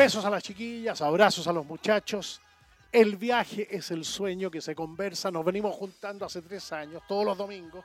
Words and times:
Besos 0.00 0.24
a 0.24 0.30
las 0.30 0.42
chiquillas, 0.42 1.02
abrazos 1.02 1.46
a 1.46 1.52
los 1.52 1.66
muchachos. 1.66 2.40
El 2.90 3.16
viaje 3.16 3.68
es 3.70 3.90
el 3.90 4.06
sueño 4.06 4.50
que 4.50 4.62
se 4.62 4.74
conversa. 4.74 5.30
Nos 5.30 5.44
venimos 5.44 5.76
juntando 5.76 6.24
hace 6.24 6.40
tres 6.40 6.72
años, 6.72 7.02
todos 7.06 7.22
los 7.22 7.36
domingos, 7.36 7.84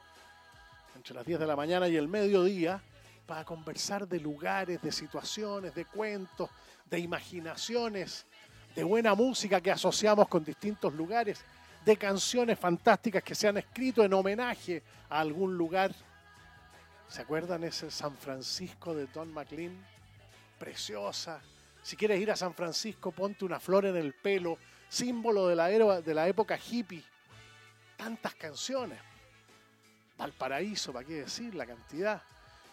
entre 0.96 1.14
las 1.14 1.26
10 1.26 1.42
de 1.42 1.46
la 1.46 1.58
mañana 1.58 1.90
y 1.90 1.98
el 1.98 2.08
mediodía, 2.08 2.82
para 3.28 3.44
conversar 3.44 4.08
de 4.08 4.22
lugares, 4.22 4.82
de 4.82 4.94
situaciones, 4.94 5.76
de 5.76 5.84
cuentos, 5.84 6.50
de 6.90 7.00
imaginaciones, 7.00 8.26
de 8.74 8.84
buena 8.86 9.14
música 9.14 9.60
que 9.60 9.72
asociamos 9.72 10.30
con 10.30 10.46
distintos 10.46 10.94
lugares, 10.94 11.44
de 11.84 11.98
canciones 11.98 12.58
fantásticas 12.58 13.24
que 13.24 13.36
se 13.36 13.50
han 13.50 13.58
escrito 13.58 14.06
en 14.06 14.14
homenaje 14.14 14.84
a 15.10 15.20
algún 15.20 15.58
lugar. 15.58 15.94
¿Se 17.10 17.24
acuerdan 17.24 17.66
ese 17.66 17.92
San 17.92 18.16
Francisco 18.16 18.96
de 18.96 19.06
Don 19.08 19.34
McLean? 19.34 19.86
Preciosa, 20.58 21.42
si 21.86 21.96
quieres 21.96 22.20
ir 22.20 22.32
a 22.32 22.36
San 22.36 22.56
Francisco, 22.56 23.12
ponte 23.12 23.46
una 23.46 23.60
flor 23.60 23.86
en 23.86 23.96
el 23.96 24.16
pelo, 24.16 24.58
símbolo 24.90 25.48
de 25.48 25.56
la, 25.56 25.68
de 26.02 26.14
la 26.16 26.28
época 26.28 26.58
hippie. 26.58 27.04
Tantas 27.96 28.34
canciones. 28.34 28.98
Valparaíso, 30.18 30.92
¿para 30.92 31.06
qué 31.06 31.14
decir 31.14 31.54
la 31.54 31.68
cantidad? 31.68 32.24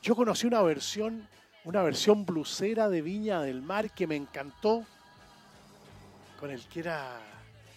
Yo 0.01 0.17
conocí 0.17 0.47
una 0.47 0.63
versión, 0.63 1.29
una 1.65 1.83
versión 1.83 2.25
blusera 2.25 2.89
de 2.89 3.03
Viña 3.03 3.43
del 3.43 3.61
Mar 3.61 3.91
que 3.91 4.07
me 4.07 4.17
encantó, 4.17 4.87
con 6.41 6.51
el 6.51 6.67
que 6.69 6.81
era, 6.81 7.21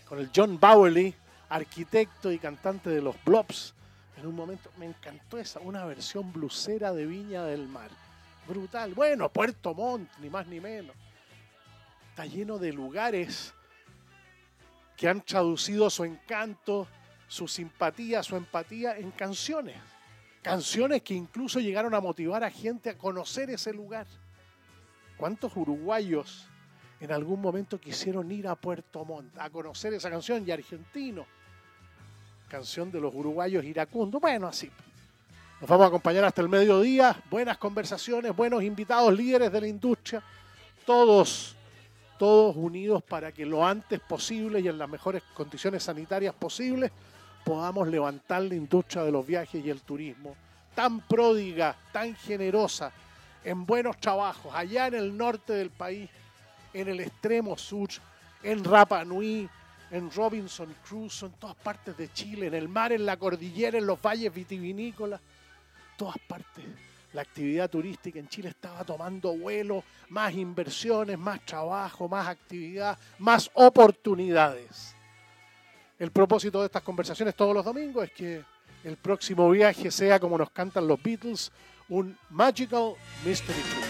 con 0.08 0.20
el 0.20 0.32
John 0.34 0.58
Bowerly, 0.58 1.14
arquitecto 1.50 2.32
y 2.32 2.40
cantante 2.40 2.90
de 2.90 3.02
los 3.02 3.22
Blobs. 3.26 3.74
En 4.16 4.26
un 4.26 4.36
momento 4.36 4.72
me 4.78 4.86
encantó 4.86 5.38
esa, 5.38 5.60
una 5.60 5.84
versión 5.84 6.32
blusera 6.32 6.94
de 6.94 7.06
Viña 7.06 7.44
del 7.44 7.68
Mar. 7.68 7.90
Brutal. 8.48 8.94
Bueno, 8.94 9.28
Puerto 9.28 9.74
Montt, 9.74 10.10
ni 10.20 10.30
más 10.30 10.48
ni 10.48 10.62
menos 10.62 10.96
está 12.16 12.26
lleno 12.26 12.58
de 12.58 12.72
lugares 12.72 13.54
que 14.96 15.10
han 15.10 15.20
traducido 15.20 15.90
su 15.90 16.06
encanto, 16.06 16.88
su 17.28 17.46
simpatía, 17.46 18.24
su 18.24 18.38
empatía 18.38 18.98
en 18.98 19.12
canciones. 19.12 19.76
Canciones 20.42 21.02
que 21.02 21.14
incluso 21.14 21.60
llegaron 21.60 21.94
a 21.94 22.00
motivar 22.00 22.42
a 22.46 22.50
gente 22.50 22.90
a 22.90 22.98
conocer 22.98 23.50
ese 23.50 23.74
lugar. 23.74 24.08
¿Cuántos 25.18 25.58
uruguayos 25.58 26.48
en 27.02 27.12
algún 27.12 27.42
momento 27.42 27.82
quisieron 27.82 28.32
ir 28.32 28.48
a 28.48 28.56
Puerto 28.56 29.04
Montt 29.04 29.38
a 29.38 29.50
conocer 29.50 29.94
esa 29.94 30.10
canción 30.10 30.42
y 30.48 30.52
argentino? 30.52 31.26
Canción 32.48 32.90
de 32.94 33.02
los 33.02 33.14
uruguayos 33.14 33.66
iracundos. 33.66 34.22
Bueno, 34.22 34.48
así. 34.48 34.72
Nos 35.60 35.70
vamos 35.70 35.84
a 35.84 35.88
acompañar 35.88 36.24
hasta 36.24 36.42
el 36.42 36.48
mediodía. 36.48 37.22
Buenas 37.30 37.58
conversaciones, 37.58 38.34
buenos 38.34 38.64
invitados, 38.64 39.14
líderes 39.14 39.52
de 39.52 39.60
la 39.60 39.68
industria. 39.68 40.24
Todos 40.86 41.55
todos 42.18 42.56
unidos 42.56 43.04
para 43.04 43.32
que 43.32 43.46
lo 43.46 43.66
antes 43.66 44.00
posible 44.00 44.60
y 44.60 44.68
en 44.68 44.78
las 44.78 44.90
mejores 44.90 45.24
condiciones 45.34 45.84
sanitarias 45.84 46.34
posibles 46.34 46.92
podamos 47.44 47.88
levantar 47.88 48.42
la 48.44 48.56
industria 48.56 49.04
de 49.04 49.12
los 49.12 49.26
viajes 49.26 49.64
y 49.64 49.70
el 49.70 49.82
turismo, 49.82 50.36
tan 50.74 51.02
pródiga, 51.02 51.76
tan 51.92 52.16
generosa, 52.16 52.92
en 53.44 53.66
buenos 53.66 53.98
trabajos, 53.98 54.54
allá 54.56 54.88
en 54.88 54.96
el 54.96 55.16
norte 55.16 55.54
del 55.54 55.70
país, 55.70 56.10
en 56.74 56.88
el 56.88 57.00
extremo 57.00 57.58
sur, 57.58 57.90
en 58.42 58.64
Rapa 58.64 59.06
Nui, 59.06 59.48
en 59.92 60.12
Robinson 60.12 60.74
Crusoe, 60.88 61.30
en 61.30 61.36
todas 61.36 61.56
partes 61.56 61.96
de 61.96 62.12
Chile, 62.12 62.48
en 62.48 62.56
el 62.56 62.68
mar, 62.68 62.92
en 62.92 63.06
la 63.06 63.18
cordillera, 63.18 63.78
en 63.78 63.86
los 63.86 64.02
valles 64.02 64.34
vitivinícolas, 64.34 65.22
todas 65.98 66.18
partes 66.28 66.66
la 67.16 67.22
actividad 67.22 67.70
turística 67.70 68.20
en 68.20 68.28
Chile 68.28 68.50
estaba 68.50 68.84
tomando 68.84 69.36
vuelo, 69.38 69.84
más 70.10 70.34
inversiones, 70.34 71.18
más 71.18 71.44
trabajo, 71.46 72.10
más 72.10 72.28
actividad, 72.28 73.00
más 73.20 73.50
oportunidades. 73.54 74.94
El 75.98 76.12
propósito 76.12 76.60
de 76.60 76.66
estas 76.66 76.84
conversaciones 76.84 77.34
todos 77.34 77.54
los 77.54 77.64
domingos 77.64 78.04
es 78.04 78.12
que 78.12 78.44
el 78.84 78.98
próximo 78.98 79.50
viaje 79.50 79.90
sea, 79.92 80.20
como 80.20 80.38
nos 80.38 80.52
cantan 80.52 80.88
los 80.88 81.02
Beatles, 81.02 81.54
un 81.88 82.18
Magical 82.30 82.96
Mystery 83.26 83.60
Tour. 83.62 83.86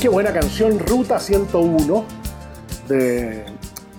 Qué 0.00 0.08
buena 0.08 0.32
canción, 0.32 0.78
Ruta 0.78 1.18
101 1.18 2.25
de. 2.88 3.44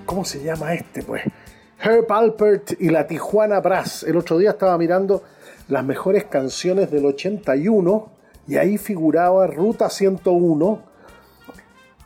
¿Cómo 0.06 0.26
se 0.26 0.44
llama 0.44 0.74
este? 0.74 1.04
Pues. 1.04 1.24
Herb 1.80 2.12
Alpert 2.12 2.74
y 2.80 2.90
la 2.90 3.06
Tijuana 3.06 3.60
Brass. 3.60 4.04
El 4.04 4.18
otro 4.18 4.38
día 4.38 4.52
estaba 4.52 4.78
mirando 4.78 5.24
las 5.68 5.84
mejores 5.84 6.26
canciones 6.26 6.90
del 6.90 7.06
81 7.06 8.10
y 8.48 8.58
ahí 8.58 8.78
figuraba 8.78 9.46
Ruta 9.48 9.90
101, 9.90 10.82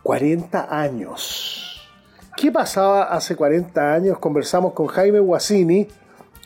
40 0.03 0.81
años. 0.81 1.89
¿Qué 2.35 2.51
pasaba 2.51 3.03
hace 3.03 3.35
40 3.35 3.93
años? 3.93 4.17
Conversamos 4.17 4.73
con 4.73 4.87
Jaime 4.87 5.19
Guasini, 5.19 5.87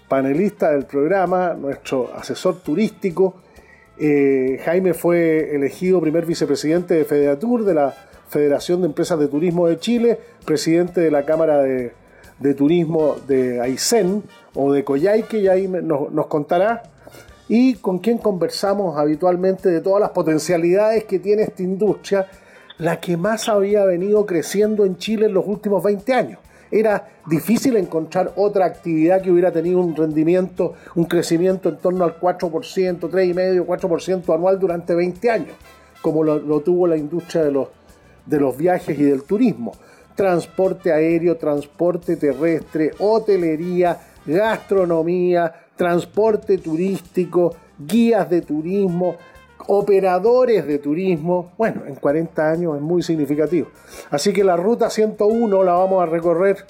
panelista 0.08 0.72
del 0.72 0.86
programa, 0.86 1.54
nuestro 1.54 2.14
asesor 2.14 2.60
turístico. 2.62 3.36
Eh, 3.98 4.60
Jaime 4.66 4.94
fue 4.94 5.56
elegido 5.56 6.02
primer 6.02 6.26
vicepresidente 6.26 6.96
de 6.96 7.06
Fedeatur, 7.06 7.64
de 7.64 7.74
la 7.74 7.96
Federación 8.30 8.82
de 8.82 8.88
Empresas 8.88 9.20
de 9.20 9.28
Turismo 9.28 9.68
de 9.68 9.80
Chile, 9.80 10.20
presidente 10.46 11.02
de 11.02 11.12
la 11.12 11.26
Cámara 11.26 11.62
de, 11.62 11.94
Turismo 12.58 13.16
de 13.28 13.62
Aysén 13.62 14.24
o 14.54 14.72
de 14.74 14.84
Coyhaique, 14.84 15.40
y 15.40 15.48
ahí 15.48 15.68
nos, 15.68 16.12
nos 16.12 16.28
contará, 16.28 16.84
y 17.48 17.76
con 17.76 18.00
quien 18.00 18.18
conversamos 18.18 18.98
habitualmente 18.98 19.70
de 19.70 19.82
todas 19.82 20.02
las 20.02 20.10
potencialidades 20.10 21.04
que 21.06 21.20
tiene 21.20 21.44
esta 21.44 21.64
industria, 21.64 22.28
la 22.78 23.00
que 23.00 23.16
más 23.18 23.48
había 23.48 23.86
venido 23.86 24.26
creciendo 24.26 24.86
en 24.86 24.98
Chile 24.98 25.28
en 25.28 25.34
los 25.34 25.46
últimos 25.48 25.84
20 25.84 26.14
años. 26.14 26.40
Era 26.72 27.08
difícil 27.28 27.78
encontrar 27.78 28.34
otra 28.36 28.66
actividad 28.66 29.22
que 29.22 29.32
hubiera 29.32 29.52
tenido 29.52 29.80
un 29.80 29.96
rendimiento, 29.96 30.74
un 30.96 31.06
crecimiento 31.06 31.70
en 31.70 31.78
torno 31.78 32.04
al 32.04 32.20
4%, 32.20 32.50
3,5%, 33.00 33.66
4% 33.66 34.36
anual 34.36 34.60
durante 34.60 34.96
20 34.96 35.30
años, 35.30 35.56
como 36.02 36.24
lo 36.24 36.60
tuvo 36.62 36.88
la 36.88 36.98
industria 36.98 37.44
de 37.44 37.52
los, 37.52 37.70
de 38.26 38.40
los 38.40 38.58
viajes 38.58 38.98
y 38.98 39.04
del 39.04 39.24
turismo. 39.24 39.74
Transporte 40.16 40.92
aéreo, 40.92 41.38
transporte 41.38 42.16
terrestre, 42.16 42.92
hotelería, 43.00 44.00
gastronomía, 44.26 45.54
transporte 45.76 46.58
turístico, 46.58 47.56
guías 47.78 48.30
de 48.30 48.42
turismo, 48.42 49.16
operadores 49.68 50.66
de 50.66 50.80
turismo. 50.80 51.52
Bueno, 51.58 51.86
en 51.86 51.96
40 51.96 52.52
años 52.52 52.76
es 52.76 52.82
muy 52.82 53.04
significativo. 53.04 53.68
Así 54.10 54.32
que 54.32 54.44
la 54.44 54.56
ruta 54.56 54.90
101 54.90 55.64
la 55.64 55.74
vamos 55.74 56.02
a 56.02 56.06
recorrer 56.06 56.66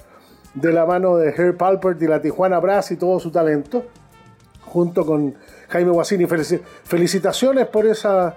de 0.54 0.72
la 0.72 0.86
mano 0.86 1.16
de 1.16 1.28
Herb 1.30 1.62
Alpert 1.62 2.00
y 2.02 2.06
la 2.06 2.20
Tijuana 2.20 2.58
Brass 2.58 2.90
y 2.90 2.96
todo 2.96 3.20
su 3.20 3.30
talento, 3.30 3.84
junto 4.64 5.04
con 5.04 5.34
Jaime 5.68 5.90
Guasini. 5.90 6.26
Felicitaciones 6.84 7.66
por 7.66 7.86
esa 7.86 8.36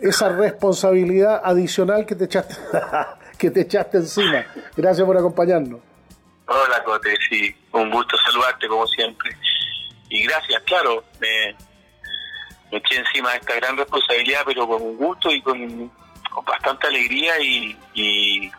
esa 0.00 0.28
responsabilidad 0.30 1.40
adicional 1.44 2.06
que 2.06 2.14
te 2.14 2.24
echaste, 2.24 2.54
que 3.38 3.50
te 3.50 3.62
echaste 3.62 3.98
encima. 3.98 4.44
Gracias 4.76 5.06
por 5.06 5.16
acompañarnos. 5.16 5.80
Hola, 6.48 6.82
Cote, 6.84 7.14
sí, 7.28 7.54
un 7.72 7.90
gusto 7.90 8.16
saludarte 8.18 8.68
como 8.68 8.86
siempre. 8.86 9.36
Y 10.08 10.22
gracias, 10.24 10.62
claro, 10.62 11.04
me, 11.20 11.56
eché 12.70 12.96
encima 12.96 13.32
de 13.32 13.38
esta 13.38 13.54
gran 13.56 13.76
responsabilidad, 13.76 14.42
pero 14.46 14.66
con 14.68 14.80
un 14.80 14.96
gusto 14.96 15.30
y 15.30 15.42
con, 15.42 15.90
bastante 16.44 16.86
alegría 16.86 17.40
y, 17.40 17.76
y, 17.94 18.50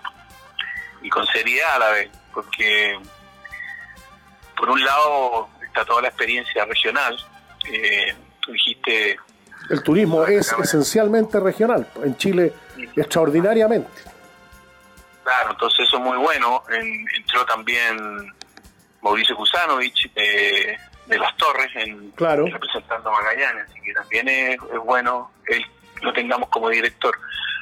con 1.09 1.25
seriedad 1.27 1.75
a 1.75 1.79
la 1.79 1.89
vez, 1.91 2.09
porque 2.33 2.99
por 4.57 4.69
un 4.69 4.83
lado 4.83 5.47
está 5.63 5.85
toda 5.85 6.01
la 6.01 6.07
experiencia 6.09 6.65
regional, 6.65 7.17
eh, 7.71 8.13
dijiste 8.47 9.17
el 9.69 9.83
turismo 9.83 10.25
es 10.25 10.53
esencialmente 10.53 11.39
regional, 11.39 11.87
en 12.03 12.15
Chile 12.17 12.53
extraordinariamente. 12.95 13.89
Claro, 15.23 15.51
entonces 15.51 15.79
eso 15.87 15.97
es 15.97 16.03
muy 16.03 16.17
bueno. 16.17 16.63
entró 16.69 17.45
también 17.45 18.33
Mauricio 19.01 19.35
Kusanovich 19.35 20.09
eh, 20.15 20.77
de 21.05 21.17
Las 21.19 21.35
Torres 21.37 21.69
en, 21.75 22.13
representando 22.15 23.09
a 23.09 23.11
Magallanes, 23.11 23.65
así 23.69 23.81
que 23.81 23.93
también 23.93 24.27
es, 24.29 24.57
bueno 24.85 25.31
que 25.45 25.61
lo 26.01 26.13
tengamos 26.13 26.49
como 26.49 26.69
director. 26.69 27.17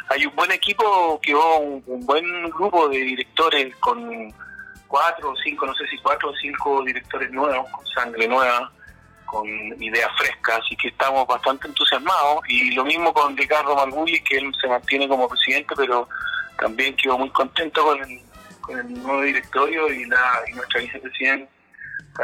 Hay 0.10 0.25
un 0.25 0.36
buen 0.36 0.52
equipo, 0.52 1.19
que 1.22 1.34
un, 1.34 1.84
un 1.88 2.06
buen 2.06 2.50
grupo 2.52 2.88
de 2.90 2.98
directores 2.98 3.75
con 3.78 4.31
cuatro 4.88 5.31
o 5.31 5.36
cinco, 5.38 5.66
no 5.66 5.74
sé 5.74 5.88
si 5.88 5.98
cuatro 5.98 6.30
o 6.30 6.36
cinco 6.36 6.84
directores 6.84 7.31
nuevos, 7.31 7.69
con 7.72 7.86
sangre 7.88 8.28
nueva, 8.28 8.72
con 9.25 9.48
ideas 9.81 10.10
frescas, 10.18 10.60
así 10.60 10.75
que 10.75 10.89
estamos 10.89 11.27
bastante 11.27 11.68
entusiasmados. 11.68 12.39
Y 12.48 12.72
lo 12.72 12.86
mismo 12.86 13.13
con 13.13 13.36
Ricardo 13.36 13.75
Malgulli, 13.75 14.22
que 14.24 14.38
él 14.38 14.51
se 14.60 14.68
mantiene 14.68 15.07
como 15.07 15.27
presidente, 15.27 15.74
pero 15.75 16.07
también 16.57 16.95
quedó 16.95 17.18
muy 17.18 17.30
contento 17.30 17.83
con 17.83 18.04
el, 18.04 18.22
con 18.62 18.80
el 18.80 18.94
nuevo 19.04 19.22
directorio 19.22 19.92
y, 19.92 20.06
la, 20.06 20.42
y 20.48 20.54
nuestra 20.54 20.81
vicepresidenta 20.81 21.50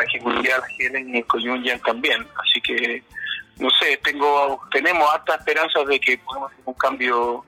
ejecutiva, 0.04 0.62
Helen 0.80 1.16
y 1.16 1.24
Coyunyan 1.24 1.80
también. 1.82 2.26
Así 2.38 2.62
que, 2.62 3.04
no 3.58 3.70
sé, 3.72 3.98
tengo 4.04 4.62
tenemos 4.72 5.14
altas 5.14 5.40
esperanzas 5.40 5.86
de 5.88 6.00
que 6.00 6.18
podamos 6.20 6.52
hacer 6.52 6.64
un 6.66 6.74
cambio 6.76 7.46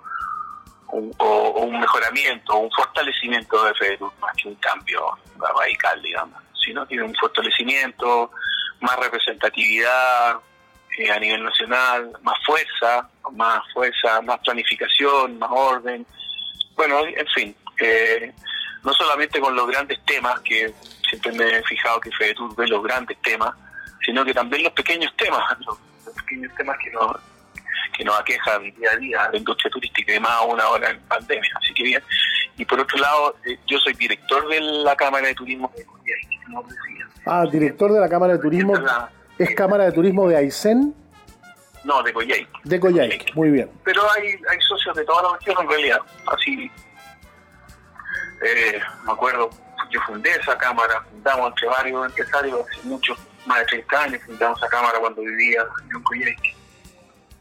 o, 0.88 1.66
un 1.66 1.80
mejoramiento, 1.80 2.56
un 2.58 2.72
fortalecimiento 2.72 3.64
de 3.66 3.74
FEDUR, 3.74 4.12
más 4.20 4.36
que 4.36 4.48
un 4.48 4.56
cambio 4.56 5.18
radical, 5.40 6.02
digamos, 6.02 6.42
sino 6.64 6.86
tiene 6.86 7.04
un 7.04 7.16
fortalecimiento, 7.16 8.32
más 8.84 8.98
representatividad 9.00 10.36
eh, 10.98 11.10
a 11.10 11.20
nivel 11.20 11.44
nacional, 11.44 12.12
más 12.22 12.38
fuerza, 12.46 13.10
más 13.32 13.62
fuerza, 13.74 14.22
más 14.22 14.40
planificación, 14.42 15.40
más 15.40 15.50
orden. 15.52 16.06
Bueno, 16.76 17.00
en 17.06 17.28
fin, 17.28 17.56
eh, 17.80 18.32
no 18.84 18.94
solamente 18.94 19.40
con 19.40 19.56
los 19.56 19.68
grandes 19.68 20.00
temas, 20.06 20.40
que 20.42 20.74
siempre 21.10 21.32
me 21.32 21.58
he 21.58 21.64
fijado 21.64 22.00
que 22.02 22.12
FEDETUR 22.12 22.56
ve 22.56 22.68
los 22.68 22.84
grandes 22.84 23.18
temas, 23.22 23.56
sino 24.06 24.26
que 24.26 24.34
también 24.34 24.64
los 24.64 24.74
pequeños 24.74 25.16
temas, 25.16 25.42
los, 25.66 25.78
pequeños 26.16 26.54
temas 26.56 26.78
que 26.84 26.92
nos, 26.92 27.16
que 27.98 28.04
nos 28.04 28.20
aquejan 28.20 28.64
día 28.76 28.92
a 28.92 28.98
día, 28.98 29.30
la 29.32 29.38
industria 29.38 29.72
turística 29.72 30.14
y 30.14 30.20
más 30.20 30.32
aún 30.32 30.60
ahora 30.60 30.90
en 30.90 31.00
pandemia. 31.04 31.52
Así 31.56 31.74
que 31.74 31.84
bien. 31.84 32.04
Y 32.58 32.66
por 32.66 32.80
otro 32.80 32.98
lado, 33.00 33.38
eh, 33.46 33.58
yo 33.66 33.80
soy 33.80 33.94
director 33.94 34.48
de 34.50 34.60
la 34.60 34.96
Cámara 34.96 35.28
de 35.28 35.36
Turismo 35.36 35.72
de 35.76 35.86
Ah, 37.26 37.46
director 37.50 37.92
de 37.92 38.00
la 38.00 38.10
Cámara 38.10 38.34
de 38.34 38.40
Turismo. 38.40 38.74
¿Es 39.38 39.56
Cámara 39.56 39.86
de 39.86 39.92
Turismo 39.92 40.28
de 40.28 40.38
Aysén? 40.38 40.94
No, 41.84 42.02
de 42.02 42.14
Coyhaique. 42.14 42.50
De 42.64 42.80
Coyhaique, 42.80 43.34
muy 43.34 43.50
bien. 43.50 43.70
Pero 43.84 44.02
hay, 44.12 44.28
hay 44.28 44.62
socios 44.68 44.96
de 44.96 45.04
toda 45.04 45.24
la 45.24 45.38
región 45.38 45.58
en 45.62 45.70
realidad. 45.70 46.00
Así, 46.28 46.72
eh, 48.44 48.80
me 49.06 49.12
acuerdo, 49.12 49.50
yo 49.90 50.00
fundé 50.02 50.32
esa 50.32 50.58
cámara, 50.58 51.04
fundamos 51.10 51.50
entre 51.50 51.68
varios 51.68 52.06
empresarios 52.06 52.62
hace 52.62 52.88
muchos, 52.88 53.20
más 53.46 53.60
de 53.60 53.66
30 53.66 54.02
años, 54.02 54.22
fundamos 54.26 54.58
esa 54.60 54.70
cámara 54.70 55.00
cuando 55.00 55.22
vivía 55.22 55.62
en 55.94 56.04
Coyhaique. 56.04 56.56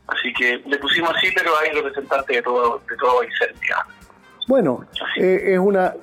Así 0.09 0.33
que 0.35 0.59
le 0.67 0.79
pusimos 0.79 1.15
así, 1.17 1.29
pero 1.35 1.57
hay 1.59 1.71
representantes 1.71 2.37
de 2.37 2.43
todo, 2.43 2.83
de 2.89 2.97
todo 2.97 3.21
Aysén, 3.21 3.55
Bueno, 4.49 4.85
eh, 5.17 5.53
es 5.55 5.59
una 5.59 5.95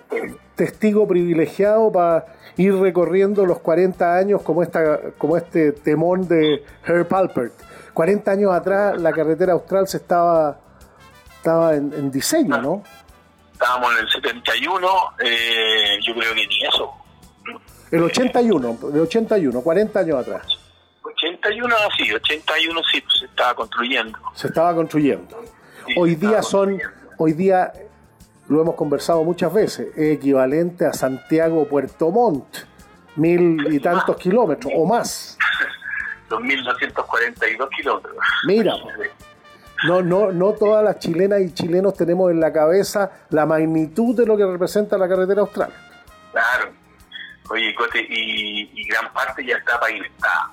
testigo 0.60 1.08
privilegiado 1.08 1.90
para 1.90 2.26
ir 2.58 2.76
recorriendo 2.76 3.46
los 3.46 3.60
40 3.60 4.14
años 4.14 4.42
como, 4.42 4.62
esta, 4.62 5.00
como 5.18 5.38
este 5.38 5.72
temón 5.72 6.28
de 6.28 6.66
Herb 6.86 7.16
Alpert. 7.16 7.54
40 7.94 8.30
años 8.30 8.52
atrás 8.52 9.00
la 9.00 9.14
carretera 9.14 9.54
austral 9.54 9.88
se 9.88 9.96
estaba, 9.96 10.60
estaba 11.38 11.76
en, 11.76 12.12
diseño, 12.12 12.62
¿no? 12.62 12.84
Estábamos 13.54 13.90
en 13.94 14.00
el 14.00 14.10
71, 14.12 14.88
eh, 15.20 15.98
yo 16.06 16.14
creo 16.14 16.34
que 16.36 16.48
ni 16.48 16.66
eso. 16.66 16.94
El 17.90 18.04
81, 18.04 18.80
el 18.94 19.00
81, 19.00 19.62
40 19.62 20.00
años 20.00 20.20
atrás. 20.20 20.60
81, 21.04 21.76
sí, 21.98 22.12
81 22.12 22.82
sí, 22.92 23.02
pues, 23.02 23.20
se 23.20 23.26
estaba 23.28 23.56
construyendo. 23.56 24.20
Se 24.34 24.48
estaba 24.48 24.76
construyendo. 24.76 25.42
hoy 25.96 26.16
día 26.16 26.44
son, 26.44 26.78
hoy 27.18 27.32
día 27.32 27.72
lo 28.50 28.62
hemos 28.62 28.76
conversado 28.76 29.24
muchas 29.24 29.54
veces, 29.54 29.96
es 29.96 30.18
equivalente 30.18 30.86
a 30.86 30.92
Santiago 30.92 31.68
Puerto 31.68 32.10
Montt, 32.10 32.58
mil 33.16 33.72
y 33.72 33.80
tantos 33.80 34.18
kilómetros 34.18 34.74
o 34.76 34.86
más. 34.86 35.38
2.242 36.30 37.70
kilómetros. 37.70 38.16
Mira, 38.46 38.74
no, 39.88 40.02
no, 40.02 40.32
no 40.32 40.54
todas 40.54 40.84
las 40.84 41.00
chilenas 41.00 41.42
y 41.42 41.54
chilenos 41.54 41.96
tenemos 41.96 42.30
en 42.32 42.40
la 42.40 42.54
cabeza 42.54 43.12
la 43.30 43.46
magnitud 43.46 44.16
de 44.16 44.26
lo 44.26 44.38
que 44.38 44.46
representa 44.46 44.98
la 44.98 45.08
carretera 45.08 45.42
austral. 45.42 45.74
Claro. 46.32 46.72
Oye, 47.50 47.74
Cote, 47.74 48.06
y, 48.08 48.88
gran 48.88 49.12
parte 49.12 49.44
ya 49.44 49.58
está 49.58 49.80
pavimentada. 49.80 50.52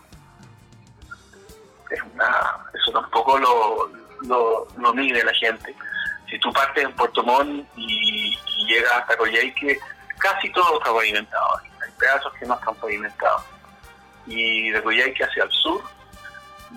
Es 1.91 2.01
una, 2.15 2.27
eso 2.73 2.93
tampoco 2.93 3.39
lo, 3.39 3.91
lo, 4.23 4.67
lo 4.79 4.95
mide 4.95 5.23
la 5.23 5.35
gente 5.35 5.75
si 6.29 6.39
tú 6.39 6.53
partes 6.53 6.85
en 6.85 6.93
Puerto 6.93 7.23
Montt 7.23 7.67
y, 7.77 8.37
llegas 8.67 8.93
hasta 8.95 9.17
Coyhaique, 9.17 9.79
casi 10.19 10.51
todo 10.51 10.79
está 10.79 10.93
pavimentado. 10.93 11.61
Hay 11.85 11.91
pedazos 11.99 12.33
que 12.35 12.47
no 12.47 12.55
están 12.55 12.75
pavimentados. 12.77 13.43
Y 14.27 14.71
de 14.71 14.83
Coyhaique 14.83 15.25
hacia 15.25 15.45
el 15.45 15.51
sur 15.53 15.83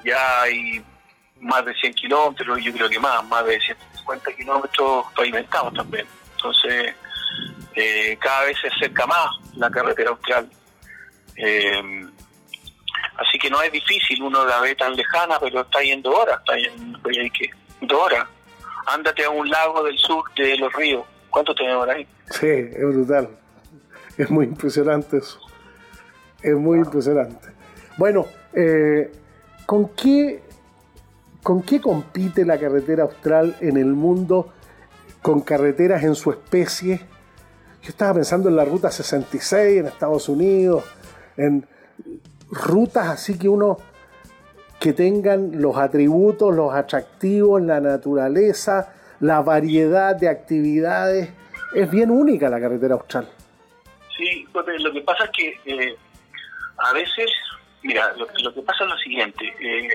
ya 0.04 0.42
hay 0.42 0.84
más 1.40 1.66
de 1.66 1.74
100 1.74 1.94
kilómetros, 1.94 2.64
yo 2.64 2.72
creo 2.74 2.90
que 2.90 3.00
más, 3.00 3.26
más 3.26 3.46
de 3.46 3.60
150 3.60 4.34
kilómetros 4.34 5.06
pavimentados 5.16 5.74
también. 5.74 6.06
Entonces, 6.36 6.96
eh, 7.76 8.18
cada 8.22 8.46
vez 8.46 8.58
se 8.62 8.68
acerca 8.68 9.08
más 9.08 9.30
la 9.56 9.70
carretera 9.72 10.12
austral. 10.12 10.50
Eh, 11.38 12.06
así 13.18 13.40
que 13.40 13.50
no 13.50 13.62
es 13.62 13.72
difícil, 13.72 14.22
uno 14.22 14.46
la 14.46 14.60
ve 14.60 14.76
tan 14.76 14.96
lejana, 14.96 15.40
pero 15.40 15.62
está 15.62 15.82
yendo 15.82 16.12
horas, 16.12 16.40
está 16.40 16.56
yendo 16.56 17.02
Coyhaique, 17.02 17.50
dos 17.82 18.00
horas 18.00 18.28
ándate 18.90 19.24
a 19.24 19.30
un 19.30 19.50
lago 19.50 19.84
del 19.84 19.98
sur 19.98 20.24
de 20.36 20.58
los 20.58 20.74
ríos. 20.74 21.06
¿Cuánto 21.30 21.54
te 21.54 21.64
demora 21.64 21.94
ahí? 21.94 22.08
Sí, 22.32 22.48
es 22.48 22.80
brutal. 22.80 23.30
Es 24.18 24.30
muy 24.30 24.46
impresionante 24.46 25.18
eso. 25.18 25.40
Es 26.42 26.56
muy 26.56 26.80
impresionante. 26.80 27.50
Bueno, 27.98 28.26
eh, 28.54 29.12
¿con, 29.66 29.90
qué, 29.90 30.42
¿con 31.44 31.62
qué 31.62 31.80
compite 31.80 32.46
la 32.46 32.58
carretera 32.58 33.04
austral 33.04 33.56
en 33.60 33.78
el 33.78 33.94
mundo 33.94 34.54
con 35.22 35.42
carreteras 35.42 36.04
en 36.04 36.16
su 36.16 36.32
especie? 36.32 37.00
Yo 37.82 37.90
estaba 37.90 38.16
pensando 38.16 38.50
en 38.50 38.56
la 38.56 38.66
ruta 38.66 38.92
66 38.92 39.80
en 39.80 39.86
Estados 39.86 40.28
Unidos, 40.28 40.84
en 41.38 41.66
rutas 42.50 43.08
así 43.08 43.38
que 43.38 43.48
uno 43.48 43.78
que 44.80 44.94
tengan 44.94 45.62
los 45.62 45.78
atributos, 45.78 46.56
los 46.56 46.74
atractivos, 46.74 47.62
la 47.62 47.82
naturaleza, 47.82 48.94
la 49.20 49.42
variedad 49.42 50.16
de 50.16 50.30
actividades. 50.30 51.30
Es 51.76 51.92
bien 51.92 52.10
única 52.10 52.50
la 52.50 52.60
carretera 52.60 52.96
austral. 52.96 53.30
Sí, 54.18 54.48
lo 54.54 54.94
que 54.94 55.02
pasa 55.02 55.26
es 55.26 55.30
que 55.32 55.60
eh, 55.66 55.96
a 56.78 56.94
veces, 56.94 57.32
mira, 57.84 58.14
lo, 58.14 58.54
que 58.54 58.62
pasa 58.62 58.84
es 58.86 58.90
lo 58.90 58.98
siguiente, 58.98 59.46
eh, 59.60 59.90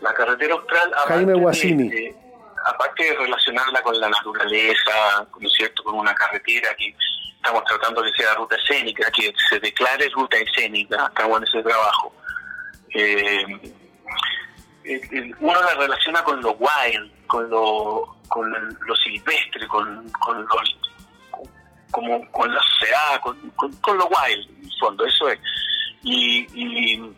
la 0.00 0.12
carretera 0.12 0.54
austral... 0.54 0.92
Jaime 1.08 1.34
Guasini. 1.34 1.90
aparte 2.66 3.04
de 3.04 3.16
relacionarla 3.16 3.82
con 3.82 3.98
la 4.00 4.08
naturaleza, 4.08 5.26
¿no 5.38 5.46
es 5.46 5.52
cierto?, 5.54 5.82
con 5.84 5.94
una 5.94 6.14
carretera 6.14 6.74
que 6.76 6.94
estamos 7.36 7.64
tratando 7.64 8.02
que 8.02 8.12
sea 8.12 8.34
ruta 8.34 8.56
escénica, 8.56 9.10
que 9.10 9.32
se 9.48 9.60
declare 9.60 10.08
ruta 10.10 10.36
escénica, 10.38 11.06
estamos 11.06 11.38
en 11.38 11.44
ese 11.44 11.62
trabajo. 11.62 12.12
Eh, 12.94 13.44
uno 15.40 15.62
la 15.62 15.74
relaciona 15.74 16.22
con 16.22 16.40
lo 16.42 16.52
wild, 16.52 17.26
con 17.26 17.48
lo, 17.48 18.16
con 18.28 18.52
lo 18.86 18.96
silvestre, 18.96 19.66
con, 19.66 20.10
con 20.12 20.42
lo, 20.42 20.48
como 21.90 22.30
con 22.30 22.52
la 22.52 22.60
sociedad, 22.60 23.20
con, 23.20 23.36
con, 23.80 23.98
lo 23.98 24.06
wild, 24.06 24.50
en 24.50 24.64
el 24.64 24.78
fondo, 24.78 25.06
eso 25.06 25.28
es. 25.28 25.38
Y, 26.02 26.44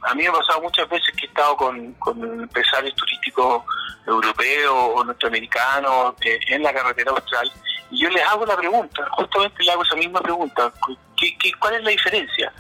a 0.03 0.15
mí 0.15 0.23
me 0.23 0.29
ha 0.29 0.33
pasado 0.33 0.63
muchas 0.63 0.89
veces 0.89 1.09
que 1.17 1.27
he 1.27 1.29
estado 1.29 1.57
con, 1.57 1.97
empresarios 2.41 2.95
turísticos 2.95 3.65
europeos 4.07 4.91
o 4.95 5.05
norteamericanos 5.05 6.15
eh, 6.21 6.39
en 6.49 6.63
la 6.63 6.73
carretera 6.73 7.11
austral 7.11 7.51
y 7.91 8.03
yo 8.03 8.09
les 8.11 8.23
hago 8.27 8.45
la 8.47 8.57
pregunta, 8.57 9.09
justamente 9.13 9.63
le 9.63 9.73
hago 9.73 9.83
esa 9.83 9.97
misma 9.97 10.21
pregunta, 10.21 10.73
¿qué, 11.17 11.53
cuál 11.59 11.75
es 11.75 11.83
la 11.85 11.91
diferencia? 11.91 12.53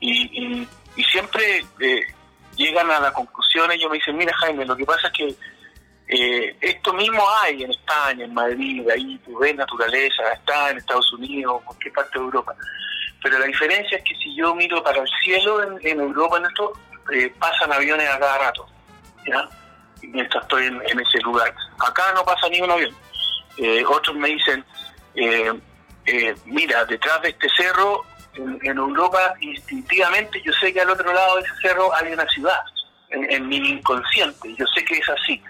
Y, 0.00 0.66
siempre 1.10 1.64
eh, 1.80 2.02
llegan 2.56 2.90
a 2.90 3.00
la 3.00 3.12
conclusión, 3.12 3.70
ellos 3.70 3.90
me 3.90 3.98
dicen, 3.98 4.16
mira 4.16 4.32
Jaime, 4.38 4.64
lo 4.64 4.76
que 4.76 4.84
pasa 4.84 5.08
es 5.08 5.12
que 5.12 5.36
eh, 6.08 6.56
esto 6.60 6.92
mismo 6.92 7.22
hay 7.42 7.62
en 7.62 7.70
España, 7.70 8.24
en 8.24 8.34
Madrid, 8.34 8.86
ahí 8.90 9.18
tú 9.24 9.38
ves 9.38 9.54
naturaleza, 9.56 10.32
está 10.32 10.70
en 10.70 10.78
Estados 10.78 11.12
Unidos, 11.14 11.56
en 11.58 11.64
cualquier 11.66 11.94
parte 11.94 12.18
de 12.18 12.24
Europa. 12.24 12.54
Pero 13.22 13.38
la 13.38 13.46
diferencia 13.46 13.98
es 13.98 14.04
que 14.04 14.14
si 14.16 14.36
yo 14.36 14.54
miro 14.54 14.82
para 14.82 15.00
el 15.00 15.08
cielo 15.22 15.78
en, 15.80 16.00
Europa, 16.00 16.38
en 16.38 16.46
esto, 16.46 16.72
eh, 17.12 17.32
pasan 17.38 17.72
aviones 17.72 18.08
a 18.08 18.18
cada 18.18 18.38
rato, 18.38 18.66
¿ya? 19.26 19.48
Mientras 20.02 20.42
estoy 20.42 20.66
en, 20.66 20.82
ese 20.82 21.18
lugar. 21.22 21.54
Acá 21.78 22.12
no 22.14 22.24
pasa 22.24 22.48
ni 22.48 22.60
un 22.60 22.70
avión. 22.70 22.94
Eh, 23.56 23.84
otros 23.86 24.16
me 24.16 24.28
dicen, 24.28 24.64
eh, 25.14 26.34
mira, 26.46 26.84
detrás 26.84 27.22
de 27.22 27.28
este 27.28 27.48
cerro, 27.56 28.04
en, 28.34 28.78
Europa, 28.78 29.34
instintivamente, 29.40 30.40
yo 30.42 30.52
sé 30.54 30.72
que 30.72 30.80
al 30.80 30.90
otro 30.90 31.12
lado 31.12 31.36
de 31.36 31.42
ese 31.42 31.54
cerro 31.62 31.94
hay 31.94 32.12
una 32.12 32.26
ciudad, 32.28 32.60
en, 33.10 33.30
en 33.30 33.48
mi 33.48 33.56
inconsciente, 33.56 34.54
yo 34.56 34.66
sé 34.74 34.84
que 34.84 34.98
es 34.98 35.08
así. 35.08 35.42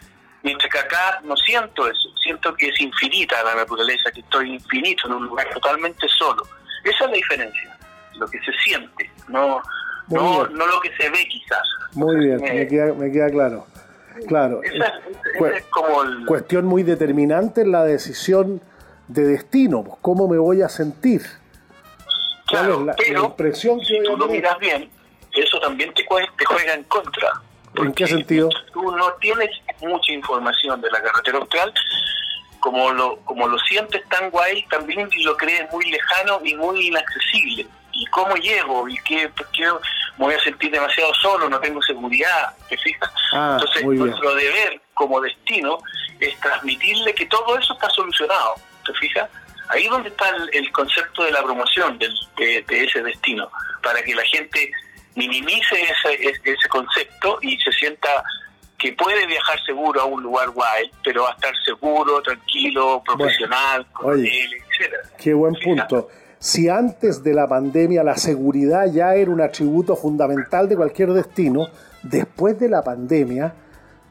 Mientras 0.43 0.73
que 0.73 0.79
acá 0.79 1.21
no 1.23 1.37
siento 1.37 1.87
eso, 1.87 2.09
siento 2.21 2.55
que 2.57 2.69
es 2.69 2.81
infinita 2.81 3.43
la 3.45 3.55
naturaleza, 3.55 4.11
que 4.11 4.21
estoy 4.21 4.55
infinito 4.55 5.07
en 5.07 5.15
un 5.15 5.27
lugar 5.27 5.49
totalmente 5.51 6.09
solo 6.09 6.43
esa 6.85 7.05
es 7.05 7.11
la 7.11 7.17
diferencia, 7.17 7.79
lo 8.19 8.27
que 8.27 8.39
se 8.41 8.53
siente, 8.65 9.11
no, 9.29 9.62
no, 10.09 10.47
no, 10.49 10.67
lo 10.67 10.81
que 10.81 10.91
se 10.97 11.09
ve 11.11 11.27
quizás. 11.29 11.62
Muy 11.95 12.17
bien, 12.17 12.41
me, 12.41 12.67
queda, 12.67 12.93
me 12.95 13.11
queda 13.12 13.31
claro. 13.31 13.67
Claro, 14.29 14.62
esa, 14.62 14.93
es 15.57 15.65
como 15.71 16.27
cuestión 16.27 16.67
muy 16.67 16.83
determinante 16.83 17.62
en 17.62 17.73
la 17.73 17.85
decisión 17.85 18.61
de 19.09 19.25
destino, 19.25 19.83
pues, 19.85 19.99
cómo 20.03 20.29
me 20.29 20.39
voy 20.39 20.62
a 20.62 20.69
sentir. 20.69 21.23
Claro, 22.52 22.85
la, 22.85 22.94
pero 22.94 23.25
impresión 23.25 23.80
que 23.80 23.87
si 23.87 24.02
tú 24.02 24.16
lo 24.16 24.26
miras 24.26 24.59
bien, 24.59 24.90
eso 25.32 25.59
también 25.59 25.92
te, 25.94 26.04
te 26.04 26.44
juega 26.44 26.75
en 26.75 26.85
contra. 26.85 27.32
¿En 27.76 27.94
qué 27.94 28.06
sentido? 28.06 28.50
Tú 28.73 28.94
no 28.94 29.12
tienes 29.14 29.50
mucha 29.80 30.12
información 30.12 30.80
de 30.82 30.90
la 30.90 31.02
carretera 31.02 31.38
austral, 31.38 31.73
como 32.61 32.90
lo, 32.92 33.16
como 33.21 33.49
lo 33.49 33.59
sientes 33.61 34.06
tan 34.11 34.30
guay, 34.30 34.64
también 34.66 35.09
lo 35.25 35.37
crees 35.37 35.71
muy 35.73 35.90
lejano 35.90 36.40
y 36.44 36.54
muy 36.54 36.88
inaccesible. 36.88 37.66
¿Y 37.92 38.06
cómo 38.06 38.35
llego? 38.37 38.87
¿Y 38.87 38.97
qué, 38.99 39.30
qué 39.52 39.64
me 40.18 40.26
voy 40.26 40.35
a 40.35 40.40
sentir 40.40 40.71
demasiado 40.71 41.12
solo? 41.14 41.49
No 41.49 41.59
tengo 41.61 41.80
seguridad, 41.80 42.54
¿te 42.68 42.76
fijas? 42.76 43.11
Ah, 43.32 43.56
Entonces, 43.59 43.85
nuestro 43.85 44.35
deber 44.35 44.80
como 44.92 45.21
destino 45.23 45.78
es 46.21 46.38
transmitirle 46.40 47.14
que 47.14 47.26
todo 47.26 47.59
eso 47.59 47.73
está 47.73 47.88
solucionado, 47.88 48.54
¿te 48.85 48.92
fijas? 48.94 49.28
Ahí 49.73 49.85
es 49.85 49.91
donde 49.91 50.11
está 50.11 50.26
el, 50.52 50.73
concepto 50.73 51.25
de 51.25 51.31
la 51.31 51.43
promoción 51.43 51.99
del, 51.99 52.12
de, 52.37 52.85
ese 52.85 53.02
destino, 53.02 53.50
para 53.83 54.02
que 54.02 54.14
la 54.14 54.23
gente 54.25 54.71
minimice 55.14 55.76
ese, 55.83 56.31
ese 56.45 56.69
concepto 56.69 57.38
y 57.41 57.59
se 57.59 57.73
sienta 57.73 58.23
que 58.79 58.93
puede 58.93 59.26
viajar 59.26 59.59
seguro 59.64 60.02
a 60.02 60.05
un 60.05 60.23
lugar 60.23 60.50
guay, 60.50 60.91
pero 61.02 61.23
va 61.23 61.31
a 61.31 61.33
estar 61.33 61.55
seguro, 61.64 62.21
tranquilo, 62.21 63.02
profesional, 63.05 63.87
con 63.93 64.19
él, 64.19 64.26
etc. 64.26 64.95
Qué 65.17 65.33
buen 65.33 65.55
punto. 65.55 66.09
Si 66.38 66.69
antes 66.69 67.23
de 67.23 67.33
la 67.33 67.49
pandemia 67.49 68.02
la 68.02 68.17
seguridad 68.17 68.93
ya 68.93 69.14
era 69.14 69.31
un 69.31 69.41
atributo 69.41 69.97
fundamental 69.97 70.69
de 70.69 70.76
cualquier 70.76 71.12
destino, 71.12 71.69
después 72.02 72.59
de 72.59 72.69
la 72.69 72.83
pandemia 72.83 73.55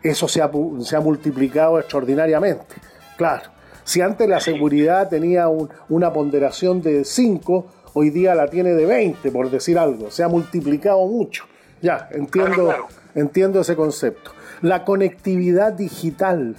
eso 0.01 0.27
se 0.27 0.41
ha, 0.41 0.49
se 0.79 0.95
ha 0.95 1.01
multiplicado 1.01 1.79
extraordinariamente. 1.79 2.75
Claro, 3.17 3.51
si 3.83 4.01
antes 4.01 4.27
la 4.27 4.39
seguridad 4.39 5.09
tenía 5.09 5.47
una 5.89 6.13
ponderación 6.13 6.81
de 6.81 7.03
5, 7.03 7.71
hoy 7.93 8.09
día 8.09 8.35
la 8.35 8.47
tiene 8.47 8.71
de 8.71 8.85
20, 8.85 9.31
por 9.31 9.49
decir 9.49 9.77
algo. 9.77 10.11
Se 10.11 10.23
ha 10.23 10.27
multiplicado 10.27 11.05
mucho. 11.07 11.45
Ya, 11.81 12.07
entiendo, 12.11 12.87
entiendo 13.15 13.61
ese 13.61 13.75
concepto. 13.75 14.31
La 14.61 14.83
conectividad 14.85 15.73
digital. 15.73 16.55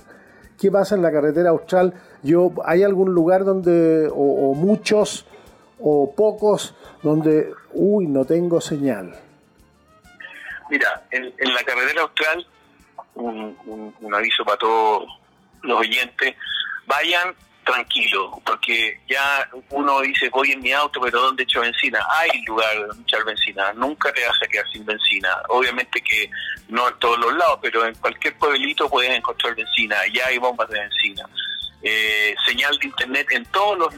¿Qué 0.61 0.71
pasa 0.71 0.97
en 0.97 1.03
la 1.03 1.13
carretera 1.13 1.51
austral? 1.51 1.95
Yo, 2.23 2.53
¿Hay 2.65 2.83
algún 2.83 3.15
lugar 3.15 3.45
donde, 3.45 4.09
o, 4.13 4.55
muchos, 4.55 5.27
o 5.81 6.13
pocos, 6.15 6.75
donde, 7.03 7.53
uy, 7.73 8.07
no 8.07 8.25
tengo 8.25 8.61
señal? 8.61 9.15
Mira, 10.71 11.05
en, 11.11 11.33
la 11.55 11.63
carretera 11.65 12.03
austral, 12.03 12.47
un, 13.15 13.95
un 14.01 14.15
aviso 14.15 14.45
para 14.45 14.59
todos 14.59 15.05
los 15.63 15.81
oyentes, 15.81 16.35
vayan 16.87 17.35
tranquilo, 17.65 18.41
porque 18.45 18.99
ya 19.09 19.49
uno 19.71 20.01
dice 20.01 20.29
voy 20.31 20.53
en 20.53 20.61
mi 20.61 20.73
auto, 20.73 21.01
pero 21.01 21.21
¿dónde 21.21 21.45
echo 21.45 21.61
benzina? 21.61 22.05
Hay 22.19 22.43
lugar 22.45 22.87
donde 22.89 23.03
echar 23.03 23.25
benzina, 23.25 23.73
nunca 23.75 24.13
te 24.13 24.25
vas 24.27 24.37
a 24.43 24.49
quedar 24.49 24.67
sin 24.73 24.85
benzina. 24.85 25.29
Obviamente 25.49 26.01
que 26.01 26.29
no 26.69 26.89
en 26.89 26.99
todos 26.99 27.19
los 27.19 27.35
lados, 27.37 27.59
pero 27.63 27.87
en 27.87 27.95
cualquier 27.97 28.37
pueblito 28.37 28.89
puedes 28.89 29.11
encontrar 29.11 29.55
benzina, 29.55 29.97
ya 30.13 30.27
hay 30.27 30.39
bombas 30.39 30.69
de 30.69 30.81
benzina. 30.81 31.29
Eh, 31.85 32.35
señal 32.47 32.77
de 32.79 32.87
internet 32.87 33.27
en 33.33 33.45
todos 33.47 33.77
los, 33.77 33.95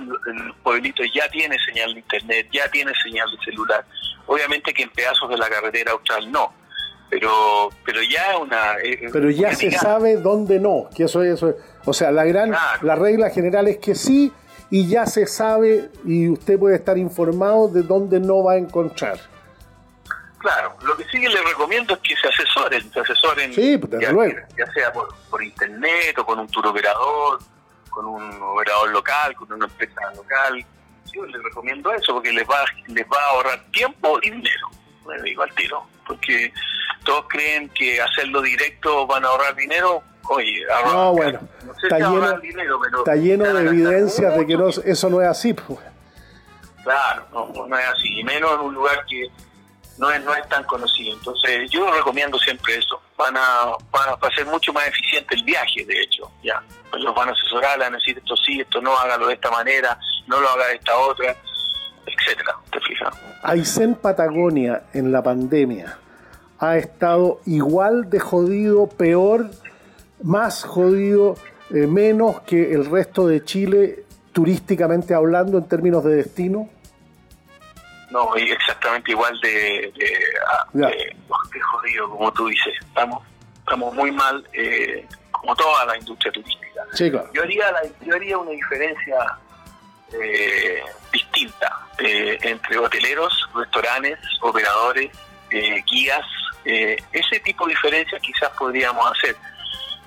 pueblitos 0.62 1.06
ya 1.14 1.28
tiene 1.28 1.58
señal 1.66 1.92
de 1.92 2.00
internet, 2.00 2.48
ya 2.52 2.68
tiene 2.70 2.92
señal 3.02 3.30
de 3.30 3.44
celular. 3.44 3.84
Obviamente 4.26 4.72
que 4.72 4.84
en 4.84 4.90
pedazos 4.90 5.28
de 5.28 5.36
la 5.36 5.48
carretera 5.50 5.92
austral 5.92 6.30
no, 6.32 6.54
pero 7.10 7.68
pero 7.84 8.02
ya 8.02 8.32
es 8.32 8.40
una 8.40 8.76
eh, 8.82 9.08
pero 9.12 9.30
ya 9.30 9.54
se 9.54 9.70
sabe 9.70 10.16
dónde 10.16 10.58
no 10.58 10.88
que 10.96 11.04
eso 11.04 11.22
eso 11.22 11.54
o 11.84 11.92
sea 11.92 12.10
la 12.10 12.24
gran 12.24 12.54
la 12.82 12.94
regla 12.94 13.30
general 13.30 13.68
es 13.68 13.78
que 13.78 13.94
sí 13.94 14.32
y 14.70 14.88
ya 14.88 15.06
se 15.06 15.26
sabe 15.26 15.90
y 16.04 16.28
usted 16.28 16.58
puede 16.58 16.76
estar 16.76 16.98
informado 16.98 17.68
de 17.68 17.82
dónde 17.82 18.20
no 18.20 18.42
va 18.42 18.52
a 18.52 18.56
encontrar 18.56 19.18
claro 20.38 20.76
lo 20.82 20.96
que 20.96 21.04
sí 21.04 21.20
que 21.20 21.28
le 21.28 21.42
recomiendo 21.42 21.94
es 21.94 22.00
que 22.00 22.16
se 22.16 22.28
asesoren 22.28 22.92
se 22.92 23.00
asesoren 23.00 23.52
sí, 23.52 23.78
pues, 23.78 24.00
ya, 24.00 24.10
luego. 24.10 24.38
ya 24.56 24.66
sea 24.72 24.92
por, 24.92 25.42
internet 25.42 26.18
o 26.18 26.24
con 26.24 26.38
un 26.38 26.48
tour 26.48 26.66
operador 26.66 27.38
con 27.90 28.06
un 28.06 28.42
operador 28.42 28.90
local 28.90 29.34
con 29.36 29.52
una 29.52 29.66
empresa 29.66 30.00
local 30.16 30.64
yo 31.12 31.24
les 31.26 31.42
recomiendo 31.42 31.92
eso 31.92 32.14
porque 32.14 32.32
les 32.32 32.48
va 32.48 32.64
les 32.88 33.04
va 33.04 33.18
a 33.18 33.30
ahorrar 33.34 33.64
tiempo 33.70 34.18
y 34.22 34.30
dinero 34.30 34.70
me 35.06 35.20
digo 35.22 35.42
al 35.42 35.54
tiro 35.54 35.86
porque 36.06 36.52
todos 37.04 37.26
creen 37.28 37.68
que 37.68 38.00
hacerlo 38.00 38.40
directo 38.40 39.06
van 39.06 39.24
a 39.24 39.28
ahorrar 39.28 39.54
dinero. 39.54 40.02
Oye, 40.28 40.62
no, 40.86 41.12
bueno, 41.12 41.40
está, 41.82 41.98
lleno, 41.98 42.40
está 42.98 43.16
lleno 43.16 43.44
de 43.44 43.66
evidencias 43.66 44.36
de 44.36 44.46
que 44.46 44.56
no, 44.56 44.68
eso 44.68 45.10
no 45.10 45.20
es 45.20 45.28
así. 45.28 45.52
Pues. 45.52 45.78
Claro, 46.82 47.26
no, 47.32 47.66
no 47.66 47.78
es 47.78 47.86
así, 47.86 48.20
y 48.20 48.24
menos 48.24 48.52
en 48.54 48.60
un 48.60 48.74
lugar 48.74 49.04
que 49.06 49.28
no 49.98 50.10
es, 50.10 50.24
no 50.24 50.34
es 50.34 50.48
tan 50.48 50.64
conocido. 50.64 51.14
Entonces, 51.14 51.70
yo 51.70 51.90
recomiendo 51.92 52.38
siempre 52.38 52.76
eso. 52.76 53.00
Van 53.16 53.36
a, 53.36 53.72
van 53.90 54.08
a 54.10 54.26
hacer 54.26 54.46
mucho 54.46 54.72
más 54.72 54.86
eficiente 54.88 55.34
el 55.34 55.44
viaje, 55.44 55.84
de 55.84 56.00
hecho. 56.00 56.30
ya 56.42 56.62
pues 56.90 57.02
Los 57.02 57.14
van 57.14 57.28
a 57.28 57.32
asesorar, 57.32 57.78
van 57.78 57.94
a 57.94 57.96
decir 57.96 58.18
esto 58.18 58.36
sí, 58.36 58.60
esto 58.60 58.80
no, 58.80 58.96
hágalo 58.96 59.28
de 59.28 59.34
esta 59.34 59.50
manera, 59.50 59.98
no 60.26 60.40
lo 60.40 60.48
haga 60.48 60.66
de 60.68 60.74
esta 60.74 60.96
otra, 60.96 61.36
etcétera. 62.06 62.56
¿Te 62.70 62.80
fijas? 62.80 63.14
Aysén 63.42 63.94
Patagonia 63.94 64.84
en 64.92 65.12
la 65.12 65.22
pandemia 65.22 65.98
ha 66.58 66.76
estado 66.76 67.40
igual 67.46 68.10
de 68.10 68.20
jodido, 68.20 68.86
peor, 68.88 69.50
más 70.24 70.64
jodido, 70.64 71.36
eh, 71.70 71.86
menos 71.86 72.40
que 72.40 72.72
el 72.72 72.90
resto 72.90 73.26
de 73.28 73.44
Chile 73.44 74.04
turísticamente 74.32 75.14
hablando 75.14 75.58
en 75.58 75.68
términos 75.68 76.02
de 76.04 76.16
destino? 76.16 76.68
No, 78.10 78.34
exactamente 78.36 79.12
igual 79.12 79.38
de, 79.40 79.92
de, 79.96 81.16
jodido, 81.60 82.10
como 82.10 82.32
tú 82.32 82.48
dices. 82.48 82.74
Estamos, 82.80 83.22
estamos 83.58 83.94
muy 83.94 84.10
mal, 84.12 84.44
eh, 84.52 85.06
como 85.30 85.54
toda 85.54 85.84
la 85.86 85.96
industria 85.98 86.32
turística. 86.32 87.28
yo, 87.32 87.42
haría 87.42 87.66
yo 88.04 88.14
haría 88.14 88.38
una 88.38 88.50
diferencia 88.50 89.16
eh, 90.12 90.82
distinta 91.12 91.86
entre 91.98 92.78
hoteleros, 92.78 93.32
restaurantes, 93.54 94.18
operadores, 94.42 95.10
guías 95.50 96.24
eh, 96.64 96.96
ese 97.12 97.40
tipo 97.40 97.66
de 97.66 97.74
diferencias 97.74 98.20
quizás 98.22 98.50
podríamos 98.50 99.04
hacer. 99.12 99.36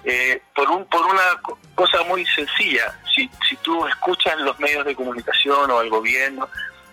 Eh, 0.10 0.42
por, 0.56 0.72
un, 0.72 0.86
por 0.86 1.06
una 1.06 1.42
cosa 1.76 2.02
muy 2.04 2.26
sencilla, 2.28 2.98
si, 3.14 3.30
si 3.50 3.58
tú 3.58 3.86
escuchas 3.88 4.38
los 4.38 4.58
medios 4.58 4.86
de 4.86 4.96
comunicación 4.96 5.70
o 5.70 5.82
el 5.82 5.90
gobierno, 5.90 6.48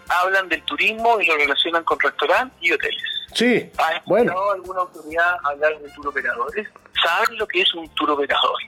hablan 0.08 0.48
del 0.48 0.60
turismo 0.62 1.20
y 1.20 1.26
lo 1.26 1.36
relacionan 1.36 1.84
con 1.84 2.00
restaurantes 2.00 2.58
y 2.60 2.72
hoteles. 2.72 3.04
Sí, 3.32 3.70
¿Has 3.78 3.94
escuchado 3.98 4.52
alguna 4.52 4.80
autoridad 4.80 5.36
hablar 5.44 5.78
de 5.78 5.90
tour 5.90 6.08
operadores? 6.08 6.68
¿Saben 7.04 7.38
lo 7.38 7.46
que 7.46 7.62
es 7.62 7.72
un 7.74 7.88
tour 7.90 8.10
operador? 8.10 8.58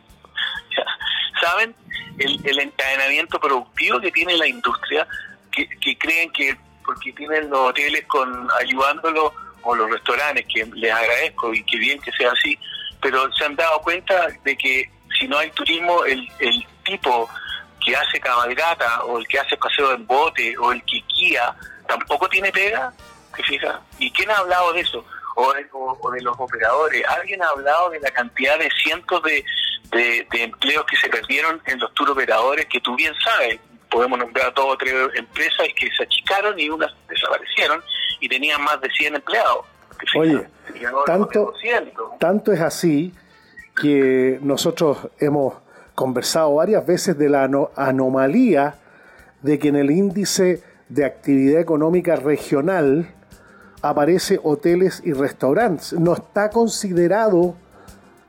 ¿Saben 1.41 1.75
el, 2.17 2.41
el 2.45 2.61
encadenamiento 2.61 3.41
productivo 3.41 3.99
que 3.99 4.13
tiene 4.13 4.37
la 4.37 4.47
industria? 4.47 5.09
Que, 5.51 5.69
que 5.81 5.99
creen 5.99 6.31
que 6.31 6.57
porque 6.85 7.13
tienen 7.15 7.51
los 7.51 7.71
hoteles 7.71 8.07
con 8.07 8.49
ayudándolo 8.61 9.35
o 9.63 9.75
los 9.75 9.91
restaurantes, 9.91 10.47
que 10.47 10.65
les 10.67 10.93
agradezco 10.93 11.53
y 11.53 11.65
que 11.65 11.79
bien 11.79 12.01
que 12.01 12.13
sea 12.13 12.31
así, 12.31 12.57
pero 13.01 13.33
se 13.33 13.45
han 13.45 13.57
dado 13.57 13.81
cuenta 13.81 14.29
de 14.45 14.57
que 14.57 14.91
si 15.19 15.27
no 15.29 15.39
hay 15.39 15.51
turismo, 15.51 16.05
el, 16.05 16.29
el 16.41 16.67
tipo 16.85 17.29
que 17.87 17.95
hace 17.95 18.19
cabalgata 18.21 19.05
o 19.05 19.19
el 19.19 19.29
que 19.29 19.39
hace 19.39 19.57
paseo 19.57 19.93
en 19.93 20.07
bote 20.07 20.57
o 20.59 20.73
el 20.73 20.83
que 20.85 21.03
guía 21.15 21.55
tampoco 21.87 22.29
tiene 22.29 22.51
pega, 22.51 22.93
¿te 23.35 23.43
fijas? 23.45 23.77
¿Y 23.99 24.11
quién 24.11 24.31
ha 24.31 24.39
hablado 24.39 24.73
de 24.73 24.81
eso? 24.81 25.05
O 25.37 25.53
de, 25.53 26.23
los 26.23 26.37
operadores. 26.39 27.05
¿Alguien 27.09 27.43
ha 27.43 27.49
hablado 27.49 27.91
de 27.91 28.01
la 28.01 28.11
cantidad 28.11 28.59
de 28.59 28.71
cientos 28.83 29.23
de, 29.23 29.45
de, 29.93 30.27
empleos 30.43 30.85
que 30.87 30.97
se 30.97 31.09
perdieron 31.09 31.63
en 31.67 31.79
los 31.79 31.93
tour 31.95 32.11
operadores 32.11 32.67
que 32.67 32.81
tú 32.81 32.97
bien 32.97 33.15
sabes? 33.23 33.61
Podemos 33.91 34.19
nombrar 34.19 34.53
dos 34.55 34.67
o 34.67 34.77
tres 34.77 34.95
empresas 35.15 35.69
que 35.77 35.91
se 35.97 36.03
achicaron 36.03 36.59
y 36.59 36.69
unas 36.69 36.93
desaparecieron 37.09 37.85
y 38.19 38.29
tenían 38.29 38.63
más 38.63 38.81
de 38.81 38.91
100 38.91 39.15
empleados. 39.17 39.67
Oye, 40.19 40.47
tanto, 41.07 41.53
tanto 42.19 42.53
es 42.53 42.61
así 42.61 43.13
que 43.81 44.39
nosotros 44.43 45.09
hemos 45.19 45.55
conversado 45.95 46.55
varias 46.55 46.87
veces 46.87 47.19
de 47.19 47.29
la 47.29 47.49
anomalía 47.77 48.77
de 49.43 49.59
que 49.59 49.69
en 49.69 49.77
el 49.77 49.91
índice 49.91 50.63
de 50.89 51.05
actividad 51.05 51.61
económica 51.61 52.17
regional 52.17 53.15
aparece 53.83 54.41
hoteles 54.43 55.03
y 55.05 55.13
restaurantes. 55.13 55.93
No 55.95 56.15
está 56.15 56.51
considerado 56.51 57.55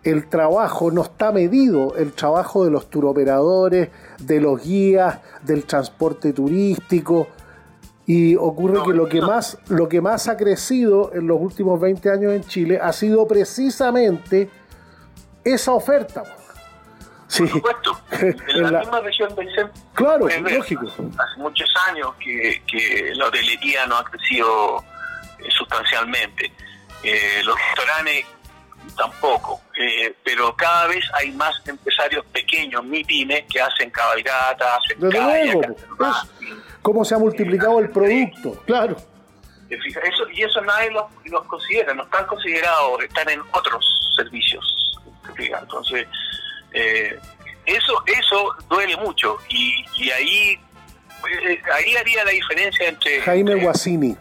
el 0.04 0.30
trabajo, 0.30 0.92
no 0.92 1.02
está 1.02 1.32
medido 1.32 1.96
el 1.98 2.14
trabajo 2.14 2.64
de 2.64 2.72
los 2.72 2.90
turoperadores, 2.90 3.90
de 4.20 4.42
los 4.42 4.64
guías, 4.64 5.20
del 5.44 5.66
transporte 5.66 6.34
turístico. 6.34 7.28
Y 8.08 8.38
ocurre 8.38 8.82
que 8.86 8.94
lo 8.94 9.10
que, 9.10 9.22
más, 9.22 9.58
lo 9.68 9.90
que 9.90 10.00
más 10.00 10.30
ha 10.30 10.38
crecido 10.38 11.12
en 11.14 11.28
los 11.28 11.40
últimos 11.42 11.80
20 11.80 12.10
años 12.10 12.34
en 12.34 12.44
Chile 12.46 12.80
ha 12.82 12.94
sido 12.94 13.28
precisamente 13.28 14.50
esa 15.44 15.74
oferta. 15.74 16.24
Por 16.24 17.50
supuesto. 17.50 18.00
En, 18.20 18.72
la, 18.72 18.80
misma 18.80 19.02
región 19.02 19.36
del 19.36 19.54
centro. 19.54 19.82
Claro, 19.94 20.28
lógico. 20.28 20.88
Hace 20.88 21.38
muchos 21.38 21.70
años 21.90 22.16
que, 22.20 22.64
que 22.66 23.12
la 23.14 23.28
hotelería 23.28 23.86
no 23.86 23.98
ha 23.98 24.04
crecido 24.06 24.84
eh, 25.38 25.44
sustancialmente. 25.50 26.52
Eh, 27.04 27.42
los 27.44 27.56
restaurantes 27.56 28.26
tampoco. 28.96 29.62
Eh, 29.78 30.16
pero 30.24 30.56
cada 30.56 30.88
vez 30.88 31.04
hay 31.14 31.32
más 31.32 31.56
empresarios 31.68 32.26
pequeños, 32.28 32.84
MIPIMES, 32.84 33.46
que 33.50 33.62
hacen 33.62 33.90
cabalgatas, 33.92 34.80
hacen 34.80 34.98
luego, 35.00 35.62
¿Cómo 36.82 37.04
se 37.04 37.16
ha 37.16 37.18
multiplicado 37.18 37.80
el 37.80 37.90
producto? 37.90 38.62
Claro. 38.66 38.96
Eso, 39.70 40.30
y 40.32 40.44
eso 40.44 40.62
nadie 40.62 40.92
los, 40.92 41.04
los 41.26 41.44
considera, 41.46 41.94
no 41.94 42.04
están 42.04 42.26
considerados, 42.26 43.04
están 43.04 43.30
en 43.30 43.42
otros 43.52 43.86
servicios. 44.16 44.98
Entonces, 45.38 46.08
eh, 46.72 47.20
eso 47.68 48.04
eso 48.06 48.56
duele 48.70 48.96
mucho 48.98 49.38
y, 49.50 49.86
y 49.98 50.10
ahí 50.10 50.60
eh, 51.44 51.62
ahí 51.74 51.96
haría 51.96 52.24
la 52.24 52.32
diferencia 52.32 52.88
entre 52.88 53.22
Jaime 53.22 53.56
Guasini 53.56 54.16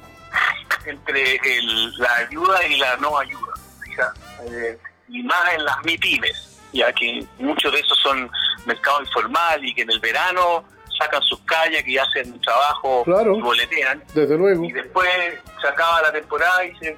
entre 0.84 1.38
la 1.98 2.14
ayuda 2.16 2.66
y 2.66 2.76
la 2.76 2.96
no 2.96 3.18
ayuda 3.18 3.54
eh, 4.50 4.78
y 5.08 5.22
más 5.22 5.54
en 5.54 5.64
las 5.64 5.76
MIPIMES 5.84 6.60
ya 6.72 6.92
que 6.92 7.24
muchos 7.38 7.72
de 7.72 7.78
esos 7.78 7.98
son 8.00 8.30
mercado 8.66 9.00
informal 9.00 9.64
y 9.64 9.74
que 9.74 9.82
en 9.82 9.90
el 9.90 10.00
verano 10.00 10.64
sacan 10.98 11.22
sus 11.22 11.40
calles 11.40 11.86
y 11.86 11.98
hacen 11.98 12.32
un 12.32 12.40
trabajo 12.40 13.04
y 13.06 13.40
boletean 13.40 14.02
desde 14.14 14.36
luego 14.36 14.64
y 14.64 14.72
después 14.72 15.08
se 15.60 15.68
acaba 15.68 16.02
la 16.02 16.12
temporada 16.12 16.64
y 16.64 16.76
se 16.76 16.96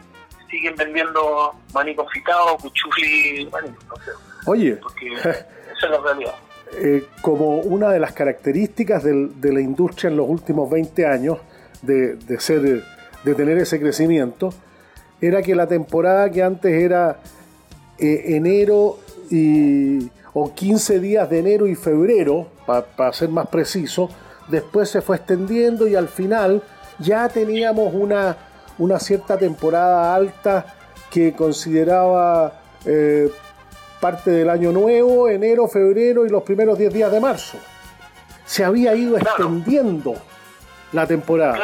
siguen 0.50 0.75
vendiendo 0.76 1.55
maní 1.75 1.95
confitado, 1.95 2.57
cuchufli, 2.57 3.49
maní, 3.52 3.69
no 3.69 3.97
sé. 3.97 4.11
Oye, 4.47 4.76
porque 4.76 5.12
esa 5.14 5.31
es 5.31 5.90
la 5.90 6.00
realidad. 6.00 6.35
Eh, 6.73 7.07
como 7.23 7.57
una 7.57 7.90
de 7.90 7.99
las 7.99 8.12
características 8.12 9.02
de 9.02 9.52
la 9.52 9.61
industria 9.61 10.11
en 10.11 10.17
los 10.17 10.28
últimos 10.28 10.71
20 10.71 11.07
años 11.07 11.38
de, 11.83 12.19
ser, 12.41 12.84
de 13.25 13.34
tener 13.34 13.58
ese 13.58 13.80
crecimiento, 13.80 14.52
era 15.21 15.43
que 15.43 15.54
la 15.54 15.67
temporada 15.67 16.30
que 16.30 16.43
antes 16.43 16.73
era 16.73 17.21
eh, 17.99 18.37
enero 18.37 18.99
y, 19.30 20.11
o 20.38 20.54
15 20.54 21.00
días 21.00 21.28
de 21.28 21.38
enero 21.40 21.66
y 21.66 21.74
febrero, 21.74 22.48
para 22.66 23.12
ser 23.12 23.28
más 23.28 23.48
preciso, 23.48 24.08
después 24.48 24.88
se 24.88 25.02
fue 25.02 25.16
extendiendo 25.16 25.86
y 25.86 25.94
al 25.94 26.08
final 26.08 26.62
ya 26.98 27.28
teníamos 27.28 27.92
una, 27.94 28.36
una 28.78 28.98
cierta 28.98 29.36
temporada 29.36 30.14
alta 30.14 30.66
que 31.10 31.32
consideraba 31.32 32.60
eh, 32.84 33.30
parte 34.00 34.30
del 34.30 34.50
año 34.50 34.72
nuevo, 34.72 35.28
enero, 35.28 35.68
febrero 35.68 36.24
y 36.26 36.28
los 36.28 36.42
primeros 36.42 36.78
10 36.78 36.92
días 36.92 37.12
de 37.12 37.20
marzo. 37.20 37.58
Se 38.44 38.64
había 38.64 38.94
ido 38.94 39.16
extendiendo 39.16 40.14
la 40.92 41.06
temporada. 41.06 41.58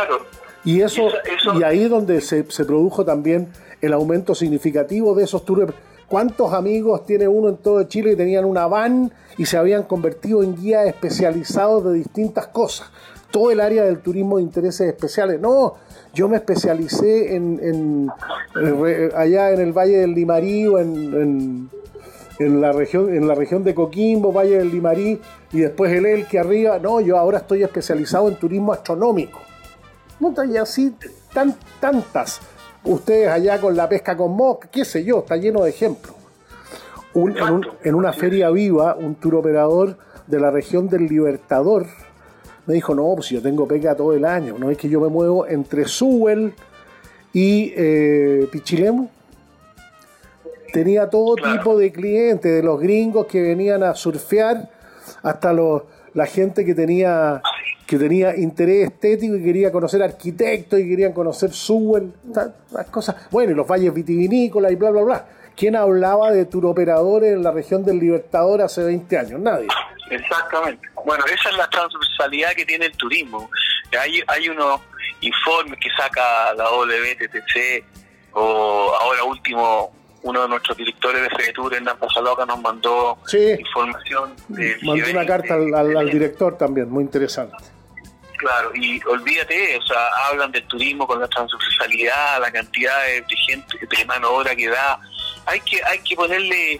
Y 0.64 0.80
eso, 0.80 1.08
y 1.58 1.62
ahí 1.62 1.84
es 1.84 1.90
donde 1.90 2.20
se, 2.20 2.50
se, 2.50 2.64
produjo 2.64 3.04
también 3.04 3.48
el 3.82 3.92
aumento 3.92 4.34
significativo 4.34 5.14
de 5.14 5.24
esos 5.24 5.44
tours. 5.44 5.72
¿Cuántos 6.14 6.52
amigos 6.52 7.04
tiene 7.06 7.26
uno 7.26 7.48
en 7.48 7.56
todo 7.56 7.82
Chile 7.82 8.10
que 8.10 8.16
tenían 8.16 8.44
una 8.44 8.68
van 8.68 9.10
y 9.36 9.46
se 9.46 9.56
habían 9.56 9.82
convertido 9.82 10.44
en 10.44 10.54
guías 10.54 10.86
especializados 10.86 11.86
de 11.86 11.94
distintas 11.94 12.46
cosas? 12.46 12.88
Todo 13.32 13.50
el 13.50 13.58
área 13.58 13.82
del 13.82 13.98
turismo 13.98 14.36
de 14.36 14.44
intereses 14.44 14.86
especiales. 14.86 15.40
No, 15.40 15.74
yo 16.12 16.28
me 16.28 16.36
especialicé 16.36 17.34
en, 17.34 18.08
allá 19.16 19.50
en 19.50 19.60
el 19.60 19.72
Valle 19.72 19.96
del 19.96 20.14
Limarí 20.14 20.68
o 20.68 20.78
en, 20.78 21.68
en, 22.38 22.60
la 22.60 22.70
región, 22.70 23.12
en 23.12 23.26
la 23.26 23.34
región 23.34 23.64
de 23.64 23.74
Coquimbo, 23.74 24.32
Valle 24.32 24.58
del 24.58 24.70
Limarí, 24.70 25.20
y 25.50 25.58
después 25.58 25.92
el 25.92 26.06
Elque 26.06 26.38
arriba. 26.38 26.78
No, 26.78 27.00
yo 27.00 27.18
ahora 27.18 27.38
estoy 27.38 27.64
especializado 27.64 28.28
en 28.28 28.36
turismo 28.36 28.72
astronómico. 28.72 29.40
No, 30.20 30.32
y 30.44 30.56
así 30.58 30.94
tan, 31.32 31.56
tantas. 31.80 32.40
Ustedes 32.84 33.28
allá 33.28 33.60
con 33.60 33.76
la 33.76 33.88
pesca 33.88 34.16
con 34.16 34.32
mosca, 34.32 34.68
qué 34.70 34.84
sé 34.84 35.04
yo, 35.04 35.20
está 35.20 35.36
lleno 35.36 35.64
de 35.64 35.70
ejemplos. 35.70 36.14
en, 37.14 37.94
una 37.94 38.12
feria 38.12 38.50
viva, 38.50 38.94
un 38.94 39.14
tour 39.14 39.36
operador 39.36 39.96
de 40.26 40.40
la 40.40 40.50
región 40.50 40.88
del 40.88 41.06
Libertador, 41.06 41.86
me 42.66 42.74
dijo, 42.74 42.94
no, 42.94 43.14
pues 43.14 43.28
yo 43.30 43.42
tengo 43.42 43.66
pega 43.66 43.94
todo 43.94 44.14
el 44.14 44.24
año, 44.24 44.56
no 44.58 44.70
es 44.70 44.78
que 44.78 44.88
yo 44.88 45.00
me 45.00 45.08
muevo 45.08 45.46
entre 45.46 45.86
Sewell 45.86 46.54
y 47.32 47.72
eh, 47.76 48.48
Pichilemu. 48.50 49.08
Tenía 50.72 51.08
todo 51.08 51.36
tipo 51.36 51.78
de 51.78 51.92
clientes, 51.92 52.52
de 52.52 52.62
los 52.62 52.80
gringos 52.80 53.26
que 53.26 53.40
venían 53.40 53.82
a 53.82 53.94
surfear 53.94 54.70
hasta 55.22 55.52
los, 55.52 55.82
la 56.14 56.26
gente 56.26 56.64
que 56.64 56.74
tenía, 56.74 57.40
que 57.86 57.98
tenía 57.98 58.36
interés 58.36 58.90
estético 58.90 59.36
y 59.36 59.42
quería 59.42 59.70
conocer 59.70 60.02
arquitectos 60.02 60.80
y 60.80 60.88
querían 60.88 61.12
conocer 61.12 61.52
Sewell, 61.52 62.12
las 62.72 62.86
cosas. 62.90 63.28
Bueno, 63.30 63.52
y 63.52 63.54
los 63.54 63.66
valles 63.66 63.92
vitivinícolas 63.92 64.72
y 64.72 64.76
bla, 64.76 64.90
bla, 64.90 65.02
bla. 65.02 65.26
¿Quién 65.56 65.76
hablaba 65.76 66.32
de 66.32 66.46
turoperadores 66.46 67.32
en 67.32 67.42
la 67.42 67.52
región 67.52 67.84
del 67.84 67.98
Libertador 67.98 68.62
hace 68.62 68.82
20 68.82 69.18
años? 69.18 69.40
Nadie. 69.40 69.68
Exactamente. 70.10 70.88
Bueno, 71.04 71.24
esa 71.26 71.50
es 71.50 71.56
la 71.56 71.68
transversalidad 71.68 72.52
que 72.52 72.64
tiene 72.64 72.86
el 72.86 72.96
turismo. 72.96 73.50
Hay, 73.98 74.20
hay 74.26 74.48
unos 74.48 74.80
informes 75.20 75.78
que 75.80 75.88
saca 75.96 76.52
la 76.54 76.64
WTTC 76.70 77.84
o 78.32 78.92
ahora 79.00 79.24
último 79.24 79.92
uno 80.24 80.42
de 80.42 80.48
nuestros 80.48 80.76
directores 80.76 81.22
de 81.22 81.30
FEDETUR, 81.30 81.74
Hernán 81.74 81.98
Pasaloca, 81.98 82.46
nos 82.46 82.60
mandó 82.60 83.18
información. 83.30 84.34
Mandó 84.82 85.10
una 85.10 85.26
carta 85.26 85.54
al, 85.54 86.10
director 86.10 86.56
también, 86.56 86.90
muy 86.90 87.04
interesante. 87.04 87.56
Claro, 88.44 88.72
y 88.74 89.00
olvídate, 89.06 89.78
o 89.78 89.82
sea, 89.86 90.06
hablan 90.28 90.52
del 90.52 90.64
turismo 90.64 91.06
con 91.06 91.18
la 91.18 91.26
transversalidad, 91.28 92.38
la 92.42 92.52
cantidad 92.52 92.94
de, 93.06 93.24
gente, 93.48 93.78
de 93.78 94.04
mano 94.04 94.32
obra 94.32 94.54
que 94.54 94.68
da. 94.68 95.00
Hay 95.46 95.60
que, 95.60 95.82
hay 95.82 95.98
que 96.00 96.14
ponerle 96.14 96.74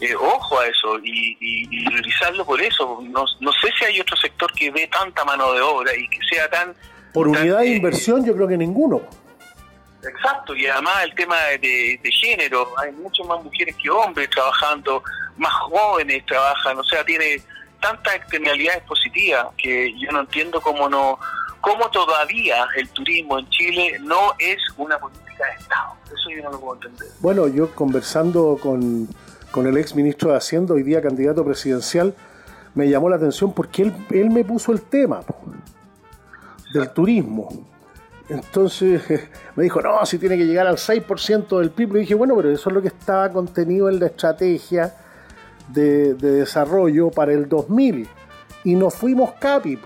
eh, 0.00 0.14
ojo 0.14 0.58
a 0.58 0.66
eso 0.66 0.98
y, 1.04 1.36
y, 1.38 1.84
revisarlo 1.90 2.46
por 2.46 2.58
eso. 2.62 3.02
No, 3.02 3.26
no 3.38 3.52
sé 3.52 3.68
si 3.78 3.84
hay 3.84 4.00
otro 4.00 4.16
sector 4.16 4.50
que 4.54 4.70
ve 4.70 4.88
tanta 4.90 5.22
mano 5.26 5.52
de 5.52 5.60
obra 5.60 5.94
y 5.94 6.08
que 6.08 6.20
sea 6.32 6.48
tan... 6.48 6.74
Por 7.12 7.28
unidad 7.28 7.58
de 7.58 7.76
inversión 7.76 8.24
yo 8.24 8.34
creo 8.34 8.48
que 8.48 8.56
ninguno. 8.56 9.02
Exacto, 10.02 10.56
y 10.56 10.66
además 10.66 11.04
el 11.04 11.14
tema 11.14 11.36
de, 11.60 12.00
género, 12.22 12.66
hay 12.78 12.92
muchas 12.92 13.26
más 13.26 13.44
mujeres 13.44 13.76
que 13.76 13.90
hombres 13.90 14.30
trabajando, 14.30 15.02
más 15.36 15.52
jóvenes 15.52 16.24
trabajan, 16.24 16.78
o 16.78 16.84
sea, 16.84 17.04
tiene 17.04 17.42
tantas 17.80 18.14
externalidades 18.16 18.82
positivas 18.84 19.46
que 19.56 19.92
yo 19.98 20.10
no 20.12 20.20
entiendo 20.20 20.60
cómo 20.60 20.88
no 20.88 21.18
cómo 21.60 21.90
todavía 21.90 22.66
el 22.76 22.88
turismo 22.90 23.38
en 23.38 23.48
Chile 23.50 23.98
no 24.00 24.32
es 24.38 24.58
una 24.78 24.98
política 24.98 25.44
de 25.46 25.62
Estado. 25.62 25.96
Eso 26.06 26.30
yo 26.34 26.42
no 26.44 26.52
lo 26.52 26.60
puedo 26.60 26.74
entender. 26.76 27.08
Bueno, 27.20 27.48
yo 27.48 27.74
conversando 27.74 28.58
con 28.62 29.08
con 29.50 29.66
el 29.66 29.76
ex 29.76 29.94
ministro 29.94 30.30
de 30.30 30.36
Hacienda, 30.36 30.74
hoy 30.74 30.82
día 30.82 31.02
candidato 31.02 31.44
presidencial, 31.44 32.14
me 32.74 32.88
llamó 32.88 33.08
la 33.08 33.16
atención 33.16 33.52
porque 33.52 33.82
él, 33.82 33.92
él 34.10 34.30
me 34.30 34.44
puso 34.44 34.72
el 34.72 34.82
tema 34.82 35.20
del 36.72 36.90
turismo. 36.90 37.48
Entonces 38.28 39.02
me 39.56 39.64
dijo, 39.64 39.80
no, 39.80 40.04
si 40.06 40.18
tiene 40.18 40.36
que 40.36 40.46
llegar 40.46 40.66
al 40.66 40.76
6% 40.76 41.58
del 41.58 41.70
PIB. 41.70 41.94
Le 41.94 42.00
dije, 42.00 42.14
bueno, 42.14 42.36
pero 42.36 42.50
eso 42.50 42.70
es 42.70 42.74
lo 42.74 42.80
que 42.80 42.88
estaba 42.88 43.30
contenido 43.30 43.88
en 43.88 43.98
la 43.98 44.06
estrategia 44.06 44.94
de, 45.72 46.14
desarrollo 46.14 47.10
para 47.10 47.32
el 47.32 47.48
2000. 47.48 48.08
Y 48.64 48.74
nos 48.74 48.94
fuimos 48.94 49.32
capi. 49.40 49.78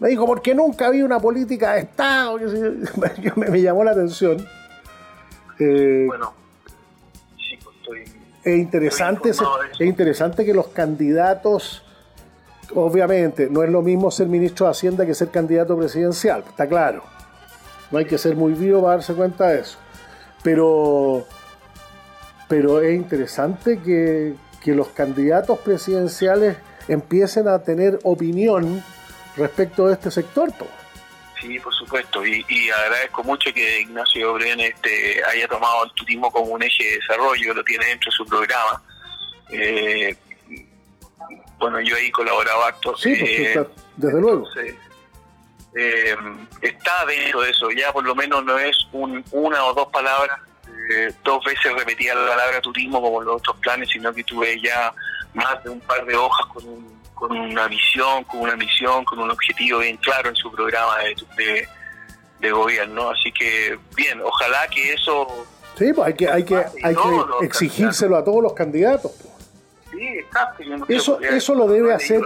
Me 0.00 0.08
dijo, 0.08 0.26
porque 0.26 0.54
nunca 0.54 0.86
había 0.86 1.04
una 1.04 1.18
política 1.18 1.74
de 1.74 1.80
Estado. 1.80 2.38
Yo, 2.38 2.48
me, 3.36 3.60
llamó 3.60 3.84
la 3.84 3.92
atención. 3.92 4.46
Eh, 5.58 6.04
bueno, 6.06 6.32
sí, 7.36 7.58
pues 7.62 7.76
estoy. 7.76 8.04
Es 8.44 8.58
interesante, 8.58 9.30
es 9.30 9.80
interesante 9.80 10.44
que 10.44 10.54
los 10.54 10.68
candidatos 10.68 11.82
obviamente, 12.74 13.48
no 13.50 13.62
es 13.62 13.70
lo 13.70 13.82
mismo 13.82 14.10
ser 14.10 14.28
ministro 14.28 14.66
de 14.66 14.72
Hacienda 14.72 15.06
que 15.06 15.14
ser 15.14 15.28
candidato 15.28 15.76
presidencial, 15.76 16.44
está 16.46 16.66
claro. 16.66 17.02
No 17.90 17.98
hay 17.98 18.04
que 18.04 18.18
ser 18.18 18.36
muy 18.36 18.52
vivo 18.52 18.82
para 18.82 18.96
darse 18.96 19.14
cuenta 19.14 19.48
de 19.48 19.60
eso. 19.60 19.78
Pero, 20.42 21.24
pero 22.48 22.80
es 22.80 22.94
interesante 22.94 23.78
que, 23.80 24.34
los 24.66 24.88
candidatos 24.88 25.58
presidenciales 25.60 26.56
empiecen 26.88 27.48
a 27.48 27.62
tener 27.62 27.98
opinión 28.02 28.82
respecto 29.36 29.86
de 29.86 29.94
este 29.94 30.10
sector. 30.10 30.52
Sí, 31.40 31.58
por 31.60 31.74
supuesto. 31.74 32.24
Y, 32.26 32.70
agradezco 32.70 33.22
mucho 33.24 33.52
que 33.52 33.80
Ignacio 33.82 34.32
Obren 34.32 34.60
este, 34.60 35.22
haya 35.24 35.46
tomado 35.46 35.84
el 35.84 35.92
turismo 35.92 36.30
como 36.30 36.46
un 36.52 36.62
eje 36.62 36.84
de 36.84 36.96
desarrollo, 36.96 37.54
lo 37.54 37.64
tiene 37.64 37.86
dentro 37.86 38.10
de 38.10 38.16
su 38.16 38.26
programa. 38.26 38.82
Eh, 39.50 40.16
bueno, 41.58 41.80
yo 41.80 41.96
ahí 41.96 42.10
colaboraba 42.10 42.68
harto. 42.68 42.96
Sí, 42.96 43.12
eh, 43.12 43.64
desde 43.96 44.20
luego. 44.20 44.44
Eh, 45.74 46.16
está 46.60 47.04
dentro 47.06 47.42
de 47.42 47.50
eso, 47.50 47.70
ya 47.70 47.92
por 47.92 48.04
lo 48.04 48.14
menos 48.14 48.44
no 48.44 48.58
es 48.58 48.76
una 48.92 49.64
o 49.64 49.74
dos 49.74 49.88
palabras, 49.88 50.40
eh, 50.88 51.12
dos 51.24 51.44
veces 51.44 51.72
repetía 51.74 52.14
la 52.14 52.28
palabra 52.28 52.60
turismo 52.60 53.00
como 53.00 53.20
los 53.20 53.36
otros 53.36 53.56
planes, 53.58 53.88
sino 53.90 54.12
que 54.12 54.24
tuve 54.24 54.60
ya 54.60 54.92
más 55.34 55.62
de 55.62 55.70
un 55.70 55.80
par 55.80 56.04
de 56.04 56.16
hojas 56.16 56.46
con, 56.46 56.64
con 57.14 57.36
una 57.36 57.68
visión, 57.68 58.24
con 58.24 58.40
una 58.40 58.56
misión, 58.56 59.04
con 59.04 59.18
un 59.18 59.30
objetivo 59.30 59.80
bien 59.80 59.96
claro 59.98 60.30
en 60.30 60.36
su 60.36 60.50
programa 60.50 60.98
de, 61.36 61.68
de, 62.40 62.50
gobierno. 62.50 63.10
Así 63.10 63.32
que, 63.32 63.78
bien, 63.96 64.20
ojalá 64.22 64.66
que 64.68 64.94
eso... 64.94 65.46
Sí, 65.76 65.92
pues 65.92 66.08
hay 66.08 66.14
que, 66.14 66.28
hay 66.28 66.44
que, 66.44 66.56
hay 66.56 66.94
que 66.94 67.44
exigírselo 67.44 68.16
a 68.16 68.24
todos 68.24 68.42
los 68.42 68.52
candidatos. 68.52 69.12
Pues. 69.12 69.28
Sí, 69.90 70.06
exacto. 70.06 70.62
eso, 70.88 71.20
eso 71.20 71.54
lo 71.54 71.66
debe 71.68 71.92
hacer, 71.92 72.22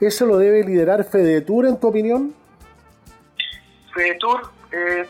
eso 0.00 0.26
lo 0.26 0.38
debe 0.38 0.64
liderar 0.64 1.04
FEDETUR, 1.04 1.66
en 1.66 1.80
tu 1.80 1.88
opinión. 1.88 2.34
FEDETUR, 3.94 4.50
eh, 4.72 5.06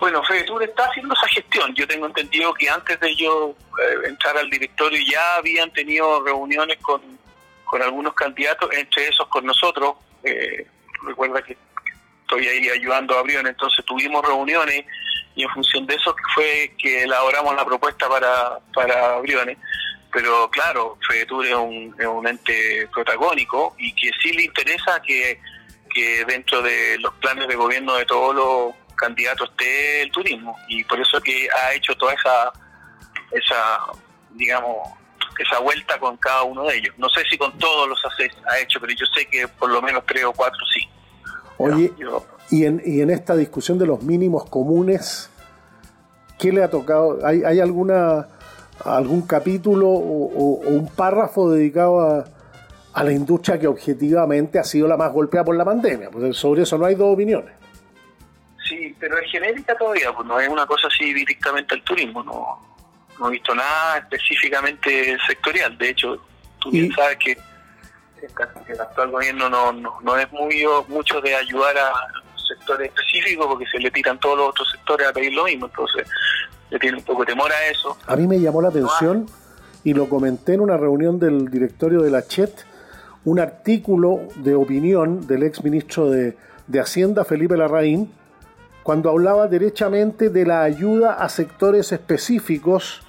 bueno, 0.00 0.22
FEDETUR 0.24 0.62
está 0.62 0.84
haciendo 0.84 1.14
esa 1.14 1.28
gestión. 1.28 1.74
Yo 1.74 1.86
tengo 1.86 2.06
entendido 2.06 2.52
que 2.54 2.68
antes 2.68 2.98
de 2.98 3.14
yo 3.14 3.54
eh, 3.80 4.08
entrar 4.08 4.36
al 4.36 4.50
directorio 4.50 4.98
ya 5.08 5.36
habían 5.36 5.70
tenido 5.72 6.24
reuniones 6.24 6.78
con, 6.78 7.00
con 7.64 7.82
algunos 7.82 8.14
candidatos, 8.14 8.70
entre 8.72 9.06
esos 9.06 9.28
con 9.28 9.46
nosotros. 9.46 9.94
Eh, 10.24 10.66
recuerda 11.06 11.42
que 11.42 11.56
estoy 12.22 12.48
ahí 12.48 12.68
ayudando 12.68 13.16
a 13.18 13.22
Brion, 13.22 13.46
entonces 13.46 13.84
tuvimos 13.84 14.24
reuniones 14.24 14.84
y 15.36 15.44
en 15.44 15.50
función 15.50 15.86
de 15.86 15.94
eso 15.94 16.14
fue 16.34 16.74
que 16.76 17.04
elaboramos 17.04 17.54
la 17.54 17.64
propuesta 17.64 18.08
para, 18.08 18.58
para 18.74 19.18
Briones 19.18 19.56
pero 20.12 20.50
claro, 20.50 20.98
FEDETUR 21.06 21.46
es 21.46 21.54
un, 21.54 21.94
es 21.98 22.06
un 22.06 22.26
ente 22.26 22.88
protagónico 22.92 23.74
y 23.78 23.94
que 23.94 24.10
sí 24.22 24.32
le 24.32 24.44
interesa 24.44 25.00
que, 25.02 25.38
dentro 26.26 26.62
de 26.62 26.98
los 26.98 27.12
planes 27.14 27.48
de 27.48 27.56
gobierno 27.56 27.94
de 27.94 28.06
todos 28.06 28.34
los 28.34 28.89
candidatos 29.00 29.50
esté 29.50 30.02
el 30.02 30.12
turismo 30.12 30.56
y 30.68 30.84
por 30.84 31.00
eso 31.00 31.20
que 31.20 31.48
ha 31.50 31.72
hecho 31.72 31.94
toda 31.96 32.12
esa, 32.12 32.52
esa 33.32 33.78
digamos, 34.30 34.76
esa 35.38 35.58
vuelta 35.60 35.98
con 35.98 36.16
cada 36.18 36.42
uno 36.42 36.64
de 36.64 36.76
ellos. 36.76 36.94
No 36.98 37.08
sé 37.08 37.22
si 37.30 37.38
con 37.38 37.56
todos 37.58 37.88
los 37.88 37.98
ha 38.04 38.58
hecho, 38.58 38.80
pero 38.80 38.92
yo 38.92 39.06
sé 39.14 39.26
que 39.26 39.48
por 39.48 39.70
lo 39.70 39.80
menos 39.80 40.04
tres 40.06 40.24
o 40.24 40.32
cuatro 40.32 40.60
sí. 40.72 40.88
Oye, 41.56 41.92
y, 42.50 42.64
en, 42.64 42.82
y 42.84 43.00
en 43.00 43.10
esta 43.10 43.36
discusión 43.36 43.78
de 43.78 43.86
los 43.86 44.02
mínimos 44.02 44.48
comunes, 44.48 45.30
¿qué 46.38 46.52
le 46.52 46.62
ha 46.62 46.70
tocado? 46.70 47.18
¿Hay, 47.24 47.42
hay 47.44 47.60
alguna 47.60 48.28
algún 48.84 49.22
capítulo 49.22 49.88
o, 49.88 50.60
un 50.66 50.88
párrafo 50.88 51.50
dedicado 51.50 52.00
a, 52.00 52.24
la 53.02 53.12
industria 53.12 53.58
que 53.58 53.66
objetivamente 53.66 54.58
ha 54.58 54.64
sido 54.64 54.88
la 54.88 54.96
más 54.96 55.12
golpeada 55.12 55.44
por 55.44 55.56
la 55.56 55.64
pandemia. 55.64 56.10
Pues 56.10 56.36
sobre 56.36 56.62
eso 56.62 56.76
no 56.76 56.84
hay 56.86 56.94
dos 56.96 57.14
opiniones. 57.14 57.54
Sí, 58.70 58.94
pero 59.00 59.18
es 59.18 59.28
genérica 59.32 59.74
todavía, 59.76 60.12
pues 60.12 60.28
no 60.28 60.38
es 60.38 60.48
una 60.48 60.64
cosa 60.64 60.86
así 60.86 61.12
directamente 61.12 61.74
al 61.74 61.82
turismo, 61.82 62.22
no, 62.22 62.60
no 63.18 63.28
he 63.28 63.32
visto 63.32 63.52
nada 63.52 63.98
específicamente 63.98 65.18
sectorial. 65.26 65.76
De 65.76 65.88
hecho, 65.88 66.24
tú 66.60 66.70
bien 66.70 66.92
sabes 66.92 67.18
que, 67.18 67.36
el 68.68 68.80
actual 68.80 69.10
gobierno 69.10 69.48
no, 69.48 69.72
no, 69.72 70.16
es 70.16 70.30
muy 70.30 70.64
mucho 70.86 71.20
de 71.20 71.34
ayudar 71.34 71.76
a 71.76 71.92
sectores 72.36 72.88
específicos 72.90 73.46
porque 73.46 73.66
se 73.66 73.78
le 73.78 73.90
tiran 73.90 74.20
todos 74.20 74.36
los 74.38 74.48
otros 74.50 74.70
sectores 74.70 75.08
a 75.08 75.12
pedir 75.12 75.32
lo 75.32 75.44
mismo. 75.44 75.66
Entonces, 75.66 76.06
le 76.70 76.78
tiene 76.78 76.98
un 76.98 77.04
poco 77.04 77.22
de 77.22 77.32
temor 77.32 77.50
a 77.50 77.66
eso. 77.66 77.98
A 78.06 78.14
mí 78.14 78.28
me 78.28 78.38
llamó 78.38 78.62
la 78.62 78.68
atención 78.68 79.26
y 79.82 79.94
lo 79.94 80.08
comenté 80.08 80.54
en 80.54 80.60
una 80.60 80.76
reunión 80.76 81.18
del 81.18 81.50
directorio 81.50 82.02
de 82.02 82.10
la 82.10 82.22
CHET, 82.22 82.66
un 83.24 83.40
artículo 83.40 84.20
de 84.36 84.54
opinión 84.54 85.26
del 85.26 85.42
ex 85.42 85.64
ministro 85.64 86.10
de, 86.10 86.36
Hacienda, 86.78 87.24
Felipe 87.24 87.56
Larraín, 87.56 88.12
cuando 88.90 89.10
hablaba 89.10 89.46
derechamente 89.46 90.30
de 90.30 90.44
la 90.44 90.64
ayuda 90.64 91.12
a 91.12 91.28
sectores 91.28 91.92
específicos 91.92 93.02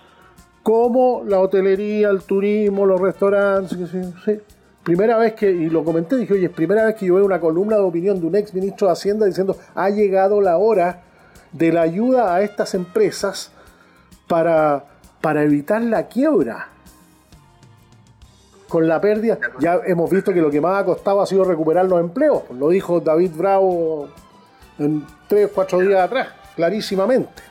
como 0.61 1.23
la 1.25 1.39
hotelería, 1.39 2.09
el 2.09 2.21
turismo, 2.21 2.85
los 2.85 3.01
restaurantes. 3.01 3.89
Primera 4.83 5.17
vez 5.17 5.33
que, 5.33 5.49
y 5.49 5.71
lo 5.71 5.83
comenté, 5.83 6.17
dije, 6.17 6.35
oye, 6.35 6.45
es 6.45 6.51
primera 6.51 6.85
vez 6.85 6.97
que 6.97 7.07
yo 7.07 7.15
veo 7.15 7.25
una 7.25 7.39
columna 7.39 7.77
de 7.77 7.81
opinión 7.81 8.21
de 8.21 8.27
un 8.27 8.35
ex 8.35 8.53
ministro 8.53 8.85
de 8.85 8.93
Hacienda 8.93 9.25
diciendo, 9.25 9.57
ha 9.73 9.89
llegado 9.89 10.39
la 10.39 10.59
hora 10.59 11.01
de 11.51 11.73
la 11.73 11.81
ayuda 11.81 12.35
a 12.35 12.43
estas 12.43 12.75
empresas 12.75 13.51
para, 14.27 14.85
para 15.19 15.41
evitar 15.41 15.81
la 15.81 16.05
quiebra. 16.05 16.67
Con 18.69 18.87
la 18.87 19.01
pérdida, 19.01 19.39
ya 19.59 19.81
hemos 19.87 20.11
visto 20.11 20.31
que 20.31 20.41
lo 20.41 20.51
que 20.51 20.61
más 20.61 20.79
ha 20.79 20.85
costado 20.85 21.23
ha 21.23 21.25
sido 21.25 21.43
recuperar 21.43 21.85
los 21.85 21.99
empleos. 21.99 22.43
Lo 22.51 22.69
dijo 22.69 22.99
David 22.99 23.31
Bravo 23.35 24.09
en 24.79 25.05
tres 25.27 25.47
o 25.47 25.53
cuatro 25.53 25.79
días 25.79 26.01
atrás, 26.01 26.29
clarísimamente. 26.55 27.43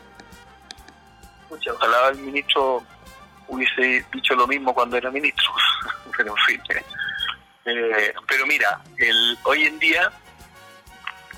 ojalá 1.50 2.08
el 2.08 2.18
ministro 2.18 2.82
hubiese 3.48 4.04
dicho 4.12 4.34
lo 4.34 4.46
mismo 4.46 4.74
cuando 4.74 4.96
era 4.96 5.10
ministro. 5.10 5.52
pero, 6.16 6.34
eh, 7.64 8.14
pero 8.26 8.46
mira, 8.46 8.80
el, 8.98 9.38
hoy 9.44 9.64
en 9.64 9.78
día 9.78 10.10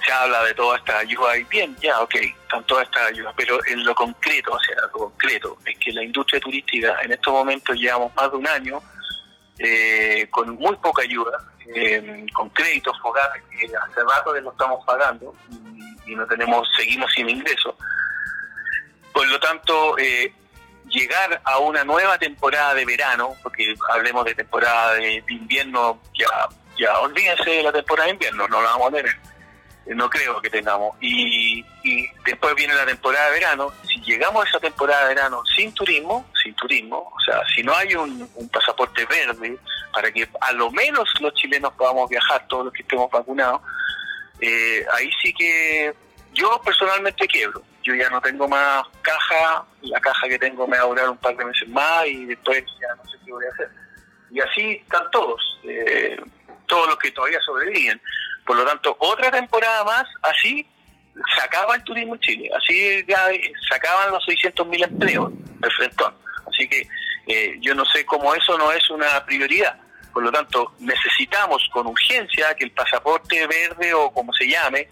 se 0.04 0.12
habla 0.12 0.44
de 0.44 0.54
toda 0.54 0.78
esta 0.78 0.98
ayuda 0.98 1.36
y 1.36 1.44
bien, 1.44 1.76
ya, 1.80 2.00
ok, 2.00 2.14
están 2.14 2.64
todas 2.64 2.84
estas 2.86 3.10
ayudas, 3.10 3.34
pero 3.36 3.58
en 3.66 3.84
lo 3.84 3.94
concreto, 3.94 4.52
o 4.52 4.60
sea, 4.60 4.76
lo 4.82 4.92
concreto, 4.92 5.58
es 5.64 5.78
que 5.78 5.92
la 5.92 6.02
industria 6.02 6.40
turística 6.40 7.00
en 7.02 7.12
estos 7.12 7.32
momentos 7.32 7.76
llevamos 7.76 8.14
más 8.16 8.30
de 8.30 8.36
un 8.36 8.48
año 8.48 8.82
eh, 9.58 10.26
con 10.30 10.56
muy 10.56 10.76
poca 10.76 11.02
ayuda, 11.02 11.38
eh, 11.74 12.26
con 12.32 12.48
créditos 12.50 12.98
fogales 13.00 13.42
que 13.50 13.66
hace 13.66 14.00
rato 14.02 14.32
que 14.32 14.40
no 14.40 14.50
estamos 14.50 14.84
pagando 14.84 15.34
y, 16.06 16.14
no 16.14 16.26
tenemos, 16.26 16.68
seguimos 16.76 17.10
sin 17.12 17.28
ingresos. 17.28 17.74
Por 19.12 19.26
lo 19.28 19.40
tanto, 19.40 19.96
eh, 19.98 20.32
llegar 20.88 21.40
a 21.44 21.58
una 21.58 21.84
nueva 21.84 22.18
temporada 22.18 22.74
de 22.74 22.84
verano, 22.84 23.34
porque 23.42 23.74
hablemos 23.90 24.24
de 24.24 24.34
temporada 24.34 24.94
de, 24.94 25.24
invierno, 25.28 26.00
ya, 26.14 26.26
ya 26.78 26.98
olvídense 27.00 27.50
de 27.50 27.62
la 27.62 27.72
temporada 27.72 28.06
de 28.06 28.14
invierno, 28.14 28.46
no 28.48 28.60
la 28.60 28.70
vamos 28.70 28.88
a 28.88 28.96
tener 28.96 29.16
no 29.86 30.08
creo 30.08 30.40
que 30.40 30.50
tengamos. 30.50 30.96
Y, 31.00 31.64
después 32.24 32.54
viene 32.54 32.74
la 32.74 32.86
temporada 32.86 33.26
de 33.26 33.34
verano. 33.34 33.72
Si 33.86 34.00
llegamos 34.02 34.44
a 34.44 34.48
esa 34.48 34.60
temporada 34.60 35.08
de 35.08 35.14
verano 35.14 35.42
sin 35.56 35.72
turismo, 35.74 36.26
sin 36.42 36.54
turismo, 36.54 37.12
o 37.14 37.20
sea, 37.20 37.42
si 37.54 37.62
no 37.62 37.74
hay 37.74 37.94
un, 37.94 38.28
pasaporte 38.52 39.04
verde 39.06 39.58
para 39.92 40.10
que 40.10 40.28
a 40.40 40.52
lo 40.52 40.70
menos 40.70 41.08
los 41.20 41.34
chilenos 41.34 41.72
podamos 41.74 42.08
viajar, 42.08 42.46
todos 42.48 42.66
los 42.66 42.72
que 42.72 42.82
estemos 42.82 43.10
vacunados, 43.10 43.60
eh, 44.40 44.84
ahí 44.92 45.10
sí 45.22 45.32
que 45.34 45.94
yo 46.32 46.60
personalmente 46.64 47.26
quiebro. 47.26 47.62
Yo 47.82 47.94
ya 47.94 48.08
no 48.10 48.20
tengo 48.20 48.46
más 48.46 48.84
caja, 49.02 49.64
la 49.80 50.00
caja 50.00 50.28
que 50.28 50.38
tengo 50.38 50.66
me 50.68 50.76
va 50.78 50.84
a 50.84 50.86
durar 50.86 51.10
un 51.10 51.16
par 51.16 51.36
de 51.36 51.44
meses 51.44 51.68
más 51.68 52.06
y 52.06 52.26
después 52.26 52.64
ya 52.80 52.94
no 52.94 53.04
sé 53.10 53.18
qué 53.24 53.32
voy 53.32 53.44
a 53.44 53.48
hacer. 53.52 53.68
Y 54.30 54.40
así 54.40 54.70
están 54.82 55.10
todos, 55.10 55.40
eh, 55.64 56.16
todos 56.66 56.86
los 56.88 56.96
que 56.98 57.10
todavía 57.10 57.40
sobreviven. 57.40 58.00
Por 58.46 58.56
lo 58.56 58.64
tanto, 58.64 58.96
otra 58.98 59.30
temporada 59.30 59.84
más, 59.84 60.04
así 60.22 60.66
se 61.14 61.42
acaba 61.42 61.76
el 61.76 61.84
turismo 61.84 62.14
en 62.14 62.20
Chile, 62.20 62.50
así 62.56 63.04
ya 63.06 63.26
se 63.26 63.74
acaban 63.74 64.10
los 64.10 64.24
600.000 64.26 64.84
empleos 64.84 65.30
del 65.60 65.72
Frentón. 65.72 66.14
Así 66.46 66.68
que 66.68 66.86
eh, 67.26 67.56
yo 67.60 67.74
no 67.74 67.84
sé 67.84 68.04
cómo 68.04 68.34
eso 68.34 68.58
no 68.58 68.72
es 68.72 68.88
una 68.90 69.24
prioridad. 69.24 69.78
Por 70.12 70.22
lo 70.22 70.32
tanto, 70.32 70.74
necesitamos 70.78 71.66
con 71.72 71.86
urgencia 71.86 72.54
que 72.54 72.64
el 72.64 72.72
pasaporte 72.72 73.46
verde 73.46 73.94
o 73.94 74.10
como 74.10 74.32
se 74.34 74.46
llame 74.46 74.88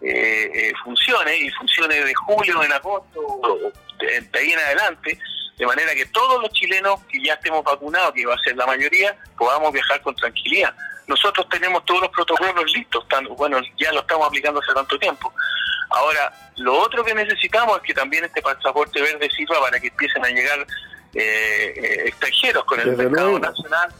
eh, 0.00 0.50
eh, 0.54 0.72
funcione 0.84 1.36
y 1.36 1.50
funcione 1.50 2.04
de 2.04 2.14
julio 2.14 2.62
en 2.62 2.72
agosto, 2.72 3.72
de, 3.98 4.38
ahí 4.38 4.52
en 4.52 4.58
adelante, 4.58 5.18
de 5.56 5.66
manera 5.66 5.94
que 5.94 6.06
todos 6.06 6.40
los 6.40 6.52
chilenos 6.52 7.00
que 7.04 7.20
ya 7.22 7.34
estemos 7.34 7.64
vacunados, 7.64 8.12
que 8.12 8.26
va 8.26 8.34
a 8.34 8.38
ser 8.38 8.56
la 8.56 8.66
mayoría, 8.66 9.16
podamos 9.36 9.72
viajar 9.72 10.00
con 10.02 10.14
tranquilidad. 10.14 10.74
Nosotros 11.08 11.48
tenemos 11.48 11.82
todos 11.86 12.02
los 12.02 12.10
protocolos 12.10 12.70
listos, 12.72 13.04
bueno, 13.36 13.58
ya 13.78 13.90
lo 13.92 14.00
estamos 14.00 14.28
aplicando 14.28 14.60
hace 14.60 14.74
tanto 14.74 14.98
tiempo. 14.98 15.32
Ahora, 15.88 16.30
lo 16.56 16.78
otro 16.78 17.02
que 17.02 17.14
necesitamos 17.14 17.78
es 17.78 17.82
que 17.82 17.94
también 17.94 18.24
este 18.26 18.42
pasaporte 18.42 19.00
verde 19.00 19.28
sirva 19.34 19.58
para 19.58 19.80
que 19.80 19.88
empiecen 19.88 20.22
a 20.22 20.28
llegar 20.28 20.58
eh, 21.14 21.72
eh, 21.76 22.02
extranjeros 22.08 22.62
con 22.66 22.80
el 22.80 22.94
mercado 22.94 23.38
nacional. 23.38 23.90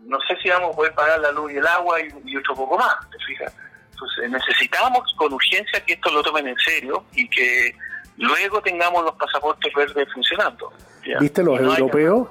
No 0.00 0.18
sé 0.28 0.36
si 0.42 0.50
vamos 0.50 0.74
a 0.74 0.76
poder 0.76 0.92
pagar 0.92 1.20
la 1.20 1.32
luz 1.32 1.52
y 1.52 1.56
el 1.56 1.66
agua 1.66 1.98
y, 2.00 2.36
otro 2.36 2.54
poco 2.54 2.76
más, 2.76 2.96
¿te 3.10 3.18
fijas? 3.24 3.54
Entonces 3.92 4.30
necesitamos 4.30 5.10
con 5.16 5.32
urgencia 5.32 5.82
que 5.86 5.94
esto 5.94 6.10
lo 6.10 6.22
tomen 6.22 6.48
en 6.48 6.58
serio 6.58 7.06
y 7.14 7.30
que 7.30 7.74
luego 8.18 8.60
tengamos 8.60 9.04
los 9.04 9.14
pasaportes 9.14 9.72
verdes 9.74 10.06
funcionando. 10.12 10.70
¿Viste 11.18 11.42
los 11.42 11.58
europeos? 11.58 12.28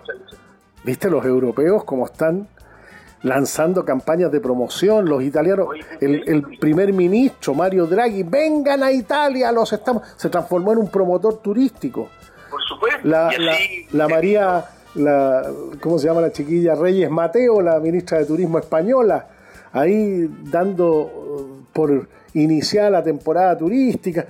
¿Viste 0.83 1.09
los 1.09 1.25
europeos 1.25 1.83
cómo 1.85 2.05
están 2.05 2.47
lanzando 3.23 3.85
campañas 3.85 4.31
de 4.31 4.39
promoción, 4.39 5.05
los 5.05 5.23
italianos, 5.23 5.67
el, 5.99 6.43
primer 6.59 6.91
ministro 6.93 7.53
Mario 7.53 7.85
Draghi, 7.85 8.23
vengan 8.23 8.83
a 8.83 8.91
Italia, 8.91 9.51
los 9.51 9.71
estamos, 9.73 10.03
se 10.17 10.29
transformó 10.29 10.71
en 10.73 10.79
un 10.79 10.89
promotor 10.89 11.37
turístico. 11.37 12.09
Por 12.49 12.61
supuesto. 12.63 13.07
La, 13.07 13.31
la, 13.91 14.07
María, 14.07 14.65
la, 14.95 15.49
¿cómo 15.79 15.99
se 15.99 16.07
llama 16.07 16.21
la 16.21 16.31
chiquilla? 16.31 16.75
Reyes 16.75 17.09
Mateo, 17.09 17.61
la 17.61 17.79
ministra 17.79 18.17
de 18.17 18.25
Turismo 18.25 18.57
española, 18.57 19.27
ahí 19.71 20.27
dando 20.51 20.87
uh, 20.89 21.63
por 21.71 22.07
iniciada 22.33 22.89
la 22.89 23.03
temporada 23.03 23.57
turística. 23.57 24.25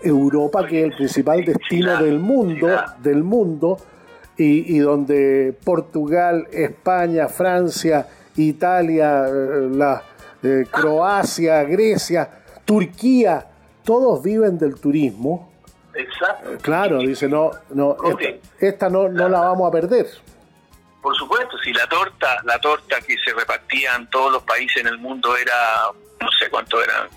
Europa, 0.00 0.64
que 0.64 0.78
es 0.78 0.84
el 0.84 0.92
principal 0.94 1.44
destino 1.44 2.00
del 2.00 2.20
mundo, 2.20 2.68
del 3.02 3.24
mundo, 3.24 3.78
y, 4.36 4.76
y, 4.76 4.78
donde 4.78 5.52
Portugal, 5.64 6.46
España, 6.52 7.26
Francia, 7.26 8.06
Italia, 8.42 9.26
eh, 9.26 9.68
la, 9.70 10.02
eh, 10.42 10.64
Croacia, 10.70 11.64
Grecia, 11.64 12.42
Turquía, 12.64 13.46
todos 13.84 14.22
viven 14.22 14.58
del 14.58 14.80
turismo. 14.80 15.52
Exacto. 15.94 16.52
Eh, 16.52 16.58
claro, 16.60 16.98
dice, 16.98 17.28
no, 17.28 17.50
no, 17.70 17.96
esta, 18.60 18.88
no, 18.88 19.08
no 19.08 19.28
la 19.28 19.40
vamos 19.40 19.68
a 19.68 19.72
perder. 19.72 20.06
Por 21.02 21.16
supuesto, 21.16 21.56
si 21.58 21.72
la 21.72 21.86
torta, 21.88 22.38
la 22.44 22.60
torta 22.60 23.00
que 23.00 23.16
se 23.24 23.32
repartía 23.32 23.94
en 23.94 24.08
todos 24.10 24.32
los 24.32 24.42
países 24.42 24.78
en 24.78 24.88
el 24.88 24.98
mundo 24.98 25.36
era, 25.36 25.90
no 26.20 26.28
sé 26.38 26.50
cuánto 26.50 26.82
eran, 26.82 27.08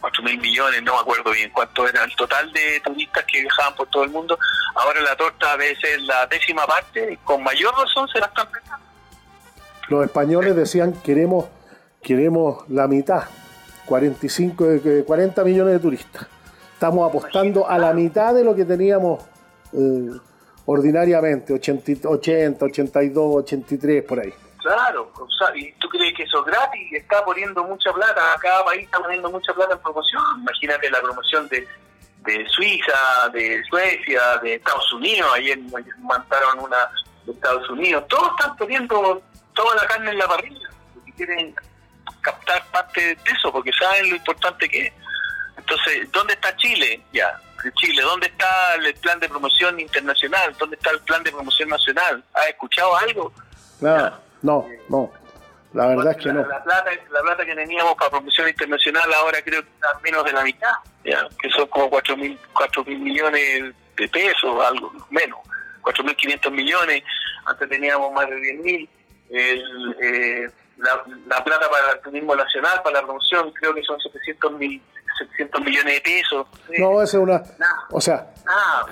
4 0.00 0.22
mil 0.22 0.38
millones, 0.38 0.82
no 0.82 0.94
me 0.94 1.00
acuerdo 1.00 1.30
bien 1.30 1.50
cuánto 1.50 1.88
era 1.88 2.04
el 2.04 2.14
total 2.16 2.52
de 2.52 2.80
turistas 2.80 3.24
que 3.24 3.40
viajaban 3.40 3.74
por 3.74 3.88
todo 3.88 4.04
el 4.04 4.10
mundo, 4.10 4.38
ahora 4.74 5.00
la 5.00 5.16
torta 5.16 5.56
debe 5.56 5.76
ser 5.76 6.00
la 6.02 6.26
décima 6.26 6.66
parte 6.66 7.12
y 7.12 7.16
con 7.18 7.42
mayor 7.42 7.74
razón 7.76 8.08
se 8.08 8.20
la 8.20 8.26
están 8.26 8.50
prestando. 8.50 8.84
Los 9.88 10.04
españoles 10.04 10.56
decían 10.56 10.92
queremos, 11.02 11.46
queremos 12.02 12.68
la 12.68 12.88
mitad, 12.88 13.24
45, 13.86 14.64
40 15.06 15.44
millones 15.44 15.74
de 15.74 15.78
turistas. 15.78 16.26
Estamos 16.72 17.08
apostando 17.08 17.68
a 17.68 17.78
la 17.78 17.92
mitad 17.92 18.34
de 18.34 18.44
lo 18.44 18.54
que 18.54 18.64
teníamos 18.64 19.24
eh, 19.72 20.10
ordinariamente, 20.66 21.54
80, 21.54 22.08
80, 22.08 22.64
82, 22.64 23.36
83, 23.36 24.04
por 24.04 24.20
ahí. 24.20 24.34
Claro, 24.60 25.12
¿y 25.54 25.72
tú 25.74 25.88
crees 25.88 26.12
que 26.14 26.24
eso 26.24 26.40
es 26.40 26.46
gratis? 26.46 26.92
Está 26.92 27.24
poniendo 27.24 27.62
mucha 27.62 27.92
plata, 27.92 28.20
cada 28.40 28.64
país 28.64 28.84
está 28.84 28.98
poniendo 28.98 29.30
mucha 29.30 29.54
plata 29.54 29.74
en 29.74 29.78
promoción. 29.78 30.22
Imagínate 30.40 30.90
la 30.90 31.00
promoción 31.00 31.48
de, 31.48 31.68
de 32.24 32.46
Suiza, 32.48 33.28
de 33.32 33.62
Suecia, 33.70 34.20
de 34.42 34.54
Estados 34.56 34.92
Unidos, 34.92 35.30
ayer 35.36 35.60
mandaron 36.00 36.64
una 36.64 36.90
de 37.24 37.32
Estados 37.32 37.70
Unidos, 37.70 38.04
todos 38.08 38.30
están 38.38 38.56
poniendo 38.56 39.22
toda 39.56 39.74
la 39.74 39.86
carne 39.88 40.12
en 40.12 40.18
la 40.18 40.28
parrilla, 40.28 40.68
porque 40.94 41.12
quieren 41.14 41.54
captar 42.20 42.64
parte 42.66 43.00
de 43.00 43.32
eso, 43.32 43.50
porque 43.50 43.72
saben 43.72 44.10
lo 44.10 44.16
importante 44.16 44.68
que 44.68 44.86
es. 44.86 44.92
Entonces, 45.56 46.12
¿dónde 46.12 46.34
está 46.34 46.54
Chile? 46.56 47.00
Ya, 47.12 47.40
Chile, 47.74 48.02
¿dónde 48.02 48.28
está 48.28 48.74
el 48.76 48.94
plan 48.94 49.18
de 49.18 49.28
promoción 49.28 49.80
internacional? 49.80 50.54
¿Dónde 50.58 50.76
está 50.76 50.90
el 50.90 51.00
plan 51.00 51.22
de 51.24 51.32
promoción 51.32 51.68
nacional? 51.68 52.22
¿Has 52.34 52.48
escuchado 52.48 52.96
algo? 52.96 53.32
No, 53.80 54.12
no, 54.42 54.66
no. 54.88 55.12
La 55.72 55.88
verdad 55.88 56.12
es 56.12 56.24
que 56.24 56.32
no. 56.32 56.46
La 56.46 56.62
plata, 56.62 56.90
la 57.10 57.20
plata 57.22 57.44
que 57.44 57.54
teníamos 57.54 57.94
para 57.96 58.10
promoción 58.10 58.48
internacional 58.48 59.12
ahora 59.14 59.42
creo 59.42 59.62
que 59.62 59.68
está 59.70 59.88
menos 60.02 60.24
de 60.24 60.32
la 60.32 60.42
mitad, 60.42 60.72
ya, 61.04 61.26
que 61.40 61.50
son 61.50 61.66
como 61.66 61.90
4 61.90 62.16
mil, 62.16 62.38
mil 62.86 62.98
millones 62.98 63.74
de 63.96 64.08
pesos, 64.08 64.64
algo 64.64 64.92
menos, 65.10 65.40
4 65.82 66.04
mil 66.04 66.16
500 66.16 66.52
millones, 66.52 67.02
antes 67.44 67.68
teníamos 67.68 68.12
más 68.12 68.28
de 68.28 68.36
10 68.36 68.60
mil 68.60 68.88
el, 69.30 69.96
eh, 70.00 70.50
la, 70.78 71.44
plata 71.44 71.70
para 71.70 71.92
el 71.94 72.00
turismo 72.00 72.34
nacional, 72.34 72.80
para 72.82 73.00
la 73.00 73.06
promoción, 73.06 73.52
creo 73.52 73.74
que 73.74 73.82
son 73.82 73.98
700 74.00 74.52
mil 74.52 74.80
700 75.18 75.64
millones 75.64 75.94
de 75.94 76.00
pesos. 76.02 76.46
No, 76.78 77.02
esa 77.02 77.16
es 77.16 77.22
una... 77.22 77.42
o 77.90 78.00
sea, 78.02 78.34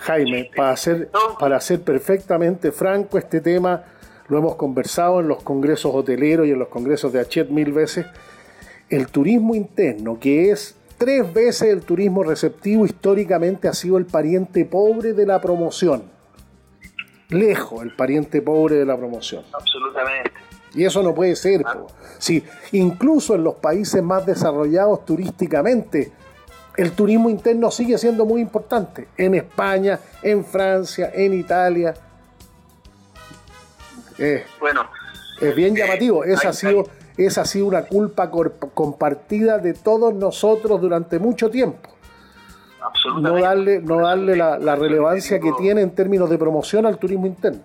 Jaime, 0.00 0.50
para 0.56 0.74
ser, 0.76 1.10
para 1.38 1.60
ser 1.60 1.82
perfectamente 1.82 2.72
franco, 2.72 3.18
este 3.18 3.42
tema 3.42 3.84
lo 4.28 4.38
hemos 4.38 4.56
conversado 4.56 5.20
en 5.20 5.28
los 5.28 5.42
congresos 5.42 5.94
hoteleros 5.94 6.46
y 6.46 6.52
en 6.52 6.58
los 6.58 6.68
congresos 6.68 7.12
de 7.12 7.20
Achet 7.20 7.50
mil 7.50 7.72
veces. 7.72 8.06
El 8.88 9.08
turismo 9.08 9.54
interno, 9.54 10.18
que 10.18 10.50
es 10.50 10.78
tres 10.96 11.30
veces 11.34 11.68
el 11.68 11.82
turismo 11.82 12.22
receptivo, 12.22 12.86
históricamente 12.86 13.68
ha 13.68 13.74
sido 13.74 13.98
el 13.98 14.06
pariente 14.06 14.64
pobre 14.64 15.12
de 15.12 15.26
la 15.26 15.42
promoción 15.42 16.13
lejos 17.28 17.82
el 17.82 17.94
pariente 17.94 18.42
pobre 18.42 18.76
de 18.76 18.84
la 18.84 18.96
promoción. 18.96 19.44
Absolutamente. 19.52 20.32
Y 20.74 20.84
eso 20.84 21.02
no 21.02 21.14
puede 21.14 21.36
ser. 21.36 21.64
Sí, 22.18 22.44
incluso 22.72 23.34
en 23.34 23.44
los 23.44 23.54
países 23.56 24.02
más 24.02 24.26
desarrollados 24.26 25.04
turísticamente, 25.04 26.12
el 26.76 26.92
turismo 26.92 27.30
interno 27.30 27.70
sigue 27.70 27.96
siendo 27.98 28.26
muy 28.26 28.40
importante. 28.40 29.08
En 29.16 29.34
España, 29.34 30.00
en 30.22 30.44
Francia, 30.44 31.10
en 31.14 31.34
Italia. 31.34 31.94
Eh, 34.18 34.44
bueno, 34.58 34.88
es 35.40 35.54
bien 35.54 35.76
eh, 35.76 35.80
llamativo. 35.80 36.24
esa, 36.24 36.48
ha 36.48 36.52
sido, 36.52 36.88
esa 37.16 37.42
ha 37.42 37.44
sido 37.44 37.66
una 37.66 37.82
culpa 37.82 38.30
compartida 38.30 39.58
de 39.58 39.74
todos 39.74 40.12
nosotros 40.14 40.80
durante 40.80 41.18
mucho 41.18 41.50
tiempo 41.50 41.93
no 43.20 43.40
darle, 43.40 43.80
no 43.80 44.00
darle 44.00 44.36
la, 44.36 44.76
relevancia 44.76 45.40
que 45.40 45.52
tiene 45.58 45.82
en 45.82 45.94
términos 45.94 46.28
de 46.30 46.38
promoción 46.38 46.86
al 46.86 46.98
turismo 46.98 47.26
interno. 47.26 47.62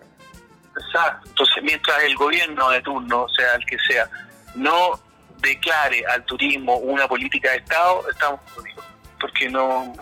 Exacto. 0.78 1.30
Entonces, 1.30 1.64
mientras 1.64 2.04
el 2.04 2.16
gobierno 2.16 2.70
de 2.70 2.82
turno, 2.82 3.24
o 3.24 3.30
sea, 3.30 3.56
el 3.56 3.66
que 3.66 3.78
sea, 3.80 4.10
no 4.56 5.00
declare 5.42 6.04
al 6.06 6.24
turismo 6.26 6.78
una 6.78 7.08
política 7.08 7.52
de 7.52 7.58
Estado, 7.58 8.04
estamos 8.10 8.40
jodidos. 8.56 8.86
Porque 9.20 9.50
no. 9.50 9.94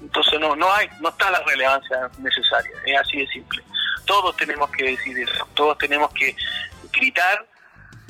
Entonces, 0.00 0.40
no, 0.40 0.56
no, 0.56 0.72
hay, 0.72 0.88
no 1.00 1.08
está 1.08 1.30
la 1.30 1.42
relevancia 1.44 2.10
necesaria. 2.18 2.72
Es 2.86 3.00
así 3.00 3.18
de 3.18 3.26
simple. 3.28 3.62
Todos 4.04 4.36
tenemos 4.36 4.70
que 4.70 4.84
decir 4.84 5.18
eso. 5.18 5.46
Todos 5.54 5.78
tenemos 5.78 6.12
que 6.12 6.36
gritar 6.92 7.46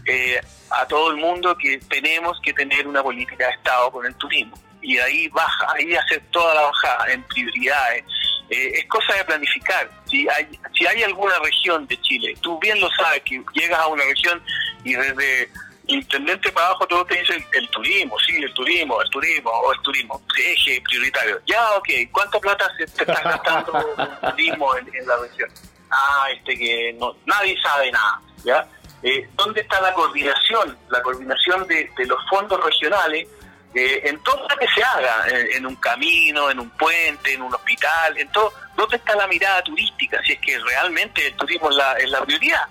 eh, 0.06 0.40
a 0.70 0.86
todo 0.86 1.10
el 1.10 1.16
mundo 1.16 1.56
que 1.56 1.78
tenemos 1.88 2.40
que 2.42 2.52
tener 2.52 2.86
una 2.86 3.02
política 3.02 3.46
de 3.46 3.52
Estado 3.52 3.90
con 3.90 4.06
el 4.06 4.14
turismo 4.16 4.56
y 4.82 4.98
ahí 4.98 5.28
baja, 5.28 5.66
ahí 5.74 5.94
hace 5.94 6.18
toda 6.30 6.54
la 6.54 6.62
bajada 6.62 7.12
en 7.12 7.22
prioridades. 7.24 8.04
Eh, 8.50 8.72
es 8.74 8.86
cosa 8.86 9.14
de 9.14 9.24
planificar. 9.24 9.88
Si 10.06 10.28
hay, 10.28 10.46
si 10.74 10.86
hay 10.86 11.02
alguna 11.04 11.38
región 11.38 11.86
de 11.86 11.98
Chile, 12.02 12.36
tú 12.42 12.58
bien 12.58 12.78
lo 12.80 12.90
sabes, 12.90 13.22
que 13.22 13.42
llegas 13.54 13.78
a 13.78 13.86
una 13.86 14.04
región 14.04 14.42
y 14.84 14.94
desde 14.94 15.48
intendente 15.86 16.50
para 16.52 16.66
abajo 16.66 16.86
todo 16.86 17.04
te 17.06 17.18
dice 17.18 17.44
el, 17.52 17.68
turismo, 17.70 18.16
sí, 18.20 18.36
el 18.36 18.52
turismo, 18.54 19.00
el 19.00 19.10
turismo, 19.10 19.50
o 19.50 19.72
el 19.72 19.80
turismo, 19.80 20.22
eje 20.36 20.80
prioritario. 20.82 21.40
Ya, 21.46 21.72
ok, 21.72 21.88
¿cuánta 22.10 22.38
plata 22.38 22.70
se 22.76 22.86
te 22.86 23.10
está 23.10 23.22
gastando 23.22 23.72
el 24.22 24.30
turismo 24.30 24.76
en, 24.76 25.06
la 25.06 25.16
región? 25.18 25.50
Ah, 25.90 26.26
este 26.32 26.56
que 26.56 26.96
no, 26.98 27.16
nadie 27.26 27.56
sabe 27.62 27.90
nada, 27.90 28.20
¿ya? 28.44 28.68
Eh, 29.02 29.28
¿Dónde 29.34 29.60
está 29.62 29.80
la 29.80 29.92
coordinación? 29.94 30.78
La 30.88 31.02
coordinación 31.02 31.66
de, 31.66 31.90
de 31.96 32.06
los 32.06 32.18
fondos 32.28 32.62
regionales 32.64 33.26
en 33.74 34.22
todo 34.22 34.46
lo 34.48 34.56
que 34.56 34.66
se 34.74 34.82
haga, 34.82 35.24
en, 35.28 35.64
un 35.66 35.76
camino, 35.76 36.50
en 36.50 36.60
un 36.60 36.70
puente, 36.70 37.34
en 37.34 37.42
un 37.42 37.54
hospital, 37.54 38.18
en 38.18 38.28
todo, 38.30 38.52
¿dónde 38.76 38.96
está 38.96 39.16
la 39.16 39.26
mirada 39.26 39.62
turística? 39.62 40.20
Si 40.24 40.32
es 40.32 40.40
que 40.40 40.58
realmente 40.58 41.26
el 41.26 41.34
turismo 41.34 41.70
es 41.70 41.76
la, 41.76 41.92
es 41.94 42.10
la 42.10 42.22
prioridad. 42.24 42.66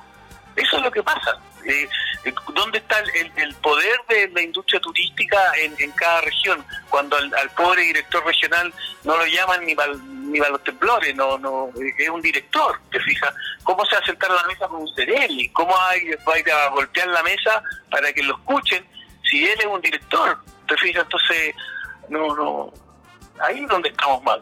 Eso 0.56 0.78
es 0.78 0.84
lo 0.84 0.92
que 0.92 1.02
pasa. 1.02 1.40
Eh, 1.66 1.88
eh, 2.26 2.34
¿Dónde 2.54 2.80
está 2.80 3.00
el, 3.00 3.56
poder 3.56 4.00
de 4.10 4.28
la 4.30 4.42
industria 4.42 4.80
turística 4.80 5.38
en, 5.58 5.92
cada 5.92 6.22
región? 6.22 6.66
Cuando 6.90 7.18
al, 7.18 7.50
pobre 7.52 7.84
director 7.84 8.26
regional 8.26 8.74
no 9.04 9.18
lo 9.18 9.26
llaman 9.26 9.66
ni 9.66 9.76
para 9.76 9.94
ni 9.94 10.40
los 10.40 10.64
temblores, 10.64 11.14
no, 11.16 11.38
no, 11.38 11.70
es 11.98 12.10
un 12.10 12.22
director, 12.22 12.80
¿te 12.90 13.00
fijas? 13.02 13.34
¿Cómo 13.64 13.86
se 13.86 13.96
va 13.96 14.02
a 14.02 14.06
sentar 14.06 14.32
a 14.32 14.36
la 14.36 14.44
mesa 14.48 14.68
con 14.68 14.82
un 14.82 14.96
Cerelli? 14.96 15.50
¿Cómo 15.50 15.74
va 15.74 15.90
a 15.90 15.98
ir 15.98 16.52
a 16.52 16.70
golpear 16.70 17.08
la 17.08 17.22
mesa 17.22 17.62
para 17.90 18.14
que 18.14 18.24
lo 18.24 18.38
escuchen 18.38 18.86
si 19.30 19.46
él 19.46 19.60
es 19.60 19.66
un 19.66 19.82
director? 19.82 20.40
¿Te 20.72 20.78
fijas? 20.78 21.04
Entonces, 21.04 21.54
no, 22.08 22.34
no, 22.34 22.74
ahí 23.42 23.64
es 23.64 23.68
donde 23.68 23.90
estamos 23.90 24.24
mal. 24.24 24.42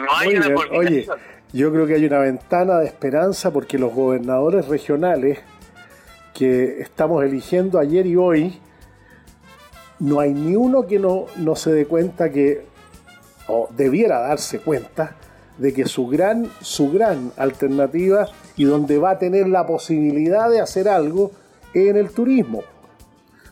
No 0.00 0.16
hay 0.16 0.36
Oye, 0.76 1.06
yo 1.52 1.72
creo 1.72 1.86
que 1.86 1.94
hay 1.94 2.04
una 2.04 2.18
ventana 2.18 2.78
de 2.78 2.86
esperanza 2.86 3.52
porque 3.52 3.78
los 3.78 3.94
gobernadores 3.94 4.66
regionales 4.66 5.38
que 6.34 6.80
estamos 6.80 7.22
eligiendo 7.24 7.78
ayer 7.78 8.06
y 8.06 8.16
hoy, 8.16 8.60
no 10.00 10.18
hay 10.18 10.34
ni 10.34 10.56
uno 10.56 10.86
que 10.86 10.98
no, 10.98 11.26
no 11.36 11.54
se 11.54 11.72
dé 11.72 11.86
cuenta 11.86 12.30
que, 12.30 12.66
o 13.46 13.68
debiera 13.70 14.18
darse 14.18 14.58
cuenta, 14.58 15.14
de 15.58 15.72
que 15.72 15.86
su 15.86 16.08
gran, 16.08 16.50
su 16.60 16.90
gran 16.90 17.32
alternativa 17.36 18.26
y 18.56 18.64
donde 18.64 18.98
va 18.98 19.10
a 19.10 19.18
tener 19.18 19.48
la 19.48 19.66
posibilidad 19.66 20.50
de 20.50 20.60
hacer 20.60 20.88
algo 20.88 21.30
es 21.72 21.88
en 21.88 21.96
el 21.96 22.10
turismo. 22.10 22.64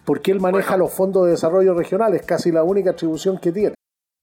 Porque 0.07 0.31
él 0.31 0.41
maneja 0.41 0.77
los 0.77 0.93
fondos 0.93 1.25
de 1.25 1.33
desarrollo 1.33 1.75
regional, 1.75 2.15
es 2.15 2.23
casi 2.23 2.53
la 2.53 2.63
única 2.63 2.91
atribución 2.93 3.39
que 3.39 3.53
tiene. 3.53 3.75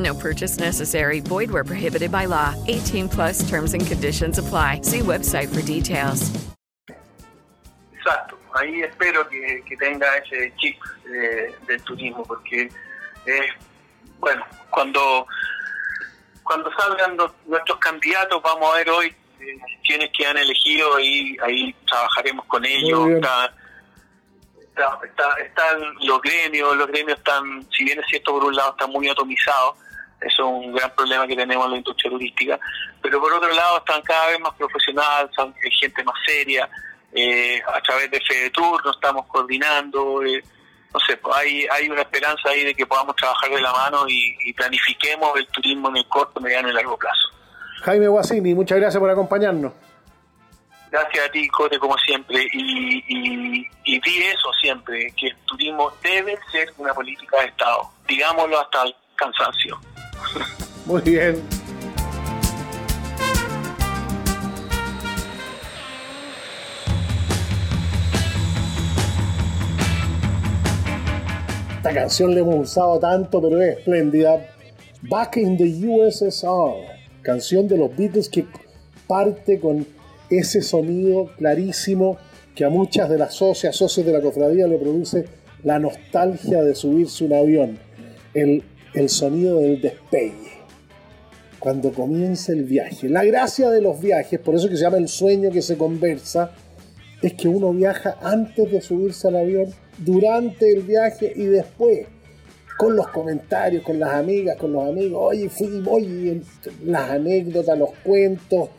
No 0.00 0.14
purchase 0.14 0.58
necessary. 0.58 1.20
Void 1.20 1.50
where 1.50 1.64
prohibited 1.64 2.10
by 2.10 2.24
law. 2.24 2.54
18 2.66 3.08
plus 3.08 3.48
terms 3.48 3.74
and 3.74 3.86
conditions 3.86 4.38
apply. 4.38 4.80
See 4.82 5.00
website 5.00 5.54
for 5.54 5.60
details. 5.62 6.32
Exacto. 7.92 8.36
Ahí 8.54 8.82
espero 8.82 9.28
que, 9.28 9.62
que 9.68 9.76
tenga 9.76 10.06
ese 10.16 10.52
chip 10.56 10.76
de, 11.04 11.54
del 11.68 11.80
turismo 11.82 12.24
porque, 12.24 12.68
eh, 13.26 13.48
bueno, 14.18 14.44
cuando, 14.70 15.26
cuando 16.42 16.70
salgan 16.72 17.16
los, 17.16 17.30
nuestros 17.46 17.78
candidatos, 17.78 18.42
vamos 18.42 18.72
a 18.72 18.78
ver 18.78 18.90
hoy 18.90 19.14
eh, 19.38 19.58
quiénes 19.86 20.10
que 20.16 20.26
han 20.26 20.36
elegido 20.36 20.98
y 20.98 21.36
ahí 21.42 21.74
trabajaremos 21.86 22.46
con 22.46 22.64
ellos. 22.64 23.10
Está, 23.10 23.54
está, 25.04 25.34
están 25.44 25.94
los 26.00 26.20
gremios, 26.22 26.76
los 26.76 26.88
gremios 26.88 27.18
están, 27.18 27.64
si 27.70 27.84
bien 27.84 28.00
es 28.00 28.06
cierto, 28.06 28.32
por 28.32 28.44
un 28.44 28.56
lado 28.56 28.70
están 28.70 28.90
muy 28.90 29.08
atomizados, 29.08 29.76
eso 30.20 30.42
es 30.42 30.66
un 30.66 30.72
gran 30.74 30.90
problema 30.94 31.26
que 31.26 31.36
tenemos 31.36 31.64
en 31.66 31.72
la 31.72 31.76
industria 31.78 32.10
turística. 32.10 32.60
Pero 33.00 33.20
por 33.20 33.32
otro 33.32 33.52
lado 33.52 33.78
están 33.78 34.02
cada 34.02 34.28
vez 34.28 34.40
más 34.40 34.54
profesionales, 34.54 35.30
son 35.34 35.54
gente 35.80 36.04
más 36.04 36.16
seria. 36.26 36.68
Eh, 37.12 37.60
a 37.66 37.80
través 37.80 38.10
de 38.10 38.20
FEDETUR 38.20 38.84
nos 38.84 38.96
estamos 38.96 39.26
coordinando. 39.26 40.22
Eh, 40.24 40.42
no 40.92 41.00
sé, 41.00 41.16
pues 41.16 41.36
hay, 41.36 41.66
hay 41.70 41.88
una 41.88 42.02
esperanza 42.02 42.48
ahí 42.48 42.64
de 42.64 42.74
que 42.74 42.86
podamos 42.86 43.16
trabajar 43.16 43.50
de 43.50 43.60
la 43.60 43.72
mano 43.72 44.04
y, 44.08 44.52
planifiquemos 44.52 45.38
el 45.38 45.46
turismo 45.46 45.88
en 45.88 45.98
el 45.98 46.06
corto, 46.06 46.40
mediano 46.40 46.68
y 46.68 46.72
largo 46.72 46.98
plazo. 46.98 47.28
Jaime 47.82 48.08
Guasini, 48.08 48.54
muchas 48.54 48.78
gracias 48.78 49.00
por 49.00 49.08
acompañarnos. 49.08 49.72
Gracias 50.90 51.28
a 51.28 51.30
ti, 51.30 51.48
Cote, 51.48 51.78
como 51.78 51.96
siempre. 51.98 52.46
Y, 52.52 52.98
y, 53.06 53.66
y 53.84 54.00
di 54.00 54.22
eso 54.24 54.52
siempre, 54.60 55.12
que 55.16 55.28
el 55.28 55.36
turismo 55.46 55.90
debe 56.02 56.36
ser 56.50 56.68
una 56.76 56.92
política 56.92 57.40
de 57.40 57.46
Estado. 57.46 57.88
Digámoslo 58.06 58.60
hasta 58.60 58.82
el 58.82 58.94
cansancio. 59.14 59.80
Muy 60.86 61.02
bien. 61.02 61.36
Esta 71.76 71.94
canción 71.94 72.34
la 72.34 72.40
hemos 72.40 72.56
usado 72.56 72.98
tanto, 72.98 73.40
pero 73.40 73.60
es 73.62 73.78
espléndida. 73.78 74.46
Back 75.02 75.38
in 75.38 75.56
the 75.56 75.64
USSR, 75.86 76.74
canción 77.22 77.66
de 77.66 77.78
los 77.78 77.96
Beatles 77.96 78.28
que 78.28 78.46
parte 79.06 79.58
con 79.58 79.86
ese 80.28 80.62
sonido 80.62 81.30
clarísimo 81.36 82.18
que 82.54 82.64
a 82.64 82.68
muchas 82.68 83.08
de 83.08 83.18
las 83.18 83.34
socias, 83.34 83.74
socios 83.74 84.04
de 84.04 84.12
la 84.12 84.20
cofradía 84.20 84.66
le 84.66 84.76
produce 84.76 85.24
la 85.64 85.78
nostalgia 85.78 86.62
de 86.62 86.74
subirse 86.74 87.24
un 87.24 87.32
avión. 87.32 87.78
El 88.34 88.62
el 88.94 89.08
sonido 89.08 89.60
del 89.60 89.80
despegue, 89.80 90.60
cuando 91.58 91.92
comienza 91.92 92.52
el 92.52 92.64
viaje. 92.64 93.08
La 93.08 93.24
gracia 93.24 93.70
de 93.70 93.80
los 93.80 94.00
viajes, 94.00 94.40
por 94.40 94.54
eso 94.54 94.68
que 94.68 94.76
se 94.76 94.82
llama 94.82 94.98
el 94.98 95.08
sueño 95.08 95.50
que 95.50 95.62
se 95.62 95.76
conversa, 95.76 96.52
es 97.22 97.34
que 97.34 97.48
uno 97.48 97.72
viaja 97.72 98.16
antes 98.22 98.70
de 98.70 98.80
subirse 98.80 99.28
al 99.28 99.36
avión, 99.36 99.66
durante 99.98 100.72
el 100.72 100.82
viaje 100.82 101.32
y 101.36 101.44
después, 101.44 102.06
con 102.78 102.96
los 102.96 103.08
comentarios, 103.08 103.82
con 103.82 104.00
las 104.00 104.14
amigas, 104.14 104.56
con 104.56 104.72
los 104.72 104.88
amigos, 104.88 105.20
oye, 105.22 105.50
fui, 105.50 105.82
oye, 105.86 106.40
las 106.84 107.10
anécdotas, 107.10 107.78
los 107.78 107.90
cuentos. 108.02 108.70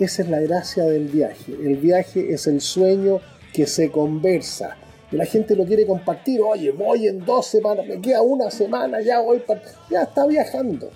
Esa 0.00 0.22
es 0.22 0.28
la 0.28 0.40
gracia 0.40 0.84
del 0.84 1.06
viaje. 1.06 1.52
El 1.52 1.76
viaje 1.76 2.32
es 2.32 2.46
el 2.48 2.60
sueño 2.60 3.20
que 3.52 3.66
se 3.66 3.90
conversa 3.90 4.76
y 5.10 5.16
la 5.16 5.26
gente 5.26 5.56
lo 5.56 5.64
quiere 5.64 5.86
compartir. 5.86 6.40
Oye, 6.40 6.70
voy 6.70 7.06
en 7.06 7.24
dos 7.24 7.46
semanas, 7.46 7.86
me 7.86 8.00
queda 8.00 8.22
una 8.22 8.50
semana, 8.50 9.00
ya 9.00 9.20
voy 9.20 9.40
para... 9.40 9.62
Ya 9.90 10.02
está 10.02 10.26
viajando. 10.26 10.90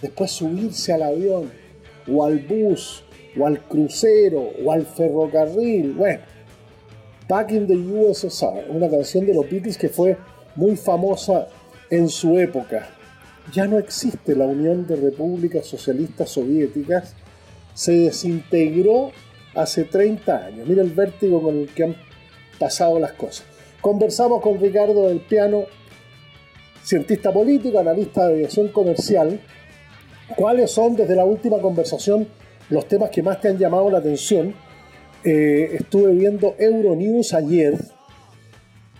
Después 0.00 0.30
subirse 0.30 0.92
al 0.92 1.02
avión, 1.02 1.50
o 2.10 2.24
al 2.24 2.38
bus, 2.38 3.04
o 3.38 3.46
al 3.46 3.60
crucero, 3.64 4.50
o 4.64 4.72
al 4.72 4.86
ferrocarril. 4.86 5.92
Bueno, 5.92 6.20
Back 7.28 7.52
in 7.52 7.66
the 7.66 7.76
USSR, 7.76 8.70
una 8.70 8.88
canción 8.88 9.26
de 9.26 9.34
los 9.34 9.50
Beatles 9.50 9.76
que 9.76 9.90
fue 9.90 10.16
muy 10.56 10.76
famosa 10.76 11.46
en 11.90 12.08
su 12.08 12.38
época. 12.38 12.88
Ya 13.52 13.66
no 13.66 13.78
existe 13.78 14.34
la 14.34 14.46
Unión 14.46 14.86
de 14.86 14.96
Repúblicas 14.96 15.66
Socialistas 15.66 16.30
Soviéticas, 16.30 17.14
se 17.74 17.92
desintegró 17.92 19.12
hace 19.54 19.84
30 19.84 20.46
años. 20.46 20.66
Mira 20.66 20.80
el 20.80 20.90
vértigo 20.90 21.42
con 21.42 21.58
el 21.58 21.68
que 21.68 21.84
han 21.84 21.96
pasado 22.58 22.98
las 22.98 23.12
cosas. 23.12 23.46
Conversamos 23.80 24.42
con 24.42 24.60
Ricardo 24.60 25.08
del 25.08 25.20
Piano, 25.20 25.64
cientista 26.82 27.32
político, 27.32 27.78
analista 27.78 28.26
de 28.26 28.34
aviación 28.34 28.68
comercial. 28.68 29.40
¿Cuáles 30.36 30.70
son 30.70 30.96
desde 30.96 31.14
la 31.14 31.24
última 31.24 31.58
conversación 31.58 32.26
los 32.70 32.86
temas 32.86 33.10
que 33.10 33.22
más 33.22 33.40
te 33.40 33.48
han 33.48 33.58
llamado 33.58 33.90
la 33.90 33.98
atención? 33.98 34.54
Eh, 35.24 35.76
estuve 35.78 36.12
viendo 36.12 36.54
Euronews 36.58 37.34
ayer. 37.34 37.74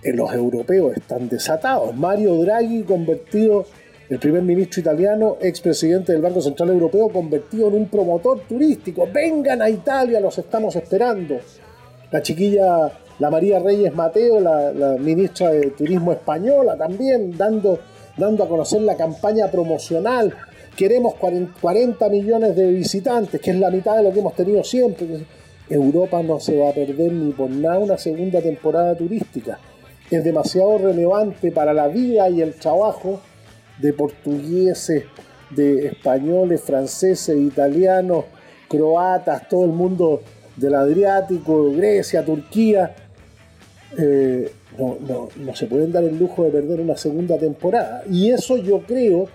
Eh, 0.02 0.12
los 0.12 0.32
europeos 0.32 0.96
están 0.96 1.28
desatados. 1.28 1.94
Mario 1.96 2.34
Draghi 2.36 2.82
convertido, 2.84 3.66
el 4.08 4.18
primer 4.18 4.42
ministro 4.42 4.80
italiano, 4.80 5.36
expresidente 5.40 6.12
del 6.12 6.22
Banco 6.22 6.40
Central 6.40 6.70
Europeo, 6.70 7.08
convertido 7.08 7.68
en 7.68 7.74
un 7.74 7.88
promotor 7.88 8.40
turístico. 8.48 9.08
Vengan 9.12 9.60
a 9.60 9.68
Italia, 9.68 10.20
los 10.20 10.38
estamos 10.38 10.76
esperando. 10.76 11.38
La 12.10 12.22
chiquilla 12.22 12.92
la 13.18 13.30
María 13.30 13.58
Reyes 13.58 13.94
Mateo, 13.94 14.40
la, 14.40 14.96
ministra 14.98 15.50
de 15.50 15.70
Turismo 15.70 16.12
española, 16.12 16.76
también 16.76 17.36
dando, 17.36 17.78
dando 18.16 18.44
a 18.44 18.48
conocer 18.48 18.82
la 18.82 18.96
campaña 18.96 19.50
promocional. 19.50 20.34
Queremos 20.76 21.14
40 21.14 22.08
millones 22.08 22.54
de 22.54 22.70
visitantes, 22.70 23.40
que 23.40 23.50
es 23.50 23.58
la 23.58 23.70
mitad 23.70 23.96
de 23.96 24.04
lo 24.04 24.12
que 24.12 24.20
hemos 24.20 24.34
tenido 24.34 24.62
siempre. 24.62 25.06
Europa 25.68 26.22
no 26.22 26.38
se 26.38 26.56
va 26.56 26.70
a 26.70 26.72
perder 26.72 27.12
ni 27.12 27.32
por 27.32 27.50
nada 27.50 27.78
una 27.78 27.98
segunda 27.98 28.40
temporada 28.40 28.94
turística. 28.94 29.58
Es 30.10 30.24
demasiado 30.24 30.78
relevante 30.78 31.50
para 31.50 31.74
la 31.74 31.88
vida 31.88 32.30
y 32.30 32.40
el 32.40 32.54
trabajo 32.54 33.20
de 33.78 33.92
portugueses, 33.92 35.04
de 35.50 35.86
españoles, 35.88 36.62
franceses, 36.62 37.36
italianos, 37.36 38.24
croatas, 38.68 39.48
todo 39.48 39.64
el 39.64 39.72
mundo 39.72 40.22
del 40.56 40.74
Adriático, 40.74 41.72
Grecia, 41.72 42.24
Turquía. 42.24 42.94
Eh, 43.96 44.52
no, 44.76 45.28
no, 45.36 45.56
se 45.56 45.66
pueden 45.66 45.92
dar 45.92 46.04
el 46.04 46.18
lujo 46.18 46.44
de 46.44 46.50
perder 46.50 46.80
una 46.80 46.96
segunda 46.96 47.38
temporada. 47.38 48.02
Y 48.10 48.30
eso 48.30 48.56
yo 48.56 48.80
creo 48.82 49.28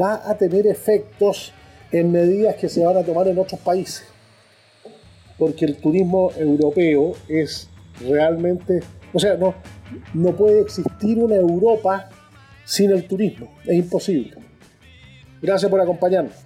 va 0.00 0.22
a 0.28 0.36
tener 0.36 0.66
efectos 0.66 1.52
en 1.90 2.12
medidas 2.12 2.56
que 2.56 2.68
se 2.68 2.84
van 2.84 2.96
a 2.96 3.02
tomar 3.02 3.28
en 3.28 3.38
otros 3.38 3.60
países. 3.60 4.04
Porque 5.38 5.64
el 5.64 5.76
turismo 5.76 6.30
europeo 6.36 7.12
es 7.28 7.68
realmente, 8.00 8.80
o 9.12 9.18
sea, 9.18 9.36
no, 9.36 9.54
no 10.14 10.34
puede 10.34 10.62
existir 10.62 11.18
una 11.18 11.36
Europa 11.36 12.08
sin 12.64 12.90
el 12.90 13.06
turismo, 13.06 13.52
es 13.64 13.74
imposible. 13.74 14.34
Gracias 15.42 15.70
por 15.70 15.80
acompañarnos. 15.80 16.45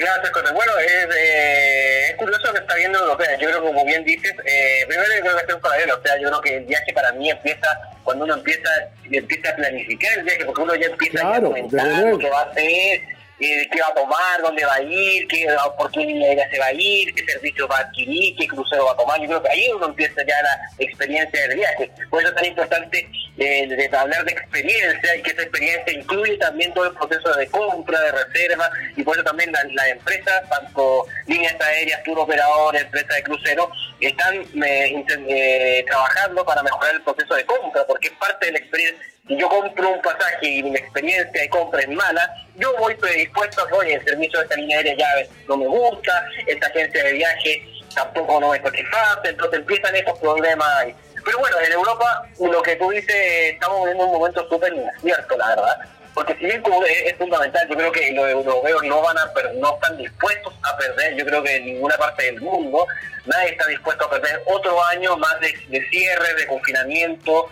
Gracias. 0.00 0.32
Bueno, 0.54 0.72
eh, 0.78 2.08
es, 2.08 2.16
curioso 2.16 2.52
que 2.54 2.58
está 2.60 2.74
viendo 2.74 2.98
europea. 2.98 3.36
Yo 3.36 3.48
creo 3.48 3.60
que, 3.60 3.66
como 3.66 3.84
bien 3.84 4.02
dices, 4.02 4.34
eh, 4.46 4.84
primero 4.88 5.08
yo 5.14 5.20
creo 5.20 5.36
que 5.36 5.44
es 5.46 5.54
un 5.54 5.60
paralelo. 5.60 5.98
O 5.98 6.02
sea, 6.02 6.18
yo 6.18 6.28
creo 6.28 6.40
que 6.40 6.56
el 6.56 6.64
viaje 6.64 6.92
para 6.94 7.12
mí 7.12 7.30
empieza 7.30 7.68
cuando 8.02 8.24
uno 8.24 8.34
empieza, 8.34 8.70
empieza 9.10 9.50
a 9.50 9.56
planificar 9.56 10.18
el 10.18 10.24
viaje, 10.24 10.44
porque 10.46 10.62
uno 10.62 10.74
ya 10.74 10.86
empieza 10.86 11.36
a 11.36 11.40
comentar 11.42 11.86
lo 12.04 12.18
que 12.18 12.30
va 12.30 12.40
a 12.40 12.44
hacer 12.44 13.00
qué 13.40 13.80
va 13.80 13.88
a 13.88 13.94
tomar, 13.94 14.42
dónde 14.42 14.64
va 14.64 14.74
a 14.74 14.82
ir, 14.82 15.26
qué, 15.26 15.46
por 15.78 15.90
qué 15.90 16.00
línea 16.00 16.48
se 16.50 16.58
va 16.58 16.66
a 16.66 16.72
ir, 16.72 17.14
qué 17.14 17.24
servicio 17.24 17.66
va 17.66 17.78
a 17.78 17.80
adquirir, 17.80 18.36
qué 18.36 18.46
crucero 18.46 18.84
va 18.84 18.92
a 18.92 18.96
tomar. 18.96 19.20
Yo 19.20 19.28
creo 19.28 19.42
que 19.42 19.50
ahí 19.50 19.70
uno 19.74 19.86
empieza 19.86 20.22
ya 20.26 20.42
la 20.42 20.60
experiencia 20.78 21.48
del 21.48 21.56
viaje. 21.56 21.90
Por 22.10 22.20
eso 22.20 22.28
es 22.28 22.34
tan 22.34 22.44
importante 22.44 23.08
eh, 23.40 23.90
hablar 23.92 24.24
de 24.24 24.32
experiencia 24.32 25.16
y 25.16 25.22
que 25.22 25.30
esa 25.30 25.42
experiencia 25.42 25.92
incluye 25.92 26.36
también 26.36 26.72
todo 26.74 26.86
el 26.86 26.94
proceso 26.94 27.34
de 27.34 27.46
compra, 27.48 28.00
de 28.00 28.12
reserva 28.12 28.70
y 28.96 29.02
por 29.02 29.16
eso 29.16 29.24
también 29.24 29.50
las 29.52 29.88
empresas, 29.88 30.48
tanto 30.48 31.06
líneas 31.26 31.58
aéreas, 31.60 32.02
tour 32.04 32.18
operadores, 32.18 32.82
empresas 32.82 33.16
de 33.16 33.22
crucero, 33.22 33.70
están 34.00 34.36
eh, 34.64 35.04
eh, 35.28 35.84
trabajando 35.86 36.44
para 36.44 36.62
mejorar 36.62 36.94
el 36.94 37.02
proceso 37.02 37.34
de 37.34 37.46
compra 37.46 37.84
porque 37.86 38.08
es 38.08 38.14
parte 38.14 38.46
de 38.46 38.52
la 38.52 38.58
experiencia 38.58 39.10
si 39.30 39.36
yo 39.36 39.48
compro 39.48 39.90
un 39.90 40.02
pasaje 40.02 40.48
y 40.48 40.62
mi 40.62 40.76
experiencia 40.76 41.40
de 41.40 41.48
compra 41.50 41.80
es 41.80 41.88
mala, 41.88 42.34
yo 42.56 42.76
voy 42.78 42.96
predispuesto 42.96 43.62
a 43.62 43.76
oye, 43.76 43.94
el 43.94 44.04
servicio 44.04 44.40
de 44.40 44.44
esta 44.44 44.56
línea 44.56 44.78
aérea 44.78 44.96
ya 44.96 45.30
no 45.46 45.56
me 45.56 45.68
gusta, 45.68 46.26
esta 46.48 46.66
agencia 46.66 47.04
de 47.04 47.12
viaje 47.12 47.62
tampoco 47.94 48.40
no 48.40 48.50
me 48.50 48.60
satisface, 48.60 49.28
entonces 49.28 49.60
empiezan 49.60 49.94
esos 49.96 50.18
problemas. 50.18 50.86
Pero 51.24 51.38
bueno, 51.38 51.56
en 51.60 51.72
Europa, 51.72 52.22
lo 52.40 52.62
que 52.62 52.76
tú 52.76 52.90
dices, 52.90 53.14
estamos 53.52 53.80
viviendo 53.80 54.06
un 54.06 54.18
momento 54.18 54.48
súper 54.48 54.72
incierto, 54.72 55.36
la 55.36 55.48
verdad. 55.48 55.78
Porque 56.14 56.34
si 56.34 56.44
bien 56.44 56.62
es, 57.06 57.16
fundamental, 57.16 57.68
yo 57.68 57.76
creo 57.76 57.92
que 57.92 58.12
los 58.12 58.28
europeos 58.30 58.82
no 58.84 59.00
van 59.00 59.16
a 59.16 59.30
no 59.60 59.74
están 59.74 59.96
dispuestos 59.96 60.52
a 60.62 60.76
perder, 60.76 61.14
yo 61.14 61.24
creo 61.24 61.42
que 61.42 61.56
en 61.56 61.66
ninguna 61.66 61.96
parte 61.96 62.24
del 62.24 62.40
mundo 62.40 62.84
nadie 63.26 63.50
está 63.50 63.66
dispuesto 63.68 64.06
a 64.06 64.10
perder 64.10 64.42
otro 64.46 64.82
año 64.86 65.16
más 65.16 65.38
de, 65.40 65.54
de 65.68 65.88
cierre, 65.88 66.34
de 66.34 66.46
confinamiento, 66.46 67.48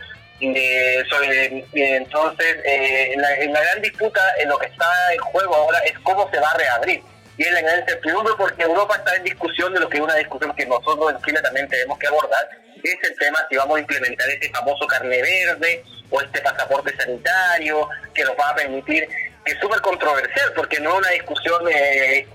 sobre, 1.10 1.64
entonces, 1.72 2.56
eh, 2.64 3.14
la, 3.16 3.60
gran 3.60 3.82
disputa, 3.82 4.20
en 4.38 4.48
lo 4.48 4.58
que 4.58 4.66
está 4.66 4.86
en 5.12 5.18
juego 5.20 5.54
ahora 5.54 5.78
es 5.80 5.98
cómo 6.00 6.28
se 6.30 6.38
va 6.38 6.50
a 6.50 6.56
reabrir. 6.56 7.02
Y 7.39 7.45
es 7.45 7.53
la 7.53 7.61
gran 7.62 7.80
incertidumbre 7.80 8.34
porque 8.36 8.62
Europa 8.64 8.97
está 8.97 9.16
en 9.16 9.24
discusión 9.24 9.72
de 9.72 9.80
lo 9.80 9.89
que 9.89 9.97
es 9.97 10.03
una 10.03 10.16
discusión 10.16 10.55
que 10.55 10.66
nosotros 10.66 11.12
en 11.12 11.22
Chile 11.22 11.41
también 11.41 11.68
tenemos 11.68 11.99
que 11.99 12.09
abordar, 12.09 12.49
es 12.82 12.97
el 13.03 13.16
tema 13.16 13.39
si 13.49 13.57
vamos 13.57 13.76
a 13.76 13.80
implementar 13.80 14.28
este 14.28 14.51
famoso 14.51 14.86
carne 14.86 15.20
verde 15.22 15.84
o 16.11 16.20
este 16.20 16.41
pasaporte 16.41 16.95
sanitario 16.97 17.89
que 18.14 18.24
nos 18.24 18.39
va 18.39 18.51
a 18.51 18.55
permitir, 18.55 19.09
que 19.45 19.53
es 19.53 19.59
súper 19.61 19.80
controversial 19.80 20.53
porque 20.55 20.80
no 20.80 20.91
es 20.93 20.99
una 20.99 21.11
discusión 21.11 21.62
eh, 21.70 22.26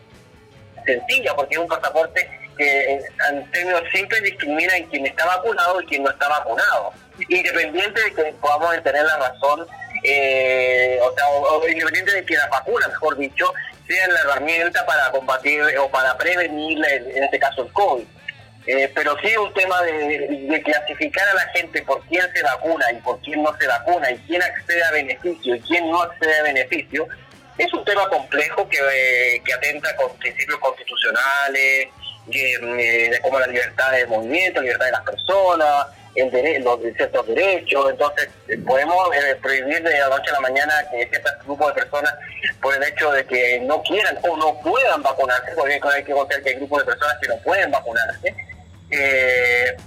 sencilla, 0.85 1.35
porque 1.35 1.55
es 1.55 1.59
un 1.59 1.67
pasaporte 1.67 2.29
que 2.57 2.99
en 3.29 3.51
términos 3.51 3.81
simples 3.91 4.23
discrimina 4.23 4.77
en 4.77 4.85
quien 4.87 5.05
está 5.07 5.25
vacunado 5.25 5.81
y 5.81 5.85
quien 5.85 6.03
no 6.03 6.11
está 6.11 6.27
vacunado. 6.27 6.93
Independiente 7.29 8.01
de 8.01 8.13
que 8.13 8.23
podamos 8.39 8.83
tener 8.83 9.03
la 9.03 9.17
razón, 9.17 9.67
eh, 10.03 10.99
o 11.01 11.13
sea, 11.15 11.25
independiente 11.71 12.13
de 12.13 12.25
que 12.25 12.35
la 12.35 12.47
vacuna, 12.47 12.87
mejor 12.87 13.17
dicho, 13.17 13.51
sea 13.87 14.07
la 14.07 14.19
herramienta 14.21 14.85
para 14.85 15.11
combatir 15.11 15.61
o 15.79 15.89
para 15.89 16.17
prevenir, 16.17 16.83
en 16.85 17.23
este 17.23 17.39
caso, 17.39 17.63
el 17.63 17.71
COVID. 17.73 18.05
Eh, 18.65 18.89
pero 18.95 19.17
sí 19.21 19.35
un 19.35 19.53
tema 19.53 19.81
de, 19.81 20.61
clasificar 20.63 21.27
a 21.27 21.33
la 21.33 21.47
gente 21.49 21.81
por 21.81 22.01
quién 22.05 22.25
se 22.33 22.41
vacuna 22.43 22.85
y 22.93 22.95
por 23.01 23.19
quién 23.19 23.43
no 23.43 23.53
se 23.59 23.67
vacuna 23.67 24.09
y 24.09 24.17
quién 24.19 24.41
accede 24.41 24.81
a 24.85 24.91
beneficio 24.91 25.55
y 25.55 25.59
quién 25.59 25.91
no 25.91 26.01
accede 26.01 26.39
a 26.39 26.43
beneficio, 26.43 27.07
es 27.57 27.73
un 27.73 27.83
tema 27.83 28.07
complejo 28.07 28.67
que, 28.69 28.77
eh, 28.77 29.41
que 29.43 29.53
atenta 29.53 29.93
con 29.97 30.15
principios 30.17 30.59
constitucionales, 30.59 31.87
de 32.25 33.19
como 33.21 33.39
la 33.39 33.47
libertad 33.47 33.91
de 33.91 34.05
movimiento, 34.07 34.61
libertad 34.61 34.85
de 34.85 34.91
las 34.93 35.03
personas, 35.03 35.87
el 36.15 36.63
los 36.63 36.79
ciertos 36.95 37.27
derechos, 37.27 37.89
entonces 37.89 38.29
eh, 38.47 38.57
podemos 38.65 38.95
eh, 39.15 39.35
prohibir 39.41 39.81
de 39.81 39.99
la 39.99 40.09
noche 40.09 40.29
a 40.29 40.33
la 40.33 40.39
mañana 40.41 40.73
que 40.91 41.07
ciertos 41.07 41.33
grupos 41.45 41.73
de 41.73 41.81
personas 41.81 42.13
por 42.61 42.75
el 42.75 42.83
hecho 42.83 43.11
de 43.11 43.25
que 43.25 43.59
no 43.61 43.81
quieran 43.81 44.17
o 44.23 44.37
no 44.37 44.59
puedan 44.61 45.01
vacunarse, 45.01 45.51
porque 45.55 45.79
hay 45.93 46.03
que 46.03 46.11
contar 46.11 46.41
que 46.41 46.49
hay 46.49 46.55
grupos 46.55 46.79
de 46.79 46.85
personas 46.85 47.17
que 47.21 47.27
no 47.27 47.37
pueden 47.39 47.71
vacunarse, 47.71 48.35
eh, 48.91 49.77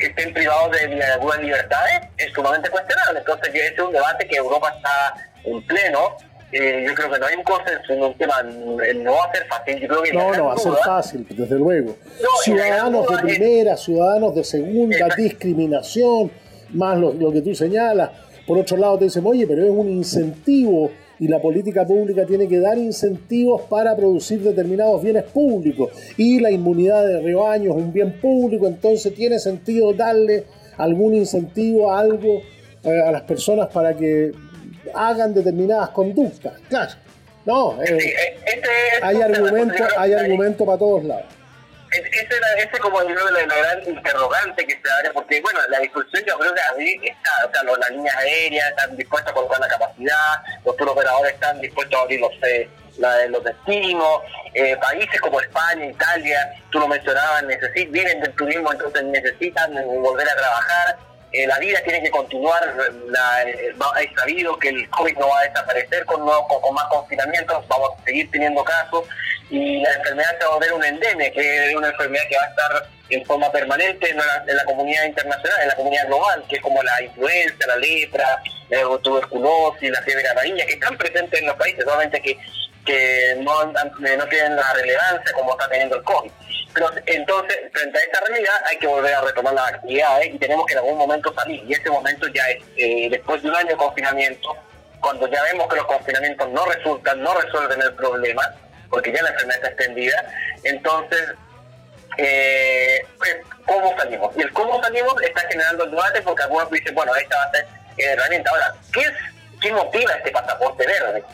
estén 0.00 0.32
privados 0.32 0.70
de, 0.72 1.02
algunas 1.04 1.40
libertades, 1.40 2.00
es 2.16 2.32
sumamente 2.32 2.70
cuestionable. 2.70 3.20
Entonces 3.20 3.54
ese 3.54 3.74
es 3.74 3.78
un 3.78 3.92
debate 3.92 4.26
que 4.26 4.36
Europa 4.36 4.72
está 4.76 5.14
en 5.44 5.66
pleno 5.66 6.16
eh, 6.52 6.84
yo 6.86 6.94
creo 6.94 7.10
que 7.10 7.18
no 7.18 7.26
hay 7.26 7.36
un 7.36 7.44
consenso 7.44 7.92
en 7.92 8.02
un 8.02 8.14
tema, 8.14 8.42
no 8.42 9.12
va 9.12 9.24
a 9.24 9.32
ser 9.32 9.46
fácil. 9.46 9.80
Yo 9.80 9.88
creo 9.88 10.02
que 10.02 10.12
no, 10.12 10.32
no 10.32 10.44
va 10.46 10.54
a 10.54 10.56
ser 10.56 10.72
fácil, 10.84 11.26
desde 11.28 11.56
luego. 11.56 11.96
ciudadanos 12.42 13.06
de 13.08 13.18
primera, 13.18 13.76
ciudadanos 13.76 14.34
de 14.34 14.44
segunda, 14.44 15.08
discriminación, 15.16 16.30
más 16.70 16.98
lo, 16.98 17.12
lo, 17.12 17.32
que 17.32 17.42
tú 17.42 17.54
señalas. 17.54 18.10
Por 18.46 18.58
otro 18.58 18.76
lado, 18.76 18.98
te 18.98 19.04
dicen, 19.04 19.24
oye, 19.26 19.46
pero 19.46 19.64
es 19.64 19.70
un 19.70 19.88
incentivo 19.88 20.90
y 21.20 21.28
la 21.28 21.40
política 21.40 21.86
pública 21.86 22.24
tiene 22.24 22.48
que 22.48 22.58
dar 22.58 22.78
incentivos 22.78 23.62
para 23.68 23.94
producir 23.94 24.40
determinados 24.40 25.02
bienes 25.02 25.24
públicos. 25.24 25.90
Y 26.16 26.40
la 26.40 26.50
inmunidad 26.50 27.06
de 27.06 27.20
rebaño 27.20 27.70
es 27.72 27.76
un 27.76 27.92
bien 27.92 28.18
público, 28.20 28.66
entonces 28.66 29.14
tiene 29.14 29.38
sentido 29.38 29.92
darle 29.92 30.44
algún 30.78 31.14
incentivo 31.14 31.92
a 31.92 32.00
algo 32.00 32.40
eh, 32.82 33.02
a 33.06 33.12
las 33.12 33.22
personas 33.22 33.68
para 33.68 33.94
que 33.94 34.32
hagan 34.94 35.34
determinadas 35.34 35.90
conductas. 35.90 36.54
Claro. 36.68 36.92
No, 37.44 37.82
eh, 37.82 37.96
eh, 37.96 38.38
este 38.44 38.68
hay 39.02 39.22
argumento, 39.22 39.84
hay 39.96 40.12
argumento 40.12 40.66
para 40.66 40.78
todos 40.78 41.04
lados. 41.04 41.24
Ese, 41.90 42.28
ese 42.58 42.78
como 42.78 42.98
creo 43.00 43.30
la, 43.30 43.46
la 43.46 43.56
gran 43.56 43.88
interrogante 43.88 44.64
que 44.64 44.74
se 44.74 44.92
abre, 44.98 45.10
porque 45.12 45.40
bueno, 45.40 45.58
la 45.70 45.80
discusión 45.80 46.22
yo 46.24 46.38
creo 46.38 46.54
que 46.54 46.60
ahí 46.60 47.00
está, 47.02 47.48
o 47.48 47.50
sea, 47.50 47.62
las 47.64 47.90
líneas 47.90 48.16
aéreas 48.16 48.70
están 48.70 48.96
dispuestas 48.96 49.32
a 49.32 49.34
colocar 49.34 49.58
la 49.58 49.66
capacidad, 49.66 50.42
los 50.64 50.76
operadores 50.80 51.34
están 51.34 51.60
dispuestos 51.60 51.98
a 51.98 52.02
abrir 52.02 52.20
los, 52.20 52.32
eh, 52.46 52.68
los 53.28 53.42
destinos, 53.42 54.20
países 54.80 55.20
como 55.20 55.40
España, 55.40 55.86
Italia, 55.86 56.62
tú 56.70 56.78
lo 56.78 56.86
mencionabas, 56.86 57.42
necesitan, 57.44 57.92
viven 57.92 58.20
del 58.20 58.32
turismo, 58.34 58.70
entonces 58.70 59.02
necesitan 59.04 59.74
volver 60.00 60.28
a 60.28 60.36
trabajar, 60.36 60.98
eh, 61.32 61.46
la 61.46 61.58
vida 61.58 61.80
tiene 61.84 62.02
que 62.02 62.10
continuar, 62.10 62.60
la, 63.08 63.42
eh, 63.42 63.74
sabido 64.16 64.58
que 64.58 64.68
el 64.70 64.88
COVID 64.90 65.16
no 65.16 65.28
va 65.28 65.40
a 65.40 65.48
desaparecer 65.48 66.04
con, 66.04 66.20
con, 66.20 66.74
más 66.74 66.84
confinamientos, 66.86 67.66
vamos 67.68 67.90
a 67.98 68.04
seguir 68.04 68.30
teniendo 68.30 68.64
casos 68.64 69.04
y 69.48 69.80
la 69.80 69.92
enfermedad 69.94 70.38
se 70.38 70.44
va 70.44 70.50
a 70.50 70.54
volver 70.54 70.72
un 70.72 70.84
endemia, 70.84 71.30
que 71.32 71.70
es 71.70 71.74
una 71.74 71.88
enfermedad 71.88 72.24
que 72.28 72.36
va 72.36 72.44
a 72.44 72.48
estar 72.48 72.88
en 73.10 73.24
forma 73.24 73.50
permanente 73.50 74.10
en 74.10 74.16
la, 74.16 74.64
comunidad 74.64 75.04
internacional, 75.04 75.62
en 75.62 75.68
la 75.68 75.74
comunidad 75.74 76.06
global, 76.06 76.44
que 76.48 76.56
es 76.56 76.62
como 76.62 76.82
la 76.82 77.02
influenza, 77.02 77.66
la 77.66 77.76
lepra, 77.76 78.42
la 78.68 78.98
tuberculosis, 78.98 79.90
la 79.90 80.02
fiebre 80.02 80.28
amarilla, 80.28 80.66
que 80.66 80.74
están 80.74 80.96
presentes 80.96 81.40
en 81.40 81.46
los 81.46 81.56
países, 81.56 81.84
solamente 81.84 82.22
que, 82.22 82.38
que 82.90 83.36
no, 83.38 83.64
no 83.64 84.26
tienen 84.28 84.56
la 84.56 84.72
relevancia 84.72 85.32
como 85.32 85.52
está 85.52 85.68
teniendo 85.68 85.96
el 85.96 86.02
COVID. 86.02 86.30
Pero 86.74 86.90
entonces, 87.06 87.56
frente 87.72 87.98
a 87.98 88.02
esta 88.02 88.20
realidad, 88.26 88.54
hay 88.68 88.78
que 88.78 88.86
volver 88.86 89.14
a 89.14 89.20
retomar 89.22 89.54
las 89.54 89.74
actividades 89.74 90.34
y 90.34 90.38
tenemos 90.38 90.66
que 90.66 90.72
en 90.72 90.78
algún 90.78 90.98
momento 90.98 91.32
salir. 91.34 91.62
Y 91.66 91.72
ese 91.72 91.90
momento 91.90 92.26
ya 92.28 92.48
es, 92.48 92.64
eh, 92.76 93.08
después 93.10 93.42
de 93.42 93.48
un 93.48 93.56
año 93.56 93.68
de 93.68 93.76
confinamiento, 93.76 94.56
cuando 95.00 95.28
ya 95.28 95.42
vemos 95.44 95.68
que 95.68 95.76
los 95.76 95.86
confinamientos 95.86 96.48
no 96.50 96.64
resultan, 96.66 97.22
no 97.22 97.34
resuelven 97.34 97.80
el 97.80 97.94
problema, 97.94 98.42
porque 98.88 99.12
ya 99.12 99.22
la 99.22 99.30
enfermedad 99.30 99.56
está 99.56 99.68
extendida, 99.68 100.32
entonces, 100.64 101.30
eh, 102.18 103.06
pues, 103.18 103.36
¿cómo 103.66 103.96
salimos? 103.96 104.36
Y 104.36 104.42
el 104.42 104.52
cómo 104.52 104.82
salimos 104.82 105.14
está 105.22 105.40
generando 105.48 105.84
el 105.84 105.90
debate 105.90 106.22
porque 106.22 106.42
algunos 106.42 106.70
dicen, 106.70 106.94
bueno, 106.94 107.14
esta 107.14 107.36
va 107.36 107.44
a 107.44 107.50
ser 107.52 107.66
herramienta. 107.98 108.50
Ahora, 108.50 108.74
¿qué, 108.92 109.00
es, 109.00 109.12
¿qué 109.60 109.72
motiva 109.72 110.12
este 110.12 110.30
pasaporte 110.30 110.86
verde? 110.86 111.24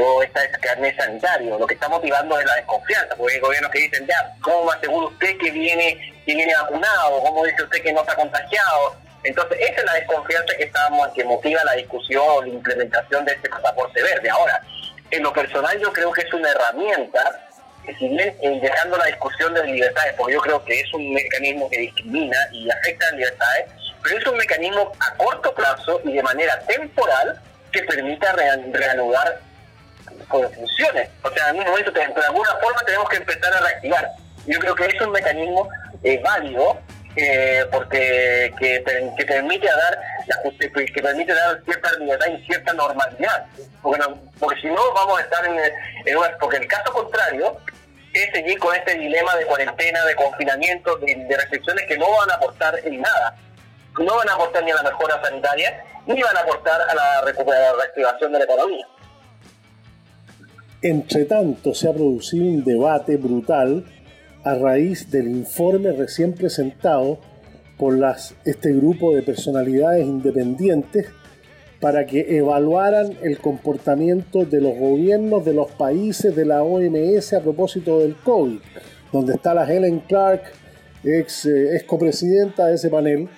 O 0.00 0.22
esta 0.22 0.48
carnet 0.60 0.96
sanitario. 0.96 1.58
Lo 1.58 1.66
que 1.66 1.74
está 1.74 1.88
motivando 1.88 2.38
es 2.38 2.46
la 2.46 2.56
desconfianza, 2.56 3.14
porque 3.16 3.34
hay 3.34 3.40
gobiernos 3.40 3.70
que 3.70 3.80
dicen, 3.80 4.06
ya, 4.06 4.34
¿cómo 4.40 4.64
me 4.64 4.72
asegura 4.72 5.06
usted 5.06 5.38
que 5.38 5.50
viene 5.50 6.14
que 6.24 6.34
viene 6.34 6.54
vacunado, 6.54 7.20
cómo 7.22 7.44
dice 7.44 7.62
usted 7.62 7.82
que 7.82 7.92
no 7.92 8.00
está 8.00 8.14
contagiado. 8.16 8.96
Entonces, 9.22 9.58
esa 9.60 9.80
es 9.80 9.84
la 9.84 9.94
desconfianza 9.94 10.54
que 10.56 10.64
estamos, 10.64 11.08
que 11.14 11.24
motiva 11.24 11.64
la 11.64 11.72
discusión, 11.72 12.46
la 12.46 12.54
implementación 12.54 13.24
de 13.24 13.32
este 13.32 13.48
pasaporte 13.48 14.02
verde. 14.02 14.28
Ahora, 14.30 14.60
en 15.10 15.22
lo 15.22 15.32
personal 15.32 15.78
yo 15.80 15.92
creo 15.92 16.12
que 16.12 16.22
es 16.22 16.32
una 16.32 16.50
herramienta 16.50 17.48
que 17.86 17.94
si 17.96 18.08
dejando 18.60 18.96
la 18.96 19.06
discusión 19.06 19.52
de 19.52 19.64
libertades, 19.64 20.14
porque 20.16 20.34
yo 20.34 20.40
creo 20.40 20.64
que 20.64 20.80
es 20.80 20.94
un 20.94 21.12
mecanismo 21.12 21.68
que 21.68 21.80
discrimina 21.80 22.36
y 22.50 22.70
afecta 22.70 23.06
a 23.08 23.12
libertades, 23.12 23.66
pero 24.02 24.18
es 24.18 24.26
un 24.26 24.36
mecanismo 24.36 24.92
a 25.00 25.14
corto 25.16 25.54
plazo 25.54 26.00
y 26.04 26.12
de 26.12 26.22
manera 26.22 26.58
temporal 26.60 27.40
que 27.72 27.82
permita 27.82 28.32
reanudar 28.32 29.40
funciones. 30.26 31.08
O 31.22 31.30
sea, 31.30 31.50
en 31.50 31.58
un 31.58 31.64
momento, 31.64 31.90
de 31.90 32.02
alguna 32.02 32.50
forma 32.60 32.80
tenemos 32.84 33.08
que 33.08 33.16
empezar 33.16 33.52
a 33.52 33.60
reactivar. 33.60 34.08
Yo 34.46 34.58
creo 34.58 34.74
que 34.74 34.86
es 34.86 35.00
un 35.00 35.10
mecanismo 35.10 35.68
eh, 36.02 36.20
válido 36.22 36.78
eh, 37.16 37.64
porque 37.70 38.52
que, 38.58 38.80
permite 38.80 39.66
dar 39.66 40.00
que 40.58 41.02
permite 41.02 41.32
dar 41.32 41.62
cierta 41.64 41.92
libertad 41.98 42.26
y 42.26 42.44
cierta 42.44 42.72
normalidad 42.72 43.46
porque, 43.82 44.02
porque 44.40 44.60
si 44.60 44.66
no 44.66 44.92
vamos 44.92 45.20
a 45.20 45.22
estar 45.22 45.46
en, 45.46 45.56
en 46.06 46.16
una, 46.16 46.36
porque 46.38 46.56
el 46.56 46.66
caso 46.66 46.92
contrario 46.92 47.56
es 48.12 48.30
seguir 48.32 48.58
con 48.58 48.74
este 48.74 48.98
dilema 48.98 49.36
de 49.36 49.46
cuarentena 49.46 50.04
de 50.04 50.16
confinamiento 50.16 50.96
de, 50.96 51.36
restricciones 51.36 51.86
que 51.86 51.96
no 51.96 52.10
van 52.10 52.30
a 52.32 52.34
aportar 52.34 52.80
en 52.82 53.00
nada 53.00 53.36
no 54.00 54.16
van 54.16 54.28
a 54.28 54.34
aportar 54.34 54.64
ni 54.64 54.72
a 54.72 54.74
la 54.74 54.82
mejora 54.82 55.22
sanitaria 55.22 55.84
ni 56.06 56.20
van 56.20 56.36
a 56.36 56.40
aportar 56.40 56.80
a 56.82 56.94
la, 56.94 57.22
recuperación, 57.22 57.78
reactivación 57.78 58.32
de 58.32 58.38
la 58.38 58.44
economía 58.44 58.86
entre 60.84 61.24
tanto 61.24 61.72
se 61.72 61.88
ha 61.88 61.94
producido 61.94 62.44
un 62.44 62.62
debate 62.62 63.16
brutal 63.16 63.86
a 64.44 64.54
raíz 64.54 65.10
del 65.10 65.28
informe 65.28 65.92
recién 65.92 66.34
presentado 66.34 67.18
por 67.78 67.98
este 68.44 68.72
grupo 68.74 69.14
de 69.14 69.22
personalidades 69.22 70.06
independientes 70.06 71.06
para 71.80 72.04
que 72.04 72.36
evaluaran 72.36 73.16
el 73.22 73.38
comportamiento 73.38 74.44
de 74.44 74.60
los 74.60 74.76
gobiernos 74.78 75.42
de 75.46 75.54
los 75.54 75.70
países 75.70 76.36
de 76.36 76.44
la 76.44 76.62
OMS 76.62 77.32
a 77.32 77.40
propósito 77.40 78.00
del 78.00 78.16
COVID, 78.16 78.58
donde 79.10 79.34
está 79.34 79.54
la 79.54 79.64
Helen 79.64 80.00
Clark, 80.00 80.42
ex, 81.02 81.46
eh, 81.46 81.76
ex 81.76 81.84
copresidenta 81.84 82.66
de 82.66 82.74
ese 82.74 82.90
panel, 82.90 83.28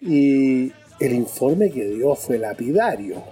y 0.00 0.72
el 0.98 1.12
informe 1.12 1.70
que 1.70 1.84
dio 1.84 2.14
fue 2.14 2.38
lapidario. 2.38 3.22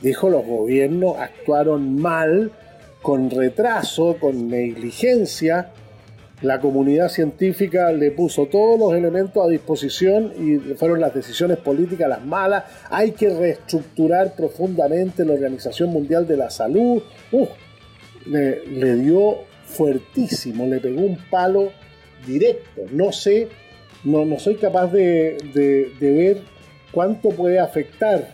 Dijo 0.00 0.30
los 0.30 0.44
gobiernos 0.44 1.16
actuaron 1.18 2.00
mal, 2.00 2.52
con 3.02 3.30
retraso, 3.30 4.16
con 4.20 4.48
negligencia, 4.48 5.72
la 6.40 6.60
comunidad 6.60 7.08
científica 7.08 7.90
le 7.90 8.12
puso 8.12 8.46
todos 8.46 8.78
los 8.78 8.94
elementos 8.94 9.44
a 9.44 9.48
disposición 9.48 10.32
y 10.38 10.74
fueron 10.74 11.00
las 11.00 11.12
decisiones 11.12 11.58
políticas 11.58 12.08
las 12.08 12.24
malas. 12.24 12.64
Hay 12.90 13.10
que 13.10 13.28
reestructurar 13.28 14.34
profundamente 14.36 15.24
la 15.24 15.32
Organización 15.32 15.90
Mundial 15.90 16.28
de 16.28 16.36
la 16.36 16.48
Salud. 16.50 17.02
le, 18.26 18.94
dio 18.96 19.38
fuertísimo, 19.66 20.66
le 20.66 20.78
pegó 20.78 21.00
un 21.00 21.18
palo 21.28 21.72
directo. 22.24 22.82
No 22.92 23.10
sé, 23.10 23.48
no, 24.04 24.24
no 24.24 24.38
soy 24.38 24.56
capaz 24.56 24.92
de, 24.92 25.90
ver 26.00 26.38
cuánto 26.92 27.30
puede 27.30 27.58
afectar 27.58 28.32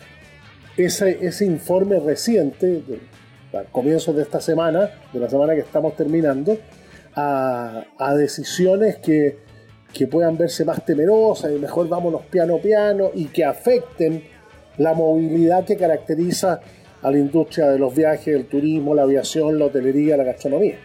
ese, 0.77 1.19
ese 1.25 1.45
informe 1.45 2.01
reciente, 2.01 2.83
al 3.53 3.67
comienzo 3.67 4.13
de 4.13 4.23
esta 4.23 4.41
semana, 4.41 4.91
de 5.13 5.21
la 5.21 5.29
semana 5.29 5.55
que 5.55 5.61
estamos 5.61 5.97
terminando, 5.97 6.59
a, 7.17 8.15
decisiones 8.17 8.97
que, 8.97 9.39
puedan 10.11 10.37
verse 10.37 10.65
más 10.65 10.85
temerosas 10.85 11.53
y 11.53 11.55
mejor 11.55 11.89
vámonos 11.89 12.23
piano 12.27 12.59
piano 12.59 13.13
y 13.15 13.27
que 13.27 13.45
afecten 13.45 14.29
la 14.77 14.93
movilidad 14.93 15.65
que 15.65 15.77
caracteriza 15.77 16.61
a 17.01 17.11
la 17.13 17.19
industria 17.19 17.71
de 17.71 17.79
los 17.79 17.95
viajes, 17.95 18.27
el 18.27 18.47
turismo, 18.47 18.93
la 18.93 19.03
aviación, 19.03 19.57
la 19.57 19.67
hotelería, 19.67 20.17
la 20.17 20.25
gastronomía. 20.25 20.77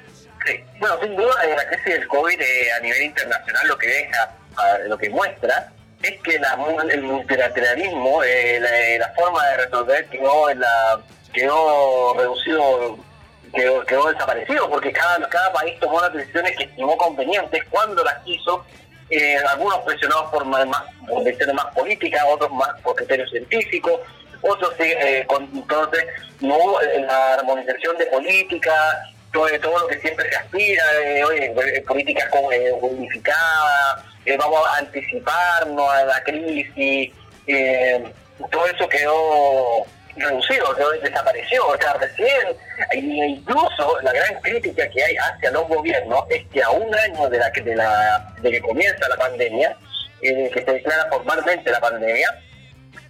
Sí, 0.45 0.53
bueno, 0.79 0.95
sin 1.01 1.15
duda 1.15 1.33
la 1.55 1.67
crisis 1.67 1.85
del 1.85 2.07
COVID 2.07 2.39
eh, 2.39 2.71
a 2.77 2.79
nivel 2.81 3.01
internacional 3.01 3.67
lo 3.67 3.77
que 3.79 3.87
deja, 3.87 4.37
lo 4.87 4.97
que 4.97 5.09
muestra 5.09 5.73
es 6.01 6.21
que 6.21 6.39
la, 6.39 6.57
el 6.91 7.03
multilateralismo, 7.03 8.23
eh, 8.23 8.97
la, 8.99 9.13
forma 9.13 9.45
de 9.47 9.57
resolver 9.57 10.05
quedó, 10.09 10.53
la, 10.53 11.01
quedó 11.33 12.13
reducido 12.15 12.97
quedó, 13.53 13.83
quedó 13.85 14.11
desaparecido 14.11 14.69
porque 14.69 14.91
cada, 14.91 15.27
cada 15.27 15.51
país 15.53 15.79
tomó 15.79 16.01
las 16.01 16.13
decisiones 16.13 16.55
que 16.55 16.63
estimó 16.63 16.95
convenientes 16.97 17.63
cuando 17.69 18.03
las 18.03 18.17
hizo, 18.25 18.65
eh, 19.09 19.37
algunos 19.49 19.79
presionados 19.79 20.29
por, 20.31 20.45
más, 20.45 20.67
por 21.07 21.23
decisiones 21.23 21.55
más 21.55 21.73
políticas, 21.73 22.21
otros 22.27 22.51
más 22.51 22.79
por 22.81 22.95
criterios 22.95 23.29
científicos, 23.31 23.99
otros 24.41 24.73
eh, 24.79 25.25
con, 25.27 25.43
entonces 25.53 26.05
no 26.39 26.55
hubo 26.55 26.81
eh, 26.81 27.01
la 27.01 27.33
armonización 27.33 27.97
de 27.97 28.05
política, 28.05 28.73
todo, 29.31 29.47
todo 29.61 29.79
lo 29.79 29.87
que 29.87 29.99
siempre 29.99 30.29
se 30.29 30.35
aspira, 30.35 30.83
oye, 31.27 31.53
políticas 31.87 32.29
unificadas, 32.81 34.03
vamos 34.37 34.67
a 34.67 34.77
anticiparnos 34.77 35.89
a 35.91 36.05
la 36.05 36.23
crisis, 36.23 37.11
todo 38.51 38.65
eso 38.67 38.87
quedó 38.89 39.85
reducido, 40.19 40.75
desapareció. 41.01 41.67
O 41.67 41.77
sea, 41.77 41.93
recién, 41.93 42.55
incluso 42.93 43.99
la 44.01 44.11
gran 44.11 44.41
crítica 44.41 44.89
que 44.89 45.03
hay 45.03 45.15
hacia 45.15 45.51
los 45.51 45.67
gobiernos 45.67 46.23
es 46.29 46.45
que 46.47 46.61
a 46.61 46.69
un 46.69 46.93
año 46.93 47.29
de 47.29 47.37
la 47.37 47.49
de 47.49 47.75
la, 47.75 48.33
de 48.41 48.51
que 48.51 48.61
comienza 48.61 49.07
la 49.09 49.17
pandemia, 49.17 49.75
eh, 50.21 50.49
que 50.53 50.63
se 50.63 50.71
declara 50.71 51.07
formalmente 51.09 51.71
la 51.71 51.79
pandemia, 51.79 52.27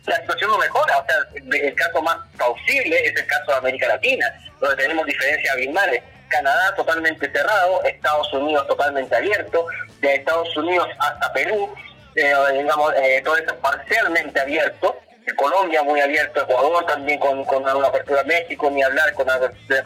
la 0.09 0.17
situación 0.21 0.51
no 0.51 0.57
mejora. 0.57 0.97
O 0.97 1.05
sea, 1.05 1.15
el 1.35 1.75
caso 1.75 2.01
más 2.01 2.17
plausible 2.37 2.97
es 3.05 3.15
el 3.15 3.25
caso 3.25 3.51
de 3.51 3.57
América 3.57 3.87
Latina, 3.87 4.33
donde 4.59 4.75
tenemos 4.75 5.05
diferencias 5.05 5.53
abismales. 5.53 6.03
Canadá 6.27 6.75
totalmente 6.75 7.31
cerrado, 7.31 7.83
Estados 7.83 8.31
Unidos 8.33 8.67
totalmente 8.67 9.15
abierto, 9.15 9.65
de 9.99 10.15
Estados 10.15 10.55
Unidos 10.55 10.87
hasta 10.99 11.33
Perú, 11.33 11.73
eh, 12.15 12.33
digamos, 12.53 12.93
eh, 12.97 13.21
todo 13.23 13.35
eso 13.35 13.55
parcialmente 13.55 14.39
abierto 14.39 14.95
Colombia 15.35 15.83
muy 15.83 15.99
abierto, 15.99 16.41
Ecuador 16.41 16.85
también 16.85 17.19
con, 17.19 17.43
con 17.45 17.63
una 17.63 17.87
apertura, 17.87 18.23
México 18.23 18.69
ni 18.71 18.81
hablar 18.83 19.13
con, 19.13 19.27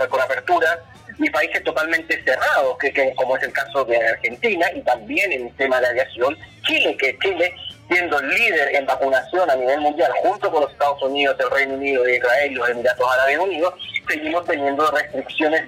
con 0.09 0.21
apertura, 0.21 0.79
y 1.19 1.29
países 1.29 1.63
totalmente 1.63 2.23
cerrados, 2.23 2.77
que, 2.79 3.13
como 3.15 3.37
es 3.37 3.43
el 3.43 3.53
caso 3.53 3.85
de 3.85 3.97
Argentina, 3.97 4.65
y 4.73 4.81
también 4.81 5.31
en 5.31 5.47
el 5.47 5.55
tema 5.55 5.79
de 5.79 5.87
aviación, 5.87 6.37
Chile, 6.63 6.97
que 6.97 7.17
Chile 7.19 7.53
siendo 7.89 8.19
líder 8.21 8.75
en 8.75 8.85
vacunación 8.85 9.49
a 9.49 9.55
nivel 9.55 9.81
mundial, 9.81 10.11
junto 10.21 10.51
con 10.51 10.61
los 10.61 10.71
Estados 10.71 11.01
Unidos, 11.03 11.35
el 11.39 11.49
Reino 11.49 11.73
Unido, 11.75 12.07
Israel 12.07 12.51
y 12.51 12.55
los 12.55 12.69
Emiratos 12.69 13.11
Árabes 13.13 13.37
Unidos, 13.37 13.73
seguimos 14.07 14.45
teniendo 14.45 14.89
restricciones 14.91 15.63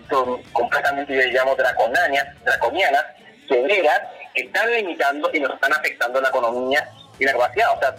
completamente, 0.54 1.14
digamos, 1.14 1.58
draconianas, 1.58 2.28
draconianas, 2.44 3.06
severas, 3.48 4.02
que 4.34 4.44
están 4.44 4.70
limitando 4.72 5.30
y 5.34 5.40
nos 5.40 5.54
están 5.54 5.74
afectando 5.74 6.20
la 6.20 6.30
economía 6.30 6.90
y 7.20 7.26
la 7.26 7.32
capacidad. 7.34 7.74
O 7.74 7.80
sea, 7.80 7.96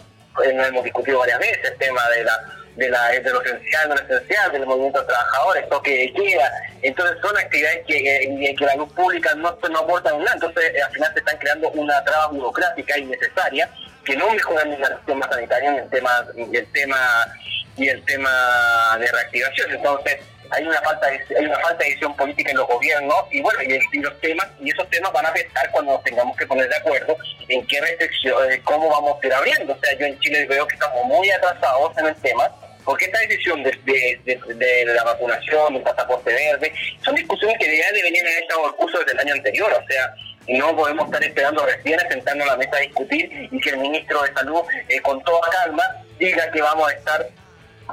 hemos 0.68 0.84
discutido 0.84 1.18
varias 1.20 1.38
veces 1.38 1.60
el 1.64 1.78
tema 1.78 2.08
de 2.10 2.24
la 2.24 2.32
de, 2.76 2.90
la, 2.90 3.08
de 3.08 3.30
lo 3.30 3.42
esencial, 3.42 3.88
no 3.88 3.94
lo 3.94 4.02
esencial, 4.02 4.52
del 4.52 4.66
movimiento 4.66 5.00
de 5.00 5.06
trabajadores, 5.06 5.68
toque 5.70 5.90
de 5.90 6.12
queda. 6.12 6.52
Entonces 6.82 7.16
son 7.22 7.36
actividades 7.38 7.86
que, 7.86 7.96
eh, 7.96 8.54
que 8.54 8.64
la 8.66 8.76
luz 8.76 8.92
pública 8.92 9.34
no, 9.34 9.56
no 9.70 9.78
aportan 9.78 10.18
nada. 10.18 10.34
Entonces 10.34 10.74
eh, 10.74 10.82
al 10.82 10.92
final 10.92 11.10
se 11.14 11.20
están 11.20 11.38
creando 11.38 11.70
una 11.70 12.04
traba 12.04 12.28
burocrática 12.28 12.98
innecesaria 12.98 13.70
que 14.06 14.16
no 14.16 14.30
mejoran 14.30 14.70
ni 14.70 14.76
la 14.78 15.00
sanitaria 15.30 15.70
ni 15.72 15.78
el 15.78 15.90
tema, 15.90 16.26
y 16.36 16.56
el 16.56 16.66
tema 16.72 17.26
y 17.76 17.88
el 17.88 18.02
tema 18.04 18.96
de 18.98 19.12
reactivación. 19.12 19.70
Entonces 19.72 20.18
hay 20.50 20.64
una 20.64 20.80
falta 20.80 21.08
de, 21.08 21.20
hay 21.38 21.44
una 21.44 21.58
falta 21.58 21.78
de 21.78 21.84
decisión 21.86 22.16
política 22.16 22.52
en 22.52 22.56
los 22.56 22.68
gobiernos 22.68 23.16
y 23.30 23.40
bueno 23.40 23.58
y, 23.62 23.98
los 23.98 24.20
temas 24.20 24.46
y 24.60 24.70
esos 24.70 24.88
temas 24.90 25.12
van 25.12 25.26
a 25.26 25.30
afectar 25.30 25.70
cuando 25.72 25.92
nos 25.92 26.04
tengamos 26.04 26.36
que 26.36 26.46
poner 26.46 26.68
de 26.68 26.76
acuerdo 26.76 27.16
en 27.48 27.66
qué 27.66 27.80
restricciones 27.80 28.60
cómo 28.62 28.88
vamos 28.88 29.18
a 29.20 29.26
ir 29.26 29.34
abriendo 29.34 29.72
o 29.72 29.78
sea 29.80 29.98
yo 29.98 30.06
en 30.06 30.18
Chile 30.20 30.46
veo 30.46 30.66
que 30.68 30.74
estamos 30.74 31.04
muy 31.06 31.28
atrasados 31.30 31.98
en 31.98 32.06
el 32.06 32.14
tema 32.16 32.48
porque 32.84 33.06
esta 33.06 33.18
decisión 33.18 33.64
de, 33.64 33.72
de, 33.84 34.84
la 34.86 35.02
vacunación, 35.02 35.74
del 35.74 35.82
pasaporte 35.82 36.32
verde, 36.32 36.72
son 37.04 37.16
discusiones 37.16 37.58
que 37.58 37.76
ya 37.76 37.90
deberían 37.90 38.24
haber 38.24 38.42
estado 38.44 38.66
en 38.68 38.72
curso 38.74 38.98
desde 39.00 39.10
el 39.10 39.18
año 39.18 39.34
anterior, 39.34 39.72
o 39.72 39.86
sea, 39.88 40.14
no 40.48 40.76
podemos 40.76 41.06
estar 41.06 41.22
esperando 41.22 41.64
recién 41.64 41.98
a 42.00 42.08
sentarnos 42.08 42.48
a 42.48 42.52
la 42.52 42.56
mesa 42.56 42.76
a 42.76 42.80
discutir 42.80 43.48
y 43.50 43.60
que 43.60 43.70
el 43.70 43.78
ministro 43.78 44.22
de 44.22 44.32
Salud, 44.32 44.62
eh, 44.88 45.00
con 45.00 45.22
toda 45.24 45.40
calma, 45.50 45.82
diga 46.18 46.50
que 46.50 46.60
vamos 46.60 46.88
a 46.88 46.92
estar 46.92 47.26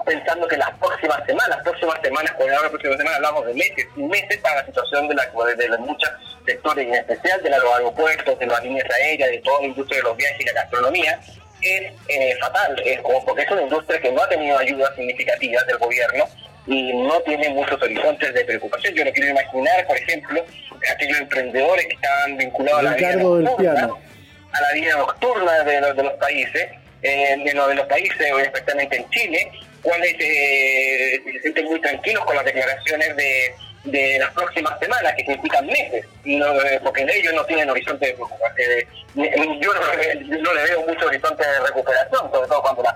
pensando 0.06 0.48
que 0.48 0.58
las 0.58 0.72
próximas 0.78 1.26
semanas, 1.26 1.60
próximas 1.64 2.00
semanas, 2.02 2.32
cuando 2.34 2.56
hablamos 2.56 2.72
próximas 2.72 2.98
semanas, 2.98 3.18
hablamos 3.18 3.46
de 3.46 3.54
meses 3.54 3.88
y 3.96 4.02
meses 4.04 4.38
para 4.42 4.56
la 4.56 4.66
situación 4.66 5.08
de, 5.08 5.16
la, 5.16 5.26
de, 5.26 5.70
de 5.70 5.78
muchos 5.78 6.10
sectores, 6.46 6.88
en 6.88 6.96
especial 6.96 7.42
de 7.42 7.50
los 7.50 7.76
aeropuertos, 7.76 8.40
de 8.40 8.46
las 8.48 8.64
líneas 8.64 8.90
aéreas, 8.90 9.30
de 9.30 9.40
toda 9.40 9.62
la 9.62 9.68
industria 9.68 9.98
de 9.98 10.04
los 10.04 10.18
viajes 10.18 10.42
y 10.42 10.46
la 10.46 10.54
gastronomía, 10.54 11.20
es 11.62 11.94
eh, 12.10 12.36
fatal, 12.42 12.82
es 12.86 13.02
como 13.02 13.24
porque 13.24 13.44
es 13.44 13.52
una 13.52 13.62
industria 13.62 14.02
que 14.02 14.12
no 14.12 14.22
ha 14.22 14.28
tenido 14.28 14.58
ayudas 14.58 14.94
significativas 14.96 15.66
del 15.68 15.78
gobierno 15.78 16.28
y 16.66 16.94
no 16.94 17.20
tiene 17.22 17.50
muchos 17.50 17.82
horizontes 17.82 18.34
de 18.34 18.46
preocupación. 18.46 18.94
Yo 18.94 19.06
no 19.06 19.12
quiero 19.12 19.32
imaginar, 19.32 19.86
por 19.88 19.98
ejemplo, 19.98 20.46
aquellos 20.92 21.20
emprendedores 21.20 21.86
que 21.88 21.94
estaban 21.94 22.38
vinculados 22.38 22.80
a 22.80 22.84
la 22.84 22.96
vida 22.96 23.16
nocturna, 23.16 23.90
a 24.52 24.62
la 24.62 24.74
vida 24.74 24.98
nocturna 24.98 25.64
de 25.64 25.82
los, 25.82 25.96
de 25.96 26.04
los 26.04 26.14
países, 26.14 26.70
eh, 27.02 27.36
de, 27.44 27.54
los, 27.54 27.68
de 27.68 27.76
los 27.76 27.86
países, 27.88 28.18
especialmente 28.20 28.98
en 28.98 29.10
Chile, 29.10 29.52
cuáles 29.82 30.16
eh, 30.20 31.22
se 31.26 31.42
sienten 31.42 31.66
muy 31.66 31.82
tranquilos 31.82 32.24
con 32.26 32.36
las 32.36 32.46
declaraciones 32.46 33.16
de, 33.18 33.56
de 33.84 34.18
las 34.20 34.32
próximas 34.32 34.80
semanas, 34.80 35.14
que 35.18 35.26
significan 35.26 35.66
meses, 35.66 36.06
no, 36.24 36.62
eh, 36.62 36.80
porque 36.84 37.06
ellos 37.10 37.34
no 37.34 37.46
tienen 37.46 37.70
horizonte 37.70 38.08
de 38.08 38.14
preocupación. 38.14 38.72
Eh, 38.72 38.88
yo 39.16 39.74
no, 39.74 40.38
no, 40.42 40.54
le 40.54 40.64
veo 40.64 40.86
mucho 40.88 41.06
horizonte 41.08 41.46
de 41.46 41.60
recuperación, 41.60 42.32
sobre 42.32 42.48
todo 42.48 42.62
cuando 42.62 42.84
la, 42.84 42.96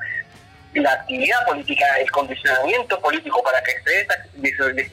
la 0.82 0.91
actividad 0.93 1.45
política, 1.45 1.86
el 1.99 2.09
condicionamiento 2.11 2.99
político 2.99 3.41
para 3.43 3.61
que 3.61 3.71
se 3.84 4.01
esta 4.01 4.15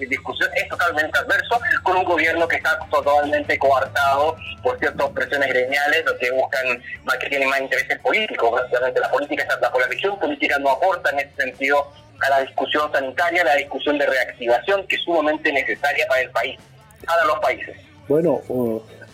discusión 0.09 0.51
es 0.55 0.69
totalmente 0.69 1.19
adverso 1.19 1.61
con 1.83 1.97
un 1.97 2.05
gobierno 2.05 2.47
que 2.49 2.57
está 2.57 2.79
totalmente 2.91 3.59
coartado 3.59 4.37
por 4.63 4.79
ciertas 4.79 5.11
presiones 5.11 5.49
gremiales, 5.49 6.05
lo 6.05 6.17
que 6.19 6.31
buscan, 6.31 6.83
más 7.05 7.17
que 7.19 7.29
tienen 7.29 7.49
más 7.49 7.61
intereses 7.61 7.99
políticos. 8.01 8.51
Básicamente 8.51 9.01
la 9.01 9.11
política, 9.11 9.47
la 9.61 9.71
polarización 9.71 10.19
política 10.19 10.59
no 10.59 10.71
aporta 10.71 11.11
en 11.11 11.21
ese 11.21 11.37
sentido 11.37 11.93
a 12.21 12.31
la 12.31 12.41
discusión 12.41 12.91
sanitaria, 12.93 13.43
a 13.43 13.45
la 13.45 13.57
discusión 13.57 13.99
de 13.99 14.07
reactivación 14.07 14.87
que 14.87 14.97
es 14.97 15.03
sumamente 15.03 15.53
necesaria 15.53 16.07
para 16.09 16.21
el 16.23 16.31
país, 16.31 16.59
para 17.05 17.25
los 17.25 17.39
países. 17.41 17.77
Bueno, 18.09 18.41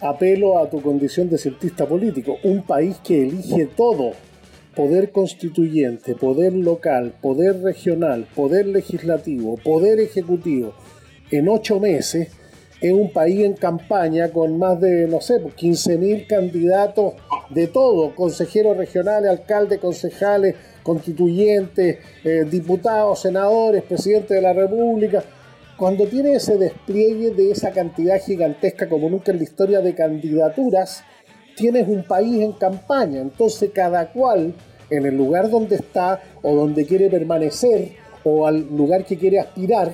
apelo 0.00 0.58
a 0.58 0.68
tu 0.68 0.82
condición 0.82 1.28
de 1.30 1.38
cientista 1.38 1.86
político, 1.86 2.38
un 2.42 2.62
país 2.62 2.96
que 3.04 3.22
elige 3.22 3.66
todo 3.76 4.12
poder 4.80 5.12
constituyente, 5.12 6.14
poder 6.14 6.54
local, 6.54 7.12
poder 7.20 7.60
regional, 7.60 8.26
poder 8.34 8.64
legislativo, 8.64 9.58
poder 9.58 10.00
ejecutivo, 10.00 10.72
en 11.30 11.50
ocho 11.50 11.78
meses, 11.78 12.28
es 12.80 12.90
un 12.90 13.12
país 13.12 13.40
en 13.40 13.52
campaña 13.52 14.30
con 14.30 14.58
más 14.58 14.80
de, 14.80 15.06
no 15.06 15.20
sé, 15.20 15.34
15.000 15.34 15.98
pues, 15.98 16.26
candidatos 16.26 17.12
de 17.50 17.66
todo, 17.66 18.14
consejeros 18.14 18.74
regionales, 18.74 19.28
alcaldes, 19.28 19.80
concejales, 19.80 20.54
constituyentes, 20.82 21.98
eh, 22.24 22.46
diputados, 22.50 23.20
senadores, 23.20 23.82
presidente 23.82 24.32
de 24.32 24.40
la 24.40 24.54
República. 24.54 25.22
Cuando 25.76 26.06
tiene 26.06 26.36
ese 26.36 26.56
despliegue 26.56 27.32
de 27.32 27.50
esa 27.50 27.70
cantidad 27.72 28.18
gigantesca 28.18 28.88
como 28.88 29.10
nunca 29.10 29.30
en 29.30 29.36
la 29.36 29.44
historia 29.44 29.82
de 29.82 29.94
candidaturas, 29.94 31.04
tienes 31.54 31.86
un 31.86 32.02
país 32.02 32.40
en 32.40 32.52
campaña, 32.52 33.20
entonces 33.20 33.70
cada 33.74 34.10
cual 34.10 34.54
en 34.90 35.06
el 35.06 35.16
lugar 35.16 35.50
donde 35.50 35.76
está 35.76 36.20
o 36.42 36.54
donde 36.54 36.84
quiere 36.86 37.08
permanecer 37.08 37.92
o 38.24 38.46
al 38.46 38.66
lugar 38.76 39.04
que 39.04 39.16
quiere 39.16 39.38
aspirar, 39.38 39.92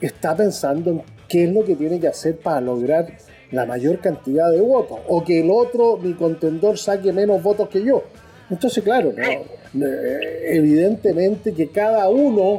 está 0.00 0.34
pensando 0.36 0.90
en 0.90 1.02
qué 1.28 1.44
es 1.44 1.52
lo 1.52 1.64
que 1.64 1.76
tiene 1.76 2.00
que 2.00 2.08
hacer 2.08 2.38
para 2.38 2.60
lograr 2.60 3.06
la 3.50 3.66
mayor 3.66 4.00
cantidad 4.00 4.50
de 4.50 4.60
votos 4.60 4.98
o 5.08 5.22
que 5.22 5.40
el 5.40 5.50
otro, 5.50 5.96
mi 5.96 6.14
contendor, 6.14 6.78
saque 6.78 7.12
menos 7.12 7.42
votos 7.42 7.68
que 7.68 7.84
yo. 7.84 8.02
Entonces, 8.50 8.82
claro, 8.82 9.12
evidentemente 9.72 11.52
que 11.52 11.68
cada 11.68 12.08
uno 12.08 12.58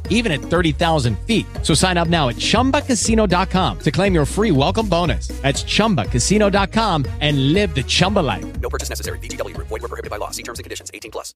even 0.11 0.31
at 0.31 0.39
30,000 0.39 1.17
feet. 1.25 1.47
So 1.63 1.73
sign 1.73 1.97
up 1.97 2.07
now 2.07 2.29
at 2.29 2.35
chumbacasino.com 2.35 3.79
to 3.79 3.91
claim 3.91 4.13
your 4.13 4.25
free 4.25 4.51
welcome 4.51 4.87
bonus. 4.87 5.29
That's 5.41 5.63
chumbacasino.com 5.63 7.05
and 7.19 7.53
live 7.53 7.73
the 7.73 7.83
Chumba 7.83 8.19
life. 8.19 8.45
No 8.61 8.69
purchase 8.69 8.89
necessary. 8.89 9.17
DTW, 9.19 9.57
void, 9.57 9.71
were 9.71 9.79
prohibited 9.79 10.11
by 10.11 10.17
law. 10.17 10.29
See 10.29 10.43
terms 10.43 10.59
and 10.59 10.63
conditions 10.63 10.91
18 10.93 11.11
plus. 11.11 11.33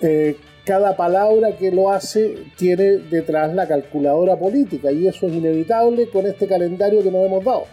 Eh, 0.00 0.36
cada 0.64 0.96
palabra 0.96 1.56
que 1.56 1.70
lo 1.70 1.90
hace 1.90 2.46
tiene 2.56 2.98
detrás 3.10 3.54
la 3.54 3.68
calculadora 3.68 4.36
política 4.36 4.90
y 4.90 5.06
eso 5.06 5.26
es 5.26 5.34
inevitable 5.34 6.08
con 6.08 6.26
este 6.26 6.46
calendario 6.46 7.02
que 7.02 7.10
nos 7.10 7.26
hemos 7.26 7.44
dado. 7.44 7.66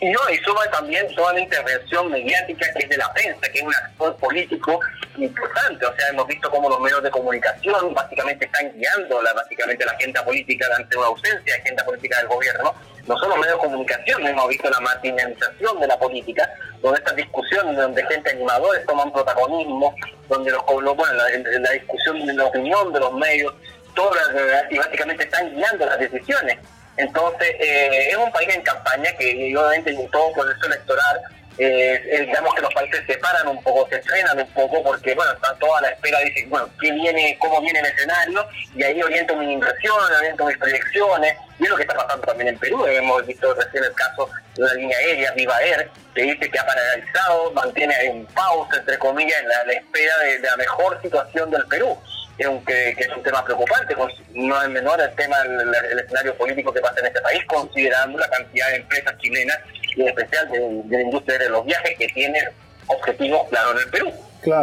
Y 0.00 0.10
no, 0.10 0.20
y 0.30 0.36
suma 0.38 0.64
también 0.70 1.12
toda 1.16 1.32
la 1.32 1.40
intervención 1.40 2.08
mediática 2.08 2.72
que 2.72 2.84
es 2.84 2.88
de 2.88 2.96
la 2.96 3.12
prensa, 3.12 3.40
que 3.52 3.58
es 3.58 3.64
un 3.64 3.74
actor 3.74 4.16
político 4.16 4.78
importante. 5.16 5.84
O 5.84 5.96
sea, 5.96 6.08
hemos 6.10 6.26
visto 6.28 6.48
cómo 6.50 6.68
los 6.68 6.80
medios 6.80 7.02
de 7.02 7.10
comunicación 7.10 7.92
básicamente 7.94 8.44
están 8.44 8.72
guiando 8.76 9.20
la, 9.22 9.32
básicamente 9.32 9.84
la 9.84 9.92
agenda 9.92 10.24
política 10.24 10.66
ante 10.76 10.96
una 10.96 11.08
ausencia 11.08 11.52
de 11.52 11.60
agenda 11.60 11.84
política 11.84 12.16
del 12.18 12.28
gobierno. 12.28 12.74
No 13.08 13.16
solo 13.18 13.36
medios 13.38 13.56
de 13.56 13.68
comunicación, 13.68 14.24
hemos 14.24 14.48
visto 14.48 14.70
la 14.70 14.80
marginalización 14.80 15.80
de 15.80 15.86
la 15.88 15.98
política, 15.98 16.48
donde 16.80 16.98
estas 16.98 17.16
discusiones, 17.16 17.76
donde 17.76 18.06
gente 18.06 18.30
animadores 18.30 18.86
toman 18.86 19.12
protagonismo, 19.12 19.96
donde 20.28 20.52
los, 20.52 20.64
bueno, 20.64 21.12
la, 21.14 21.58
la 21.58 21.70
discusión 21.70 22.24
de 22.24 22.34
la 22.34 22.44
opinión 22.44 22.92
de 22.92 23.00
los 23.00 23.12
medios, 23.14 23.52
todas 23.94 24.28
y 24.70 24.78
básicamente 24.78 25.24
están 25.24 25.52
guiando 25.56 25.86
las 25.86 25.98
decisiones. 25.98 26.58
Entonces, 26.98 27.48
eh, 27.60 28.10
es 28.10 28.16
un 28.16 28.30
país 28.32 28.48
en 28.54 28.62
campaña 28.62 29.10
que 29.16 29.56
obviamente 29.56 29.90
en 29.90 30.10
todo 30.10 30.32
proceso 30.32 30.66
electoral, 30.66 31.20
eh, 31.56 32.24
digamos 32.26 32.54
que 32.54 32.62
los 32.62 32.74
países 32.74 33.04
se 33.06 33.16
paran 33.18 33.46
un 33.46 33.62
poco, 33.62 33.88
se 33.88 34.02
frenan 34.02 34.38
un 34.38 34.48
poco, 34.48 34.82
porque 34.82 35.14
bueno, 35.14 35.32
están 35.32 35.56
todos 35.60 35.78
a 35.78 35.82
la 35.82 35.90
espera, 35.90 36.18
dicen, 36.20 36.50
bueno, 36.50 36.68
¿qué 36.80 36.90
viene, 36.90 37.38
cómo 37.40 37.60
viene 37.60 37.78
el 37.78 37.86
escenario? 37.86 38.48
Y 38.74 38.82
ahí 38.82 39.00
oriento 39.00 39.36
mis 39.36 39.50
inversiones, 39.50 40.18
oriento 40.18 40.44
mis 40.46 40.58
proyecciones, 40.58 41.36
y 41.60 41.64
es 41.64 41.70
lo 41.70 41.76
que 41.76 41.82
está 41.82 41.94
pasando 41.94 42.26
también 42.26 42.48
en 42.48 42.58
Perú. 42.58 42.84
Hemos 42.86 43.24
visto 43.26 43.54
recién 43.54 43.84
el 43.84 43.94
caso 43.94 44.28
de 44.56 44.62
una 44.62 44.74
línea 44.74 44.98
aérea, 44.98 45.32
Viva 45.32 45.62
Air, 45.62 45.90
que 46.16 46.22
dice 46.22 46.50
que 46.50 46.58
ha 46.58 46.66
paralizado, 46.66 47.52
mantiene 47.52 47.94
en 48.06 48.26
pausa, 48.26 48.76
entre 48.76 48.98
comillas, 48.98 49.40
en 49.40 49.48
la, 49.48 49.72
espera 49.72 50.18
de 50.18 50.40
la 50.40 50.56
mejor 50.56 51.00
situación 51.00 51.48
del 51.50 51.64
Perú 51.66 51.96
es 52.38 52.46
un, 52.46 52.64
que, 52.64 52.90
es 52.90 53.08
un 53.16 53.22
tema 53.22 53.44
preocupante, 53.44 53.96
pues, 53.96 54.14
no 54.32 54.62
es 54.62 54.68
menor 54.68 55.00
el 55.00 55.14
tema 55.16 55.36
del 55.42 55.98
escenario 55.98 56.34
político 56.36 56.72
que 56.72 56.80
pasa 56.80 57.00
en 57.00 57.06
este 57.06 57.20
país, 57.20 57.44
considerando 57.46 58.18
la 58.18 58.28
cantidad 58.28 58.68
de 58.68 58.76
empresas 58.76 59.18
chilenas 59.18 59.58
y 59.96 60.02
en 60.02 60.08
especial 60.08 60.48
de, 60.50 60.58
la 60.88 61.02
industria 61.02 61.38
de 61.38 61.48
los 61.48 61.64
viajes 61.64 61.98
que 61.98 62.06
tiene 62.08 62.40
objetivos 62.86 63.48
claros 63.48 63.72
en 63.72 63.78
el 63.78 63.90
Perú. 63.90 64.12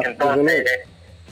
Entonces, 0.06 0.66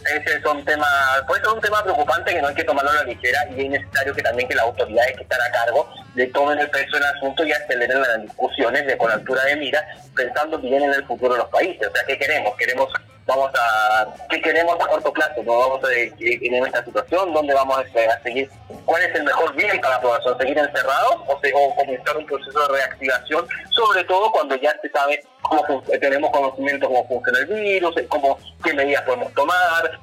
ese 0.05 0.37
es 0.37 0.45
un 0.45 0.65
tema, 0.65 0.87
pues 1.27 1.41
es 1.41 1.47
un 1.47 1.61
tema 1.61 1.81
preocupante 1.81 2.33
que 2.33 2.41
no 2.41 2.49
hay 2.49 2.55
que 2.55 2.63
tomarlo 2.65 2.91
a 2.91 2.95
la 2.95 3.03
ligera 3.05 3.39
y 3.55 3.61
es 3.61 3.69
necesario 3.69 4.13
que 4.13 4.21
también 4.21 4.49
que 4.49 4.55
las 4.55 4.65
autoridades 4.65 5.15
que 5.15 5.23
están 5.23 5.41
a 5.41 5.51
cargo 5.51 5.89
le 6.15 6.27
tomen 6.27 6.59
el 6.59 6.69
peso 6.69 6.97
del 6.97 7.05
asunto 7.05 7.45
y 7.45 7.53
aceleren 7.53 8.01
las 8.01 8.21
discusiones 8.21 8.85
de 8.85 8.97
con 8.97 9.09
altura 9.11 9.45
de 9.45 9.55
mira, 9.55 9.85
pensando 10.13 10.59
bien 10.59 10.83
en 10.83 10.93
el 10.93 11.05
futuro 11.05 11.33
de 11.35 11.39
los 11.39 11.49
países. 11.49 11.87
O 11.87 11.91
sea, 11.91 12.03
¿qué 12.05 12.17
queremos? 12.19 12.53
Queremos 12.57 12.89
vamos 13.25 13.51
a 13.55 14.07
qué 14.29 14.41
queremos 14.41 14.75
a 14.79 14.87
corto 14.87 15.13
plazo, 15.13 15.43
¿no? 15.43 15.57
vamos 15.57 15.83
a 15.83 15.93
en 15.93 16.65
esta 16.65 16.83
situación, 16.83 17.33
dónde 17.33 17.53
vamos 17.53 17.77
a, 17.79 18.23
seguir, 18.23 18.49
cuál 18.85 19.03
es 19.03 19.15
el 19.15 19.23
mejor 19.23 19.53
bien 19.55 19.79
para 19.81 19.95
la 19.95 20.01
población, 20.01 20.37
seguir 20.37 20.57
encerrados 20.57 21.15
o, 21.27 21.33
o, 21.33 21.75
comenzar 21.75 22.17
un 22.17 22.25
proceso 22.25 22.67
de 22.67 22.73
reactivación, 22.73 23.47
sobre 23.71 24.03
todo 24.05 24.31
cuando 24.31 24.55
ya 24.55 24.75
se 24.81 24.89
sabe 24.89 25.23
cómo 25.41 25.83
tenemos 25.99 26.31
conocimiento 26.31 26.87
cómo 26.87 27.07
funciona 27.07 27.39
el 27.39 27.45
virus, 27.45 27.95
cómo 28.09 28.37
qué 28.63 28.73
medidas 28.73 29.03
podemos 29.03 29.33
tomar, 29.33 29.99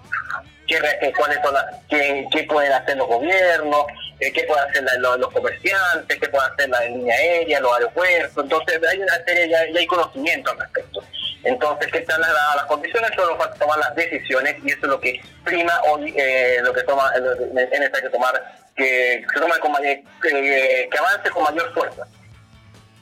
qué, 1.01 1.13
cuáles 1.17 1.39
son 1.43 1.55
las, 1.55 1.65
qué, 1.89 2.27
qué, 2.31 2.45
pueden 2.45 2.73
hacer 2.73 2.97
los 2.97 3.07
gobiernos, 3.07 3.85
eh, 4.21 4.33
qué 4.33 4.45
pueden 4.45 4.69
hacer 4.69 4.85
los, 5.01 5.33
comerciantes, 5.33 6.19
qué 6.19 6.29
pueden 6.29 6.51
hacer 6.53 6.69
la 6.69 6.81
línea 6.85 7.17
aérea, 7.17 7.61
los 7.61 7.73
aeropuertos. 7.75 8.45
Entonces, 8.45 8.81
hay 8.89 8.99
una 8.99 9.25
serie, 9.25 9.49
ya, 9.49 9.61
hay 9.61 9.87
conocimiento 9.87 10.51
al 10.51 10.59
respecto. 10.59 11.03
Entonces, 11.43 11.91
¿qué 11.91 11.99
están 11.99 12.21
las, 12.21 12.31
las 12.57 12.65
condiciones? 12.67 13.11
Solo 13.17 13.37
falta 13.37 13.59
tomar 13.59 13.79
las 13.79 13.95
decisiones 13.95 14.57
y 14.63 14.69
eso 14.69 14.81
es 14.83 14.89
lo 14.89 15.01
que 15.01 15.21
prima 15.45 15.73
hoy, 15.91 16.15
eh, 16.17 16.59
lo 16.63 16.73
que 16.73 16.83
toma, 16.83 17.11
es 17.15 17.53
necesario 17.53 18.11
tomar, 18.11 18.35
que, 18.77 19.25
se 19.33 19.41
tome 19.41 19.59
con 19.61 19.73
mayor, 19.73 19.99
que 20.23 20.99
avance 20.99 21.31
con 21.31 21.45
mayor 21.45 21.73
fuerza. 21.73 22.07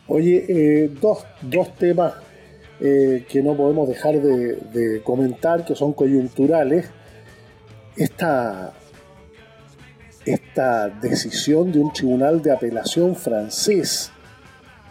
Oye, 0.08 0.46
eh, 0.48 0.88
dos, 0.90 1.26
dos 1.42 1.74
temas 1.76 2.14
eh, 2.80 3.26
que 3.28 3.42
no 3.42 3.54
podemos 3.54 3.86
dejar 3.88 4.14
de, 4.14 5.02
comentar, 5.04 5.64
que 5.66 5.74
son 5.74 5.92
coyunturales. 5.92 6.90
Esta, 7.98 8.74
esta 10.24 10.88
decisión 10.88 11.72
de 11.72 11.80
un 11.80 11.92
tribunal 11.92 12.40
de 12.40 12.52
apelación 12.52 13.16
francés 13.16 14.12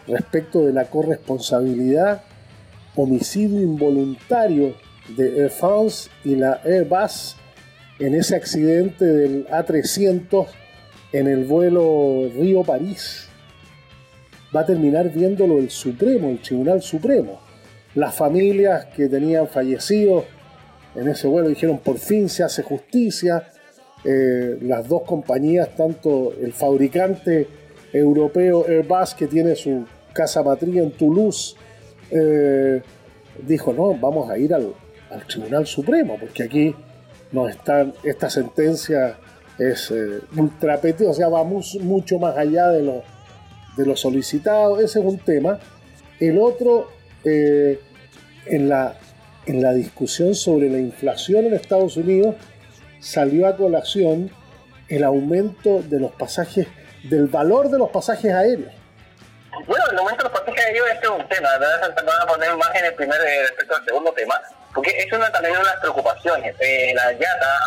respecto 0.06 0.66
de 0.66 0.74
la 0.74 0.84
corresponsabilidad 0.84 2.22
homicidio 2.96 3.62
involuntario 3.62 4.74
de 5.16 5.40
Air 5.40 5.50
France 5.50 6.10
y 6.22 6.34
la 6.34 6.60
Airbus 6.62 7.36
en 7.98 8.14
ese 8.14 8.36
accidente 8.36 9.06
del 9.06 9.46
A300 9.46 10.46
en 11.12 11.28
el 11.28 11.46
vuelo 11.46 12.28
Río-París. 12.36 13.30
Va 14.54 14.60
a 14.60 14.66
terminar 14.66 15.10
viéndolo 15.10 15.58
el 15.58 15.70
Supremo, 15.70 16.28
el 16.28 16.40
Tribunal 16.40 16.82
Supremo. 16.82 17.40
Las 17.94 18.14
familias 18.14 18.84
que 18.94 19.08
tenían 19.08 19.48
fallecido 19.48 20.26
en 20.94 21.08
ese 21.08 21.26
vuelo 21.28 21.48
dijeron 21.48 21.78
por 21.78 21.98
fin 21.98 22.28
se 22.28 22.42
hace 22.42 22.62
justicia. 22.62 23.48
Eh, 24.04 24.58
las 24.62 24.86
dos 24.86 25.02
compañías, 25.02 25.74
tanto 25.76 26.32
el 26.40 26.52
fabricante 26.52 27.48
europeo 27.92 28.64
Airbus 28.68 29.14
que 29.14 29.26
tiene 29.26 29.56
su 29.56 29.84
casa 30.12 30.42
matriz 30.42 30.76
en 30.76 30.92
Toulouse, 30.92 31.56
eh, 32.10 32.80
dijo 33.46 33.72
no, 33.72 33.94
vamos 33.94 34.30
a 34.30 34.38
ir 34.38 34.54
al, 34.54 34.72
Tribunal 35.26 35.66
Supremo, 35.66 36.16
porque 36.20 36.42
aquí 36.42 36.74
nos 37.32 37.50
están, 37.50 37.94
esta 38.02 38.28
sentencia 38.28 39.16
es 39.58 39.90
eh, 39.90 40.20
o 41.06 41.14
sea, 41.14 41.28
va 41.28 41.44
mucho 41.44 42.18
más 42.18 42.36
allá 42.36 42.68
de 42.68 42.82
lo, 42.82 43.02
de 43.76 43.86
lo 43.86 43.96
solicitado, 43.96 44.78
ese 44.80 44.98
es 44.98 45.04
un 45.04 45.18
tema. 45.18 45.58
El 46.20 46.38
otro 46.38 46.88
eh, 47.24 47.80
en, 48.46 48.68
la, 48.68 48.96
en 49.48 49.62
la 49.62 49.72
discusión 49.72 50.34
sobre 50.34 50.68
la 50.68 50.78
inflación 50.78 51.46
en 51.46 51.54
Estados 51.54 51.96
Unidos 51.96 52.36
salió 53.00 53.46
a 53.46 53.56
colación 53.56 54.30
el 54.88 55.04
aumento 55.04 55.82
de 55.82 56.00
los 56.00 56.12
pasajes, 56.12 56.66
del 57.04 57.26
valor 57.26 57.70
de 57.70 57.78
los 57.78 57.90
pasajes 57.90 58.32
aéreos. 58.32 58.72
Bueno, 59.66 59.84
el 59.90 59.98
aumento 59.98 60.24
de 60.24 60.30
los 60.30 60.40
pasajes 60.40 60.64
aéreos 60.66 60.86
este 60.92 61.06
es 61.06 61.12
un 61.12 61.28
tema, 61.28 61.48
¿verdad? 61.58 61.94
A 62.22 62.26
poner 62.26 62.56
más 62.56 62.74
en 62.74 62.84
el 62.84 62.94
primer 62.94 63.20
eh, 63.20 63.42
respecto 63.42 63.76
al 63.76 63.84
segundo 63.84 64.12
tema, 64.12 64.40
porque 64.74 64.90
es 64.90 65.12
una 65.12 65.32
también 65.32 65.52
una 65.52 65.64
de 65.64 65.70
las 65.70 65.80
preocupaciones. 65.80 66.54
Eh, 66.60 66.92
la 66.94 67.12
YATA 67.12 67.58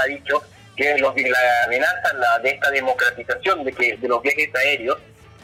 ha, 0.00 0.04
dicho 0.06 0.42
que 0.76 0.96
los, 0.98 1.14
la 1.16 1.64
amenaza 1.64 2.12
la, 2.14 2.38
de 2.38 2.50
esta 2.50 2.70
democratización 2.70 3.64
de, 3.64 3.72
que, 3.72 3.96
de 3.96 4.08
los 4.08 4.22
viajes 4.22 4.54
aéreos 4.54 4.98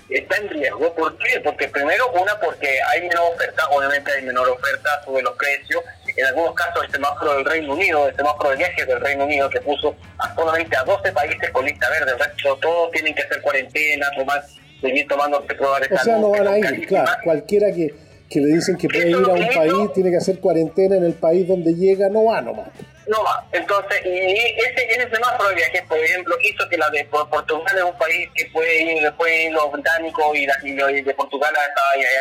está 0.08 0.36
en 0.36 0.48
riesgo. 0.48 0.94
¿Por 0.94 1.16
qué? 1.18 1.40
Porque 1.40 1.68
primero, 1.68 2.10
una, 2.12 2.38
porque 2.40 2.79
hay 3.00 3.08
menor 3.08 3.32
oferta, 3.34 3.62
obviamente 3.70 4.12
hay 4.12 4.22
menor 4.24 4.48
oferta 4.48 5.02
sobre 5.04 5.22
los 5.22 5.34
precios. 5.36 5.82
En 6.16 6.26
algunos 6.26 6.54
casos, 6.54 6.84
el 6.84 6.90
semáforo 6.90 7.36
del 7.36 7.44
Reino 7.44 7.72
Unido, 7.74 8.08
el 8.08 8.16
semáforo 8.16 8.50
de 8.50 8.56
viajes 8.56 8.86
del 8.86 9.00
Reino 9.00 9.24
Unido, 9.24 9.48
que 9.48 9.60
puso 9.60 9.94
solamente 10.34 10.76
a 10.76 10.84
12 10.84 11.12
países 11.12 11.50
con 11.50 11.64
lista 11.64 11.88
verde, 11.90 12.12
el 12.12 12.18
resto 12.18 12.56
todos 12.60 12.90
tienen 12.90 13.14
que 13.14 13.22
hacer 13.22 13.40
cuarentena, 13.40 14.06
tomar, 14.16 14.42
seguir 14.80 15.06
tomando 15.08 15.40
pruebas 15.44 15.88
de 15.88 15.94
O 15.94 15.98
sea, 15.98 16.18
no 16.18 16.30
van 16.30 16.48
a 16.48 16.58
ir, 16.58 16.86
claro. 16.86 17.10
Cualquiera 17.24 17.72
que, 17.72 17.94
que 18.28 18.40
le 18.40 18.54
dicen 18.54 18.76
que 18.76 18.88
puede 18.88 19.10
ir 19.10 19.16
a 19.16 19.32
un 19.32 19.48
país, 19.48 19.92
tiene 19.94 20.10
que 20.10 20.16
hacer 20.16 20.38
cuarentena 20.40 20.96
en 20.96 21.04
el 21.04 21.14
país 21.14 21.46
donde 21.46 21.74
llega, 21.74 22.08
no 22.08 22.24
va 22.24 22.40
nomás 22.40 22.68
no. 23.10 23.24
Entonces, 23.50 24.00
y 24.04 24.36
ese, 24.60 24.86
ese 24.88 25.10
semáforo 25.10 25.48
de 25.48 25.56
viajes, 25.56 25.82
por 25.82 25.98
ejemplo, 25.98 26.36
hizo 26.42 26.68
que 26.68 26.78
la 26.78 26.88
de 26.90 27.04
Portugal 27.06 27.76
es 27.76 27.82
un 27.82 27.98
país 27.98 28.28
que 28.36 28.46
puede 28.46 28.82
ir, 28.82 29.02
ir 29.02 29.52
los 29.52 29.72
británicos 29.72 30.36
y, 30.36 30.46
de 30.46 31.14
Portugal 31.14 31.52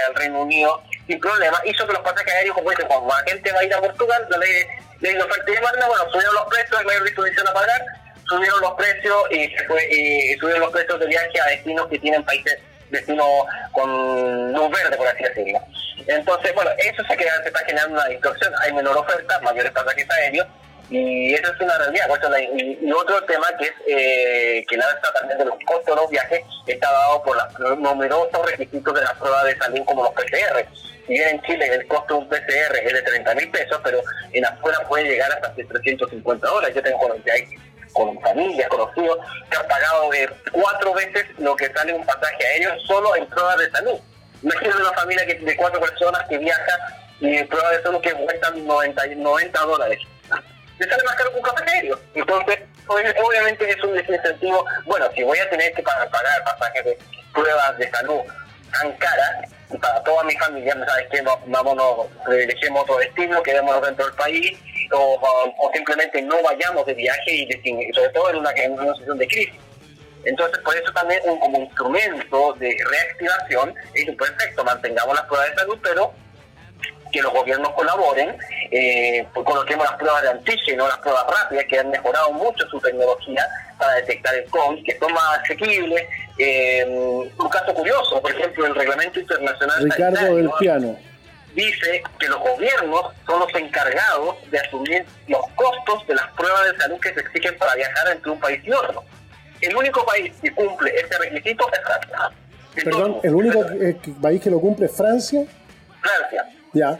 al 0.08 0.16
Reino 0.16 0.42
Unido 0.42 0.82
sin 1.08 1.20
problema, 1.20 1.62
hizo 1.66 1.86
que 1.86 1.94
los 1.94 2.02
pasajes 2.02 2.34
aéreos, 2.34 2.56
como 2.56 2.70
dicen, 2.72 2.88
cuando 2.88 3.08
la 3.08 3.24
gente 3.32 3.52
va 3.52 3.60
a 3.60 3.64
ir 3.64 3.74
a 3.74 3.82
Portugal, 3.82 4.28
la 4.30 4.38
ley 4.38 4.54
de 5.00 5.22
oferta 5.22 5.52
y 5.52 5.56
demanda, 5.56 5.88
bueno, 5.88 6.12
subieron 6.12 6.36
los 6.36 6.46
precios, 6.46 6.80
hay 6.80 6.86
mayor 6.86 7.04
disposición 7.04 7.48
a 7.48 7.54
pagar, 7.54 7.86
subieron 8.28 8.62
los 8.62 8.74
precios 8.74 9.24
y, 9.32 9.48
se 9.56 9.64
fue, 9.66 9.88
y 9.92 10.38
subieron 10.38 10.62
los 10.62 10.72
precios 10.72 11.00
de 11.00 11.08
viaje 11.08 11.42
a 11.42 11.50
destinos 11.50 11.88
que 11.88 12.00
tienen 12.00 12.24
países 12.24 12.60
destinos 12.90 13.28
con 13.72 14.54
luz 14.54 14.72
verde, 14.72 14.98
por 14.98 15.08
así 15.08 15.24
decirlo. 15.24 15.60
Entonces, 16.08 16.54
bueno, 16.56 16.72
eso 16.78 17.04
se, 17.08 17.18
queda, 17.18 17.42
se 17.44 17.50
está 17.50 17.60
generando 17.66 17.94
una 17.94 18.08
distorsión, 18.08 18.52
hay 18.62 18.74
menor 18.74 18.98
oferta, 18.98 19.40
mayores 19.42 19.72
pasajes 19.72 20.10
aéreos, 20.10 20.48
y 20.90 21.34
eso 21.34 21.54
es 21.54 21.62
una 21.62 21.78
realidad. 21.78 22.08
Y, 22.58 22.92
otro 22.92 23.24
tema 23.26 23.48
que 23.58 23.66
es 23.66 23.74
eh, 23.88 24.66
que 24.68 24.76
la 24.76 24.86
alza 24.86 25.14
también 25.14 25.38
de 25.38 25.46
los 25.46 25.56
costos 25.66 25.96
de 25.96 26.02
los 26.02 26.10
viajes 26.10 26.42
está 26.66 26.92
dado 26.92 27.24
por 27.24 27.38
los 27.60 27.80
numerosos 27.80 28.52
requisitos 28.52 28.94
de 28.94 29.02
las 29.02 29.14
pruebas 29.14 29.46
de 29.46 29.58
salud 29.58 29.86
como 29.86 30.04
los 30.04 30.14
PCR. 30.14 30.66
Si 31.08 31.14
bien 31.14 31.30
en 31.30 31.42
Chile 31.44 31.66
el 31.68 31.88
costo 31.88 32.16
de 32.16 32.20
un 32.22 32.30
PCR 32.30 32.76
es 32.84 32.94
de 32.94 33.02
30 33.02 33.36
mil 33.36 33.52
pesos, 33.52 33.80
pero 33.84 34.02
en 34.34 34.46
afuera 34.46 34.80
puede 34.88 35.06
llegar 35.06 35.32
hasta 35.32 35.54
350 35.54 36.48
dólares. 36.48 36.76
Yo 36.76 36.84
tengo 36.84 37.00
con 37.94 38.20
familias, 38.22 38.68
conocidos, 38.70 39.18
que 39.50 39.58
han 39.58 39.68
pagado 39.68 40.10
de 40.12 40.30
cuatro 40.52 40.94
veces 40.94 41.26
lo 41.40 41.56
que 41.56 41.72
sale 41.72 41.94
un 41.94 42.06
pasaje 42.06 42.46
aéreo 42.46 42.80
solo 42.86 43.16
en 43.16 43.26
pruebas 43.28 43.58
de 43.58 43.72
salud. 43.72 44.00
Imagínate 44.42 44.82
una 44.82 44.94
familia 44.94 45.26
que, 45.26 45.36
de 45.36 45.56
cuatro 45.56 45.80
personas 45.80 46.28
que 46.28 46.38
viaja 46.38 46.78
y 47.20 47.44
pruebas 47.44 47.78
de 47.78 47.84
salud 47.84 48.02
que 48.02 48.14
cuestan 48.14 48.66
90, 48.66 49.08
90 49.18 49.60
dólares 49.62 50.00
le 50.80 50.90
sale 50.90 51.04
más 51.04 51.16
caro 51.16 51.32
que 51.32 51.38
un 51.38 51.44
café 51.44 51.70
aéreo. 51.70 52.00
Entonces, 52.16 52.60
obviamente 52.88 53.70
es 53.70 53.84
un 53.84 53.94
desincentivo. 53.94 54.66
Bueno, 54.86 55.08
si 55.16 55.24
voy 55.24 55.38
a 55.38 55.50
tener 55.50 55.74
que 55.74 55.84
pagar, 55.84 56.10
pasajes 56.10 56.86
de 56.86 56.98
pruebas 57.34 57.78
de 57.78 57.90
salud 57.92 58.22
tan 58.72 58.92
caras, 58.94 59.50
para 59.82 60.04
toda 60.04 60.24
mi 60.24 60.36
familia, 60.36 60.76
¿sabes 60.88 61.08
qué? 61.12 61.22
No, 61.22 61.40
vámonos, 61.48 62.08
privilegiemos 62.26 62.84
otro 62.84 62.98
destino, 62.98 63.42
quedémonos 63.44 63.86
dentro 63.86 64.06
del 64.06 64.16
país, 64.16 64.58
o, 64.92 65.20
o, 65.58 65.72
simplemente 65.74 66.22
no 66.22 66.42
vayamos 66.42 66.86
de 66.86 66.94
viaje 66.96 67.32
y, 67.32 67.94
sobre 67.94 68.10
todo 68.10 68.32
en 68.32 68.36
una, 68.38 68.52
en 68.52 68.72
una 68.74 68.94
situación 68.94 69.18
de 69.18 69.28
crisis. 69.28 69.60
Entonces, 70.24 70.60
por 70.60 70.76
eso 70.76 70.92
también 70.94 71.22
un, 71.26 71.40
como 71.40 71.60
instrumento 71.60 72.54
de 72.54 72.76
reactivación 72.90 73.74
es 73.94 74.16
perfecto, 74.16 74.64
mantengamos 74.64 75.16
las 75.16 75.26
pruebas 75.26 75.50
de 75.50 75.56
salud, 75.56 75.80
pero 75.84 76.14
que 77.12 77.22
los 77.22 77.34
gobiernos 77.34 77.72
colaboren, 77.74 78.38
eh, 78.72 79.26
pues 79.34 79.46
coloquemos 79.46 79.86
las 79.86 79.98
pruebas 79.98 80.22
de 80.24 80.30
antígeno, 80.30 80.88
las 80.88 80.98
pruebas 81.00 81.26
rápidas, 81.28 81.66
que 81.66 81.80
han 81.80 81.90
mejorado 81.90 82.32
mucho 82.34 82.68
su 82.70 82.80
tecnología 82.80 83.46
para 83.78 83.96
detectar 83.96 84.36
el 84.36 84.50
COVID, 84.50 84.84
que 84.84 84.98
son 84.98 85.14
más 85.14 85.40
asequibles. 85.40 86.08
Eh, 86.38 86.86
un 86.88 87.50
caso 87.50 87.74
curioso, 87.74 88.22
por 88.22 88.32
ejemplo, 88.32 88.66
el 88.66 88.76
Reglamento 88.76 89.20
Internacional 89.20 89.84
Ricardo 89.84 90.36
del 90.36 90.50
Piano 90.60 90.98
dice 91.56 92.04
que 92.20 92.28
los 92.28 92.40
gobiernos 92.40 93.02
son 93.26 93.40
los 93.40 93.54
encargados 93.56 94.36
de 94.52 94.60
asumir 94.60 95.06
los 95.28 95.42
costos 95.56 96.08
de 96.08 96.16
las 96.16 96.28
pruebas 96.34 96.72
de 96.72 96.78
salud 96.78 97.00
que 97.00 97.14
se 97.14 97.20
exigen 97.22 97.58
para 97.58 97.76
viajar 97.76 98.12
entre 98.12 98.32
un 98.32 98.40
país 98.40 98.62
y 98.64 98.72
otro. 98.72 99.04
El 99.62 99.76
único 99.76 100.06
país 100.06 100.32
que 100.42 100.52
cumple 100.54 100.94
este 100.96 101.18
requisito 101.18 101.68
es 101.74 101.80
Francia. 101.82 102.38
Perdón, 102.84 103.20
¿el 103.24 103.36
único 103.36 103.66
país 104.22 104.42
que 104.42 104.50
lo 104.50 104.60
cumple 104.60 104.86
es 104.86 104.96
Francia? 104.96 105.44
Francia. 106.02 106.59
Ya. 106.74 107.00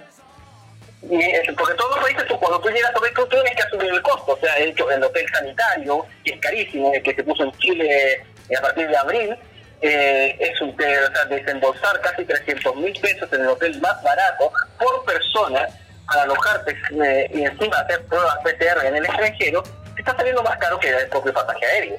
Y, 1.02 1.52
porque 1.54 1.74
todos 1.76 1.96
los 1.96 2.00
países, 2.00 2.24
cuando 2.40 2.60
tú 2.60 2.70
llegas 2.70 2.94
a 2.94 3.00
ver, 3.00 3.14
tú 3.14 3.26
tienes 3.28 3.56
que 3.56 3.62
asumir 3.64 3.94
el 3.94 4.02
costo. 4.02 4.34
O 4.34 4.40
sea, 4.40 4.56
el, 4.58 4.76
el 4.78 5.04
hotel 5.04 5.26
sanitario, 5.32 6.06
que 6.26 6.32
es 6.34 6.40
carísimo, 6.40 6.92
que 6.92 7.16
se 7.16 7.24
puso 7.24 7.44
en 7.44 7.52
Chile 7.54 8.14
eh, 8.50 8.58
a 8.58 8.62
partir 8.62 8.88
de 8.88 8.98
abril, 8.98 9.38
eh, 9.82 10.36
es 10.40 10.62
un, 10.62 10.72
o 10.72 10.76
sea, 10.78 11.26
desembolsar 11.30 12.02
casi 12.02 12.26
300 12.26 12.76
mil 12.76 13.00
pesos 13.00 13.32
en 13.32 13.42
el 13.42 13.48
hotel 13.48 13.80
más 13.80 14.04
barato 14.04 14.52
por 14.78 15.06
persona 15.06 15.68
para 16.06 16.24
alojarte 16.24 16.76
eh, 17.06 17.32
y 17.34 17.44
encima 17.44 17.80
hacer 17.80 18.04
pruebas 18.06 18.36
PCR 18.44 18.86
en 18.86 18.96
el 18.98 19.06
extranjero, 19.06 19.64
está 19.98 20.16
saliendo 20.16 20.44
más 20.44 20.58
caro 20.58 20.80
que 20.80 20.90
el 20.90 21.08
propio 21.08 21.34
pasaje 21.34 21.66
aéreo. 21.66 21.98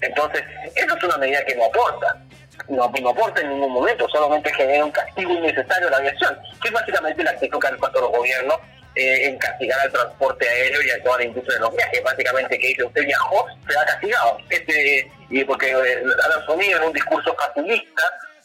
Entonces, 0.00 0.42
eso 0.74 0.96
es 0.96 1.04
una 1.04 1.18
medida 1.18 1.44
que 1.44 1.56
no 1.56 1.64
aporta 1.64 2.16
no, 2.68 2.92
no 3.00 3.08
aporta 3.10 3.40
en 3.40 3.50
ningún 3.50 3.72
momento, 3.72 4.08
solamente 4.08 4.52
genera 4.54 4.84
un 4.84 4.90
castigo 4.90 5.32
innecesario 5.32 5.88
a 5.88 5.90
la 5.90 5.96
aviación, 5.98 6.38
que 6.60 6.68
es 6.68 6.74
básicamente 6.74 7.24
la 7.24 7.30
actitud 7.30 7.58
que 7.58 7.66
han 7.66 7.76
puesto 7.78 8.00
los 8.00 8.10
gobiernos 8.10 8.56
eh, 8.94 9.26
en 9.26 9.38
castigar 9.38 9.78
al 9.80 9.92
transporte 9.92 10.48
aéreo 10.48 10.82
y 10.82 10.90
a 10.90 11.02
toda 11.02 11.18
la 11.18 11.24
industria 11.24 11.54
de 11.54 11.60
los 11.60 11.76
viajes. 11.76 12.02
Básicamente 12.02 12.58
que 12.58 12.66
dice, 12.68 12.84
usted 12.84 13.04
viajó, 13.04 13.46
se 13.68 13.78
ha 13.78 13.84
castigado. 13.84 14.38
Este, 14.50 15.10
y 15.30 15.44
porque 15.44 15.70
eh, 15.70 16.02
han 16.24 16.42
asumido 16.42 16.78
en 16.78 16.84
un 16.84 16.92
discurso 16.92 17.34
facilista 17.34 18.02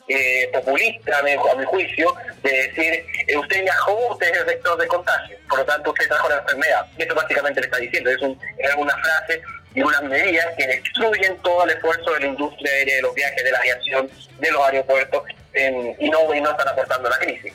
eh, 0.07 0.49
populista, 0.51 1.19
a 1.19 1.23
mi, 1.23 1.65
juicio, 1.65 2.13
de 2.43 2.51
decir, 2.51 3.05
eh, 3.27 3.37
usted 3.37 3.61
viajó, 3.61 4.11
usted 4.11 4.31
es 4.31 4.39
el 4.39 4.45
vector 4.45 4.77
de 4.77 4.87
contagio, 4.87 5.37
por 5.49 5.59
lo 5.59 5.65
tanto 5.65 5.91
usted 5.91 6.07
trajo 6.07 6.29
la 6.29 6.37
enfermedad. 6.39 6.85
Y 6.97 7.03
esto 7.03 7.15
básicamente 7.15 7.61
le 7.61 7.67
está 7.67 7.77
diciendo, 7.77 8.09
es, 8.09 8.21
un, 8.21 8.39
es 8.57 8.75
una 8.75 8.95
frase 8.97 9.41
y 9.75 9.81
unas 9.81 10.03
medidas 10.03 10.47
que 10.57 10.67
destruyen 10.67 11.37
todo 11.41 11.63
el 11.65 11.71
esfuerzo 11.71 12.13
de 12.13 12.19
la 12.21 12.27
industria 12.27 12.71
aérea, 12.71 12.95
de 12.95 13.01
los 13.01 13.15
viajes, 13.15 13.43
de 13.43 13.51
la 13.51 13.57
aviación, 13.57 14.09
de 14.39 14.51
los 14.51 14.61
aeropuertos, 14.67 15.23
y, 15.99 16.09
no, 16.09 16.33
y 16.33 16.41
no 16.41 16.51
están 16.51 16.67
aportando 16.67 17.09
la 17.09 17.17
crisis. 17.17 17.53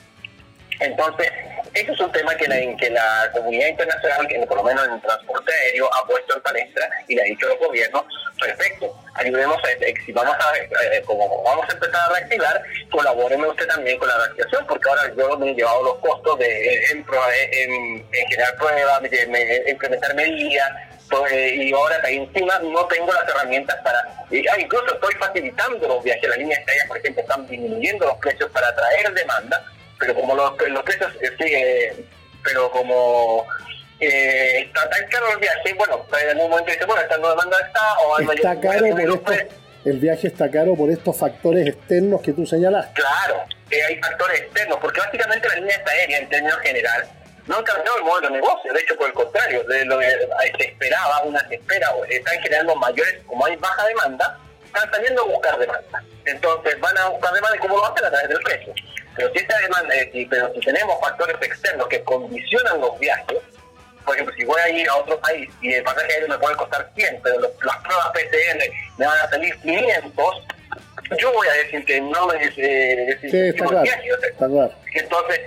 Entonces, 0.79 1.29
ese 1.73 1.91
es 1.91 1.99
un 1.99 2.11
tema 2.11 2.33
que 2.35 2.47
la, 2.47 2.55
que 2.77 2.89
la 2.89 3.29
comunidad 3.33 3.67
internacional, 3.67 4.27
que 4.27 4.39
por 4.47 4.57
lo 4.57 4.63
menos 4.63 4.87
en 4.87 4.93
el 4.93 5.01
transporte 5.01 5.51
aéreo, 5.51 5.89
ha 5.93 6.07
puesto 6.07 6.35
en 6.35 6.41
palestra 6.41 6.89
y 7.07 7.15
le 7.15 7.21
ha 7.21 7.25
dicho 7.25 7.45
a 7.47 7.49
los 7.49 7.59
gobiernos, 7.59 8.03
perfecto, 8.39 8.97
ayudemos 9.15 9.57
a, 9.57 10.05
si 10.05 10.11
vamos 10.13 10.35
a, 10.39 10.57
eh, 10.57 11.01
como 11.05 11.43
vamos 11.43 11.65
a 11.69 11.73
empezar 11.73 11.95
a 11.95 12.13
reactivar, 12.13 12.63
colabóreme 12.89 13.47
usted 13.47 13.67
también 13.67 13.99
con 13.99 14.07
la 14.07 14.17
reactivación, 14.17 14.65
porque 14.67 14.89
ahora 14.89 15.13
yo 15.15 15.37
me 15.37 15.51
he 15.51 15.53
llevado 15.53 15.83
los 15.83 15.97
costos 15.97 16.39
de 16.39 16.85
en, 16.91 17.05
generar 18.29 18.55
pruebas, 18.55 19.01
de, 19.01 19.65
implementar 19.67 20.15
medidas, 20.15 20.71
y 21.31 21.73
ahora 21.73 21.97
encima 22.07 22.59
no 22.59 22.85
tengo 22.85 23.11
las 23.11 23.27
herramientas 23.27 23.77
para, 23.83 23.99
ah, 23.99 24.59
incluso 24.59 24.93
estoy 24.93 25.15
facilitando 25.15 25.87
los 25.87 26.03
viajes, 26.03 26.29
las 26.29 26.37
líneas 26.37 26.59
aéreas, 26.67 26.87
por 26.87 26.97
ejemplo, 26.97 27.21
están 27.21 27.47
disminuyendo 27.47 28.05
los 28.05 28.17
precios 28.17 28.49
para 28.51 28.67
atraer 28.67 29.13
demanda, 29.13 29.63
pero 29.97 30.13
como 30.15 30.35
los, 30.35 30.53
los 30.69 30.83
precios 30.83 31.11
eh, 31.21 31.31
siguen, 31.37 32.05
pero 32.43 32.71
como 32.71 33.45
eh, 33.99 34.65
está 34.65 34.89
tan 34.89 35.07
caro 35.07 35.31
el 35.33 35.39
viaje, 35.39 35.73
bueno, 35.73 36.05
en 36.21 36.29
algún 36.29 36.49
momento 36.51 36.71
dice, 36.71 36.85
bueno, 36.85 37.01
esta 37.01 37.17
no 37.17 37.29
demanda 37.29 37.57
está, 37.65 37.99
o 37.99 38.17
hay 38.17 38.27
está 38.35 38.59
caro 38.59 38.89
por 38.89 39.01
esto, 39.01 39.55
el 39.85 39.99
viaje 39.99 40.27
está 40.27 40.51
caro 40.51 40.75
por 40.75 40.89
estos 40.89 41.17
factores 41.17 41.67
externos 41.67 42.21
que 42.21 42.33
tú 42.33 42.45
señalas. 42.45 42.87
Claro, 42.93 43.45
eh, 43.71 43.81
hay 43.83 43.95
factores 43.97 44.41
externos, 44.41 44.77
porque 44.79 44.99
básicamente 44.99 45.47
la 45.47 45.55
línea 45.55 45.83
aérea 45.85 46.19
en 46.19 46.29
términos 46.29 46.59
general 46.59 47.09
no 47.49 47.63
cambiado 47.63 47.97
el 47.97 48.03
modelo 48.03 48.27
de 48.29 48.35
negocio, 48.35 48.71
de 48.71 48.79
hecho 48.79 48.95
por 48.95 49.07
el 49.07 49.13
contrario, 49.13 49.63
de 49.63 49.83
lo 49.85 49.97
que 49.97 50.07
se 50.55 50.69
esperaba, 50.69 51.23
una 51.23 51.39
se 51.47 51.55
espera, 51.55 51.91
están 52.07 52.39
generando 52.43 52.75
mayores, 52.75 53.23
como 53.25 53.43
hay 53.43 53.55
baja 53.55 53.87
demanda, 53.87 54.39
están 54.63 54.91
saliendo 54.91 55.23
a 55.23 55.25
buscar 55.25 55.57
demanda. 55.57 56.03
Entonces 56.25 56.79
van 56.79 56.95
a 56.99 57.07
buscar 57.07 57.33
demanda 57.33 57.57
y 57.57 57.59
cómo 57.59 57.77
lo 57.77 57.85
hacen 57.87 58.05
a 58.05 58.11
través 58.11 58.29
del 58.29 58.39
precio. 58.41 58.73
Pero 59.15 59.31
si 59.33 59.39
esta 59.39 59.57
demanda, 59.61 59.95
eh, 59.95 60.27
pero 60.29 60.53
si 60.53 60.59
tenemos 60.59 60.99
factores 61.01 61.37
externos 61.41 61.87
que 61.87 62.03
condicionan 62.03 62.81
los 62.81 62.99
viajes, 62.99 63.39
por 64.05 64.13
ejemplo, 64.13 64.35
si 64.35 64.45
voy 64.45 64.61
a 64.61 64.69
ir 64.69 64.87
a 64.87 64.95
otro 64.97 65.19
país 65.19 65.49
y 65.61 65.73
el 65.73 65.83
pasaje 65.83 66.13
aéreo 66.13 66.29
me 66.29 66.37
puede 66.37 66.55
costar 66.55 66.91
100, 66.95 67.19
pero 67.23 67.39
las 67.39 67.77
pruebas 67.77 68.09
PCR 68.09 68.71
me 68.99 69.07
van 69.07 69.19
a 69.21 69.27
salir 69.27 69.59
500, 69.61 70.47
yo 71.19 71.33
voy 71.33 71.47
a 71.47 71.53
decir 71.53 71.83
que 71.85 71.99
no 72.01 72.27
me 72.27 72.35
eh, 72.43 73.17
sí, 73.21 73.29
está 73.31 73.65
claro, 73.65 73.83
está 73.83 74.47
claro. 74.47 74.73
Entonces, 74.93 75.39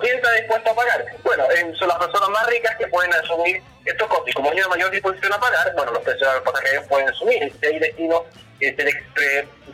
¿quién 0.00 0.16
está 0.16 0.32
dispuesto 0.32 0.70
a 0.70 0.74
pagar? 0.74 1.04
Bueno, 1.22 1.44
son 1.78 1.88
las 1.88 1.98
personas 1.98 2.28
más 2.30 2.46
ricas 2.48 2.76
que 2.76 2.86
pueden 2.88 3.12
asumir 3.14 3.62
estos 3.84 4.08
costos. 4.08 4.28
Y 4.28 4.32
como 4.32 4.50
hay 4.50 4.58
una 4.58 4.68
mayor 4.68 4.90
disposición 4.90 5.32
a 5.32 5.40
pagar, 5.40 5.72
bueno, 5.74 5.92
los 5.92 6.02
precios 6.02 6.28
de 6.28 6.34
los 6.34 6.52
pasajeros 6.52 6.86
pueden 6.88 7.08
asumir. 7.08 7.52
Si 7.60 7.66
hay 7.66 7.78
destinos 7.78 8.22
este, 8.60 9.04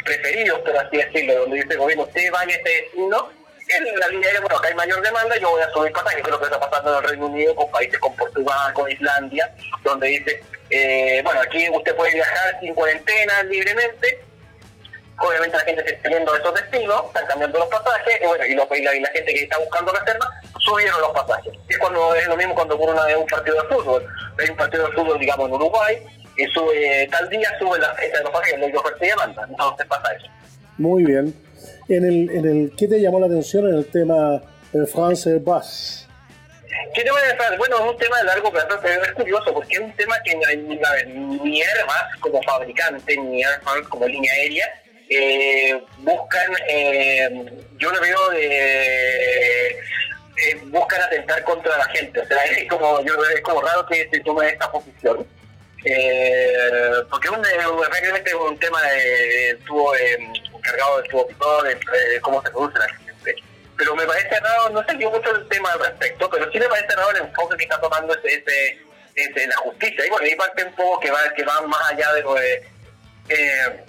preferidos, 0.04 0.60
por 0.60 0.76
así 0.76 0.96
decirlo, 0.98 1.40
donde 1.40 1.56
dice 1.56 1.72
el 1.72 1.78
gobierno, 1.78 2.04
usted 2.04 2.30
vaya 2.30 2.52
a 2.52 2.56
este 2.56 2.70
destino, 2.70 3.30
en 3.68 3.98
la 3.98 4.08
línea 4.08 4.26
aérea, 4.26 4.40
bueno, 4.40 4.56
acá 4.56 4.68
hay 4.68 4.74
mayor 4.74 5.00
demanda, 5.00 5.36
yo 5.38 5.50
voy 5.50 5.62
a 5.62 5.70
subir 5.70 5.92
pasajes, 5.92 6.22
que 6.22 6.28
es 6.28 6.30
lo 6.30 6.38
que 6.38 6.44
está 6.44 6.60
pasando 6.60 6.90
en 6.90 6.96
el 7.04 7.10
Reino 7.10 7.26
Unido, 7.26 7.54
con 7.54 7.70
países 7.70 7.98
como 7.98 8.16
Portugal, 8.16 8.72
con 8.74 8.90
Islandia, 8.90 9.50
donde 9.82 10.08
dice, 10.08 10.42
eh, 10.68 11.22
bueno, 11.24 11.40
aquí 11.40 11.68
usted 11.70 11.94
puede 11.96 12.14
viajar 12.14 12.58
sin 12.60 12.74
cuarentena 12.74 13.42
libremente, 13.44 14.20
obviamente 15.18 15.56
la 15.56 15.64
gente 15.64 15.84
se 15.84 15.94
está 15.94 16.08
yendo 16.08 16.32
a 16.32 16.38
esos 16.38 16.54
destinos, 16.54 17.04
están 17.06 17.26
cambiando 17.26 17.58
los 17.58 17.68
pasajes, 17.68 18.14
y 18.20 18.26
bueno, 18.26 18.44
y, 18.46 18.54
la, 18.82 19.08
gente 19.08 19.34
que 19.34 19.42
está 19.42 19.58
buscando 19.58 19.92
reserva 19.92 20.26
subieron 20.58 21.00
los 21.00 21.10
pasajes. 21.10 21.52
Es 21.68 21.78
cuando 21.78 22.14
es 22.14 22.26
lo 22.26 22.36
mismo 22.36 22.54
cuando 22.54 22.74
ocurre 22.74 22.92
una, 22.92 23.18
un 23.18 23.26
partido 23.26 23.62
de 23.62 23.68
fútbol. 23.68 24.06
Hay 24.38 24.48
un 24.48 24.56
partido 24.56 24.86
de 24.86 24.92
fútbol, 24.92 25.18
digamos, 25.18 25.48
en 25.48 25.54
Uruguay, 25.54 26.02
y 26.36 26.46
sube 26.46 27.08
tal 27.10 27.28
día, 27.28 27.50
sube 27.58 27.78
la 27.78 27.94
fecha 27.94 28.18
de 28.18 28.24
los 28.24 28.32
pasajes, 28.32 28.58
le 28.58 28.66
digo 28.66 28.82
y 29.00 29.06
demanda. 29.06 29.46
Entonces 29.48 29.86
pasa 29.86 30.12
eso. 30.14 30.26
Muy 30.78 31.04
bien. 31.04 31.34
En 31.88 32.04
el, 32.04 32.30
en 32.30 32.44
el, 32.46 32.72
¿Qué 32.76 32.88
te 32.88 33.00
llamó 33.00 33.20
la 33.20 33.26
atención 33.26 33.68
en 33.68 33.74
el 33.74 33.86
tema 33.90 34.40
del 34.72 34.86
France 34.86 35.38
Bus? 35.38 36.08
¿Qué 36.94 37.02
tema 37.02 37.20
de 37.20 37.56
Bueno, 37.56 37.76
es 37.76 37.90
un 37.92 37.96
tema 37.96 38.18
de 38.18 38.24
largo 38.24 38.50
plazo, 38.50 38.78
pero 38.82 39.02
es 39.02 39.12
curioso 39.12 39.52
porque 39.52 39.74
es 39.74 39.80
un 39.80 39.92
tema 39.92 40.16
que 40.22 40.34
ni 40.34 41.62
Airbus 41.62 42.20
como 42.20 42.42
fabricante, 42.42 43.16
ni 43.16 43.42
Air 43.42 43.60
France 43.62 43.88
como 43.88 44.06
línea 44.06 44.32
aérea, 44.32 44.81
eh, 45.16 45.84
buscan, 45.98 46.52
eh, 46.68 47.30
yo 47.78 47.90
lo 47.90 48.00
veo. 48.00 48.32
Eh, 48.34 49.80
buscan 50.66 51.00
atentar 51.02 51.44
contra 51.44 51.76
la 51.76 51.84
gente, 51.86 52.18
o 52.18 52.26
sea, 52.26 52.44
es 52.56 52.68
como, 52.68 53.00
yo, 53.04 53.14
es 53.34 53.40
como 53.42 53.60
raro 53.60 53.86
que 53.86 54.08
se 54.10 54.20
tome 54.20 54.48
esta 54.48 54.70
posición. 54.70 55.26
Eh, 55.84 56.92
porque 57.10 57.28
un, 57.28 57.42
realmente 57.42 58.34
un 58.34 58.58
tema 58.58 58.80
de, 58.82 59.50
estuvo 59.50 59.94
encargado 59.96 61.02
de 61.02 61.08
tubo 61.08 61.62
de, 61.64 61.74
de, 61.74 62.20
cómo 62.20 62.42
se 62.42 62.50
produce 62.50 62.78
la 62.78 62.88
gente. 62.88 63.34
Pero 63.76 63.96
me 63.96 64.06
parece 64.06 64.38
raro, 64.38 64.70
no 64.70 64.84
sé 64.84 64.96
yo 64.98 65.10
mucho 65.10 65.34
el 65.34 65.48
tema 65.48 65.72
al 65.72 65.80
respecto, 65.80 66.30
pero 66.30 66.50
sí 66.52 66.58
me 66.58 66.68
parece 66.68 66.94
raro 66.94 67.10
el 67.10 67.16
enfoque 67.22 67.56
que 67.56 67.64
está 67.64 67.80
tomando 67.80 68.14
ese, 68.14 69.46
la 69.46 69.56
justicia. 69.56 70.06
Y 70.06 70.10
bueno, 70.10 70.26
y 70.26 70.34
parte 70.36 70.64
un 70.64 70.74
poco 70.74 71.00
que 71.00 71.10
va, 71.10 71.20
que 71.34 71.44
va 71.44 71.60
más 71.62 71.90
allá 71.90 72.12
de 72.12 72.22
lo 72.22 72.34
de 72.34 72.54
eh, 73.28 73.84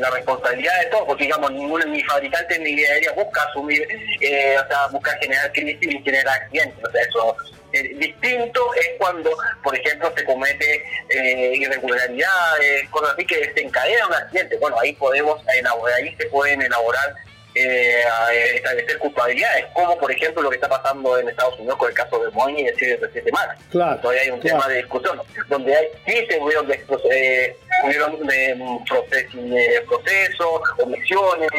la 0.00 0.10
responsabilidad 0.10 0.80
de 0.80 0.86
todo, 0.86 1.06
porque 1.06 1.24
digamos, 1.24 1.50
ningún 1.52 1.80
ni 1.92 2.02
fabricante 2.04 2.58
ni 2.58 2.84
aérea 2.84 3.12
busca 3.12 3.42
asumir, 3.42 3.86
eh, 4.20 4.56
o 4.58 4.66
sea, 4.68 4.86
busca 4.88 5.16
generar 5.20 5.52
crisis 5.52 5.78
y 5.82 6.02
generar 6.02 6.42
accidentes, 6.42 6.84
o 6.84 6.90
sea, 6.90 7.02
eso 7.02 7.36
eh, 7.72 7.94
distinto 7.96 8.74
es 8.74 8.90
cuando, 8.98 9.30
por 9.62 9.76
ejemplo, 9.76 10.12
se 10.16 10.24
comete 10.24 10.82
eh, 11.10 11.52
irregularidades, 11.54 12.88
cosas 12.90 13.12
así 13.14 13.26
que 13.26 13.46
desencadenan 13.46 14.08
un 14.08 14.14
accidente. 14.14 14.56
Bueno, 14.56 14.78
ahí 14.80 14.94
podemos 14.94 15.40
ahí 15.46 16.16
se 16.16 16.26
pueden 16.26 16.62
elaborar 16.62 17.14
eh, 17.58 18.56
establecer 18.56 18.98
culpabilidades, 18.98 19.66
como 19.72 19.98
por 19.98 20.10
ejemplo 20.12 20.42
lo 20.42 20.50
que 20.50 20.56
está 20.56 20.68
pasando 20.68 21.18
en 21.18 21.28
Estados 21.28 21.58
Unidos 21.58 21.76
con 21.76 21.88
el 21.88 21.94
caso 21.94 22.22
de 22.22 22.30
Boeing 22.30 22.58
y 22.58 22.68
el 22.68 22.74
737 22.76 23.32
MAX. 23.32 23.64
Claro, 23.70 24.00
Todavía 24.00 24.22
hay 24.22 24.30
un 24.30 24.40
tema 24.40 24.68
de 24.68 24.76
discusión, 24.76 25.20
donde 25.48 25.74
hay, 25.74 25.86
sí 26.06 26.26
se 26.28 26.40
hubieron, 26.40 26.66
de, 26.68 26.74
eh, 27.10 27.56
hubieron 27.84 28.26
de, 28.26 28.54
de 28.54 29.80
procesos, 29.86 30.60
omisiones. 30.78 31.50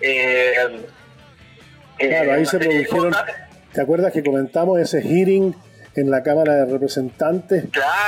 Eh, 0.00 0.54
claro, 1.98 2.32
ahí 2.32 2.46
se 2.46 2.58
produjeron. 2.58 3.14
¿Te 3.72 3.80
acuerdas 3.80 4.12
que 4.12 4.22
comentamos 4.22 4.78
ese 4.78 5.00
hearing 5.00 5.54
en 5.94 6.10
la 6.10 6.22
Cámara 6.22 6.54
de 6.56 6.66
Representantes? 6.66 7.64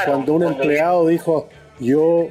cuando 0.06 0.34
un 0.34 0.44
empleado 0.44 1.06
dijo, 1.06 1.48
yo 1.80 2.30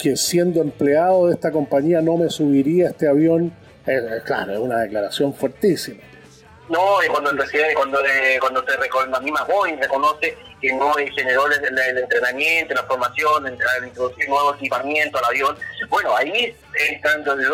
que 0.00 0.16
siendo 0.16 0.60
empleado 0.60 1.28
de 1.28 1.34
esta 1.34 1.52
compañía 1.52 2.00
no 2.00 2.16
me 2.16 2.28
subiría 2.28 2.86
a 2.86 2.90
este 2.90 3.08
avión 3.08 3.52
claro, 4.24 4.52
es 4.52 4.58
una 4.58 4.80
declaración 4.80 5.34
fuertísima. 5.34 6.02
No, 6.68 7.02
y 7.02 7.08
cuando 7.08 7.30
el 7.30 7.36
presidente, 7.36 7.74
cuando, 7.74 8.00
eh, 8.00 8.38
cuando 8.40 8.64
se 8.64 8.76
reconoce, 8.76 9.22
misma 9.22 9.44
Boeing 9.44 9.78
reconoce 9.78 10.36
que 10.60 10.72
no 10.72 10.94
generó 10.94 11.46
el, 11.46 11.78
el, 11.78 11.98
entrenamiento, 11.98 12.74
la 12.74 12.84
formación, 12.84 13.46
el, 13.46 13.58
introducir 13.86 14.28
nuevo 14.30 14.54
equipamiento 14.54 15.18
al 15.18 15.24
avión, 15.26 15.58
bueno, 15.90 16.16
ahí 16.16 16.56
entrando 16.88 17.36
de 17.36 17.46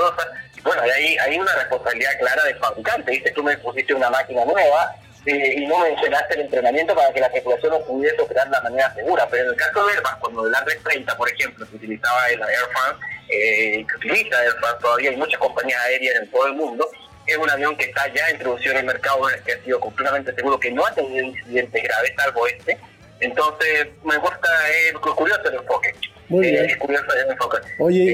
bueno, 0.63 0.83
ahí 0.83 1.17
hay 1.19 1.39
una 1.39 1.55
responsabilidad 1.57 2.19
clara 2.21 2.45
del 2.45 2.57
fabricante, 2.59 3.11
dice, 3.11 3.33
tú 3.33 3.43
me 3.43 3.57
pusiste 3.59 3.95
una 3.95 4.11
máquina 4.11 4.45
nueva, 4.45 4.95
eh, 5.27 5.55
y 5.59 5.67
no 5.67 5.79
mencionaste 5.81 6.35
el 6.35 6.41
entrenamiento 6.43 6.95
para 6.95 7.13
que 7.13 7.21
la 7.21 7.31
tripulación 7.31 7.73
no 7.73 7.81
pudiese 7.81 8.21
operar 8.21 8.47
de 8.47 8.53
la 8.53 8.63
manera 8.63 8.95
segura. 8.95 9.29
Pero 9.31 9.45
en 9.45 9.51
el 9.51 9.57
caso 9.57 9.87
de 9.87 9.93
Airbus, 9.93 10.15
cuando 10.21 10.47
el 10.47 10.55
A330, 10.55 11.17
por 11.17 11.31
ejemplo, 11.31 11.67
se 11.67 11.77
utilizaba 11.77 12.29
el 12.29 12.41
Air 12.41 12.69
France, 12.73 13.07
eh, 13.29 13.87
que 13.87 13.97
utiliza 13.97 14.43
Air 14.43 14.53
France 14.53 14.79
todavía, 14.81 15.11
hay 15.11 15.17
muchas 15.17 15.39
compañías 15.39 15.81
aéreas 15.85 16.17
en 16.23 16.31
todo 16.31 16.47
el 16.47 16.55
mundo, 16.55 16.89
es 17.27 17.37
un 17.37 17.51
avión 17.51 17.77
que 17.77 17.85
está 17.85 18.13
ya 18.13 18.31
introducido 18.31 18.73
en 18.73 18.79
el 18.79 18.87
mercado, 18.87 19.21
que 19.45 19.53
ha 19.53 19.63
sido 19.63 19.79
completamente 19.79 20.35
seguro, 20.35 20.59
que 20.59 20.71
no 20.71 20.87
ha 20.87 20.95
tenido 20.95 21.25
incidentes 21.25 21.83
graves, 21.83 22.13
salvo 22.17 22.47
este. 22.47 22.79
Entonces, 23.21 23.89
me 24.03 24.17
gusta, 24.17 24.49
es 24.89 24.93
curioso 24.95 25.43
el 25.45 25.55
enfoque. 25.57 25.95
Muy 26.29 26.47
bien. 26.51 26.65
Es 26.65 26.77
curioso 26.79 27.05
el 27.15 27.31
enfoque. 27.31 27.59
Oye, 27.79 28.13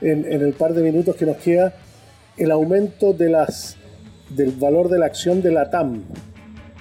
en, 0.00 0.32
en 0.32 0.42
el 0.42 0.52
par 0.54 0.72
de 0.72 0.82
minutos 0.82 1.14
que 1.14 1.24
nos 1.24 1.36
queda, 1.36 1.72
el 2.36 2.50
aumento 2.50 3.12
de 3.12 3.30
las 3.30 3.76
del 4.30 4.52
valor 4.52 4.88
de 4.88 4.98
la 4.98 5.06
acción 5.06 5.42
de 5.42 5.52
la 5.52 5.70
TAM 5.70 6.04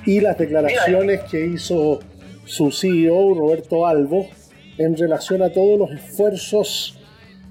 y 0.06 0.20
las 0.20 0.38
declaraciones 0.38 1.22
que 1.30 1.46
hizo 1.46 2.00
su 2.46 2.72
CEO, 2.72 3.34
Roberto 3.36 3.88
Albo, 3.88 4.28
en 4.78 4.98
relación 4.98 5.42
a 5.44 5.52
todos 5.52 5.78
los 5.78 5.92
esfuerzos 5.92 7.00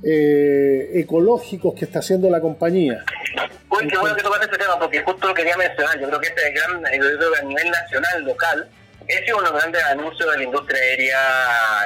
eh, 0.03 0.91
ecológicos 0.95 1.75
que 1.75 1.85
está 1.85 2.01
haciendo 2.01 2.31
la 2.31 2.41
compañía. 2.41 3.05
Uy, 3.71 3.87
qué 3.87 3.99
bueno 3.99 4.17
que 4.17 4.23
tocaste 4.23 4.47
este 4.47 4.59
tema, 4.59 4.79
porque 4.79 5.03
justo 5.03 5.29
lo 5.29 5.35
quería 5.35 5.57
mencionar. 5.57 6.01
Yo 6.01 6.09
creo 6.09 6.21
que 6.21 6.27
este 6.29 6.49
es 6.49 6.55
gran, 6.55 6.85
a 6.87 6.91
nivel 6.91 7.71
nacional, 7.71 8.25
local, 8.25 8.69
ese 9.11 9.25
es 9.25 9.33
uno 9.33 9.43
de 9.43 9.51
los 9.51 9.61
grandes 9.61 9.85
anuncios 9.85 10.31
de 10.31 10.37
la 10.37 10.45
industria 10.45 10.81
aérea, 10.81 11.19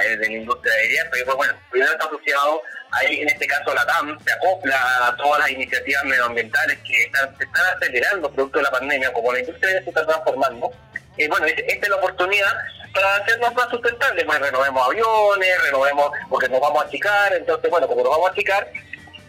eh, 0.05 0.17
de 0.17 0.27
la 0.27 0.33
industria 0.33 0.73
aérea, 0.75 1.09
pero 1.11 1.37
bueno, 1.37 1.55
primero 1.71 1.93
está 1.93 2.07
asociado 2.07 2.61
ahí 2.93 3.21
en 3.21 3.29
este 3.29 3.47
caso 3.47 3.75
la 3.75 3.85
TAM 3.87 4.19
se 4.25 4.33
acopla 4.33 5.09
a 5.09 5.17
todas 5.17 5.41
las 5.41 5.51
iniciativas 5.51 6.05
medioambientales 6.05 6.79
que 6.87 7.03
están, 7.03 7.37
se 7.37 7.45
están 7.45 7.67
acelerando 7.77 8.31
producto 8.31 8.59
de 8.59 8.65
la 8.65 8.71
pandemia, 8.71 9.13
como 9.13 9.33
la 9.33 9.41
industria 9.41 9.83
se 9.83 9.89
está 9.89 10.07
transformando. 10.07 10.71
Y 11.17 11.29
bueno, 11.29 11.47
esta 11.47 11.87
es 11.87 11.89
la 11.89 11.97
oportunidad 11.97 12.53
para 12.93 13.17
hacernos 13.17 13.55
más 13.55 13.69
sustentables, 13.71 14.25
pues 14.25 14.39
renovemos 14.39 14.87
aviones, 14.87 15.63
renovemos, 15.65 16.11
porque 16.29 16.49
nos 16.49 16.61
vamos 16.61 16.83
a 16.83 16.87
achicar, 16.87 17.33
entonces 17.35 17.71
bueno, 17.71 17.89
como 17.89 18.03
nos 18.03 18.11
vamos 18.11 18.29
a 18.29 18.33
achicar, 18.33 18.69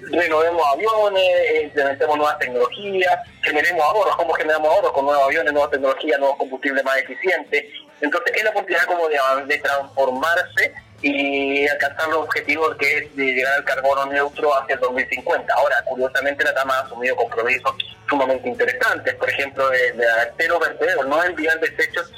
renovemos 0.01 0.67
aviones, 0.73 1.63
implementemos 1.63 2.17
nuevas 2.17 2.37
tecnologías, 2.39 3.19
generemos 3.41 3.83
ahorros, 3.83 4.15
¿cómo 4.15 4.33
generamos 4.33 4.69
ahorros? 4.69 4.91
Con 4.91 5.05
nuevos 5.05 5.25
aviones, 5.25 5.53
nuevas 5.53 5.71
tecnologías, 5.71 6.19
nuevos 6.19 6.37
combustibles 6.37 6.83
más 6.83 6.97
eficientes. 6.97 7.65
Entonces 8.01 8.33
es 8.35 8.43
la 8.43 8.49
oportunidad 8.51 8.85
como 8.85 9.07
de, 9.07 9.57
transformarse 9.57 10.73
y 11.01 11.67
alcanzar 11.67 12.09
los 12.09 12.19
objetivos 12.19 12.75
que 12.77 12.97
es 12.97 13.15
de 13.15 13.25
llegar 13.25 13.53
al 13.53 13.63
carbono 13.63 14.05
neutro 14.07 14.55
hacia 14.57 14.75
el 14.75 14.81
2050. 14.81 15.53
Ahora, 15.53 15.75
curiosamente, 15.85 16.43
la 16.43 16.53
TAMA 16.53 16.77
ha 16.77 16.81
asumido 16.81 17.15
compromisos 17.15 17.75
sumamente 18.09 18.47
interesantes, 18.47 19.13
por 19.15 19.29
ejemplo, 19.29 19.69
de, 19.69 19.93
de 19.93 20.05
cero 20.37 20.59
vertederos, 20.59 21.07
no 21.07 21.23
enviar 21.23 21.59
desechos 21.59 22.11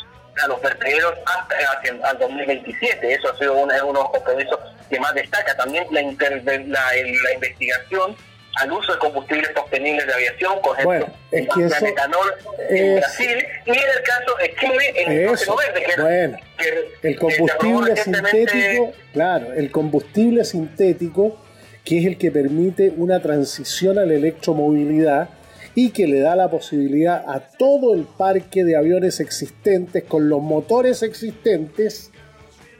a 0.44 0.48
los 0.48 0.62
vertederos 0.62 1.14
hasta 1.26 2.10
al 2.10 2.20
2027. 2.20 3.14
Eso 3.14 3.30
ha 3.30 3.38
sido 3.38 3.54
uno 3.54 3.74
de 3.74 3.80
los 3.80 4.10
compromisos 4.10 4.60
que 4.90 5.00
más 5.00 5.14
destaca. 5.14 5.56
También 5.56 5.86
la, 5.92 6.02
la, 6.02 6.92
la 7.24 7.34
investigación 7.34 8.16
al 8.58 8.72
uso 8.72 8.94
de 8.94 9.00
combustibles 9.00 9.50
sostenibles 9.56 10.06
de 10.08 10.14
aviación, 10.14 10.62
por 10.62 10.76
ejemplo, 10.76 10.86
bueno, 10.86 11.14
es 11.32 11.48
que 11.48 11.66
eso 11.66 11.86
metanol 11.86 12.34
en 12.70 12.96
Brasil, 12.98 13.46
y 13.66 13.70
en 13.70 13.76
el 13.76 14.04
caso 14.04 14.36
de 14.40 14.56
Chile, 14.56 14.94
en 14.96 15.12
el 15.12 15.20
verde, 15.20 15.86
que, 15.86 16.02
bueno, 16.02 16.38
que, 16.58 17.08
el 17.10 17.20
combustible 17.20 17.96
sintético, 17.96 18.94
claro, 19.14 19.54
el 19.54 19.72
combustible 19.72 20.46
sintético, 20.46 21.38
que 21.84 22.00
es 22.00 22.06
el 22.06 22.18
que 22.18 22.32
permite 22.32 22.92
una 22.96 23.22
transición 23.22 24.00
a 24.00 24.06
la 24.06 24.14
electromovilidad 24.16 25.30
y 25.76 25.92
que 25.92 26.08
le 26.08 26.20
da 26.20 26.36
la 26.36 26.50
posibilidad 26.50 27.24
a 27.28 27.40
todo 27.40 27.94
el 27.94 28.06
parque 28.06 28.64
de 28.64 28.76
aviones 28.76 29.20
existentes 29.20 30.04
con 30.04 30.28
los 30.28 30.42
motores 30.42 31.04
existentes 31.04 32.12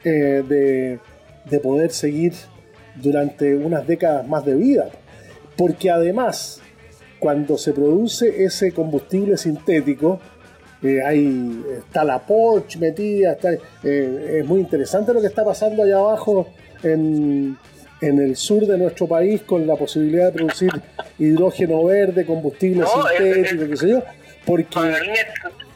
eh, 0.04 0.44
de, 0.48 1.00
de 1.46 1.60
poder 1.60 1.92
seguir 1.92 2.34
durante 2.96 3.56
unas 3.56 3.86
décadas 3.86 4.28
más 4.28 4.44
de 4.44 4.56
vida 4.56 4.90
porque 5.58 5.90
además, 5.90 6.62
cuando 7.20 7.58
se 7.58 7.74
produce 7.74 8.44
ese 8.44 8.72
combustible 8.72 9.38
sintético, 9.38 10.22
eh, 10.84 11.02
ahí 11.04 11.64
está 11.80 12.04
la 12.04 12.20
Porsche 12.20 12.78
metida, 12.78 13.36
eh, 13.84 14.40
es 14.40 14.46
muy 14.46 14.60
interesante 14.60 15.12
lo 15.12 15.20
que 15.20 15.28
está 15.28 15.44
pasando 15.44 15.82
allá 15.82 15.98
abajo 15.98 16.48
en, 16.84 17.58
el 18.00 18.36
sur 18.36 18.68
de 18.68 18.78
nuestro 18.78 19.08
país 19.08 19.42
con 19.42 19.66
la 19.66 19.76
posibilidad 19.76 20.28
de 20.28 20.32
producir 20.34 20.70
hidrógeno 21.18 21.84
verde, 21.86 22.24
combustible 22.26 22.86
sintético, 22.86 23.68
qué 23.68 23.78
sé 23.78 23.90
yo, 23.90 24.04
porque... 24.46 24.76
Con 24.76 24.92
la, 24.92 25.00
línea, 25.00 25.26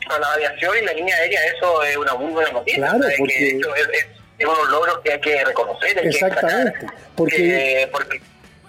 la 0.07 0.33
aviación 0.33 0.71
y 0.79 0.85
la 0.85 0.93
línea 0.93 1.15
aérea 1.15 1.39
eso 1.57 1.81
es 1.81 1.97
una 1.97 2.13
muy 2.13 2.31
buena 2.31 2.51
noticia. 2.51 2.77
Claro, 2.77 3.05
porque... 3.17 3.49
es, 3.49 3.55
es, 3.57 4.45
unos 4.45 4.69
logros 4.69 4.99
que 5.03 5.13
hay 5.13 5.19
que 5.19 5.43
reconocer. 5.43 5.97
exactamente, 6.05 6.85
porque... 7.15 7.81
Eh, 7.81 7.89
porque 7.91 8.21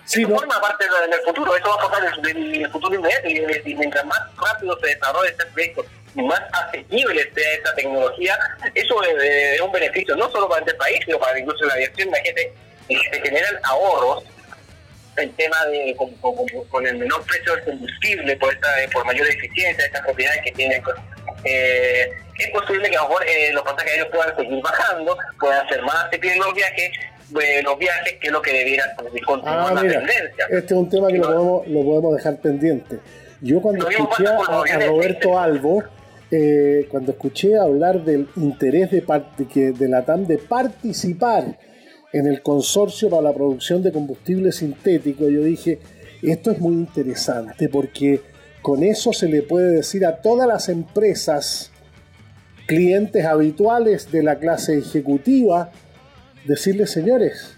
Sí, 0.05 0.25
no. 0.25 0.37
forma 0.37 0.61
parte 0.61 0.85
del 0.85 1.21
futuro, 1.21 1.57
eso 1.57 1.69
va 1.69 1.75
a 1.75 1.89
pasar 1.89 2.13
en 2.29 2.55
el 2.55 2.71
futuro 2.71 2.95
inmediato 2.95 3.29
y, 3.29 3.75
mientras 3.75 4.05
más 4.05 4.21
rápido 4.37 4.79
se 4.81 4.89
desarrolle 4.89 5.31
este 5.31 5.47
proyecto 5.47 5.87
y 6.15 6.23
más 6.23 6.41
asequible 6.53 7.31
sea 7.35 7.53
esta 7.55 7.75
tecnología, 7.75 8.39
eso 8.75 9.03
es, 9.03 9.61
un 9.61 9.73
beneficio 9.73 10.17
no 10.17 10.31
solo 10.31 10.49
para 10.49 10.61
este 10.61 10.75
país, 10.75 11.01
sino 11.05 11.19
para 11.19 11.39
incluso 11.39 11.65
la 11.65 11.75
aviación, 11.75 12.09
imagínate, 12.09 12.53
que 12.89 12.97
se 13.11 13.21
generan 13.23 13.59
ahorros 13.63 14.25
el 15.17 15.31
tema 15.35 15.65
de 15.67 15.95
con, 16.71 16.87
el 16.87 16.97
menor 16.97 17.25
precio 17.25 17.55
del 17.55 17.65
combustible 17.65 18.37
por 18.37 18.53
esta, 18.53 18.69
por 18.93 19.05
mayor 19.05 19.29
eficiencia 19.29 19.77
de 19.77 19.87
estas 19.87 20.03
propiedades 20.03 20.43
que 20.43 20.53
tienen 20.53 20.83
eh, 21.45 22.11
es 22.39 22.51
posible 22.51 22.89
que 22.89 22.97
a 22.97 23.03
lo 23.03 23.09
mejor 23.09 23.29
eh, 23.29 23.53
los 23.53 23.63
pasajes 23.63 23.93
aéreos 23.93 24.09
puedan 24.09 24.37
seguir 24.37 24.63
bajando, 24.63 25.17
puedan 25.39 25.69
ser 25.69 25.83
más 25.83 26.07
asequibles 26.07 26.39
los 26.39 26.55
viajes 26.55 26.91
los 27.63 27.79
viajes, 27.79 28.15
que 28.21 28.27
es 28.29 28.33
lo 28.33 28.43
que 28.43 28.53
debiera 28.53 28.85
continuar 29.25 29.71
ah, 29.71 29.75
la 29.75 29.81
tendencia. 29.81 30.47
Este 30.51 30.67
es 30.67 30.73
un 30.73 30.89
tema 30.89 31.09
que 31.09 31.19
lo 31.19 31.25
podemos, 31.25 31.67
lo 31.69 31.85
podemos 31.85 32.17
dejar 32.17 32.41
pendiente. 32.41 32.99
Yo 33.41 33.61
cuando 33.61 33.89
escuché 33.89 34.27
a, 34.27 34.87
Roberto 34.87 35.39
Albo, 35.39 35.83
eh, 36.31 36.87
cuando 36.91 37.13
escuché 37.13 37.59
hablar 37.59 38.05
del 38.05 38.29
interés 38.37 38.91
de, 38.91 39.05
que, 39.53 39.73
de 39.73 39.89
la 39.89 40.05
TAM 40.05 40.27
de 40.27 40.39
participar 40.39 41.59
en 42.13 42.27
el 42.27 42.43
consorcio 42.43 43.11
para 43.11 43.23
la 43.23 43.33
producción 43.33 43.83
de 43.83 43.91
combustible 43.91 44.53
sintético, 44.53 45.29
yo 45.29 45.43
dije, 45.43 45.81
esto 46.23 46.53
es 46.53 46.59
muy 46.61 46.75
interesante 46.75 47.69
porque 47.69 48.21
con 48.63 48.85
eso 48.85 49.13
se 49.13 49.29
le 49.29 49.43
puede 49.43 49.73
decir 49.73 50.07
a 50.07 50.21
todas 50.23 50.47
las 50.47 50.69
empresas, 50.69 51.73
clientes 52.67 53.25
habituales 53.25 54.11
de 54.13 54.23
la 54.23 54.39
clase 54.39 54.79
ejecutiva, 54.79 55.73
decirles, 56.45 56.91
señores, 56.91 57.57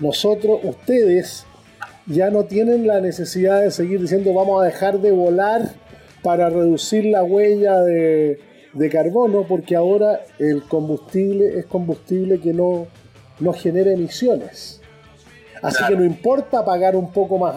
nosotros, 0.00 0.60
ustedes, 0.64 1.46
ya 2.06 2.30
no 2.30 2.44
tienen 2.44 2.86
la 2.86 3.00
necesidad 3.00 3.62
de 3.62 3.70
seguir 3.70 4.00
diciendo 4.00 4.34
vamos 4.34 4.60
a 4.62 4.66
dejar 4.66 5.00
de 5.00 5.12
volar 5.12 5.74
para 6.22 6.50
reducir 6.50 7.04
la 7.04 7.22
huella 7.22 7.80
de, 7.80 8.40
de 8.72 8.90
carbono, 8.90 9.46
porque 9.46 9.76
ahora 9.76 10.20
el 10.38 10.62
combustible 10.64 11.58
es 11.58 11.66
combustible 11.66 12.40
que 12.40 12.52
no, 12.52 12.86
no 13.40 13.52
genera 13.52 13.92
emisiones. 13.92 14.80
Así 15.62 15.84
que 15.86 15.94
no 15.94 16.04
importa 16.04 16.64
pagar 16.64 16.96
un 16.96 17.12
poco 17.12 17.38
más 17.38 17.56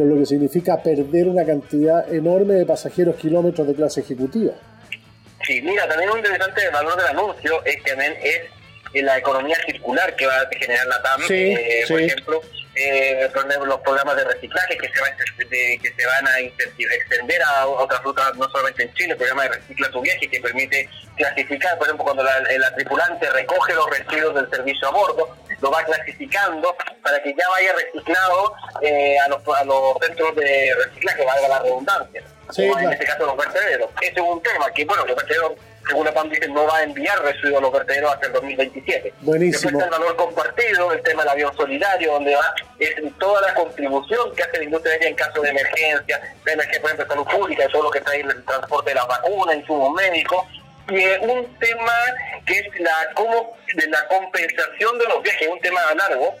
con 0.00 0.08
lo 0.08 0.16
que 0.16 0.24
significa 0.24 0.82
perder 0.82 1.28
una 1.28 1.44
cantidad 1.44 2.10
enorme 2.10 2.54
de 2.54 2.64
pasajeros 2.64 3.16
kilómetros 3.16 3.66
de 3.66 3.74
clase 3.74 4.00
ejecutiva. 4.00 4.54
Sí, 5.44 5.60
mira, 5.60 5.86
también 5.86 6.08
un 6.08 6.16
interesante 6.16 6.70
valor 6.70 6.96
del 6.96 7.08
anuncio 7.08 7.62
es 7.66 7.76
que 7.82 7.90
también 7.90 8.16
es 8.22 9.04
la 9.04 9.18
economía 9.18 9.58
circular 9.66 10.16
que 10.16 10.24
va 10.24 10.40
a 10.40 10.48
generar 10.58 10.86
la 10.86 11.02
TAM. 11.02 11.20
Eh, 11.28 11.84
por 11.86 12.00
ejemplo, 12.00 12.40
eh, 12.74 13.28
los 13.66 13.80
programas 13.80 14.16
de 14.16 14.24
reciclaje 14.24 14.78
que 14.78 14.88
se, 14.88 15.78
que 15.82 15.92
se 15.94 16.06
van 16.06 16.26
a 16.26 16.38
extender 16.38 17.42
a 17.42 17.66
otras 17.66 18.02
rutas, 18.02 18.34
no 18.36 18.48
solamente 18.48 18.84
en 18.84 18.94
Chile, 18.94 19.10
el 19.10 19.16
programa 19.18 19.42
de 19.42 19.48
Recicla 19.50 19.90
tu 19.90 20.00
viaje 20.00 20.30
que 20.30 20.40
permite 20.40 20.88
clasificar, 21.16 21.76
por 21.76 21.88
ejemplo, 21.88 22.04
cuando 22.04 22.22
la, 22.22 22.74
tripulante 22.74 23.28
recoge 23.30 23.74
los 23.74 23.90
residuos 23.90 24.34
del 24.34 24.50
servicio 24.50 24.88
a 24.88 24.92
bordo, 24.92 25.36
lo 25.60 25.70
va 25.70 25.84
clasificando 25.84 26.76
para 27.02 27.22
que 27.22 27.34
ya 27.34 27.48
vaya 27.48 27.72
reciclado 27.74 28.54
eh, 28.82 29.18
a, 29.18 29.28
los, 29.28 29.40
a 29.48 29.64
los 29.64 29.98
centros 30.00 30.34
de 30.36 30.74
reciclaje, 30.84 31.24
valga 31.24 31.48
la 31.48 31.58
redundancia. 31.60 32.22
En 32.56 32.92
este 32.92 33.04
caso 33.04 33.26
los 33.26 33.36
vertederos. 33.36 33.90
Ese 34.00 34.12
es 34.12 34.20
un 34.20 34.42
tema 34.42 34.70
que, 34.72 34.84
bueno, 34.84 35.04
los 35.06 35.16
vertederos 35.16 35.52
según 35.90 36.04
la 36.04 36.14
PAM 36.14 36.28
dice, 36.28 36.46
no 36.48 36.66
va 36.66 36.78
a 36.78 36.82
enviar 36.84 37.20
residuos 37.22 37.58
a 37.58 37.60
los 37.62 37.72
vertederos 37.72 38.12
hasta 38.14 38.26
el 38.26 38.32
2027. 38.34 39.14
Buenísimo. 39.22 39.70
Después 39.70 39.74
está 39.74 39.84
el 39.84 39.90
valor 39.90 40.16
compartido, 40.16 40.92
el 40.92 41.02
tema 41.02 41.22
del 41.22 41.30
avión 41.30 41.56
solidario, 41.56 42.12
donde 42.12 42.36
va 42.36 42.54
es 42.78 42.94
toda 43.18 43.40
la 43.40 43.54
contribución 43.54 44.34
que 44.34 44.42
hace 44.42 44.58
la 44.58 44.64
industria 44.64 44.92
aérea 44.92 45.08
en 45.08 45.16
caso 45.16 45.40
de 45.40 45.50
emergencia, 45.50 46.20
de 46.44 46.52
emergencia, 46.52 46.80
por 46.80 46.90
ejemplo, 46.90 47.14
salud 47.14 47.40
pública, 47.40 47.68
todo 47.72 47.82
lo 47.84 47.90
que 47.90 48.02
ahí 48.06 48.20
el 48.20 48.44
transporte 48.44 48.90
de 48.90 48.94
la 48.94 49.04
vacuna, 49.04 49.54
insumos 49.54 49.92
médicos, 49.94 50.44
y 50.90 51.24
un 51.24 51.58
tema 51.58 51.92
que 52.46 52.58
es 52.58 52.80
la, 52.80 52.92
como, 53.14 53.56
de 53.74 53.86
la 53.86 54.06
compensación 54.08 54.98
de 54.98 55.06
los 55.06 55.22
viajes, 55.22 55.48
un 55.48 55.60
tema 55.60 55.80
largo, 55.94 56.34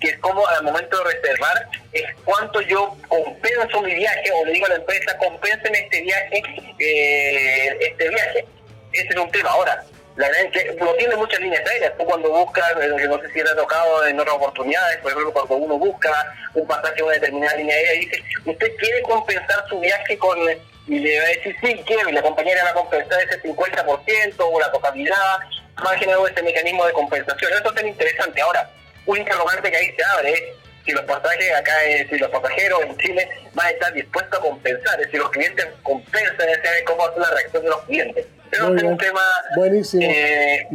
que 0.00 0.08
es 0.08 0.18
como 0.18 0.46
al 0.46 0.62
momento 0.62 0.98
de 0.98 1.14
reservar, 1.14 1.68
es 1.92 2.04
cuánto 2.24 2.60
yo 2.62 2.96
compenso 3.08 3.80
mi 3.82 3.94
viaje 3.94 4.30
o 4.32 4.44
le 4.44 4.52
digo 4.52 4.66
a 4.66 4.70
la 4.70 4.74
empresa, 4.76 5.16
compensen 5.18 5.74
este 5.74 6.02
viaje, 6.02 6.42
eh, 6.78 7.76
este 7.80 8.08
viaje. 8.08 8.46
Ese 8.92 9.08
es 9.08 9.16
un 9.16 9.30
tema. 9.30 9.50
Ahora, 9.50 9.84
la 10.16 10.28
que 10.52 10.76
no 10.78 10.92
tiene 10.94 11.16
muchas 11.16 11.40
líneas 11.40 11.68
aéreas. 11.68 11.96
Tú 11.98 12.04
cuando 12.04 12.30
buscas, 12.30 12.70
eh, 12.80 13.06
no 13.08 13.18
sé 13.20 13.30
si 13.32 13.40
ha 13.40 13.56
tocado 13.56 14.06
en 14.06 14.18
otras 14.20 14.36
oportunidades, 14.36 14.98
por 14.98 15.10
ejemplo, 15.10 15.32
cuando 15.32 15.56
uno 15.56 15.78
busca 15.78 16.34
un 16.54 16.66
pasaje 16.66 17.00
a 17.00 17.04
una 17.04 17.14
determinada 17.14 17.56
línea 17.56 17.74
aérea, 17.74 17.92
dice, 18.00 18.22
¿usted 18.44 18.76
quiere 18.76 19.02
compensar 19.02 19.64
su 19.68 19.80
viaje 19.80 20.16
con 20.18 20.38
y 20.86 20.98
le 20.98 21.18
va 21.18 21.24
a 21.24 21.28
decir 21.28 21.56
sí 21.62 21.82
quiero 21.86 22.08
y 22.08 22.12
la 22.12 22.22
compañera 22.22 22.64
va 22.64 22.70
a 22.70 22.74
compensar 22.74 23.18
ese 23.22 23.42
50% 23.42 24.34
o 24.38 24.60
la 24.60 24.70
totalidad, 24.70 25.38
va 25.84 25.90
a 25.90 25.98
generar 25.98 26.20
ese 26.30 26.42
mecanismo 26.42 26.84
de 26.86 26.92
compensación. 26.92 27.52
Eso 27.52 27.74
es 27.74 27.84
interesante. 27.84 28.40
Ahora, 28.40 28.70
un 29.06 29.16
interrogante 29.16 29.70
que 29.70 29.76
ahí 29.76 29.94
se 29.96 30.04
abre 30.04 30.32
es 30.32 30.42
si 30.84 30.92
los 30.92 31.04
pasajes 31.04 31.54
acá, 31.54 31.72
si 32.10 32.18
los 32.18 32.30
pasajeros 32.30 32.82
en 32.82 32.96
Chile 32.98 33.28
van 33.54 33.66
a 33.66 33.70
estar 33.70 33.92
dispuestos 33.94 34.38
a 34.38 34.42
compensar, 34.42 35.00
es 35.00 35.10
si 35.10 35.16
los 35.16 35.30
clientes 35.30 35.66
compensan, 35.82 36.48
ese 36.48 36.84
cómo 36.84 37.08
es 37.08 37.16
la 37.16 37.30
reacción 37.30 37.62
de 37.62 37.68
los 37.70 37.82
clientes. 37.84 38.26
Pero 38.50 38.76
es 38.76 38.82
un 38.82 38.98
tema 38.98 39.22
Buenísimo. 39.56 40.02
Eh, 40.02 40.68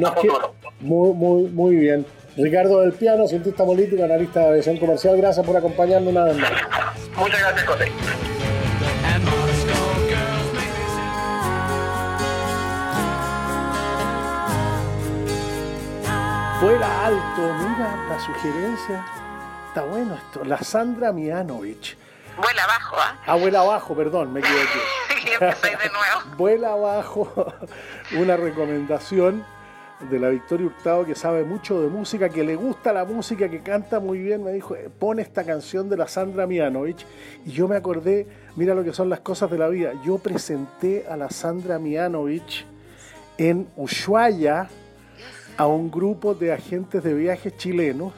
muy, 0.80 1.14
muy, 1.14 1.44
muy 1.44 1.76
bien. 1.76 2.06
Ricardo 2.36 2.82
del 2.82 2.94
Piano, 2.94 3.28
cientista 3.28 3.66
político, 3.66 4.04
analista 4.04 4.40
de 4.42 4.48
aviación 4.48 4.78
comercial, 4.78 5.18
gracias 5.18 5.46
por 5.46 5.56
acompañarnos 5.56 6.12
una 6.12 6.26
vez 6.26 6.38
más. 6.38 6.52
Muchas 7.16 7.40
gracias, 7.40 7.66
José. 7.66 7.92
Vuela 16.62 17.06
alto, 17.06 17.54
mira 17.54 17.96
la 18.10 18.20
sugerencia. 18.20 19.06
Está 19.70 19.84
bueno 19.84 20.16
esto. 20.16 20.44
La 20.44 20.58
Sandra 20.58 21.14
Mianovich. 21.14 21.98
Vuela 22.36 22.66
abajo, 22.66 22.98
¿ah? 23.00 23.16
Ah, 23.26 23.36
vuela 23.36 23.62
abajo, 23.62 23.96
perdón, 23.96 24.34
me 24.34 24.42
equivoqué. 24.42 25.40
de 25.40 25.90
nuevo. 25.90 26.36
vuela 26.38 26.74
abajo. 26.74 27.54
Una 28.20 28.36
recomendación 28.36 29.46
de 30.10 30.20
la 30.20 30.28
Victoria 30.28 30.66
Hurtado 30.66 31.06
que 31.06 31.16
sabe 31.16 31.46
mucho 31.46 31.82
de 31.82 31.88
música, 31.88 32.28
que 32.28 32.44
le 32.44 32.58
gusta 32.58 32.92
la 32.92 33.06
música, 33.06 33.48
que 33.48 33.62
canta 33.62 34.02
muy 34.02 34.20
bien. 34.20 34.44
Me 34.44 34.52
dijo, 34.52 34.76
pone 35.00 35.22
esta 35.22 35.46
canción 35.46 35.88
de 35.88 35.96
la 35.96 36.10
Sandra 36.10 36.46
Mianovich. 36.46 37.06
Y 37.46 37.52
yo 37.52 37.70
me 37.70 37.78
acordé, 37.78 38.28
mira 38.58 38.76
lo 38.76 38.84
que 38.84 38.92
son 38.92 39.08
las 39.08 39.22
cosas 39.22 39.50
de 39.50 39.58
la 39.58 39.70
vida. 39.70 39.94
Yo 40.04 40.18
presenté 40.18 41.06
a 41.10 41.16
la 41.16 41.30
Sandra 41.30 41.80
Mianovich 41.80 42.66
en 43.38 43.70
Ushuaia 43.78 44.68
a 45.60 45.68
un 45.68 45.92
grupo 45.92 46.34
de 46.36 46.54
agentes 46.54 47.04
de 47.04 47.14
viajes 47.14 47.58
chilenos 47.58 48.14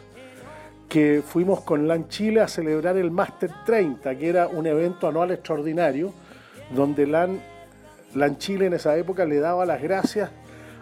que 0.88 1.24
fuimos 1.26 1.62
con 1.62 1.88
LAN 1.88 2.08
Chile 2.08 2.40
a 2.40 2.48
celebrar 2.48 2.98
el 2.98 3.10
Master 3.10 3.50
30, 3.66 4.16
que 4.16 4.30
era 4.30 4.48
un 4.48 4.68
evento 4.68 5.08
anual 5.08 5.32
extraordinario, 5.32 6.14
donde 6.70 7.08
LAN, 7.08 7.42
LAN 8.14 8.38
Chile 8.38 8.68
en 8.68 8.74
esa 8.74 8.96
época 8.96 9.26
le 9.26 9.40
daba 9.40 9.66
las 9.66 9.82
gracias 9.82 10.30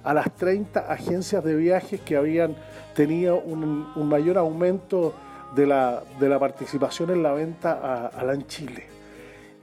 a 0.04 0.14
las 0.14 0.36
30 0.36 0.82
agencias 0.82 1.46
de 1.46 1.56
viajes 1.56 2.02
que 2.02 2.18
habían 2.18 2.58
tenido 2.94 3.40
un, 3.40 3.88
mayor 4.10 4.38
aumento 4.38 5.16
de 5.56 5.66
la, 5.66 6.04
de 6.20 6.28
la, 6.28 6.40
participación 6.40 7.10
en 7.12 7.24
la 7.24 7.32
venta 7.32 7.72
a, 7.72 8.08
a 8.08 8.24
LAN 8.26 8.46
Chile. 8.48 8.84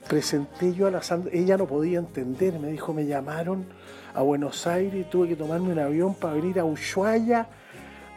Presenté 0.09 0.73
yo 0.73 0.87
a 0.87 0.91
la 0.91 1.03
Sandra, 1.03 1.31
ella 1.35 1.59
no 1.59 1.67
podía 1.67 1.99
entender, 1.99 2.59
me 2.59 2.69
dijo, 2.69 2.95
me 2.95 3.05
llamaron 3.05 3.67
a 4.17 4.23
Buenos 4.23 4.67
Aires 4.67 5.09
tuve 5.11 5.29
que 5.29 5.37
tomarme 5.37 5.73
un 5.73 5.79
avión 5.79 6.15
para 6.15 6.33
venir 6.33 6.59
a 6.59 6.65
Ushuaia 6.65 7.47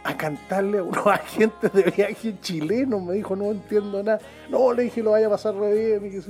a 0.01 0.15
cantarle 0.15 0.77
a 0.77 0.83
unos 0.83 1.05
agentes 1.07 1.73
de 1.73 1.83
viaje 1.83 2.35
chilenos. 2.41 3.01
Me 3.03 3.13
dijo, 3.13 3.35
no 3.35 3.51
entiendo 3.51 4.01
nada. 4.01 4.19
No, 4.49 4.71
le 4.71 4.83
dije, 4.83 5.03
lo 5.03 5.11
vaya 5.11 5.27
a 5.27 5.31
pasar 5.31 5.55
re 5.55 5.99
bien. 5.99 6.23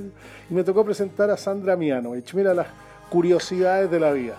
Y 0.50 0.54
me 0.54 0.64
tocó 0.64 0.84
presentar 0.84 1.30
a 1.30 1.36
Sandra 1.36 1.76
Mianovich. 1.76 2.34
Mira 2.34 2.52
las 2.52 2.66
curiosidades 3.08 3.88
de 3.88 4.00
la 4.00 4.10
vida. 4.10 4.34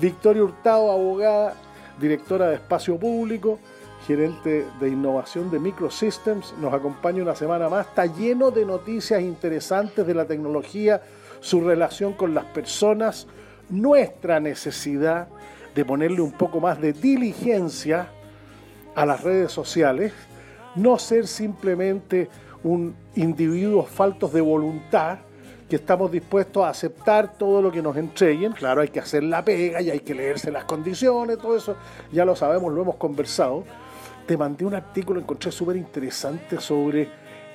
Victoria 0.00 0.42
Hurtado, 0.42 0.90
abogada, 0.90 1.54
directora 2.00 2.48
de 2.48 2.56
Espacio 2.56 2.98
Público, 2.98 3.60
gerente 4.04 4.66
de 4.80 4.88
innovación 4.88 5.48
de 5.48 5.60
Microsystems, 5.60 6.54
nos 6.60 6.74
acompaña 6.74 7.22
una 7.22 7.36
semana 7.36 7.68
más. 7.68 7.86
Está 7.86 8.06
lleno 8.06 8.50
de 8.50 8.64
noticias 8.64 9.22
interesantes 9.22 10.04
de 10.04 10.14
la 10.14 10.24
tecnología, 10.24 11.02
su 11.40 11.60
relación 11.60 12.14
con 12.14 12.34
las 12.34 12.46
personas, 12.46 13.28
nuestra 13.70 14.40
necesidad 14.40 15.28
de 15.74 15.84
ponerle 15.84 16.20
un 16.20 16.32
poco 16.32 16.60
más 16.60 16.80
de 16.80 16.92
diligencia 16.92 18.08
a 18.94 19.06
las 19.06 19.22
redes 19.22 19.52
sociales, 19.52 20.12
no 20.74 20.98
ser 20.98 21.26
simplemente 21.26 22.28
un 22.62 22.94
individuo 23.16 23.84
faltos 23.84 24.32
de 24.32 24.40
voluntad, 24.40 25.18
que 25.68 25.76
estamos 25.76 26.12
dispuestos 26.12 26.62
a 26.64 26.68
aceptar 26.68 27.38
todo 27.38 27.62
lo 27.62 27.72
que 27.72 27.80
nos 27.80 27.96
entreguen. 27.96 28.52
Claro, 28.52 28.82
hay 28.82 28.88
que 28.88 29.00
hacer 29.00 29.22
la 29.22 29.42
pega 29.42 29.80
y 29.80 29.88
hay 29.88 30.00
que 30.00 30.14
leerse 30.14 30.50
las 30.50 30.64
condiciones, 30.64 31.38
todo 31.38 31.56
eso 31.56 31.76
ya 32.12 32.26
lo 32.26 32.36
sabemos, 32.36 32.72
lo 32.74 32.82
hemos 32.82 32.96
conversado. 32.96 33.64
Te 34.26 34.36
mandé 34.36 34.66
un 34.66 34.74
artículo, 34.74 35.18
encontré 35.18 35.50
súper 35.50 35.76
interesante 35.76 36.60
sobre 36.60 37.08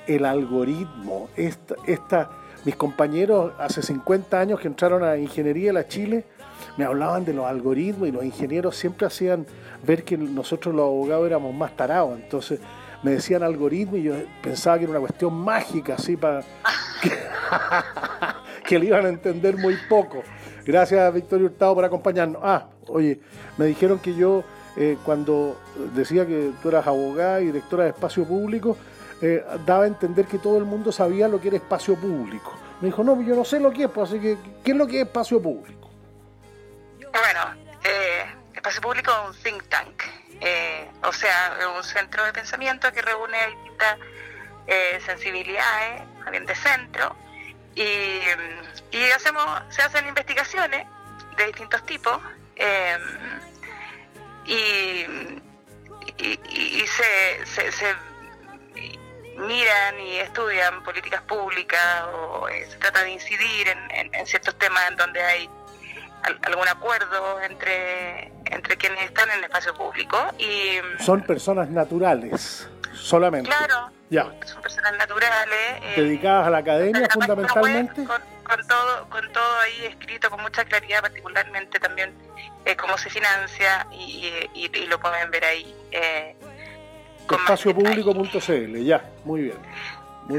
el 0.06 0.24
algoritmo, 0.24 1.28
esta, 1.36 1.76
esta 1.86 2.30
mis 2.64 2.76
compañeros 2.76 3.52
hace 3.58 3.82
50 3.82 4.40
años 4.40 4.60
que 4.60 4.68
entraron 4.68 5.04
a 5.04 5.16
Ingeniería 5.16 5.68
de 5.68 5.72
la 5.72 5.88
Chile 5.88 6.24
me 6.76 6.84
hablaban 6.84 7.24
de 7.24 7.34
los 7.34 7.46
algoritmos 7.46 8.08
y 8.08 8.12
los 8.12 8.24
ingenieros 8.24 8.76
siempre 8.76 9.06
hacían 9.06 9.46
ver 9.84 10.04
que 10.04 10.16
nosotros 10.16 10.74
los 10.74 10.84
abogados 10.84 11.26
éramos 11.26 11.54
más 11.54 11.76
tarados. 11.76 12.18
Entonces 12.18 12.60
me 13.02 13.12
decían 13.12 13.42
algoritmo 13.42 13.96
y 13.96 14.04
yo 14.04 14.14
pensaba 14.42 14.78
que 14.78 14.84
era 14.84 14.92
una 14.92 15.00
cuestión 15.00 15.34
mágica, 15.34 15.94
así 15.94 16.16
para 16.16 16.42
que, 18.66 18.78
le 18.78 18.86
iban 18.86 19.06
a 19.06 19.08
entender 19.08 19.56
muy 19.56 19.76
poco. 19.88 20.22
Gracias, 20.64 21.14
Victorio 21.14 21.46
Hurtado, 21.46 21.74
por 21.74 21.84
acompañarnos. 21.84 22.40
Ah, 22.44 22.66
oye, 22.88 23.20
me 23.56 23.66
dijeron 23.66 23.98
que 23.98 24.14
yo, 24.14 24.44
eh, 24.76 24.96
cuando 25.04 25.56
decía 25.94 26.26
que 26.26 26.52
tú 26.62 26.68
eras 26.68 26.86
abogada 26.86 27.40
y 27.40 27.46
directora 27.46 27.84
de 27.84 27.90
espacio 27.90 28.24
público, 28.24 28.76
eh, 29.20 29.44
daba 29.66 29.84
a 29.84 29.86
entender 29.86 30.26
que 30.26 30.38
todo 30.38 30.58
el 30.58 30.64
mundo 30.64 30.92
sabía 30.92 31.28
lo 31.28 31.40
que 31.40 31.48
era 31.48 31.56
espacio 31.56 31.96
público. 31.96 32.54
Me 32.80 32.86
dijo, 32.86 33.02
no, 33.02 33.20
yo 33.22 33.34
no 33.34 33.44
sé 33.44 33.58
lo 33.58 33.72
que 33.72 33.84
es, 33.84 33.90
pues 33.90 34.10
así 34.10 34.20
que, 34.20 34.36
¿qué 34.64 34.70
es 34.70 34.76
lo 34.76 34.86
que 34.86 35.00
es 35.00 35.06
espacio 35.06 35.42
público? 35.42 35.90
Bueno, 37.00 37.54
eh, 37.82 38.24
espacio 38.54 38.80
público 38.80 39.10
es 39.10 39.36
un 39.36 39.42
think 39.42 39.64
tank, 39.68 40.02
eh, 40.40 40.88
o 41.02 41.12
sea, 41.12 41.58
un 41.76 41.82
centro 41.82 42.24
de 42.24 42.32
pensamiento 42.32 42.92
que 42.92 43.02
reúne 43.02 43.38
distintas 43.48 43.98
eh, 44.68 45.00
sensibilidades, 45.04 46.02
también 46.22 46.46
de 46.46 46.54
centro, 46.54 47.16
y, 47.74 48.20
hacemos, 49.14 49.44
se 49.70 49.82
hacen 49.82 50.06
investigaciones 50.06 50.86
de 51.36 51.46
distintos 51.46 51.84
tipos 51.86 52.18
y, 54.44 55.06
y, 56.18 56.86
se, 56.86 57.70
se 57.70 57.94
miran 59.38 60.00
y 60.00 60.16
estudian 60.16 60.82
políticas 60.82 61.22
públicas 61.22 62.04
o 62.12 62.48
eh, 62.48 62.66
se 62.68 62.76
trata 62.76 63.02
de 63.02 63.12
incidir 63.12 63.68
en, 63.68 64.26
ciertos 64.26 64.56
temas 64.58 64.82
en 64.90 64.96
donde 64.96 65.22
hay 65.22 65.50
algún 66.42 66.68
acuerdo 66.68 67.40
entre, 67.42 68.32
entre 68.46 68.76
quienes 68.76 69.04
están 69.04 69.30
en 69.30 69.38
el 69.38 69.44
espacio 69.44 69.74
público. 69.74 70.18
y 70.38 70.78
Son 71.02 71.22
personas 71.22 71.70
naturales, 71.70 72.68
solamente. 72.92 73.48
Claro, 73.48 73.90
ya. 74.10 74.24
son 74.44 74.60
personas 74.62 74.96
naturales. 74.96 75.78
Eh, 75.82 75.94
¿Dedicadas 75.96 76.48
a 76.48 76.50
la 76.50 76.58
academia 76.58 77.08
fundamentalmente? 77.10 78.04
con, 78.04 78.66
todo, 78.66 79.08
con 79.08 79.32
todo 79.32 79.60
ahí 79.60 79.86
escrito 79.86 80.30
con 80.30 80.42
mucha 80.42 80.64
claridad, 80.64 81.00
particularmente 81.02 81.78
también 81.78 82.12
eh, 82.64 82.76
cómo 82.76 82.98
se 82.98 83.08
financia 83.10 83.86
y, 83.92 84.30
y, 84.54 84.86
lo 84.86 84.98
pueden 84.98 85.30
ver 85.30 85.44
ahí. 85.44 85.74
Eh, 85.92 86.36
con 87.28 87.38
espaciopublico.cl, 87.40 88.76
ya, 88.84 89.04
muy 89.24 89.42
bien. 89.42 89.58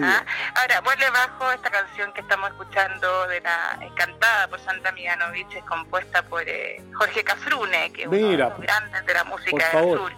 ¿Ah? 0.04 0.24
Ahora, 0.56 0.82
vuelve 0.82 1.10
bajo 1.10 1.52
esta 1.52 1.70
canción 1.72 2.14
que 2.14 2.22
estamos 2.22 2.52
escuchando 2.52 3.28
de 3.28 3.42
la 3.42 3.80
cantada 3.96 4.48
por 4.48 4.60
Santa 4.60 4.92
Mianovich, 4.92 5.52
es 5.56 5.64
compuesta 5.64 6.22
por 6.24 6.44
eh, 6.48 6.82
Jorge 6.94 7.24
Cafrune, 7.24 7.92
que 7.92 8.04
es 8.04 8.08
uno 8.08 8.18
de 8.18 8.38
los 8.38 8.60
grandes 8.60 9.06
de 9.06 9.14
la 9.14 9.24
música 9.24 9.70
del 9.72 9.98
sur. 9.98 10.12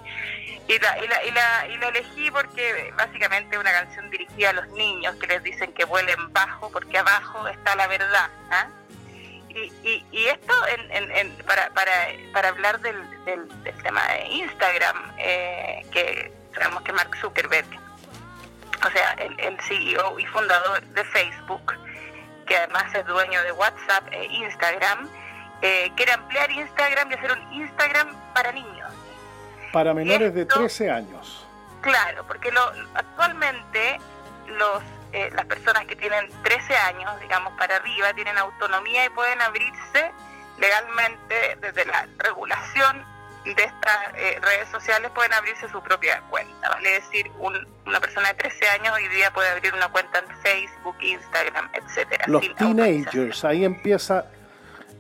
Y 0.68 0.80
la, 0.80 0.98
y, 1.04 1.08
la, 1.08 1.24
y, 1.26 1.32
la, 1.32 1.68
y 1.68 1.78
la 1.78 1.88
elegí 1.88 2.32
porque 2.32 2.94
básicamente 2.98 3.56
es 3.56 3.62
una 3.62 3.72
canción 3.72 4.10
dirigida 4.10 4.52
a 4.52 4.54
los 4.54 4.68
niños 4.70 5.16
que 5.16 5.28
les 5.28 5.44
dicen 5.44 5.74
que 5.74 5.86
vuelen 5.86 6.32
bajo 6.32 6.70
porque 6.70 6.98
abajo 6.98 7.48
está 7.48 7.76
la 7.76 7.88
verdad. 7.88 8.30
¿ah? 8.52 8.68
Y, 9.50 10.06
y, 10.12 10.26
esto 10.28 10.54
en, 10.92 11.36
para, 11.46 11.70
para, 11.72 11.92
para 12.32 12.50
hablar 12.50 12.80
del, 12.80 12.96
del, 13.26 13.48
tema 13.84 14.02
de 14.08 14.28
Instagram, 14.28 15.14
eh, 15.18 15.86
que 15.92 16.32
sabemos 16.54 16.84
que 16.84 16.94
Mark 16.94 17.16
Zuckerberg 17.20 17.68
o 18.86 18.90
sea, 18.92 19.12
el, 19.14 19.58
CEO 19.62 20.20
y 20.20 20.26
fundador 20.26 20.82
de 20.82 21.04
Facebook, 21.06 21.74
que 22.48 22.58
además 22.58 22.94
es 22.96 23.06
dueño 23.06 23.42
de 23.44 23.52
WhatsApp 23.52 24.08
e 24.12 24.26
Instagram, 24.26 25.08
eh, 25.62 25.92
quiere 25.96 26.14
ampliar 26.14 26.50
Instagram 26.50 27.12
y 27.12 27.14
hacer 27.14 27.32
un 27.32 27.54
Instagram 27.54 28.16
para 28.34 28.52
niños. 28.52 28.92
Para 29.72 29.94
menores 29.94 30.34
de 30.34 30.46
13 30.46 30.90
años. 30.90 31.46
Claro, 31.82 32.26
porque 32.28 32.52
lo, 32.52 32.72
actualmente 32.96 34.00
los 34.48 34.82
eh, 35.14 35.30
las 35.34 35.46
personas 35.46 35.86
que 35.86 35.96
tienen 35.96 36.30
13 36.42 36.74
años, 36.74 37.20
digamos, 37.20 37.54
para 37.58 37.76
arriba, 37.76 38.14
tienen 38.14 38.38
autonomía 38.38 39.06
y 39.06 39.10
pueden 39.10 39.42
abrirse 39.42 40.12
legalmente 40.58 41.58
desde 41.60 41.86
la 41.86 42.08
regulación 42.18 43.06
de 43.46 43.64
estas 43.64 43.98
eh, 44.16 44.40
redes 44.42 44.70
sociales 44.70 45.12
pueden 45.16 45.34
abrirse 45.34 45.68
su 45.70 45.82
propia 45.82 46.22
cuenta. 46.30 46.70
Vale 46.70 46.92
decir, 46.92 47.32
una 47.40 48.00
persona 48.00 48.30
de 48.30 48.34
13 48.36 48.68
años 48.70 48.94
hoy 48.94 49.08
día 49.08 49.32
puede 49.34 49.50
abrir 49.50 49.74
una 49.74 49.90
cuenta 49.90 50.20
en 50.20 50.38
Facebook, 50.38 50.96
Instagram, 51.02 51.70
etcétera. 51.74 52.26
Los 52.28 52.56
teenagers, 52.56 53.44
ahí 53.44 53.66
empieza 53.66 54.26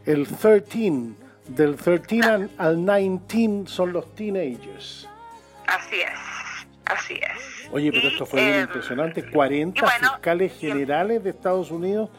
el 0.05 0.27
13, 0.27 1.13
del 1.47 1.75
13 1.75 2.49
al 2.57 2.85
19 2.85 3.67
son 3.67 3.93
los 3.93 4.15
teenagers. 4.15 5.07
Así 5.67 6.01
es, 6.01 6.19
así 6.85 7.13
es. 7.13 7.69
Oye, 7.71 7.91
pero 7.91 8.07
esto 8.07 8.25
fue 8.25 8.57
em, 8.57 8.61
impresionante. 8.63 9.29
40 9.29 9.87
fiscales 9.87 10.59
generales 10.59 11.23
de 11.23 11.29
Estados 11.29 11.71
Unidos 11.71 12.09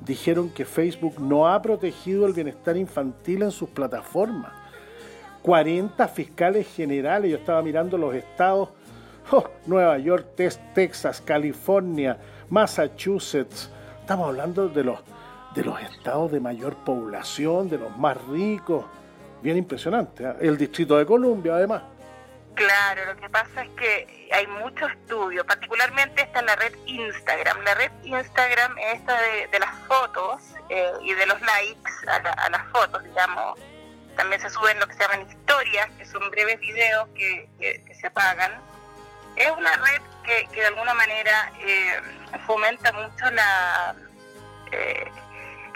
dijeron 0.00 0.50
que 0.50 0.64
Facebook 0.64 1.20
no 1.20 1.48
ha 1.48 1.60
protegido 1.62 2.26
el 2.26 2.32
bienestar 2.32 2.76
infantil 2.76 3.42
en 3.42 3.50
sus 3.50 3.70
plataformas. 3.70 4.61
40 5.42 6.08
fiscales 6.08 6.66
generales. 6.74 7.30
Yo 7.30 7.36
estaba 7.36 7.62
mirando 7.62 7.98
los 7.98 8.14
estados, 8.14 8.70
oh, 9.30 9.44
Nueva 9.66 9.98
York, 9.98 10.26
Texas, 10.74 11.20
California, 11.20 12.16
Massachusetts. 12.48 13.70
Estamos 14.00 14.28
hablando 14.28 14.68
de 14.68 14.84
los, 14.84 15.00
de 15.54 15.64
los 15.64 15.80
estados 15.80 16.32
de 16.32 16.40
mayor 16.40 16.76
población, 16.84 17.68
de 17.68 17.78
los 17.78 17.96
más 17.98 18.16
ricos. 18.28 18.84
Bien 19.42 19.56
impresionante. 19.56 20.24
¿eh? 20.24 20.34
El 20.40 20.56
Distrito 20.56 20.96
de 20.96 21.04
Columbia, 21.04 21.56
además. 21.56 21.82
Claro, 22.54 23.06
lo 23.06 23.16
que 23.16 23.30
pasa 23.30 23.64
es 23.64 23.70
que 23.70 24.28
hay 24.30 24.46
mucho 24.46 24.86
estudio, 24.86 25.44
particularmente 25.46 26.22
está 26.22 26.40
en 26.40 26.46
la 26.46 26.56
red 26.56 26.74
Instagram. 26.84 27.62
La 27.64 27.74
red 27.74 27.90
Instagram 28.04 28.76
es 28.78 29.00
esta 29.00 29.18
de, 29.50 29.58
las 29.58 29.74
fotos 29.88 30.42
eh, 30.68 30.92
y 31.02 31.14
de 31.14 31.26
los 31.26 31.40
likes 31.40 31.90
a 32.06 32.50
las 32.50 32.66
fotos, 32.70 33.02
digamos 33.04 33.58
también 34.16 34.40
se 34.40 34.50
suben 34.50 34.78
lo 34.78 34.86
que 34.86 34.94
se 34.94 35.00
llaman 35.00 35.28
historias, 35.28 35.90
que 35.98 36.04
son 36.06 36.30
breves 36.30 36.60
videos 36.60 37.08
que, 37.14 37.48
se 37.98 38.06
apagan. 38.06 38.52
Es 39.36 39.50
una 39.50 39.76
red 39.76 40.02
que, 40.24 40.60
de 40.60 40.66
alguna 40.66 40.94
manera 40.94 41.50
eh, 41.60 42.00
fomenta 42.46 42.92
mucho 42.92 43.30
la, 43.30 43.94
eh, 44.70 45.10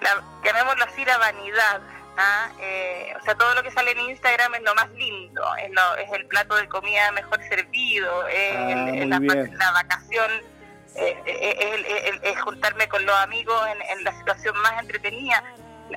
la, 0.01 0.23
llamémoslo 0.45 0.85
así, 0.85 1.05
la 1.05 1.19
vanidad. 1.19 1.81
¿ah? 2.19 2.51
Eh, 2.61 3.15
o 3.19 3.25
sea, 3.25 3.35
todo 3.35 3.55
lo 3.55 3.63
que 3.63 3.71
sale 3.71 3.93
en 3.93 4.01
Instagram 4.01 4.55
es 4.57 4.63
lo 4.63 4.75
más 4.75 4.91
lindo, 4.91 5.43
es, 5.57 5.71
lo, 5.71 5.97
es 5.97 6.13
el 6.13 6.27
plato 6.27 6.57
de 6.57 6.69
comida 6.69 7.13
mejor 7.13 7.43
servido, 7.49 8.27
es, 8.29 8.57
ah, 8.57 9.07
la, 9.07 9.73
vacación, 9.73 10.31
es, 10.95 12.41
juntarme 12.43 12.89
con 12.89 13.05
los 13.07 13.17
amigos 13.17 13.63
en 13.91 14.05
la 14.05 14.13
situación 14.19 14.57
más 14.61 14.81
entretenida 14.81 15.43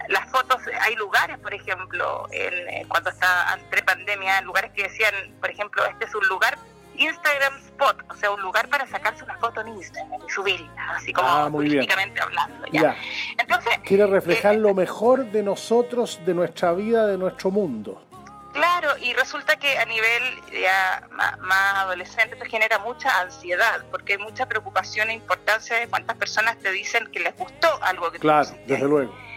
las 0.08 0.30
fotos, 0.30 0.62
hay 0.82 0.96
lugares, 0.96 1.38
por 1.40 1.54
ejemplo, 1.54 2.28
en, 2.32 2.54
eh, 2.70 2.86
cuando 2.88 3.10
está 3.10 3.58
entre 3.60 3.82
pandemia, 3.84 4.42
lugares 4.42 4.72
que 4.72 4.84
decían, 4.84 5.14
por 5.40 5.50
ejemplo, 5.50 5.86
este 5.86 6.06
es 6.06 6.16
un 6.16 6.28
lugar 6.28 6.58
Instagram 6.96 7.56
Spot, 7.58 8.04
o 8.10 8.16
sea, 8.16 8.32
un 8.32 8.42
lugar 8.42 8.68
para 8.68 8.86
sacarse 8.86 9.24
una 9.24 9.38
foto 9.38 9.62
en 9.62 9.70
Instagram 9.70 10.22
y 10.28 10.30
subirla, 10.30 10.92
así 10.96 11.14
como 11.14 11.28
ah, 11.28 11.44
hablando. 11.46 12.68
¿ya? 12.72 12.96
Entonces, 13.38 13.80
Quiere 13.86 14.06
reflejar 14.06 14.56
eh, 14.56 14.60
lo 14.60 14.74
mejor 14.74 15.26
de 15.32 15.42
nosotros, 15.42 16.20
de 16.26 16.34
nuestra 16.34 16.74
vida, 16.74 17.08
de 17.08 17.18
nuestro 17.18 17.52
mundo. 17.52 18.04
Claro, 18.52 18.98
y 18.98 19.14
resulta 19.14 19.58
que 19.58 19.78
a 19.78 19.86
nivel 19.86 20.24
ya 20.52 21.08
más, 21.12 21.76
adolescente 21.76 22.36
te 22.36 22.50
genera 22.50 22.80
mucha 22.80 23.22
ansiedad, 23.22 23.86
porque 23.92 24.14
hay 24.14 24.20
mucha 24.20 24.48
preocupación 24.48 25.10
e 25.12 25.14
importancia 25.14 25.78
de 25.78 25.88
cuántas 25.88 26.18
personas 26.18 26.58
te 26.58 26.72
dicen 26.72 27.08
que 27.12 27.20
les 27.20 27.36
gustó 27.38 27.68
algo 27.84 28.12
que 28.12 28.20
Claro, 28.20 28.50
desde 28.66 28.86
luego 28.86 29.29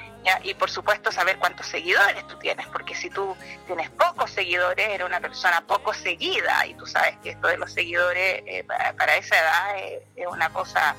y 0.45 0.55
por 0.55 0.71
supuesto 0.71 1.11
saber 1.11 1.39
cuántos 1.39 1.67
seguidores 1.67 2.27
tú 2.27 2.39
tienes, 2.39 2.67
porque 2.69 2.95
si 2.95 3.11
tú 3.11 3.37
tienes 3.67 3.91
pocos 3.91 4.31
seguidores, 4.31 4.89
eres 4.89 5.07
una 5.07 5.21
persona 5.21 5.63
poco 5.67 5.93
seguida 5.93 6.65
y 6.67 6.75
tú 6.75 6.87
sabes 6.87 7.17
que 7.23 7.31
esto 7.31 7.49
de 7.49 7.57
los 7.57 7.73
seguidores 7.73 8.43
eh, 8.47 8.65
para, 8.65 9.17
esa 9.17 9.39
edad 9.39 9.79
es, 9.79 10.27
una 10.27 10.51
cosa 10.53 10.95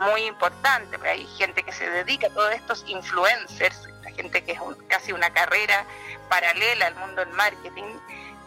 muy 0.00 0.24
importante, 0.24 0.98
hay 1.08 1.26
gente 1.38 1.62
que 1.62 1.72
se 1.72 1.88
dedica 1.88 2.26
a 2.26 2.30
todos 2.30 2.52
estos 2.52 2.84
influencers, 2.86 3.88
la 4.02 4.10
gente 4.12 4.44
que 4.44 4.52
es 4.52 4.60
casi 4.88 5.12
una 5.12 5.30
carrera 5.30 5.86
paralela 6.28 6.86
al 6.86 6.94
mundo 6.96 7.24
del 7.24 7.32
marketing, 7.32 7.98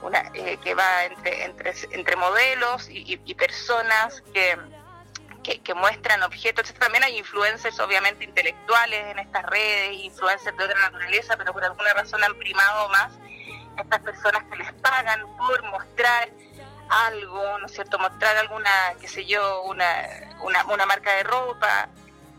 una, 0.04 0.32
eh, 0.34 0.58
que 0.64 0.76
va 0.76 1.06
entre, 1.06 1.46
entre, 1.46 1.74
entre 1.92 2.16
modelos 2.16 2.88
y 2.90 3.34
personas 3.34 4.22
que 4.32 4.58
que, 5.58 5.74
muestran 5.74 6.22
objetos. 6.24 6.74
También 6.74 7.04
hay 7.04 7.18
influencers, 7.18 7.80
obviamente, 7.80 8.24
intelectuales 8.24 9.06
en 9.12 9.20
estas 9.20 9.46
redes, 9.46 9.98
influencers 9.98 10.56
de 10.56 10.64
otra 10.64 10.80
naturaleza, 10.80 11.36
pero 11.38 11.54
por 11.54 11.64
alguna 11.64 11.94
razón 11.94 12.24
han 12.24 12.36
primado 12.36 12.90
más 12.90 13.12
estas 13.78 14.00
personas 14.02 14.44
que 14.44 14.58
les 14.58 14.72
pagan 14.74 15.22
por 15.38 15.64
mostrar 15.64 16.30
algo, 16.90 17.60
¿no 17.60 17.66
es 17.66 17.72
cierto? 17.72 17.98
Mostrar 18.00 18.36
alguna, 18.38 18.70
qué 19.00 19.08
sé 19.08 19.26
yo, 19.26 19.64
una, 19.64 19.86
una, 20.42 20.66
una 20.66 20.86
marca 20.86 21.14
de 21.16 21.24
ropa, 21.24 21.90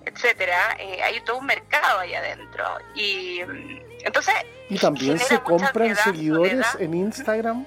etcétera. 0.04 0.76
Eh, 0.78 1.02
hay 1.02 1.20
todo 1.22 1.38
un 1.38 1.46
mercado 1.46 2.00
ahí 2.00 2.14
adentro. 2.14 2.64
Y 2.94 3.40
mm, 3.42 3.80
entonces. 4.04 4.34
¿Y 4.68 4.78
también 4.78 5.18
se 5.18 5.40
compran 5.40 5.96
seguidores 5.96 6.66
en 6.78 6.94
Instagram? 6.94 7.66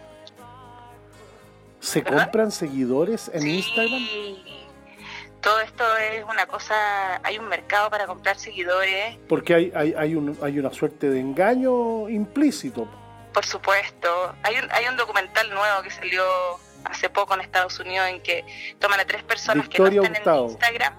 ¿Se 1.80 2.02
compran 2.02 2.52
seguidores 2.52 3.30
en 3.34 3.42
sí. 3.42 3.58
Instagram? 3.58 4.63
Todo 5.44 5.60
esto 5.60 5.84
es 5.98 6.24
una 6.24 6.48
cosa, 6.48 7.20
hay 7.22 7.38
un 7.38 7.48
mercado 7.50 7.90
para 7.90 8.08
comprar 8.08 8.40
seguidores. 8.40 9.18
Porque 9.28 9.54
hay, 9.54 9.72
hay, 9.76 9.94
hay, 9.96 10.16
un, 10.16 10.38
hay 10.42 10.58
una 10.58 10.72
suerte 10.72 11.10
de 11.10 11.20
engaño 11.20 12.10
implícito. 12.10 12.88
Por 13.34 13.46
supuesto. 13.46 14.34
Hay 14.42 14.56
un, 14.56 14.72
hay 14.72 14.88
un 14.88 14.96
documental 14.96 15.50
nuevo 15.50 15.82
que 15.84 15.92
salió 15.92 16.24
hace 16.86 17.10
poco 17.10 17.34
en 17.34 17.42
Estados 17.42 17.78
Unidos 17.80 18.08
en 18.08 18.22
que 18.22 18.46
toman 18.80 19.02
a 19.02 19.06
tres 19.06 19.24
personas 19.24 19.68
que 19.68 19.80
no 19.80 19.88
están 19.88 20.16
en 20.16 20.50
Instagram 20.50 20.94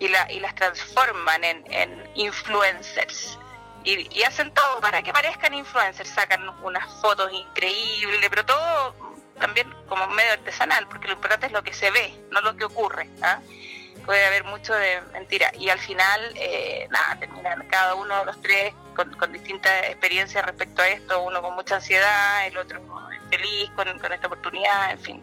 y, 0.00 0.08
la, 0.08 0.30
y 0.32 0.40
las 0.40 0.54
transforman 0.56 1.44
en, 1.44 1.72
en 1.72 2.10
influencers. 2.16 3.38
Y, 3.84 4.08
y, 4.18 4.24
hacen 4.24 4.52
todo 4.52 4.80
para 4.80 5.02
que 5.02 5.12
parezcan 5.12 5.54
influencers, 5.54 6.10
sacan 6.10 6.46
unas 6.62 6.86
fotos 7.00 7.32
increíbles, 7.32 8.28
pero 8.28 8.44
todo 8.44 9.09
también 9.40 9.72
como 9.88 10.06
medio 10.08 10.32
artesanal, 10.32 10.86
porque 10.88 11.08
lo 11.08 11.14
importante 11.14 11.46
es 11.46 11.52
lo 11.52 11.62
que 11.62 11.72
se 11.72 11.90
ve, 11.90 12.14
no 12.30 12.40
lo 12.40 12.56
que 12.56 12.64
ocurre. 12.64 13.08
¿ah? 13.22 13.40
Puede 14.04 14.24
haber 14.24 14.44
mucho 14.44 14.74
de 14.74 15.00
mentira. 15.12 15.50
Y 15.58 15.68
al 15.68 15.78
final, 15.78 16.32
eh, 16.36 16.86
nada, 16.90 17.16
terminan 17.18 17.66
cada 17.68 17.94
uno 17.94 18.18
de 18.20 18.24
los 18.26 18.40
tres 18.40 18.72
con, 18.94 19.12
con 19.14 19.32
distintas 19.32 19.72
experiencias 19.84 20.44
respecto 20.44 20.82
a 20.82 20.88
esto, 20.88 21.22
uno 21.22 21.42
con 21.42 21.54
mucha 21.54 21.76
ansiedad, 21.76 22.46
el 22.46 22.56
otro 22.56 22.80
feliz 23.30 23.70
con, 23.76 24.12
esta 24.12 24.26
oportunidad, 24.26 24.90
en 24.90 25.00
fin. 25.00 25.22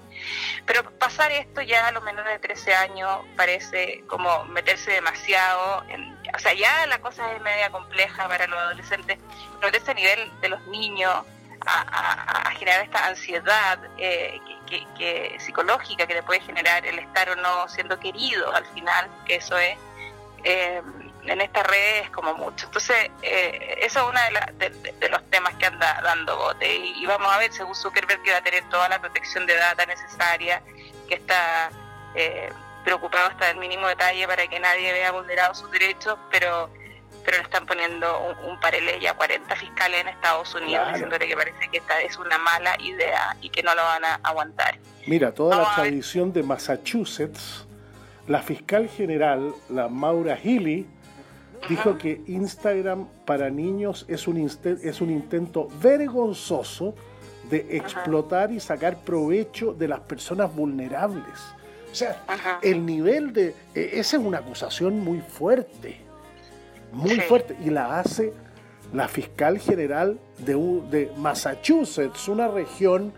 Pero 0.65 0.89
pasar 0.98 1.31
esto 1.31 1.61
ya 1.61 1.88
a 1.88 1.91
los 1.91 2.03
menores 2.03 2.34
de 2.34 2.39
13 2.39 2.73
años 2.73 3.19
parece 3.35 4.03
como 4.07 4.45
meterse 4.45 4.91
demasiado 4.91 5.84
en... 5.89 6.18
O 6.35 6.39
sea, 6.39 6.53
ya 6.53 6.85
la 6.88 6.99
cosa 6.99 7.34
es 7.34 7.41
media 7.41 7.69
compleja 7.69 8.27
para 8.27 8.48
los 8.48 8.60
adolescentes, 8.60 9.18
pero 9.60 9.72
de 9.72 9.77
ese 9.77 9.94
nivel 9.94 10.31
de 10.41 10.49
los 10.49 10.61
niños, 10.68 11.26
a, 11.68 12.52
generar 12.52 12.81
esta 12.85 13.06
ansiedad 13.07 13.80
eh, 13.98 14.39
que, 14.65 15.35
psicológica 15.39 16.07
que 16.07 16.15
le 16.15 16.23
puede 16.23 16.39
generar 16.41 16.85
el 16.85 16.99
estar 16.99 17.30
o 17.30 17.35
no 17.35 17.68
siendo 17.69 17.99
querido 17.99 18.53
al 18.53 18.65
final, 18.68 19.10
que 19.26 19.35
eso 19.35 19.57
es, 19.57 19.77
eh, 20.44 20.81
en 21.26 21.41
estas 21.41 21.68
redes 21.68 22.10
como 22.11 22.34
mucho. 22.34 22.65
Entonces, 22.68 23.10
eh, 23.22 23.80
eso 23.81 23.99
es 23.99 24.06
uno 24.06 24.19
de, 24.57 25.10
los 25.10 25.30
temas 25.30 25.53
que 25.56 25.65
anda 25.65 25.99
dando 26.02 26.38
bote. 26.38 26.73
Y, 26.73 27.06
vamos 27.06 27.31
a 27.31 27.38
ver, 27.38 27.52
según 27.52 27.76
Zuckerberg, 27.76 28.22
que 28.23 28.31
va 28.31 28.38
a 28.38 28.44
tener 28.44 28.68
toda 28.69 28.88
la 28.89 28.99
protección 28.99 29.45
de 29.45 29.56
data 29.56 29.85
necesaria, 29.85 30.61
que 31.07 31.15
está 31.15 31.69
eh, 32.15 32.49
preocupado 32.84 33.27
hasta 33.27 33.49
el 33.49 33.57
mínimo 33.57 33.88
detalle 33.88 34.26
para 34.27 34.48
que 34.48 34.60
nadie 34.60 34.94
vea 34.94 35.11
vulnerados 35.11 35.60
sus 35.60 35.72
derechos, 35.72 36.18
pero 36.31 36.69
pero 37.27 37.39
le 37.39 37.43
están 37.43 37.65
poniendo 37.65 38.07
un, 38.21 38.51
un 38.51 38.57
a 38.57 39.13
40 39.13 39.55
fiscales 39.57 39.99
en 39.99 40.07
Estados 40.07 40.55
Unidos, 40.55 40.87
diciéndole 40.93 41.27
que 41.27 41.35
parece 41.35 41.67
que 41.69 41.79
esta 41.79 41.99
es 41.99 42.17
una 42.17 42.37
mala 42.37 42.77
idea 42.81 43.35
y 43.41 43.49
que 43.49 43.61
no 43.63 43.75
lo 43.75 43.83
van 43.83 44.05
a 44.05 44.15
aguantar. 44.23 44.79
Mira, 45.07 45.33
toda 45.33 45.57
la 45.57 45.75
tradición 45.75 46.31
de 46.31 46.41
Massachusetts, 46.41 47.67
la 48.27 48.41
fiscal 48.41 48.87
general, 48.87 49.53
la 49.67 49.89
Maura 49.89 50.37
Healy, 50.37 50.87
dijo 51.67 51.97
que 51.97 52.21
Instagram 52.27 53.09
para 53.25 53.49
niños 53.49 54.05
es 54.07 54.25
un, 54.25 54.37
es 54.37 55.01
un 55.01 55.11
intento 55.11 55.67
vergonzoso 55.81 56.95
de 57.49 57.75
explotar 57.75 58.53
y 58.53 58.61
sacar 58.61 59.03
provecho 59.03 59.73
de 59.73 59.89
las 59.89 59.99
personas 59.99 60.55
vulnerables. 60.55 61.37
O 61.91 61.95
sea, 61.95 62.23
el 62.61 62.85
nivel 62.85 63.33
de... 63.33 63.53
E, 63.75 63.99
esa 63.99 64.15
es 64.15 64.23
una 64.23 64.37
acusación 64.37 65.01
muy 65.01 65.19
fuerte 65.19 66.06
muy 66.97 67.19
fuerte 67.21 67.55
y 67.63 67.69
la 67.69 67.99
hace 67.99 68.33
la 68.93 69.07
fiscal 69.07 69.59
general 69.59 70.19
de, 70.39 70.55
de 70.89 71.11
Massachusetts, 71.17 72.27
una 72.27 72.47
región 72.47 73.13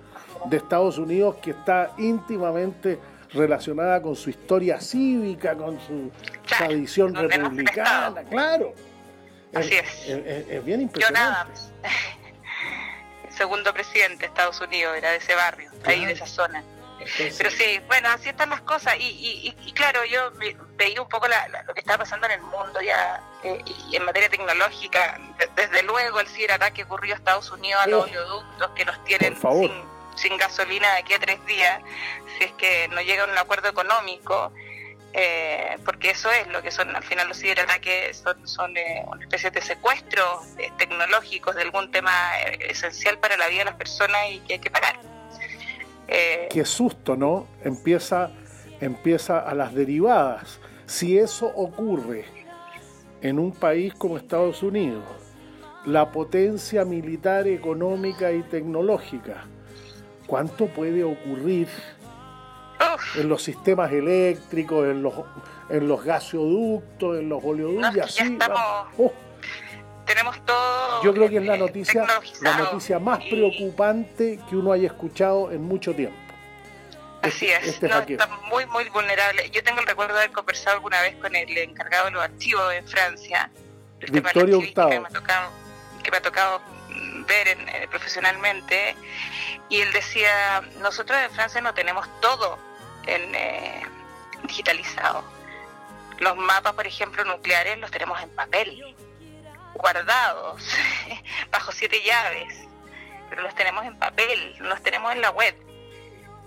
de 0.46 0.58
Estados 0.58 0.98
Unidos 0.98 1.38
que 1.42 1.52
está 1.52 1.92
íntimamente 1.98 3.00
relacionada 3.34 4.02
con 4.02 4.16
su 4.16 4.30
historia 4.30 4.82
cívica, 4.82 5.56
con 5.56 5.80
su 5.82 6.12
tradición 6.46 7.14
republicana, 7.14 8.24
claro. 8.24 8.74
Así 9.54 9.76
es. 9.76 10.08
Es, 10.08 10.66
bien 10.66 10.82
impresionante. 10.82 11.30
John 11.30 11.34
Adams, 11.34 11.74
segundo 13.30 13.74
presidente 13.74 14.20
de 14.22 14.26
Estados 14.26 14.60
Unidos, 14.62 14.96
era 14.98 15.12
de 15.12 15.18
ese 15.18 15.36
barrio, 15.36 15.72
ahí 15.86 16.06
de 16.06 16.14
esa 16.14 16.26
zona. 16.26 16.64
Pero 17.38 17.50
sí, 17.52 17.80
bueno, 17.88 18.10
así 18.10 18.30
están 18.30 18.50
las 18.50 18.62
cosas. 18.62 18.96
Y, 19.00 19.56
y, 19.66 19.72
claro, 19.74 20.04
yo 20.06 20.32
veía 20.76 21.02
un 21.02 21.10
poco 21.10 21.28
lo 21.28 21.74
que 21.74 21.80
estaba 21.80 22.00
pasando 22.00 22.28
en 22.28 22.34
el 22.34 22.42
mundo 22.42 22.82
ya 22.82 23.22
eh, 23.44 23.64
y 23.90 23.96
en 23.96 24.06
materia 24.06 24.30
tecnológica. 24.30 25.20
Desde 25.56 25.84
luego 25.84 26.20
el 26.20 26.28
ciberataque 26.28 26.84
ocurrió 26.84 27.14
a 27.14 27.18
Estados 27.18 27.52
Unidos, 27.52 27.82
a 27.84 27.88
los 27.88 28.04
oleoductos 28.04 28.72
que 28.72 28.86
los 28.86 29.04
tienen 29.06 29.38
sin, 30.16 30.38
gasolina 30.38 30.92
de 30.94 31.00
aquí 31.00 31.14
a 31.14 31.20
tres 31.20 31.46
días, 31.46 31.82
si 32.38 32.44
es 32.44 32.52
que 32.54 32.90
no 32.90 33.02
llega 33.02 33.24
a 33.24 33.28
un 33.28 33.38
acuerdo 33.38 33.70
económico. 33.70 34.52
Eh, 35.14 35.78
porque 35.86 36.12
eso 36.12 36.30
es 36.30 36.48
lo 36.50 36.62
que 36.62 36.70
son 36.70 36.96
al 36.96 37.02
final 37.04 37.28
los 37.28 37.40
ciberataques 37.40 38.16
son, 38.16 38.48
son 38.48 38.78
eh, 38.78 39.04
una 39.08 39.24
especie 39.24 39.50
de 39.50 39.60
secuestros 39.60 40.56
tecnológicos 40.78 41.56
de 41.56 41.64
algún 41.64 41.90
tema 41.90 42.40
esencial 42.60 43.18
para 43.18 43.36
la 43.36 43.48
vida 43.48 43.60
de 43.60 43.66
las 43.66 43.74
personas 43.74 44.30
y 44.30 44.40
que 44.42 44.54
hay 44.54 44.60
que 44.60 44.70
pagar. 44.70 45.00
Eh, 46.10 46.48
Qué 46.50 46.66
susto, 46.66 47.16
¿no? 47.16 47.48
Empieza, 47.64 48.32
empieza 48.82 49.40
a 49.40 49.54
las 49.54 49.74
derivadas. 49.74 50.60
Si 50.86 51.18
eso 51.18 51.48
ocurre 51.56 52.26
en 53.22 53.38
un 53.38 53.52
país 53.52 53.94
como 53.94 54.18
Estados 54.18 54.64
Unidos, 54.64 55.04
la 55.86 56.12
potencia 56.12 56.84
militar, 56.84 57.48
económica 57.48 58.32
y 58.32 58.42
tecnológica, 58.44 59.46
¿cuánto 60.26 60.66
puede 60.68 61.04
ocurrir 61.04 61.68
en 63.16 63.30
los 63.30 63.44
sistemas 63.44 63.92
eléctricos, 63.92 64.88
en 64.88 65.04
los, 65.04 65.14
en 65.70 65.88
los 65.88 66.04
gasoductos, 66.04 67.20
en 67.20 67.30
los 67.30 67.44
oleoductos 67.44 67.96
y 67.96 68.00
así? 68.00 68.38
Oh 68.98 69.12
tenemos 70.10 70.44
todo. 70.44 71.04
Yo 71.04 71.14
creo 71.14 71.30
que 71.30 71.38
es 71.38 71.46
la 71.46 71.56
noticia, 71.56 72.04
la 72.42 72.58
noticia 72.58 72.98
más 72.98 73.20
preocupante 73.26 74.40
que 74.50 74.56
uno 74.56 74.72
haya 74.72 74.88
escuchado 74.88 75.52
en 75.52 75.62
mucho 75.62 75.94
tiempo. 75.94 76.18
Así 77.22 77.48
es, 77.48 77.68
este 77.68 77.86
está 77.86 78.28
muy, 78.50 78.66
muy 78.66 78.90
vulnerable. 78.90 79.50
Yo 79.52 79.64
tengo 79.64 79.82
el 79.82 79.86
recuerdo 79.86 80.16
de 80.16 80.22
haber 80.22 80.32
conversado 80.32 80.78
alguna 80.78 81.02
vez 81.02 81.16
con 81.18 81.36
el 81.36 81.56
encargado 81.58 82.06
de 82.06 82.12
los 82.12 82.24
archivos 82.24 82.74
en 82.74 82.88
Francia, 82.88 83.52
Victorio 84.12 84.58
Hurtado. 84.58 84.90
Que 84.90 85.00
me, 85.00 85.08
ha 85.08 85.12
tocado, 85.12 85.52
que 86.02 86.12
me 86.12 86.18
ha 86.18 86.22
tocado 86.22 86.62
ver 87.28 87.48
eh, 87.50 87.88
profesionalmente, 87.90 88.96
y 89.68 89.82
él 89.82 89.92
decía, 89.94 90.64
nosotros 90.82 91.20
en 91.24 91.30
Francia 91.32 91.62
no 91.62 91.74
tenemos 91.76 92.08
todo 92.20 92.58
en, 93.06 93.36
eh, 93.36 93.86
digitalizado. 94.46 95.24
Los 96.18 96.36
mapas, 96.36 96.74
por 96.74 96.88
ejemplo, 96.88 97.24
nucleares 97.26 97.78
los 97.78 97.92
tenemos 97.92 98.20
en 98.24 98.30
papel 98.30 98.96
guardados 99.80 100.62
bajo 101.52 101.72
siete 101.72 102.02
llaves, 102.04 102.68
pero 103.30 103.42
los 103.42 103.56
tenemos 103.56 103.86
en 103.86 103.98
papel, 103.98 104.56
los 104.60 104.82
tenemos 104.84 105.12
en 105.14 105.22
la 105.22 105.32
web, 105.32 105.56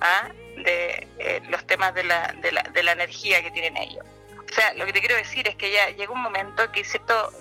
¿ah? 0.01 0.31
de 0.57 1.09
eh, 1.19 1.43
los 1.49 1.67
temas 1.67 1.95
de 1.95 2.05
la, 2.05 2.35
de, 2.41 2.53
la, 2.53 2.63
de 2.63 2.83
la 2.83 2.93
energía 2.93 3.43
que 3.43 3.51
tienen 3.51 3.77
ellos. 3.77 4.05
O 4.51 4.55
sea, 4.55 4.75
lo 4.75 4.85
que 4.85 4.93
te 4.93 5.01
quiero 5.01 5.17
decir 5.17 5.49
es 5.49 5.57
que 5.57 5.73
ya 5.73 5.89
llega 5.91 6.13
un 6.13 6.21
momento 6.21 6.71
que 6.73 6.85
cierto, 6.85 7.33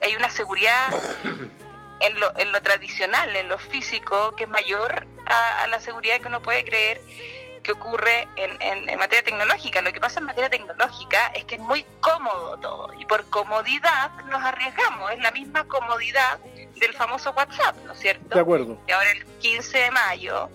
hay, 0.00 0.16
una 0.16 0.30
seguridad 0.30 0.88
en 2.00 2.18
lo, 2.18 2.36
en 2.38 2.50
lo 2.50 2.60
tradicional, 2.60 3.36
en 3.36 3.48
lo 3.48 3.58
físico, 3.58 4.34
que 4.34 4.44
es 4.44 4.50
mayor 4.50 5.06
a, 5.26 5.62
a 5.62 5.66
la 5.68 5.78
seguridad 5.78 6.20
que 6.20 6.26
uno 6.26 6.42
puede 6.42 6.64
creer 6.64 7.00
que 7.66 7.72
ocurre 7.72 8.28
en, 8.36 8.88
en, 8.88 8.96
materia 8.96 9.24
tecnológica. 9.24 9.82
Lo 9.82 9.92
que 9.92 10.00
pasa 10.00 10.20
en 10.20 10.26
materia 10.26 10.48
tecnológica 10.48 11.26
es 11.34 11.44
que 11.44 11.56
es 11.56 11.60
muy 11.60 11.84
cómodo 12.00 12.56
todo 12.58 12.94
y 12.96 13.04
por 13.06 13.28
comodidad 13.28 14.12
nos 14.30 14.40
arriesgamos. 14.40 15.10
Es 15.10 15.18
la 15.18 15.32
misma 15.32 15.64
comodidad 15.64 16.38
del 16.76 16.92
famoso 16.94 17.32
WhatsApp, 17.32 17.76
¿no 17.84 17.92
es 17.92 17.98
cierto? 17.98 18.34
De 18.34 18.40
acuerdo. 18.40 18.78
Y 18.86 18.92
ahora 18.92 19.10
el 19.10 19.24
15 19.40 19.78
de 19.78 19.90
mayo 19.90 20.48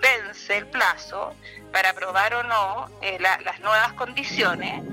vence 0.00 0.56
el 0.56 0.66
plazo 0.68 1.34
para 1.72 1.90
aprobar 1.90 2.32
o 2.34 2.44
no 2.44 2.88
eh, 3.00 3.18
las 3.18 3.58
nuevas 3.60 3.92
condiciones 3.94 4.84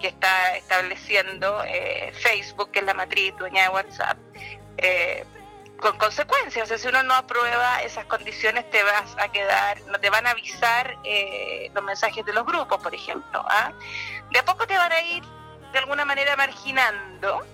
que 0.00 0.08
está 0.08 0.56
estableciendo 0.56 1.62
eh, 1.64 2.12
Facebook, 2.14 2.72
que 2.72 2.80
es 2.80 2.84
la 2.84 2.94
matriz 2.94 3.32
dueña 3.38 3.62
de 3.62 3.68
WhatsApp, 3.68 4.18
eh, 4.78 5.24
con 5.82 5.98
consecuencias. 5.98 6.64
O 6.64 6.66
sea, 6.66 6.78
si 6.78 6.88
uno 6.88 7.02
no 7.02 7.14
aprueba 7.14 7.82
esas 7.82 8.06
condiciones, 8.06 8.70
te 8.70 8.82
vas 8.82 9.14
a 9.18 9.28
quedar, 9.30 9.78
te 10.00 10.08
van 10.08 10.26
a 10.26 10.30
avisar 10.30 10.96
eh, 11.04 11.70
los 11.74 11.84
mensajes 11.84 12.24
de 12.24 12.32
los 12.32 12.46
grupos, 12.46 12.80
por 12.80 12.94
ejemplo. 12.94 13.44
¿ah? 13.48 13.72
De 14.30 14.38
a 14.38 14.44
poco 14.44 14.66
te 14.66 14.78
van 14.78 14.92
a 14.92 15.02
ir 15.02 15.22
de 15.72 15.78
alguna 15.78 16.04
manera 16.04 16.36
marginando. 16.36 17.44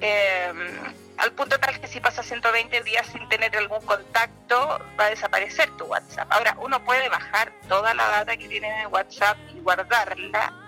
Em, 0.00 0.94
al 1.18 1.32
punto 1.32 1.58
tal 1.58 1.80
que 1.80 1.88
si 1.88 1.98
pasas 1.98 2.24
120 2.26 2.82
días 2.84 3.04
sin 3.08 3.28
tener 3.28 3.54
algún 3.56 3.84
contacto, 3.84 4.78
va 4.98 5.06
a 5.06 5.10
desaparecer 5.10 5.68
tu 5.76 5.84
WhatsApp. 5.86 6.30
Ahora, 6.30 6.56
uno 6.60 6.82
puede 6.84 7.08
bajar 7.08 7.52
toda 7.68 7.92
la 7.92 8.08
data 8.08 8.36
que 8.36 8.48
tiene 8.48 8.82
en 8.82 8.92
WhatsApp 8.92 9.36
y 9.52 9.58
guardarla 9.60 10.67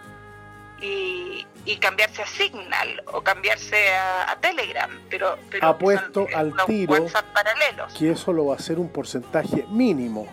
y, 0.81 1.47
cambiarse 1.81 2.23
a 2.23 2.27
Signal 2.27 3.03
o 3.07 3.23
cambiarse 3.23 3.95
a, 3.95 4.37
Telegram, 4.41 4.91
pero, 5.09 5.39
pero 5.51 5.67
apuesto 5.67 6.27
al 6.35 6.53
tiro 6.67 7.07
paralelos. 7.33 7.95
que 7.95 8.11
eso 8.11 8.33
lo 8.33 8.47
va 8.47 8.55
a 8.55 8.57
hacer 8.57 8.79
un 8.79 8.91
porcentaje 8.91 9.65
mínimo 9.69 10.27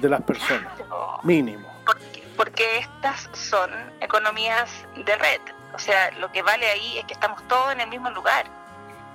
de 0.00 0.08
las 0.08 0.22
personas, 0.22 0.72
mínimo. 1.22 1.68
Porque, 1.84 2.22
porque 2.36 2.78
estas 2.78 3.28
son 3.32 3.70
economías 4.00 4.70
de 4.96 5.16
red, 5.16 5.40
o 5.74 5.78
sea, 5.78 6.10
lo 6.12 6.30
que 6.32 6.42
vale 6.42 6.66
ahí 6.66 6.98
es 6.98 7.04
que 7.06 7.14
estamos 7.14 7.46
todos 7.48 7.72
en 7.72 7.80
el 7.80 7.88
mismo 7.88 8.10
lugar. 8.10 8.46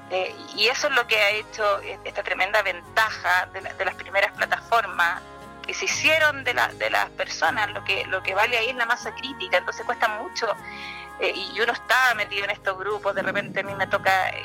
Eh, 0.10 0.34
y 0.56 0.68
eso 0.68 0.88
es 0.88 0.96
lo 0.96 1.06
que 1.06 1.18
ha 1.18 1.32
hecho 1.32 1.82
esta 2.06 2.24
tremenda 2.24 2.62
ventaja 2.62 3.48
de, 3.48 3.62
de 3.62 3.86
las 3.86 3.96
primeras 3.96 4.32
plataformas 4.34 5.22
que 5.68 5.74
se 5.74 5.86
hicieron 5.86 6.44
de, 6.44 6.54
la, 6.54 6.70
de 6.70 6.90
las 6.90 7.10
personas, 7.12 7.70
lo 7.72 7.84
que, 7.84 8.06
lo 8.06 8.24
que 8.24 8.34
vale 8.34 8.58
ahí 8.58 8.70
es 8.70 8.76
la 8.76 8.86
masa 8.86 9.14
crítica, 9.14 9.58
entonces 9.58 9.86
cuesta 9.86 10.08
mucho. 10.08 10.48
Eh, 11.20 11.34
y 11.36 11.60
uno 11.60 11.74
está 11.74 12.14
metido 12.16 12.46
en 12.46 12.52
estos 12.52 12.78
grupos, 12.78 13.14
de 13.14 13.22
repente 13.22 13.60
a 13.60 13.64
mí 13.64 13.76
me 13.76 13.88
toca 13.88 14.30
eh, 14.30 14.44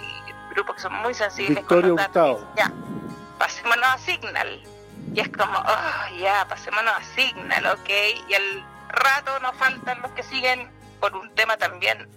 grupos 0.50 0.76
que 0.76 0.82
son 0.82 0.94
muy 0.94 1.14
sensibles. 1.14 1.58
Victoria 1.58 2.08
con 2.12 2.54
Ya, 2.56 2.72
pasémonos 3.38 3.86
a 3.86 3.98
Signal. 3.98 4.62
Y 5.14 5.20
es 5.20 5.28
como, 5.28 5.58
oh, 5.58 6.16
ya, 6.18 6.46
pasémonos 6.48 6.92
a 6.94 7.02
Signal, 7.14 7.66
ok. 7.66 7.90
Y 8.28 8.34
al 8.34 8.64
rato 8.88 9.38
nos 9.40 9.54
faltan 9.56 10.00
los 10.02 10.10
que 10.12 10.22
siguen 10.22 10.70
por 11.00 11.14
un 11.16 11.34
tema 11.34 11.56
también 11.56 12.08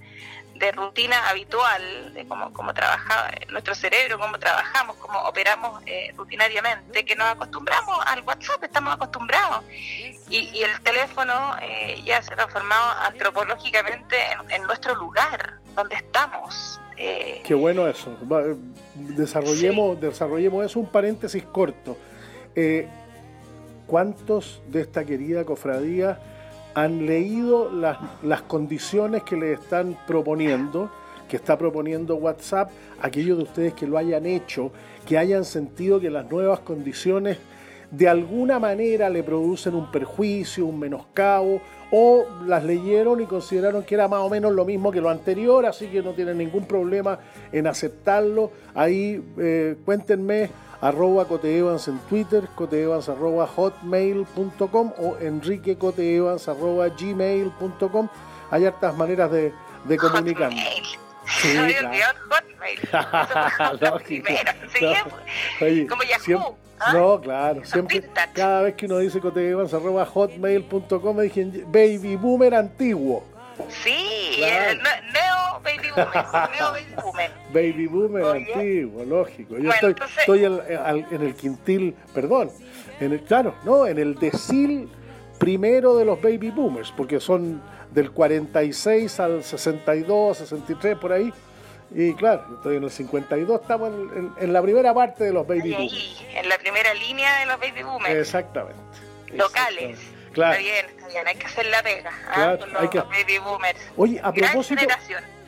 de 0.55 0.71
rutina 0.71 1.29
habitual, 1.29 2.13
de 2.13 2.25
cómo, 2.27 2.51
cómo 2.53 2.73
trabaja 2.73 3.29
nuestro 3.49 3.75
cerebro, 3.75 4.17
cómo 4.17 4.39
trabajamos, 4.39 4.95
cómo 4.97 5.19
operamos 5.19 5.83
eh, 5.85 6.13
rutinariamente, 6.15 7.03
que 7.03 7.15
nos 7.15 7.27
acostumbramos 7.27 7.97
al 8.05 8.21
WhatsApp, 8.21 8.63
estamos 8.63 8.93
acostumbrados. 8.93 9.63
Y, 10.29 10.63
el 10.63 10.81
teléfono 10.81 11.55
eh, 11.61 12.01
ya 12.05 12.21
se 12.21 12.33
ha 12.33 12.37
transformado 12.37 12.99
antropológicamente 13.05 14.15
en, 14.49 14.63
nuestro 14.63 14.95
lugar, 14.95 15.59
donde 15.75 15.95
estamos. 15.95 16.79
Eh. 16.97 17.41
Qué 17.45 17.53
bueno 17.53 17.87
eso. 17.87 18.17
Desarrollemos, 18.95 19.99
desarrollemos 19.99 20.65
eso, 20.65 20.79
un 20.79 20.87
paréntesis 20.87 21.43
corto. 21.43 21.97
¿Cuántos 23.87 24.63
de 24.67 24.81
esta 24.81 25.05
querida 25.05 25.43
cofradía 25.43 26.17
han 26.75 27.05
leído 27.05 27.71
las, 27.71 27.97
las 28.21 28.41
condiciones 28.43 29.23
que 29.23 29.37
le 29.37 29.53
están 29.53 29.97
proponiendo, 30.05 30.91
que 31.27 31.37
está 31.37 31.57
proponiendo 31.57 32.15
WhatsApp, 32.15 32.69
aquellos 33.01 33.37
de 33.37 33.43
ustedes 33.43 33.73
que 33.73 33.87
lo 33.87 33.97
hayan 33.97 34.25
hecho, 34.25 34.71
que 35.07 35.17
hayan 35.17 35.45
sentido 35.45 35.99
que 35.99 36.09
las 36.09 36.29
nuevas 36.29 36.59
condiciones 36.59 37.37
de 37.91 38.09
alguna 38.09 38.59
manera 38.59 39.09
le 39.09 39.23
producen 39.23 39.75
un 39.75 39.89
perjuicio, 39.91 40.65
un 40.65 40.79
menoscabo, 40.79 41.61
o 41.97 42.25
las 42.45 42.65
leyeron 42.65 43.21
y 43.21 43.25
consideraron 43.25 43.83
que 43.83 43.95
era 43.95 44.09
más 44.09 44.19
o 44.19 44.29
menos 44.29 44.51
lo 44.51 44.65
mismo 44.65 44.91
que 44.91 44.99
lo 44.99 45.09
anterior, 45.09 45.65
así 45.65 45.87
que 45.87 46.03
no 46.03 46.11
tienen 46.11 46.37
ningún 46.37 46.65
problema 46.65 47.19
en 47.53 47.67
aceptarlo. 47.67 48.51
Ahí 48.73 49.23
eh, 49.37 49.77
cuéntenme 49.85 50.49
arroba 50.81 51.25
coteevans 51.25 51.87
en 51.87 51.99
Twitter, 51.99 52.49
coteevans 52.53 53.07
arroba 53.07 53.47
hotmail.com 53.47 54.91
o 54.99 55.15
enriquecoteevans 55.21 56.49
arroba 56.49 56.89
gmail.com. 56.89 58.09
Hay 58.51 58.65
hartas 58.65 58.97
maneras 58.97 59.31
de, 59.31 59.53
de 59.87 59.97
comunicarnos. 59.97 61.04
Sí, 61.41 61.53
claro. 61.79 62.19
Hotmail. 62.29 62.79
Lógico. 63.81 64.33
Oye, 65.61 65.87
como 65.87 66.03
Yahoo. 66.03 66.57
¿Ah? 66.79 66.91
No, 66.93 67.21
claro, 67.21 67.63
siempre, 67.63 68.03
cada 68.33 68.63
vez 68.63 68.75
que 68.75 68.85
uno 68.85 68.97
dice 68.97 69.19
arroba 69.19 70.05
hotmail.com 70.05 71.15
me 71.15 71.23
dicen 71.23 71.63
baby 71.71 72.17
boomer 72.17 72.53
antiguo. 72.53 73.23
Sí, 73.69 74.41
neo 74.41 75.61
baby 75.63 75.89
boomer, 75.95 76.25
neo 76.51 76.71
baby 76.71 76.95
boomer. 77.01 77.31
Baby 77.53 77.87
boomer 77.87 78.25
antiguo, 78.25 79.05
lógico. 79.05 79.57
Yo 79.57 79.71
estoy, 79.71 79.95
estoy 80.19 80.43
en, 80.43 81.21
el 81.21 81.35
quintil, 81.35 81.95
perdón, 82.13 82.51
en 82.99 83.13
el, 83.13 83.21
claro, 83.21 83.55
no, 83.63 83.87
en 83.87 83.97
el 83.97 84.15
decil 84.15 84.89
primero 85.39 85.95
de 85.95 86.03
los 86.03 86.21
baby 86.21 86.51
boomers, 86.51 86.91
porque 86.91 87.21
son 87.21 87.61
del 87.95 88.11
46 88.11 89.19
al 89.21 89.43
62, 89.43 90.37
63, 90.37 90.97
por 90.97 91.13
ahí. 91.13 91.33
Y 91.91 92.13
claro, 92.13 92.45
estoy 92.57 92.77
en 92.77 92.83
el 92.83 92.91
52, 92.91 93.61
estamos 93.61 93.91
en, 94.37 94.53
la 94.53 94.61
primera 94.61 94.93
parte 94.93 95.23
de 95.23 95.31
los 95.31 95.47
baby 95.47 95.71
boomers. 95.71 96.23
en 96.35 96.49
la 96.49 96.57
primera 96.57 96.93
línea 96.93 97.39
de 97.39 97.45
los 97.45 97.59
baby 97.59 97.83
boomers. 97.83 98.15
Exactamente. 98.15 98.79
Locales. 99.33 99.99
Claro. 100.33 100.59
Está 100.59 100.63
bien, 100.63 100.85
está 100.87 101.07
bien, 101.07 101.27
hay 101.27 101.35
que 101.35 101.45
hacer 101.45 101.65
la 101.67 101.81
pega 101.81 102.11
¿ah? 102.27 102.57
con 102.59 102.73
los, 102.73 102.91
baby 102.91 103.37
boomers. 103.37 103.79
Oye, 103.95 104.19
a 104.21 104.33
propósito, 104.33 104.85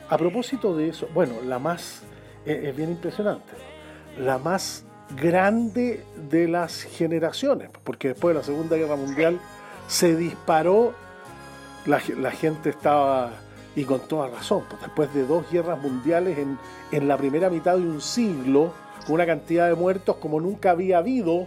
a 0.08 0.16
propósito 0.16 0.74
de 0.74 0.88
eso, 0.88 1.08
bueno, 1.12 1.34
la 1.44 1.58
más, 1.58 2.02
eh, 2.46 2.62
es 2.64 2.76
bien 2.76 2.90
impresionante, 2.92 3.52
la 4.16 4.38
más 4.38 4.86
grande 5.10 6.02
de 6.30 6.48
las 6.48 6.84
generaciones, 6.84 7.68
porque 7.84 8.08
después 8.08 8.34
de 8.34 8.40
la 8.40 8.46
Segunda 8.46 8.76
Guerra 8.76 8.96
Mundial 8.96 9.38
se 9.88 10.16
disparó, 10.16 10.94
la, 11.86 12.02
la 12.16 12.30
gente 12.30 12.70
estaba 12.70 13.32
y 13.78 13.84
con 13.84 14.00
toda 14.08 14.28
razón, 14.28 14.64
pues 14.68 14.82
después 14.82 15.14
de 15.14 15.24
dos 15.24 15.48
guerras 15.52 15.80
mundiales 15.80 16.36
en, 16.36 16.58
en 16.90 17.06
la 17.06 17.16
primera 17.16 17.48
mitad 17.48 17.76
de 17.76 17.82
un 17.82 18.00
siglo, 18.00 18.74
con 19.06 19.14
una 19.14 19.26
cantidad 19.26 19.68
de 19.68 19.74
muertos 19.74 20.16
como 20.16 20.40
nunca 20.40 20.72
había 20.72 20.98
habido, 20.98 21.46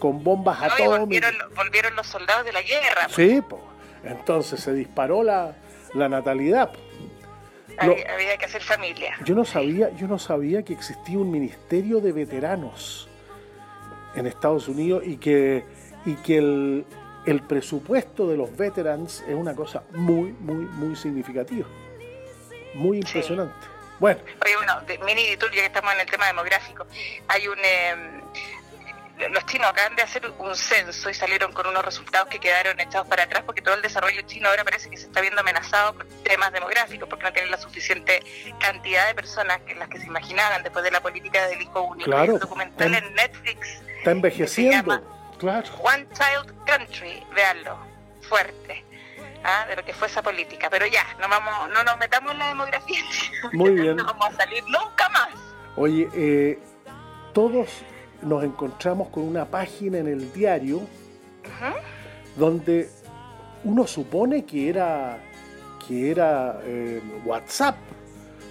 con 0.00 0.24
bombas 0.24 0.60
atómicas. 0.60 1.32
Volvieron, 1.54 1.94
los 1.94 2.06
soldados 2.08 2.44
de 2.44 2.52
la 2.52 2.62
guerra. 2.62 3.08
Pues. 3.14 3.14
Sí, 3.14 3.40
pues. 3.48 3.62
entonces 4.02 4.58
se 4.58 4.72
disparó 4.72 5.22
la, 5.22 5.54
la 5.94 6.08
natalidad. 6.08 6.72
Pues. 6.72 8.04
había, 8.12 8.36
que 8.36 8.46
hacer 8.46 8.62
familia. 8.62 9.16
Yo 9.24 9.36
no 9.36 9.44
sabía, 9.44 9.90
yo 9.96 10.08
no 10.08 10.18
sabía 10.18 10.64
que 10.64 10.72
existía 10.72 11.18
un 11.18 11.30
ministerio 11.30 12.00
de 12.00 12.10
veteranos 12.10 13.08
en 14.16 14.26
Estados 14.26 14.66
Unidos 14.66 15.04
y 15.06 15.18
que, 15.18 15.64
y 16.04 16.14
que 16.14 16.38
el, 16.38 16.84
el 17.26 17.42
presupuesto 17.42 18.28
de 18.28 18.36
los 18.36 18.56
veterans 18.56 19.22
es 19.28 19.34
una 19.34 19.54
cosa 19.54 19.82
muy, 19.92 20.32
muy, 20.32 20.64
muy 20.64 20.96
significativa. 20.96 21.66
Muy 22.74 22.98
impresionante. 22.98 23.66
Bueno. 23.98 24.20
Oye, 24.44 24.56
bueno, 24.56 24.80
de, 24.82 24.98
mini 24.98 25.36
ya 25.36 25.50
que 25.50 25.66
estamos 25.66 25.92
en 25.92 26.00
el 26.00 26.10
tema 26.10 26.26
demográfico, 26.26 26.86
hay 27.28 27.48
un... 27.48 27.58
Em, 27.62 28.20
los 29.32 29.44
chinos 29.44 29.68
acaban 29.68 29.94
de 29.96 30.02
hacer 30.02 30.32
un 30.38 30.56
censo 30.56 31.10
y 31.10 31.14
salieron 31.14 31.52
con 31.52 31.66
unos 31.66 31.84
resultados 31.84 32.28
que 32.28 32.38
quedaron 32.38 32.80
echados 32.80 33.06
para 33.06 33.24
atrás 33.24 33.42
porque 33.44 33.60
todo 33.60 33.74
el 33.74 33.82
desarrollo 33.82 34.22
chino 34.22 34.48
ahora 34.48 34.64
parece 34.64 34.88
que 34.88 34.96
se 34.96 35.08
está 35.08 35.20
viendo 35.20 35.42
amenazado 35.42 35.92
por 35.92 36.06
temas 36.24 36.50
demográficos 36.54 37.06
porque 37.06 37.24
no 37.24 37.32
tienen 37.34 37.50
la 37.50 37.58
suficiente 37.58 38.22
cantidad 38.58 39.06
de 39.08 39.14
personas 39.14 39.60
que 39.66 39.74
las 39.74 39.90
que 39.90 39.98
se 39.98 40.06
imaginaban 40.06 40.62
después 40.62 40.82
de 40.82 40.90
la 40.90 41.02
política 41.02 41.46
del 41.48 41.60
hijo 41.60 41.82
único. 41.82 42.10
Claro, 42.10 42.38
documental 42.38 42.94
en 42.94 43.14
Netflix. 43.14 43.82
Está 43.98 44.12
envejeciendo 44.12 45.19
One 45.42 46.06
Child 46.12 46.52
Country, 46.66 47.22
veanlo, 47.34 47.78
fuerte. 48.20 48.84
¿ah? 49.44 49.66
de 49.68 49.76
lo 49.76 49.84
que 49.84 49.92
fue 49.92 50.08
esa 50.08 50.22
política. 50.22 50.68
Pero 50.70 50.86
ya, 50.86 51.04
no 51.20 51.28
vamos, 51.28 51.70
no 51.72 51.82
nos 51.82 51.98
metamos 51.98 52.32
en 52.32 52.38
la 52.38 52.48
demografía. 52.48 53.00
Muy 53.52 53.70
bien. 53.70 53.96
no 53.96 54.04
vamos 54.04 54.28
a 54.28 54.36
salir 54.36 54.62
nunca 54.64 55.08
más. 55.10 55.30
Oye, 55.76 56.08
eh, 56.14 56.58
todos 57.32 57.68
nos 58.22 58.44
encontramos 58.44 59.08
con 59.08 59.22
una 59.22 59.46
página 59.46 59.98
en 59.98 60.08
el 60.08 60.32
diario 60.32 60.82
donde 62.36 62.90
uno 63.64 63.86
supone 63.86 64.44
que 64.44 64.68
era 64.68 65.18
que 65.86 66.10
era 66.10 66.60
eh, 66.64 67.02
WhatsApp 67.24 67.76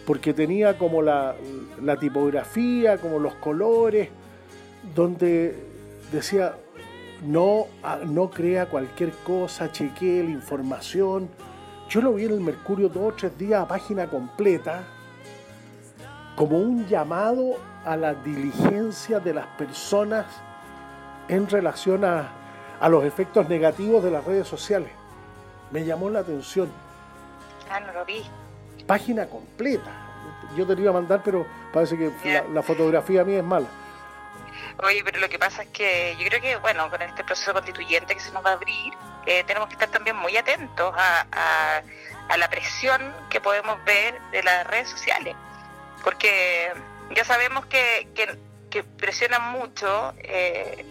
porque 0.06 0.34
tenía 0.34 0.78
como 0.78 1.02
la, 1.02 1.36
la 1.82 1.98
tipografía, 1.98 2.98
como 2.98 3.20
los 3.20 3.36
colores, 3.36 4.10
donde 4.96 5.56
decía 6.12 6.56
no, 7.24 7.68
ah, 7.84 8.00
no 8.06 8.30
crea 8.30 8.68
cualquier 8.68 9.12
cosa, 9.24 9.72
chequee 9.72 10.24
la 10.24 10.32
información. 10.32 11.30
Yo 11.90 12.02
lo 12.02 12.14
vi 12.14 12.26
en 12.26 12.32
el 12.32 12.42
Mercurio 12.42 12.90
dos 12.90 13.14
o 13.14 13.16
tres 13.16 13.38
días 13.38 13.62
a 13.62 13.68
página 13.68 14.08
completa, 14.08 14.84
como 16.36 16.58
un 16.58 16.88
llamado 16.88 17.58
a 17.86 17.98
la 17.98 18.14
diligencia 18.14 19.20
de 19.20 19.34
las 19.34 19.48
personas 19.58 20.26
en 21.28 21.50
relación 21.50 22.06
a, 22.06 22.30
a 22.80 22.90
los 22.90 23.04
efectos 23.04 23.50
negativos 23.50 24.04
de 24.04 24.12
las 24.12 24.24
redes 24.24 24.48
sociales. 24.48 24.90
Me 25.72 25.86
llamó 25.86 26.10
la 26.10 26.20
atención. 26.20 26.70
Ah, 27.70 27.80
no 27.80 27.94
lo 27.94 28.06
vi. 28.06 28.24
Página 28.88 29.28
completa. 29.28 29.92
Yo 30.56 30.66
te 30.66 30.76
lo 30.76 30.82
iba 30.82 30.90
a 30.90 30.94
mandar, 30.94 31.22
pero 31.24 31.46
parece 31.74 31.98
que 31.98 32.12
la, 32.26 32.44
la 32.54 32.64
fotografía 32.64 33.24
mía 33.24 33.40
es 33.40 33.44
mala. 33.44 33.68
Oye, 34.84 35.04
pero 35.04 35.20
lo 35.20 35.30
que 35.30 35.38
pasa 35.38 35.64
es 35.64 35.70
que 35.70 36.16
yo 36.18 36.26
creo 36.28 36.42
que, 36.42 36.56
bueno, 36.58 36.90
con 36.90 37.02
este 37.02 37.24
proceso 37.24 37.54
constituyente 37.54 38.14
que 38.14 38.22
se 38.22 38.32
nos 38.32 38.46
va 38.46 38.52
a 38.52 38.54
abrir, 38.54 38.94
eh, 39.26 39.44
tenemos 39.46 39.68
que 39.68 39.74
estar 39.74 39.90
también 39.90 40.16
muy 40.16 40.36
atentos 40.38 40.94
a, 40.98 41.82
la 42.38 42.50
presión 42.50 43.14
que 43.30 43.42
podemos 43.42 43.84
ver 43.86 44.20
de 44.32 44.44
las 44.44 44.66
redes 44.68 44.88
sociales, 44.88 45.36
porque 46.04 46.72
ya 47.16 47.26
sabemos 47.26 47.66
que, 47.66 48.08
que, 48.70 48.84
presionan 48.84 49.52
mucho, 49.52 50.14
eh, 50.20 50.86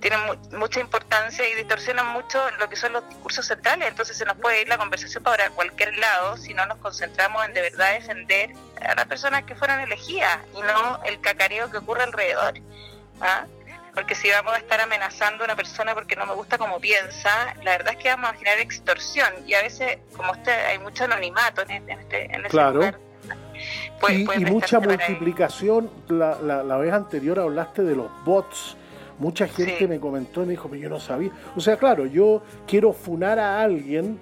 tienen 0.00 0.20
mucha 0.52 0.80
importancia 0.80 1.48
y 1.48 1.54
distorsionan 1.54 2.08
mucho 2.08 2.38
lo 2.58 2.68
que 2.68 2.76
son 2.76 2.92
los 2.92 3.08
discursos 3.08 3.46
centrales, 3.46 3.88
entonces 3.88 4.16
se 4.18 4.26
nos 4.26 4.36
puede 4.36 4.62
ir 4.62 4.68
la 4.68 4.76
conversación 4.76 5.22
para 5.22 5.48
cualquier 5.50 5.96
lado 5.96 6.36
si 6.36 6.52
no 6.52 6.66
nos 6.66 6.76
concentramos 6.78 7.44
en 7.46 7.54
de 7.54 7.62
verdad 7.62 7.94
defender 7.94 8.50
a 8.84 8.94
las 8.94 9.06
personas 9.06 9.44
que 9.44 9.54
fueron 9.54 9.80
elegidas 9.80 10.38
y 10.54 10.60
no 10.60 11.02
el 11.04 11.20
cacareo 11.20 11.70
que 11.70 11.78
ocurre 11.78 12.02
alrededor. 12.02 12.54
¿Ah? 13.22 13.46
porque 13.94 14.14
si 14.14 14.30
vamos 14.30 14.54
a 14.54 14.58
estar 14.58 14.80
amenazando 14.80 15.44
a 15.44 15.46
una 15.46 15.56
persona 15.56 15.94
porque 15.94 16.16
no 16.16 16.26
me 16.26 16.34
gusta 16.34 16.56
como 16.56 16.80
piensa, 16.80 17.54
la 17.62 17.72
verdad 17.72 17.94
es 17.96 18.02
que 18.02 18.08
vamos 18.08 18.30
a 18.30 18.34
generar 18.34 18.58
extorsión. 18.58 19.28
Y 19.46 19.54
a 19.54 19.62
veces, 19.62 19.98
como 20.16 20.32
usted, 20.32 20.52
hay 20.66 20.78
mucho 20.78 21.04
anonimato 21.04 21.62
en, 21.68 21.88
este, 21.88 22.24
en 22.24 22.40
ese 22.40 22.48
claro. 22.48 22.80
y, 24.08 24.44
mucha 24.46 24.80
multiplicación, 24.80 25.90
la, 26.08 26.36
la, 26.42 26.76
vez 26.78 26.92
anterior 26.92 27.38
hablaste 27.38 27.82
de 27.82 27.94
los 27.94 28.10
bots, 28.24 28.76
mucha 29.18 29.46
gente 29.46 29.86
me 29.86 30.00
comentó 30.00 30.42
y 30.42 30.46
me 30.46 30.50
dijo, 30.52 30.68
pero 30.68 30.82
yo 30.82 30.88
no 30.88 30.98
sabía, 30.98 31.30
o 31.54 31.60
sea, 31.60 31.76
claro, 31.76 32.06
yo 32.06 32.42
quiero 32.66 32.92
funar 32.92 33.38
a 33.38 33.60
alguien 33.60 34.18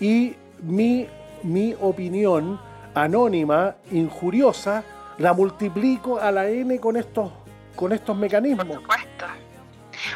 y 0.00 0.34
mi, 0.62 1.06
mi 1.42 1.76
opinión 1.80 2.58
anónima, 2.94 3.76
injuriosa, 3.90 4.82
la 5.18 5.34
multiplico 5.34 6.18
a 6.18 6.32
la 6.32 6.48
N 6.48 6.80
con 6.80 6.96
estos 6.96 7.30
con 7.76 7.92
estos 7.92 8.16
mecanismos. 8.16 8.66
Por 8.66 8.76
supuesto. 8.76 9.26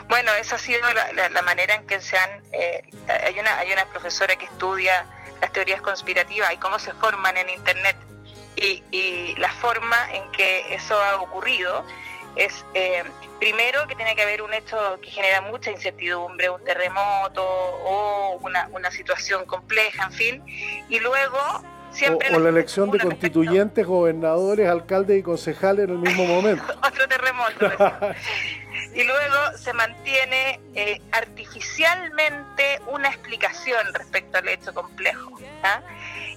Bueno, 0.09 0.33
esa 0.35 0.57
ha 0.57 0.59
sido 0.59 0.81
la, 1.15 1.43
manera 1.43 1.74
en 1.74 1.87
que 1.87 2.01
se 2.01 2.16
han... 2.16 2.43
Eh, 2.53 2.83
hay, 3.24 3.39
una, 3.39 3.59
hay 3.59 3.73
una 3.73 3.85
profesora 3.87 4.37
que 4.37 4.47
estudia 4.47 5.07
las 5.41 5.53
teorías 5.53 5.81
conspirativas 5.81 6.53
y 6.53 6.57
cómo 6.57 6.78
se 6.78 6.93
forman 6.95 7.37
en 7.37 7.51
Internet. 7.51 7.97
Y, 8.57 8.83
y 8.91 9.35
la 9.37 9.51
forma 9.51 9.97
en 10.12 10.31
que 10.33 10.74
eso 10.74 11.01
ha 11.01 11.20
ocurrido 11.20 11.85
es, 12.37 12.65
eh, 12.74 13.03
primero, 13.39 13.87
que 13.87 13.95
tiene 13.97 14.15
que 14.15 14.23
haber 14.23 14.43
un 14.43 14.53
hecho 14.55 14.99
que 15.01 15.11
genera 15.11 15.41
mucha 15.41 15.70
incertidumbre, 15.70 16.51
un 16.51 16.62
terremoto 16.65 17.45
o 17.45 18.39
una, 18.43 18.69
una 18.73 18.91
situación 18.91 19.47
compleja, 19.47 20.05
en 20.05 20.12
fin. 20.12 20.85
Y 20.89 21.01
luego 21.01 21.39
o, 22.32 22.39
la 22.39 22.48
elección 22.48 22.90
de 22.90 22.98
constituyentes, 22.98 23.86
gobernadores, 23.86 24.68
alcaldes 24.68 25.18
y 25.18 25.23
concejales 25.23 25.86
en 25.86 25.90
el 25.93 25.98
mismo 25.98 26.24
momento. 26.27 26.64
Otro 26.86 27.09
terremoto. 27.09 27.66
y 28.94 29.05
luego 29.05 29.59
se 29.59 29.73
mantiene 29.73 30.60
eh, 30.74 31.01
artificialmente 31.12 32.81
una 32.86 33.09
explicación 33.09 33.93
respecto 33.94 34.39
al 34.39 34.48
hecho 34.48 34.73
complejo. 34.74 35.39
¿ah? 35.62 35.81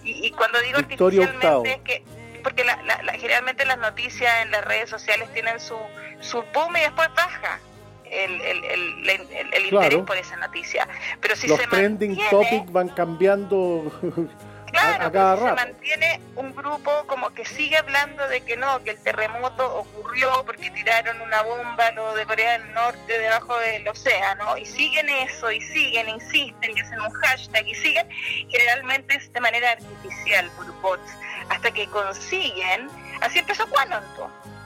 Y, 0.03 0.31
cuando 0.31 0.59
digo 0.61 0.77
artificialmente 0.79 1.71
es 1.73 1.81
que 1.81 2.03
porque 2.43 2.63
generalmente 3.17 3.65
las 3.65 3.77
noticias 3.77 4.31
en 4.43 4.51
las 4.51 4.63
redes 4.63 4.89
sociales 4.89 5.31
tienen 5.33 5.59
su, 5.59 5.75
su 6.21 6.41
boom 6.53 6.77
y 6.77 6.79
después 6.79 7.09
baja. 7.13 7.59
el, 8.09 8.41
el, 8.41 8.63
el, 9.53 9.65
interés 9.65 10.03
por 10.03 10.17
esa 10.17 10.37
noticia. 10.37 10.87
Pero 11.19 11.35
si 11.35 11.47
Los 11.47 11.59
se 11.59 11.67
trending 11.67 12.17
topics 12.29 12.71
van 12.71 12.89
cambiando 12.89 13.91
Claro, 14.71 15.37
se 15.37 15.53
mantiene 15.53 16.21
un 16.35 16.55
grupo 16.55 17.05
como 17.07 17.29
que 17.31 17.45
sigue 17.45 17.77
hablando 17.77 18.27
de 18.27 18.41
que 18.41 18.57
no, 18.57 18.83
que 18.83 18.91
el 18.91 18.99
terremoto 18.99 19.77
ocurrió 19.77 20.43
porque 20.45 20.69
tiraron 20.71 21.21
una 21.21 21.41
bomba 21.41 21.91
lo 21.91 22.13
de 22.15 22.25
Corea 22.25 22.59
del 22.59 22.73
Norte 22.73 23.19
debajo 23.19 23.57
del 23.59 23.87
océano 23.87 24.57
y 24.57 24.65
siguen 24.65 25.09
eso 25.09 25.51
y 25.51 25.61
siguen, 25.61 26.09
insisten 26.09 26.75
y 26.75 26.79
hacen 26.79 26.99
un 27.01 27.11
hashtag 27.11 27.67
y 27.67 27.75
siguen, 27.75 28.09
generalmente 28.49 29.15
es 29.15 29.31
de 29.33 29.39
manera 29.39 29.71
artificial 29.71 30.49
por 30.55 30.71
bots, 30.81 31.11
hasta 31.49 31.71
que 31.71 31.87
consiguen, 31.87 32.89
así 33.21 33.39
empezó 33.39 33.67
Quanon, 33.67 34.03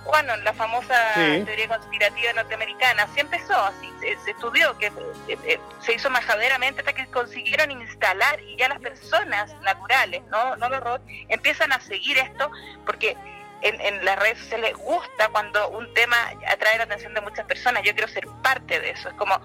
bueno, 0.05 0.35
la 0.37 0.53
famosa 0.53 0.95
teoría 1.15 1.67
conspirativa 1.67 2.33
norteamericana, 2.33 3.03
así 3.03 3.19
empezó, 3.19 3.55
así 3.55 3.89
se, 3.99 4.31
estudió, 4.31 4.77
que 4.77 4.87
eh, 4.87 5.37
eh, 5.45 5.59
se 5.81 5.93
hizo 5.93 6.09
majaderamente 6.09 6.81
hasta 6.81 6.93
que 6.93 7.05
consiguieron 7.07 7.71
instalar 7.71 8.41
y 8.41 8.57
ya 8.57 8.69
las 8.69 8.79
personas 8.79 9.53
naturales, 9.61 10.21
no, 10.29 10.55
no 10.57 10.69
los 10.69 10.81
robots, 10.81 11.05
empiezan 11.29 11.71
a 11.71 11.79
seguir 11.79 12.17
esto 12.17 12.51
porque 12.85 13.15
en, 13.61 13.79
en 13.79 14.03
las 14.03 14.19
redes 14.19 14.39
se 14.49 14.57
les 14.57 14.73
gusta 14.75 15.29
cuando 15.29 15.69
un 15.69 15.93
tema 15.93 16.17
atrae 16.47 16.77
la 16.77 16.83
atención 16.83 17.13
de 17.13 17.21
muchas 17.21 17.45
personas. 17.45 17.83
Yo 17.83 17.93
quiero 17.93 18.09
ser 18.09 18.27
parte 18.41 18.79
de 18.79 18.89
eso, 18.89 19.07
es 19.07 19.15
como 19.15 19.39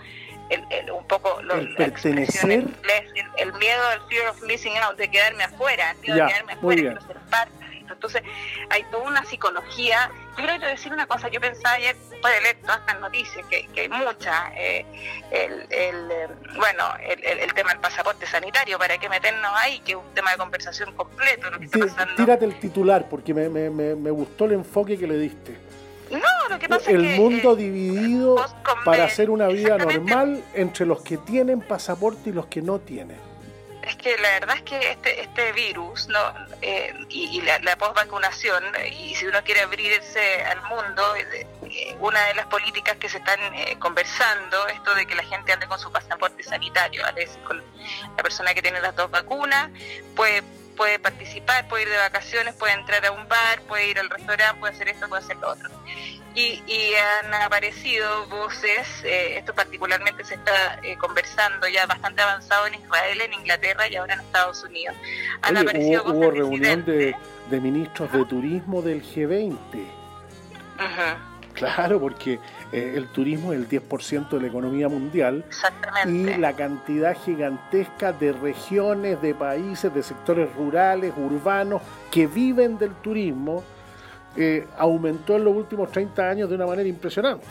el, 0.51 0.91
un 0.91 1.07
poco 1.07 1.41
lo, 1.43 1.55
el 1.55 1.75
pertenecer, 1.77 2.51
el, 2.51 3.53
miedo, 3.55 3.93
el 3.93 4.01
fear 4.09 4.29
of 4.29 4.43
missing 4.43 4.77
out, 4.79 4.97
de 4.97 5.09
quedarme 5.09 5.45
afuera, 5.45 5.95
de 6.01 6.07
quedarme 6.07 6.53
afuera, 6.55 6.81
quiero 6.81 7.01
ser 7.03 7.17
parte 7.31 7.68
entonces, 7.93 8.23
hay 8.71 8.85
toda 8.85 9.05
una 9.05 9.25
psicología. 9.25 10.11
Yo 10.37 10.45
quiero 10.45 10.67
decir 10.67 10.93
una 10.93 11.07
cosa, 11.07 11.29
yo 11.29 11.41
pensaba 11.41 11.75
ayer, 11.75 11.97
después 12.11 12.35
de 12.35 12.41
leer 12.41 12.57
todas 12.61 12.81
estas 12.81 13.01
noticias, 13.01 13.47
que, 13.47 13.67
que 13.69 13.81
hay 13.83 13.89
muchas, 13.89 14.35
eh, 14.57 14.85
el, 15.31 15.53
el, 15.71 16.11
eh, 16.11 16.29
bueno, 16.57 16.85
el, 17.01 17.25
el, 17.25 17.55
tema 17.55 17.71
del 17.71 17.81
pasaporte 17.81 18.27
sanitario, 18.27 18.79
para 18.79 18.99
qué 18.99 19.09
meternos 19.09 19.51
ahí, 19.55 19.81
que 19.81 19.93
es 19.93 19.99
un 19.99 20.15
tema 20.15 20.33
de 20.33 20.39
conversación 20.39 20.95
completo, 20.95 21.51
lo 21.51 21.59
que 21.59 21.65
está 21.67 21.79
pasando. 21.79 22.15
Tírate 22.15 22.45
el 22.45 22.59
titular, 22.59 23.09
porque 23.09 23.35
me, 23.35 23.49
me, 23.49 23.71
me, 23.71 24.11
gustó 24.11 24.45
el 24.45 24.53
enfoque 24.53 24.99
que 24.99 25.07
le 25.07 25.19
diste. 25.19 25.59
No, 26.11 26.49
lo 26.49 26.59
que 26.59 26.69
pasa 26.69 26.91
el 26.91 27.05
es 27.05 27.11
que, 27.13 27.21
mundo 27.21 27.53
eh, 27.53 27.57
dividido 27.57 28.37
para 28.85 29.05
hacer 29.05 29.29
una 29.29 29.49
vida 29.49 29.77
normal 29.77 30.43
entre 30.55 30.87
los 30.87 31.03
que 31.03 31.19
tienen 31.19 31.61
pasaporte 31.61 32.31
y 32.31 32.33
los 32.33 32.47
que 32.47 32.63
no 32.63 32.79
tienen 32.79 33.29
es 33.89 33.97
que 33.97 34.17
la 34.19 34.31
verdad 34.31 34.57
es 34.57 34.63
que 34.63 34.91
este, 34.93 35.21
este 35.21 35.53
virus 35.53 36.09
no 36.09 36.19
eh, 36.61 36.95
y, 37.09 37.41
la, 37.41 37.59
la 37.61 37.77
post-vacunación, 37.77 38.63
y 38.93 39.15
si 39.15 39.27
uno 39.27 39.43
quiere 39.45 39.63
abrirse 39.63 40.45
al 40.45 40.61
mundo, 40.63 41.17
eh, 41.17 41.47
eh, 41.65 41.97
una 42.01 42.23
de 42.27 42.35
las 42.35 42.47
políticas 42.47 42.97
que 42.97 43.09
se 43.09 43.19
están 43.19 43.41
conversando, 43.79 44.67
esto 44.69 44.95
de 44.95 45.07
que 45.07 45.15
la 45.15 45.25
gente 45.25 45.53
ande 45.53 45.67
con 45.67 45.79
su 45.79 45.91
pasaporte 45.91 46.43
sanitario, 46.43 47.03
¿vale? 47.03 47.29
con 47.47 47.63
la 48.17 48.23
persona 48.23 48.53
que 48.55 48.63
tiene 48.63 48.81
las 48.81 48.95
dos 48.95 49.11
vacunas, 49.11 49.71
puede 50.15 50.43
puede 50.77 51.01
participar, 51.01 51.67
puede 51.67 51.83
ir 51.83 51.89
de 51.89 51.97
vacaciones, 51.97 52.55
puede 52.55 52.73
entrar 52.75 53.05
a 53.05 53.11
un 53.11 53.27
bar, 53.27 53.61
puede 53.63 53.89
ir 53.89 53.99
al 53.99 54.09
restaurante, 54.09 54.61
puede 54.61 54.75
hacer 54.75 54.89
esto, 54.89 55.09
puede 55.09 55.25
hacer 55.25 55.37
lo 55.39 55.51
otro 55.51 55.69
y, 56.39 56.93
han 56.95 57.35
aparecido 57.35 58.27
voces, 58.29 58.87
eh, 59.05 59.39
esto 59.39 59.55
particularmente 59.55 60.25
se 60.25 60.35
está 60.35 60.79
eh, 60.83 60.97
conversando 60.97 61.67
ya 61.69 61.87
bastante 61.87 62.23
avanzado 62.23 62.67
en 62.67 62.75
Israel, 62.75 63.21
en 63.21 63.33
Inglaterra 63.35 63.89
y 63.89 63.97
ahora 63.97 64.15
en 64.15 64.21
Estados 64.21 64.63
Unidos. 64.65 64.97
Han 65.43 65.57
aparecido 65.57 66.05
hubo, 66.05 66.13
hubo 66.13 66.31
reunión 66.31 66.85
de, 66.85 67.15
ministros 67.51 68.13
de 68.13 68.25
turismo 68.25 68.83
del 68.83 69.03
G20. 69.03 69.59
Claro, 71.55 72.01
porque 72.01 72.39
eh, 72.71 72.93
el 72.95 73.09
turismo 73.09 73.53
es 73.53 73.59
el 73.59 73.69
10% 73.69 74.29
de 74.29 74.41
la 74.41 74.47
economía 74.47 74.89
mundial 74.89 75.45
y 76.07 76.37
la 76.37 76.53
cantidad 76.55 77.17
gigantesca 77.25 78.13
de 78.13 78.33
regiones, 78.33 79.21
de 79.21 79.35
países, 79.35 79.93
de 79.93 80.05
sectores 80.05 80.55
rurales, 80.55 81.13
urbanos 81.17 81.83
que 82.13 82.29
viven 82.29 82.79
del 82.79 82.95
turismo 82.95 83.65
eh, 84.39 84.69
aumentó 84.79 85.35
en 85.37 85.45
los 85.45 85.55
últimos 85.55 85.91
30 85.91 86.23
años 86.23 86.49
de 86.49 86.55
una 86.55 86.67
manera 86.67 86.89
impresionante. 86.89 87.45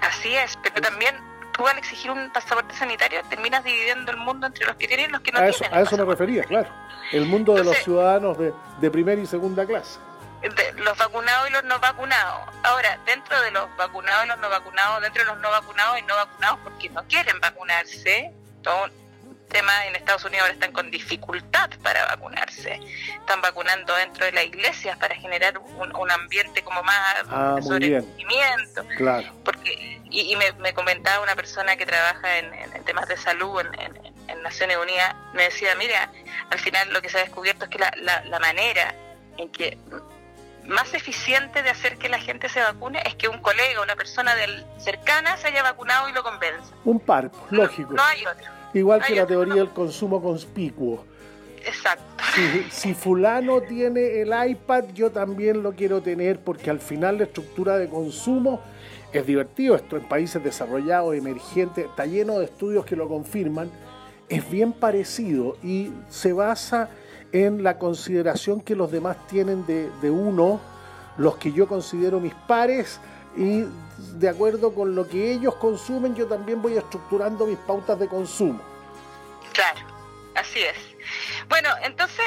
Así 0.00 0.34
es, 0.34 0.56
pero 0.62 0.80
también 0.80 1.16
tú 1.52 1.66
al 1.66 1.76
exigir 1.76 2.10
un 2.10 2.30
pasaporte 2.32 2.72
sanitario 2.74 3.20
terminas 3.28 3.64
dividiendo 3.64 4.12
el 4.12 4.16
mundo 4.18 4.46
entre 4.46 4.64
los 4.64 4.76
que 4.76 4.86
tienen 4.86 5.10
y 5.10 5.12
los 5.12 5.20
que 5.22 5.32
no 5.32 5.40
a 5.40 5.50
tienen. 5.50 5.74
A 5.74 5.80
eso 5.80 5.96
me 5.96 6.04
refería, 6.04 6.44
claro. 6.44 6.68
El 7.12 7.26
mundo 7.26 7.54
de 7.54 7.64
los 7.64 7.76
ciudadanos 7.78 8.38
de, 8.38 8.52
de 8.80 8.90
primera 8.90 9.20
y 9.20 9.26
segunda 9.26 9.66
clase. 9.66 9.98
los 10.76 10.96
vacunados 10.96 11.50
y 11.50 11.52
los 11.52 11.64
no 11.64 11.78
vacunados. 11.80 12.48
Ahora, 12.62 12.98
dentro 13.04 13.40
de 13.42 13.50
los 13.50 13.76
vacunados 13.76 14.24
y 14.24 14.28
los 14.28 14.38
no 14.38 14.48
vacunados, 14.48 15.02
dentro 15.02 15.24
de 15.24 15.30
los 15.30 15.38
no 15.40 15.50
vacunados 15.50 15.98
y 15.98 16.02
no 16.02 16.14
vacunados 16.14 16.58
porque 16.62 16.88
no 16.90 17.02
quieren 17.08 17.40
vacunarse, 17.40 18.32
todo, 18.62 18.88
tema 19.50 19.86
en 19.86 19.96
Estados 19.96 20.24
Unidos 20.24 20.42
ahora 20.42 20.54
están 20.54 20.72
con 20.72 20.90
dificultad 20.90 21.68
para 21.82 22.06
vacunarse. 22.06 22.80
Están 23.18 23.42
vacunando 23.42 23.94
dentro 23.96 24.24
de 24.24 24.32
las 24.32 24.44
iglesias 24.44 24.96
para 24.96 25.14
generar 25.16 25.58
un, 25.58 26.10
ambiente 26.10 26.62
como 26.62 26.82
más 26.82 27.24
ah, 27.28 27.58
sobre 27.60 28.02
Claro. 28.96 29.32
Porque, 29.44 30.00
y, 30.10 30.34
me, 30.36 30.72
comentaba 30.72 31.22
una 31.22 31.36
persona 31.36 31.76
que 31.76 31.84
trabaja 31.84 32.38
en, 32.38 32.84
temas 32.84 33.06
de 33.08 33.16
salud 33.16 33.60
en, 33.60 34.10
Naciones 34.42 34.78
Unidas, 34.78 35.14
me 35.34 35.42
decía, 35.42 35.74
mira, 35.74 36.10
al 36.50 36.58
final 36.58 36.90
lo 36.92 37.02
que 37.02 37.10
se 37.10 37.18
ha 37.18 37.20
descubierto 37.20 37.64
es 37.64 37.70
que 37.70 37.78
la, 37.78 37.92
la, 38.24 38.38
manera 38.38 38.94
en 39.36 39.50
que 39.50 39.76
más 40.64 40.94
eficiente 40.94 41.62
de 41.62 41.68
hacer 41.68 41.98
que 41.98 42.08
la 42.08 42.18
gente 42.18 42.48
se 42.48 42.60
vacune 42.60 43.02
es 43.04 43.16
que 43.16 43.28
un 43.28 43.38
colega, 43.42 43.82
una 43.82 43.96
persona 43.96 44.34
del 44.36 44.64
cercana 44.78 45.36
se 45.36 45.48
haya 45.48 45.62
vacunado 45.62 46.08
y 46.08 46.12
lo 46.12 46.22
convenza. 46.22 46.72
Un 46.84 47.00
par, 47.00 47.30
lógico. 47.50 47.92
no 47.92 48.02
hay 48.02 48.24
otro. 48.24 48.59
Igual 48.74 49.02
que 49.04 49.16
la 49.16 49.26
teoría 49.26 49.56
del 49.56 49.70
consumo 49.70 50.22
conspicuo. 50.22 51.04
Exacto. 51.64 52.24
Si, 52.70 52.94
fulano 52.94 53.60
tiene 53.62 54.20
el 54.20 54.32
iPad, 54.50 54.84
yo 54.94 55.10
también 55.10 55.62
lo 55.62 55.72
quiero 55.72 56.00
tener 56.00 56.40
porque 56.40 56.70
al 56.70 56.78
final 56.78 57.18
la 57.18 57.24
estructura 57.24 57.76
de 57.76 57.88
consumo 57.88 58.60
es 59.12 59.26
divertido. 59.26 59.74
Esto 59.74 59.96
en 59.96 60.04
países 60.04 60.42
desarrollados, 60.42 61.14
emergentes, 61.14 61.86
está 61.86 62.06
lleno 62.06 62.38
de 62.38 62.44
estudios 62.46 62.84
que 62.84 62.96
lo 62.96 63.08
confirman. 63.08 63.70
Es 64.28 64.48
bien 64.48 64.72
parecido 64.72 65.56
y 65.62 65.90
se 66.08 66.32
basa 66.32 66.88
en 67.32 67.62
la 67.62 67.78
consideración 67.78 68.60
que 68.60 68.76
los 68.76 68.90
demás 68.92 69.16
tienen 69.26 69.66
de, 69.66 69.90
de 70.00 70.10
uno, 70.10 70.60
los 71.16 71.36
que 71.36 71.52
yo 71.52 71.66
considero 71.66 72.20
mis 72.20 72.34
pares, 72.34 73.00
y 73.36 73.64
de 74.18 74.28
acuerdo 74.28 74.74
con 74.74 74.94
lo 74.94 75.08
que 75.08 75.32
ellos 75.32 75.54
consumen, 75.56 76.14
yo 76.14 76.26
también 76.26 76.60
voy 76.60 76.76
estructurando 76.76 77.46
mis 77.46 77.58
pautas 77.58 77.98
de 77.98 78.08
consumo. 78.08 78.60
Claro, 79.52 79.80
así 80.34 80.60
es. 80.60 80.76
Bueno, 81.48 81.68
entonces 81.82 82.24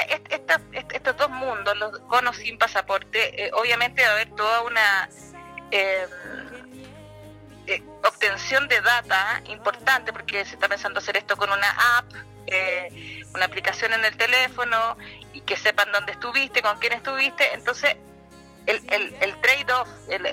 estos 0.92 1.18
dos 1.18 1.30
mundos, 1.30 1.78
los 1.78 2.00
con 2.02 2.34
sin 2.34 2.58
pasaporte, 2.58 3.46
eh, 3.46 3.52
obviamente 3.54 4.04
va 4.04 4.10
a 4.10 4.12
haber 4.14 4.30
toda 4.32 4.62
una 4.64 5.10
eh, 5.72 6.08
eh, 7.68 7.84
obtención 8.04 8.68
de 8.68 8.82
data 8.82 9.42
importante 9.46 10.12
porque 10.12 10.44
se 10.46 10.56
está 10.56 10.68
pensando 10.68 11.00
hacer 11.00 11.18
esto 11.18 11.38
con 11.38 11.50
una 11.52 11.98
app, 11.98 12.06
una 13.34 13.46
aplicación 13.46 13.94
en 13.94 14.06
el 14.06 14.16
teléfono 14.16 14.98
y 15.32 15.42
que 15.42 15.56
sepan 15.56 15.92
dónde 15.92 16.12
estuviste, 16.12 16.62
con 16.62 16.78
quién 16.78 16.94
estuviste. 16.94 17.54
Entonces 17.54 17.96
el, 18.66 18.82
el, 18.90 19.16
el 19.22 19.42
trade-off 19.42 19.90
el, 20.10 20.26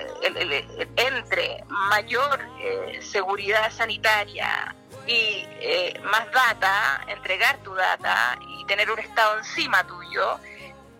entre 0.95 1.63
mayor 1.67 2.39
eh, 2.59 2.99
seguridad 3.01 3.71
sanitaria 3.71 4.75
y 5.07 5.45
eh, 5.59 5.99
más 6.03 6.31
data, 6.31 7.03
entregar 7.07 7.57
tu 7.63 7.73
data 7.73 8.37
y 8.47 8.65
tener 8.65 8.89
un 8.91 8.99
Estado 8.99 9.37
encima 9.39 9.85
tuyo, 9.85 10.39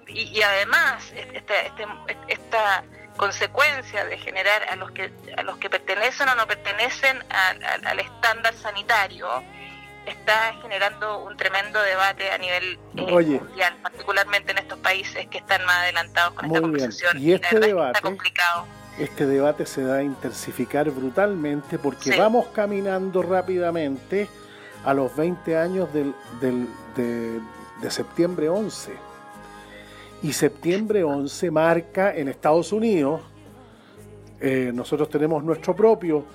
y, 0.08 0.42
además 0.42 1.12
este, 1.16 1.68
este, 1.68 1.88
esta 2.28 2.84
consecuencia 3.16 4.04
de 4.06 4.18
generar 4.18 4.64
a 4.70 4.76
los 4.76 4.92
que 4.92 5.12
a 5.38 5.44
los 5.44 5.58
que 5.58 5.70
pertenecen 5.70 6.28
o 6.28 6.36
no 6.36 6.48
pertenecen 6.48 7.24
al 7.30 8.00
estándar 8.00 8.54
sanitario, 8.56 9.44
está 10.06 10.54
generando 10.62 11.24
un 11.24 11.38
tremendo 11.38 11.82
debate 11.82 12.32
a 12.32 12.38
nivel 12.38 12.80
eh, 12.96 13.40
mundial, 13.40 13.78
particularmente 13.82 14.52
en 14.52 14.58
estos 14.60 14.80
países 14.80 15.28
que 15.28 15.38
están 15.38 15.66
más 15.66 15.78
adelantados 15.84 16.34
con 16.34 16.46
esta 16.46 16.62
conversación. 16.62 17.20
Y 17.20 17.34
este 17.34 17.60
debate, 17.60 17.98
está 17.98 18.02
complicado. 18.02 18.66
Este 19.00 19.26
debate 19.26 19.66
se 19.66 19.84
va 19.84 19.98
a 19.98 20.04
intensificar 20.04 20.90
brutalmente 20.92 21.80
porque 21.80 22.18
vamos 22.18 22.48
caminando 22.48 23.22
rápidamente 23.22 24.28
a 24.84 24.94
los 24.94 25.16
20 25.16 25.58
años 25.58 25.94
del, 25.94 26.14
del, 26.40 26.68
de, 26.96 27.92
septiembre 27.92 28.50
11. 28.50 28.94
Y 30.24 30.34
septiembre 30.34 31.04
11 31.04 31.52
marca 31.52 32.14
en 32.16 32.28
Estados 32.28 32.72
Unidos, 32.72 33.22
eh, 34.40 34.72
nosotros 34.74 35.10
tenemos 35.10 35.44
nuestro 35.44 35.76
propio 35.76 36.26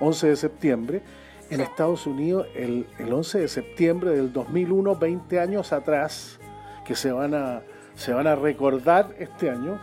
11 0.00 0.28
de 0.28 0.36
septiembre, 0.36 1.02
en 1.50 1.60
Estados 1.60 2.06
Unidos 2.06 2.46
el, 2.54 2.86
11 2.98 3.40
de 3.40 3.48
septiembre 3.48 4.10
del 4.10 4.32
2001, 4.32 4.96
20 4.96 5.40
años 5.40 5.72
atrás, 5.72 6.38
que 6.84 6.94
se 6.94 7.12
van 7.12 7.34
a, 7.34 7.62
se 7.94 8.12
van 8.12 8.26
a 8.26 8.34
recordar 8.34 9.14
este 9.18 9.50
año, 9.50 9.80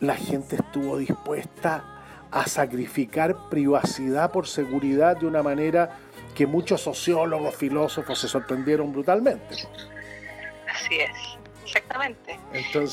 la 0.00 0.14
gente 0.14 0.56
estuvo 0.56 0.96
dispuesta 0.96 1.84
a 2.30 2.46
sacrificar 2.46 3.48
privacidad 3.50 4.30
por 4.30 4.46
seguridad 4.46 5.16
de 5.16 5.26
una 5.26 5.42
manera 5.42 5.98
que 6.34 6.46
muchos 6.46 6.80
sociólogos, 6.80 7.54
filósofos 7.54 8.18
se 8.18 8.28
sorprendieron 8.28 8.92
brutalmente. 8.92 9.56
Así 10.72 11.00
es, 11.00 11.39
exactamente. 11.70 12.38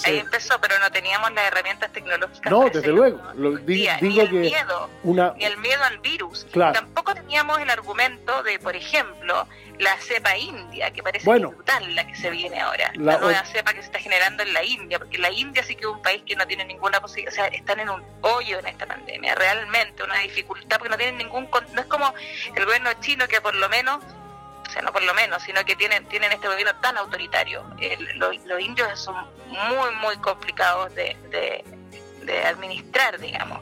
Ahí 0.06 0.20
empezó, 0.20 0.60
pero 0.62 0.78
no 0.80 0.92
teníamos 0.92 1.32
las 1.32 1.48
herramientas 1.48 1.92
tecnológicas. 1.92 2.52
No, 2.52 2.70
desde 2.70 2.92
luego. 2.92 3.20
Lo, 3.36 3.58
digo, 3.58 3.92
ni 4.02 4.20
el 4.20 4.30
que 4.30 4.36
miedo, 4.36 4.90
una... 5.04 5.34
ni 5.34 5.46
el 5.46 5.58
miedo 5.58 5.84
al 5.84 5.98
virus. 6.00 6.46
Claro. 6.52 6.74
Tampoco 6.74 7.14
teníamos 7.14 7.60
el 7.60 7.70
argumento 7.70 8.44
de, 8.44 8.60
por 8.60 8.76
ejemplo, 8.76 9.48
la 9.80 9.96
cepa 9.98 10.38
india, 10.38 10.92
que 10.92 11.04
parece 11.04 11.30
brutal 11.30 11.96
la 11.96 12.08
que 12.08 12.16
se 12.16 12.30
viene 12.30 12.60
ahora. 12.60 12.92
La, 12.96 13.18
nueva 13.18 13.46
cepa 13.46 13.74
que 13.74 13.82
se 13.82 13.88
está 13.88 14.00
generando 14.00 14.44
en 14.44 14.54
la 14.54 14.64
India, 14.64 15.00
porque 15.00 15.18
la 15.18 15.32
India 15.32 15.64
sí 15.64 15.76
que 15.76 15.82
es 15.82 15.88
un 15.88 16.02
país 16.02 16.24
que 16.26 16.36
no 16.36 16.48
tiene 16.48 16.66
ninguna 16.66 17.00
posibilidad, 17.00 17.34
o 17.34 17.36
sea, 17.36 17.48
están 17.48 17.80
en 17.80 17.90
un 17.90 18.04
hoyo 18.22 18.60
en 18.60 18.68
esta 18.68 18.86
pandemia, 18.86 19.36
realmente 19.36 20.04
una 20.04 20.20
dificultad, 20.20 20.78
porque 20.78 20.90
no 20.90 20.98
tienen 20.98 21.18
ningún, 21.18 21.50
no 21.74 21.82
es 21.82 21.88
como 21.88 22.14
el 22.56 22.66
gobierno 22.66 22.92
chino 23.02 23.28
que 23.28 23.42
por 23.42 23.56
lo 23.56 23.70
menos 23.70 24.04
o 24.68 24.70
sea, 24.70 24.82
no 24.82 24.92
por 24.92 25.04
lo 25.04 25.14
menos, 25.14 25.42
sino 25.44 25.64
que 25.66 25.76
tienen, 25.76 26.06
tienen 26.08 26.32
este 26.32 26.48
gobierno 26.48 26.76
tan 26.82 26.98
autoritario. 26.98 27.64
los, 28.16 28.60
indios 28.60 29.00
son 29.00 29.16
muy, 29.48 29.96
muy 30.02 30.18
complicados 30.18 30.94
de, 30.96 31.16
de, 31.30 31.64
administrar, 32.46 33.18
digamos. 33.20 33.62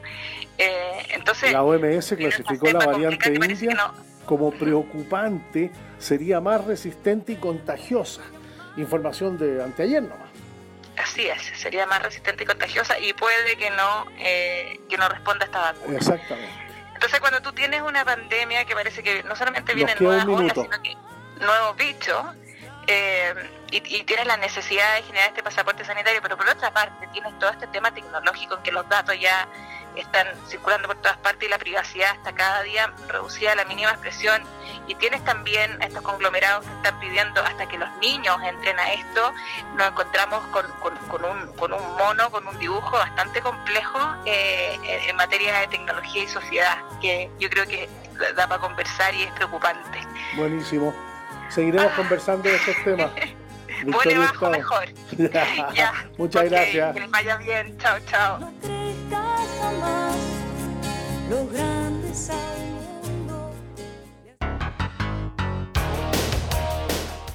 Eh, 0.58 1.06
entonces, 1.10 1.52
la 1.52 1.62
OMS 1.62 2.14
clasificó 2.16 2.66
la 2.66 2.84
variante 2.84 3.32
india 3.32 3.92
como 4.24 4.50
preocupante, 4.50 5.70
sería 5.98 6.40
más 6.40 6.64
resistente 6.64 7.32
y 7.32 7.36
contagiosa. 7.36 8.22
Información 8.76 9.38
de 9.38 9.62
anteayer 9.62 10.02
nomás. 10.02 10.28
Así 10.96 11.26
es, 11.28 11.42
sería 11.54 11.86
más 11.86 12.02
resistente 12.02 12.42
y 12.42 12.46
contagiosa 12.46 12.98
y 12.98 13.12
puede 13.12 13.56
que 13.56 13.70
no, 13.70 14.06
eh, 14.18 14.80
que 14.88 14.96
no 14.96 15.08
responda 15.08 15.44
a 15.44 15.46
esta 15.46 15.60
vacuna. 15.60 15.96
Exactamente. 15.96 16.65
Entonces, 16.96 17.20
cuando 17.20 17.42
tú 17.42 17.52
tienes 17.52 17.82
una 17.82 18.06
pandemia 18.06 18.64
que 18.64 18.74
parece 18.74 19.02
que 19.02 19.22
no 19.24 19.36
solamente 19.36 19.74
vienen 19.74 19.98
nuevas 20.00 20.24
olas, 20.24 20.52
sino 20.54 20.82
que 20.82 20.96
nuevos 21.38 21.76
bichos, 21.76 22.24
eh, 22.86 23.34
y, 23.70 23.80
tienes 24.04 24.26
la 24.26 24.38
necesidad 24.38 24.94
de 24.94 25.02
generar 25.02 25.28
este 25.28 25.42
pasaporte 25.42 25.84
sanitario, 25.84 26.20
pero 26.22 26.38
por 26.38 26.48
otra 26.48 26.72
parte 26.72 27.06
tienes 27.12 27.38
todo 27.38 27.50
este 27.50 27.66
tema 27.66 27.92
tecnológico 27.92 28.54
en 28.56 28.62
que 28.62 28.72
los 28.72 28.88
datos 28.88 29.20
ya 29.20 29.46
están 29.96 30.26
circulando 30.48 30.88
por 30.88 30.96
todas 30.98 31.16
partes 31.18 31.48
y 31.48 31.50
la 31.50 31.58
privacidad 31.58 32.14
está 32.14 32.34
cada 32.34 32.62
día 32.62 32.92
reducida 33.08 33.52
a 33.52 33.56
la 33.56 33.64
mínima 33.64 33.90
expresión 33.90 34.42
y 34.86 34.94
tienes 34.96 35.24
también 35.24 35.80
estos 35.82 36.02
conglomerados 36.02 36.64
que 36.64 36.72
están 36.72 37.00
pidiendo 37.00 37.42
hasta 37.42 37.66
que 37.66 37.78
los 37.78 37.88
niños 37.98 38.36
entren 38.44 38.78
a 38.78 38.92
esto, 38.92 39.32
nos 39.76 39.88
encontramos 39.88 40.44
con, 40.48 40.66
con, 41.08 41.24
un, 41.24 41.52
con 41.54 41.72
un 41.72 41.96
mono, 41.96 42.30
con 42.30 42.46
un 42.46 42.58
dibujo 42.58 42.92
bastante 42.92 43.40
complejo 43.40 43.98
eh, 44.24 44.78
en 45.08 45.16
materia 45.16 45.60
de 45.60 45.66
tecnología 45.68 46.22
y 46.22 46.28
sociedad, 46.28 46.78
que 47.00 47.30
yo 47.38 47.48
creo 47.50 47.66
que 47.66 47.88
da 48.36 48.46
para 48.48 48.60
conversar 48.60 49.14
y 49.14 49.22
es 49.22 49.32
preocupante. 49.32 49.98
Buenísimo. 50.36 50.94
Seguiremos 51.48 51.92
ah. 51.92 51.96
conversando 51.96 52.48
de 52.48 52.56
estos 52.56 52.76
temas. 52.84 53.10
Bajo 53.84 54.50
mejor. 54.50 54.86
ya. 55.74 55.92
Muchas 56.16 56.44
gracias. 56.44 56.94
Que 56.94 57.00
les 57.00 57.10
vaya 57.10 57.36
bien. 57.36 57.78
Chao, 57.78 57.98
chao. 58.06 58.52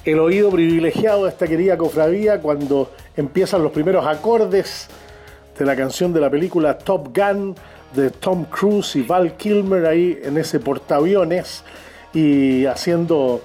El 0.04 0.18
oído 0.18 0.50
privilegiado 0.50 1.24
de 1.24 1.30
esta 1.30 1.46
querida 1.46 1.78
cofradía 1.78 2.40
cuando 2.40 2.90
empiezan 3.16 3.62
los 3.62 3.70
primeros 3.70 4.04
acordes 4.04 4.88
de 5.56 5.64
la 5.64 5.76
canción 5.76 6.12
de 6.12 6.20
la 6.20 6.28
película 6.28 6.76
Top 6.76 7.16
Gun 7.16 7.54
de 7.94 8.10
Tom 8.10 8.46
Cruise 8.46 8.96
y 8.96 9.02
Val 9.02 9.36
Kilmer 9.36 9.86
ahí 9.86 10.18
en 10.22 10.38
ese 10.38 10.58
portaaviones 10.58 11.62
y 12.12 12.66
haciendo 12.66 13.42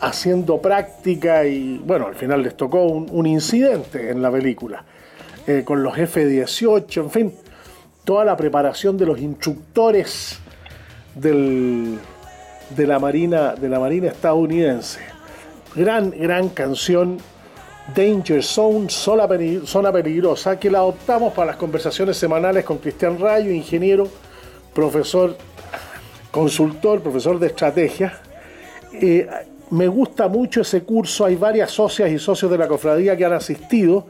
haciendo 0.00 0.60
práctica 0.60 1.46
y 1.46 1.78
bueno, 1.78 2.08
al 2.08 2.16
final 2.16 2.42
les 2.42 2.56
tocó 2.56 2.82
un, 2.84 3.24
incidente 3.24 4.10
en 4.10 4.20
la 4.20 4.32
película 4.32 4.84
eh, 5.46 5.62
con 5.64 5.84
los 5.84 5.96
F-18, 5.96 7.02
en 7.02 7.10
fin, 7.10 7.32
toda 8.04 8.24
la 8.24 8.36
preparación 8.36 8.96
de 8.96 9.06
los 9.06 9.20
instructores 9.20 10.38
del, 11.14 11.98
de, 12.70 12.86
la 12.86 12.98
marina, 12.98 13.54
de 13.54 13.68
la 13.68 13.78
Marina 13.78 14.08
estadounidense. 14.08 15.00
Gran, 15.74 16.10
gran 16.10 16.48
canción, 16.50 17.18
Danger 17.94 18.42
Zone, 18.42 18.88
zona, 18.88 19.26
peligrosa, 19.92 20.58
que 20.58 20.70
la 20.70 20.78
adoptamos 20.78 21.32
para 21.32 21.48
las 21.48 21.56
conversaciones 21.56 22.16
semanales 22.16 22.64
con 22.64 22.78
Cristian 22.78 23.18
Rayo, 23.18 23.50
ingeniero, 23.50 24.08
profesor, 24.74 25.36
consultor, 26.30 27.02
profesor 27.02 27.38
de 27.38 27.46
estrategia. 27.48 28.20
Eh, 28.92 29.28
me 29.70 29.88
gusta 29.88 30.28
mucho 30.28 30.60
ese 30.60 30.82
curso, 30.82 31.24
hay 31.24 31.36
varias 31.36 31.70
socias 31.70 32.10
y 32.10 32.18
socios 32.18 32.50
de 32.50 32.58
la 32.58 32.68
cofradía 32.68 33.16
que 33.16 33.24
han 33.24 33.32
asistido. 33.32 34.06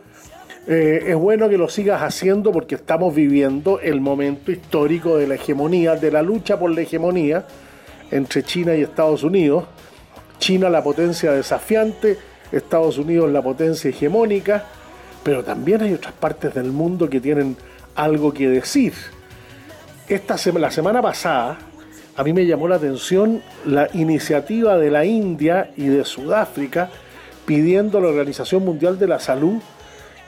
Eh, 0.67 1.07
es 1.09 1.17
bueno 1.17 1.49
que 1.49 1.59
lo 1.59 1.69
sigas 1.69 2.03
haciendo 2.03 2.53
porque 2.53 2.77
estamos 2.77 3.15
viviendo 3.15 3.81
el 3.81 4.01
momento 4.01 4.53
histórico 4.53 5.17
de 5.17 5.27
la 5.27 5.35
hegemonía, 5.35 5.97
de 5.97 6.13
la 6.13 6.23
lucha 6.23 6.59
por 6.59 6.71
la 6.71 6.83
hegemonía 6.83 7.45
entre 8.13 8.45
China 8.45 8.75
y 8.77 8.83
Estados 8.83 9.25
Unidos. 9.25 9.65
China 10.39 10.71
la 10.71 10.83
potencia 10.83 11.33
desafiante, 11.33 12.17
Estados 12.53 12.99
Unidos 12.99 13.31
la 13.31 13.43
potencia 13.43 13.91
hegemónica, 13.91 14.65
pero 15.25 15.43
también 15.43 15.83
hay 15.83 15.95
otras 15.95 16.13
partes 16.13 16.55
del 16.55 16.71
mundo 16.71 17.11
que 17.11 17.21
tienen 17.21 17.57
algo 17.97 18.33
que 18.33 18.49
decir. 18.49 18.93
Esta 20.09 20.37
la 20.59 20.71
semana 20.71 21.03
pasada 21.03 21.59
a 22.15 22.23
mí 22.23 22.33
me 22.33 22.47
llamó 22.47 22.69
la 22.69 22.77
atención 22.77 23.43
la 23.65 23.89
iniciativa 23.95 24.77
de 24.77 24.91
la 24.91 25.05
India 25.05 25.73
y 25.77 25.87
de 25.87 26.05
Sudáfrica 26.05 26.91
pidiendo 27.47 27.99
a 27.99 28.01
la 28.03 28.09
Organización 28.09 28.65
Mundial 28.65 28.99
de 28.99 29.09
la 29.09 29.19
Salud 29.19 29.61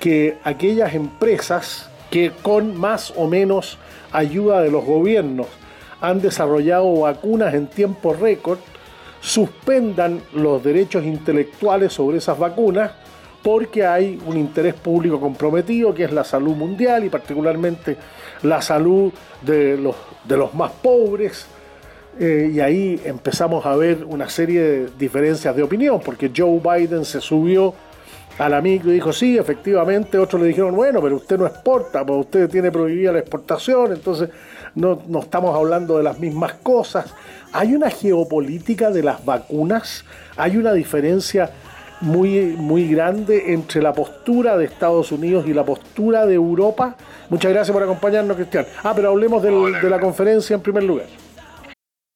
que 0.05 0.37
aquellas 0.45 0.93
empresas 0.93 1.89
que 2.11 2.31
con 2.43 2.77
más 2.77 3.15
o 3.17 3.27
menos 3.27 3.79
ayuda 4.13 4.61
de 4.61 4.71
los 4.71 4.85
gobiernos 4.85 5.47
han 6.03 6.21
desarrollado 6.21 7.01
vacunas 7.01 7.55
en 7.55 7.69
tiempo 7.69 8.13
récord, 8.13 8.59
suspendan 9.23 10.21
los 10.35 10.63
derechos 10.63 11.07
intelectuales 11.07 11.95
sobre 11.95 12.19
esas 12.19 12.39
vacunas 12.39 12.91
porque 13.43 13.87
hay 13.87 14.21
un 14.27 14.37
interés 14.37 14.75
público 14.75 15.19
comprometido 15.19 15.95
que 15.95 16.05
es 16.05 16.13
la 16.13 16.25
salud 16.25 16.55
mundial 16.55 17.07
y 17.07 17.09
particularmente 17.09 17.97
la 18.43 18.61
salud 18.61 19.11
de 19.41 19.79
los, 19.79 19.97
de 20.23 20.37
los 20.37 20.53
más 20.53 20.71
pobres, 20.71 21.47
eh, 22.21 22.51
y 22.53 22.61
ahí 22.61 23.01
empezamos 23.07 23.65
a 23.65 23.75
ver 23.75 24.05
una 24.05 24.29
serie 24.29 24.61
de 24.61 24.89
diferencias 24.99 25.57
de 25.57 25.63
opinión, 25.63 25.99
porque 26.05 26.31
Joe 26.37 26.61
Biden 26.61 27.07
se 27.07 27.23
subió 27.23 27.73
a 28.39 28.49
la 28.49 28.61
micro 28.61 28.91
y 28.91 28.95
dijo, 28.95 29.13
sí, 29.13 29.39
efectivamente, 29.39 30.19
otros 30.19 30.43
le 30.43 30.49
dijeron, 30.49 30.75
bueno, 30.75 31.01
pero 31.01 31.17
usted 31.17 31.39
no 31.39 31.47
exporta, 31.47 32.05
pues 32.05 32.21
usted 32.21 32.49
tiene 32.49 32.71
prohibida 32.71 33.13
la 33.13 33.21
exportación, 33.21 33.93
entonces 33.93 34.31
no, 34.75 35.03
no 35.09 35.21
estamos 35.21 35.55
hablando 35.55 35.97
de 35.99 36.05
las 36.05 36.19
mismas 36.19 36.55
cosas. 36.55 37.15
Hay 37.53 37.75
una 37.75 37.91
geopolítica 37.91 38.91
de 38.91 39.03
las 39.03 39.25
vacunas, 39.25 40.05
hay 40.37 40.57
una 40.57 40.73
diferencia 40.73 41.51
muy, 42.01 42.57
muy 42.59 42.89
grande 42.89 43.53
entre 43.53 43.81
la 43.81 43.93
postura 43.93 44.57
de 44.57 44.65
Estados 44.65 45.13
Unidos 45.13 45.47
y 45.47 45.55
la 45.55 45.65
postura 45.65 46.27
de 46.27 46.35
Europa. 46.35 46.97
Muchas 47.31 47.53
gracias 47.53 47.73
por 47.73 47.83
acompañarnos, 47.83 48.37
Cristian. 48.37 48.67
Ah, 48.83 48.93
pero 48.95 49.11
hablemos 49.11 49.43
de 49.43 49.89
la 49.89 50.01
conferencia 50.01 50.55
en 50.55 50.61
primer 50.61 50.83
lugar. 50.83 51.24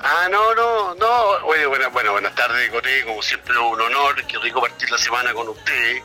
Ah, 0.00 0.28
no, 0.30 0.54
no, 0.54 0.94
no. 0.94 1.20
Oye, 1.46 1.66
buena, 1.66 1.88
bueno, 1.88 2.12
buenas 2.12 2.34
tardes, 2.34 2.70
Cote. 2.70 3.04
Como 3.04 3.22
siempre, 3.22 3.58
un 3.58 3.80
honor. 3.80 4.24
Qué 4.26 4.38
rico 4.38 4.60
partir 4.60 4.90
la 4.90 4.98
semana 4.98 5.32
con 5.34 5.48
usted. 5.48 6.02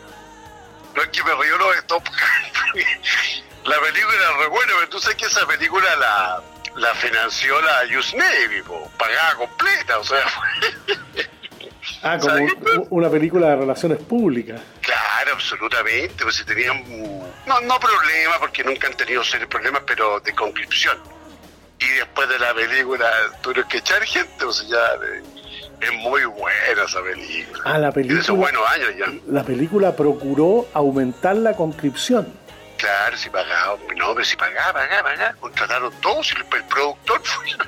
No 0.96 1.02
es 1.02 1.10
que 1.10 1.24
me 1.24 1.34
río, 1.36 1.58
no, 1.58 1.74
esto. 1.74 2.02
la 3.66 3.80
película 3.80 4.14
es 4.32 4.38
re 4.40 4.48
buena, 4.48 4.74
pero 4.76 4.90
tú 4.90 5.00
sabes 5.00 5.18
que 5.18 5.26
esa 5.26 5.46
película 5.48 5.96
la, 5.96 6.44
la 6.76 6.94
financió 6.96 7.60
la 7.62 7.82
Use 7.98 8.16
Navy, 8.18 8.62
po, 8.64 8.92
pagada 8.98 9.36
completa, 9.36 10.00
o 10.00 10.04
sea. 10.04 10.24
Ah, 12.02 12.18
como 12.20 12.34
un- 12.36 12.88
una 12.90 13.10
película 13.10 13.48
de 13.50 13.56
relaciones 13.58 13.98
públicas. 14.00 14.60
Claro, 14.82 15.32
absolutamente. 15.34 16.24
Pues 16.24 16.36
si 16.36 16.44
tenían, 16.46 16.84
no, 17.46 17.62
no 17.62 17.80
problemas, 17.80 18.40
porque 18.40 18.64
nunca 18.64 18.88
han 18.88 18.94
tenido 18.96 19.24
serios 19.24 19.50
problemas, 19.50 19.84
pero 19.86 20.20
de 20.20 20.34
conscripción. 20.34 20.98
Y 21.86 21.90
después 22.00 22.30
de 22.30 22.40
la 22.40 22.54
película 22.54 23.12
tuvieron 23.42 23.68
que 23.68 23.78
echar 23.78 24.02
gente, 24.04 24.46
o 24.46 24.54
sea, 24.54 24.68
ya 24.70 25.86
es 25.86 25.92
muy 25.94 26.24
buena 26.26 26.84
esa 26.86 27.02
película. 27.02 27.62
Ah, 27.66 27.78
la 27.78 27.90
Y 27.90 27.94
de 27.94 28.20
esos 28.20 28.28
película, 28.28 28.36
buenos 28.36 28.70
años 28.72 28.90
ya. 28.98 29.06
la 29.28 29.44
película 29.44 29.96
procuró 29.96 30.68
aumentar 30.74 31.36
la 31.36 31.54
conscripción. 31.56 32.42
Claro, 32.78 33.16
si 33.18 33.30
pagaba, 33.30 33.78
no, 33.98 34.14
pero 34.14 34.26
si 34.26 34.36
pagaba, 34.36 34.74
pagaba, 34.74 35.04
pagaba. 35.10 35.34
Contrataron 35.40 35.94
todos 36.02 36.32
y 36.32 36.36
el, 36.36 36.42
el 36.58 36.64
productor 36.66 37.22
fue 37.24 37.50
la, 37.52 37.68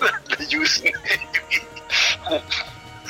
la 0.00 0.20
Navy. 0.38 0.66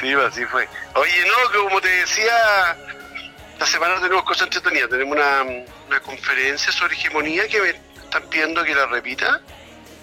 Sí, 0.01 0.13
así 0.15 0.45
fue. 0.47 0.69
Oye, 0.95 1.25
no, 1.27 1.63
como 1.63 1.81
te 1.81 1.89
decía, 1.89 2.77
esta 3.53 3.67
semana 3.67 4.01
tenemos 4.01 4.25
cosas 4.25 4.45
entretenidas. 4.49 4.91
Tenemos 4.91 5.17
una, 5.17 5.43
una 5.89 6.01
conferencia 6.01 6.73
sobre 6.73 6.95
hegemonía 6.95 7.47
que 7.49 7.61
me 7.61 7.71
están 7.71 8.23
pidiendo 8.29 8.65
que 8.65 8.75
la 8.75 8.87
repita. 8.87 9.41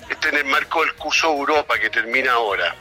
Este 0.10 0.30
en 0.30 0.38
el 0.38 0.46
marco 0.46 0.82
del 0.82 0.94
curso 0.96 1.28
Europa 1.28 1.78
que 1.80 1.90
termina 1.90 2.34
ahora. 2.34 2.76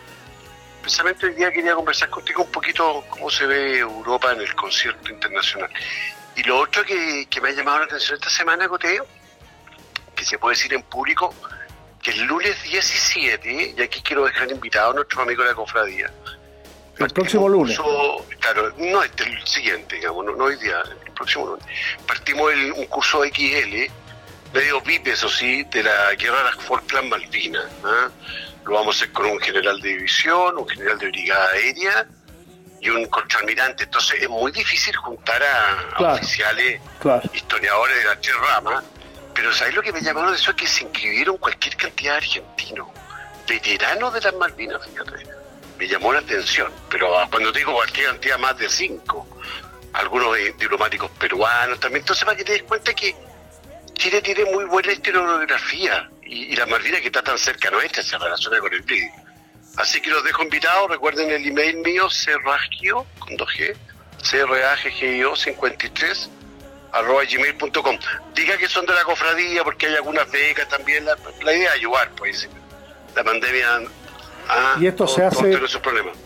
Precisamente 0.80 1.26
hoy 1.26 1.34
día 1.34 1.52
quería 1.52 1.74
conversar 1.74 2.08
contigo 2.08 2.42
un 2.44 2.50
poquito 2.50 3.04
cómo 3.10 3.28
se 3.30 3.46
ve 3.46 3.78
Europa 3.78 4.32
en 4.32 4.40
el 4.40 4.54
concierto 4.54 5.12
internacional. 5.12 5.70
Y 6.36 6.42
lo 6.44 6.58
otro 6.60 6.84
que, 6.84 7.26
que 7.28 7.40
me 7.40 7.50
ha 7.50 7.52
llamado 7.52 7.80
la 7.80 7.84
atención 7.84 8.14
esta 8.14 8.30
semana, 8.30 8.68
Coteo, 8.68 9.06
que 10.14 10.24
se 10.24 10.38
puede 10.38 10.54
decir 10.56 10.72
en 10.72 10.82
público, 10.82 11.34
que 12.02 12.12
el 12.12 12.22
lunes 12.22 12.62
17, 12.62 13.74
y 13.76 13.82
aquí 13.82 14.00
quiero 14.02 14.24
dejar 14.24 14.50
invitado 14.50 14.92
a 14.92 14.94
nuestros 14.94 15.20
amigos 15.20 15.44
de 15.44 15.50
la 15.50 15.56
cofradía, 15.56 16.10
El 16.98 17.10
próximo 17.10 17.48
lunes. 17.48 17.76
curso, 17.78 18.24
claro, 18.40 18.72
no 18.78 19.02
este, 19.02 19.24
el 19.24 19.46
siguiente, 19.46 19.96
digamos, 19.96 20.24
no, 20.24 20.32
no 20.36 20.44
hoy 20.44 20.56
día, 20.56 20.80
el 21.04 21.12
próximo 21.12 21.46
lunes. 21.46 21.66
Partimos 22.06 22.52
el- 22.52 22.72
un 22.72 22.86
curso 22.86 23.24
XL, 23.24 23.90
medio 24.52 24.80
VIP, 24.80 25.08
eso 25.08 25.28
sí, 25.28 25.64
de 25.64 25.82
la 25.82 26.14
guerra 26.14 26.38
de 26.38 26.44
las 26.44 26.56
Falkland 26.64 27.08
Malvinas. 27.08 27.66
¿ah? 27.84 28.08
Lo 28.64 28.74
vamos 28.74 28.96
a 28.96 28.98
hacer 28.98 29.12
con 29.12 29.26
un 29.26 29.40
general 29.40 29.80
de 29.80 29.88
división, 29.88 30.58
un 30.58 30.68
general 30.68 30.98
de 30.98 31.08
brigada 31.08 31.50
aérea 31.52 32.06
y 32.80 32.90
un 32.90 33.06
contraalmirante. 33.06 33.84
Entonces 33.84 34.22
es 34.22 34.28
muy 34.28 34.52
difícil 34.52 34.94
juntar 34.96 35.42
a, 35.42 36.12
oficiales, 36.14 36.80
Claro. 37.00 37.28
historiadores 37.32 37.96
de 37.98 38.04
las 38.04 38.20
tres 38.20 38.36
ramas. 38.36 38.84
Pero 39.34 39.52
¿sabes 39.52 39.74
lo 39.74 39.82
que 39.82 39.92
me 39.92 40.00
llamó 40.00 40.22
la 40.22 40.28
atención? 40.28 40.56
Que 40.56 40.66
se 40.66 40.84
inscribieron 40.84 41.36
cualquier 41.38 41.76
cantidad 41.76 42.12
de 42.12 42.18
argentinos, 42.18 42.88
veteranos 43.46 44.12
de 44.12 44.20
las 44.20 44.34
Malvinas, 44.34 44.84
fíjate 44.84 45.38
me 45.78 45.86
llamó 45.86 46.12
la 46.12 46.18
atención, 46.18 46.72
pero 46.90 47.16
ah, 47.18 47.28
cuando 47.30 47.52
digo 47.52 47.72
cualquier 47.72 48.06
cantidad, 48.08 48.38
más 48.38 48.58
de 48.58 48.68
cinco, 48.68 49.26
algunos 49.92 50.36
eh, 50.36 50.54
diplomáticos 50.58 51.10
peruanos 51.12 51.78
también, 51.78 52.02
entonces 52.02 52.24
para 52.24 52.36
que 52.36 52.44
te 52.44 52.52
des 52.52 52.62
cuenta 52.64 52.92
que 52.92 53.14
Chile 53.98 54.22
tiene 54.22 54.44
muy 54.46 54.64
buena 54.64 54.92
historiografía 54.92 56.08
y, 56.22 56.52
y 56.52 56.56
la 56.56 56.64
Malvinas 56.66 57.00
que 57.00 57.08
está 57.08 57.22
tan 57.22 57.36
cerca 57.38 57.70
nuestra 57.70 58.02
se 58.02 58.16
relaciona 58.16 58.58
con 58.60 58.72
el 58.72 58.80
BRIC. 58.82 59.12
Así 59.76 60.00
que 60.00 60.10
los 60.10 60.24
dejo 60.24 60.42
invitados, 60.42 60.90
recuerden 60.90 61.30
el 61.30 61.46
email 61.46 61.76
mío, 61.78 62.08
cerragio, 62.10 63.06
con 63.18 63.36
2G, 63.36 63.76
C-R-A-G-G-I-O 64.22 65.36
53, 65.36 66.30
arroba 66.92 67.22
gmail.com. 67.24 67.98
Diga 68.34 68.56
que 68.56 68.68
son 68.68 68.86
de 68.86 68.94
la 68.94 69.04
cofradía 69.04 69.62
porque 69.64 69.86
hay 69.86 69.94
algunas 69.96 70.30
becas 70.30 70.68
también, 70.68 71.04
la, 71.04 71.16
la 71.42 71.54
idea 71.54 71.68
es 71.70 71.74
ayudar, 71.76 72.10
pues 72.16 72.48
la 73.14 73.22
pandemia... 73.24 73.66
ah, 74.48 74.76
Y 74.80 74.86
esto 74.86 75.06
se 75.06 75.24
hace-. 75.24 75.50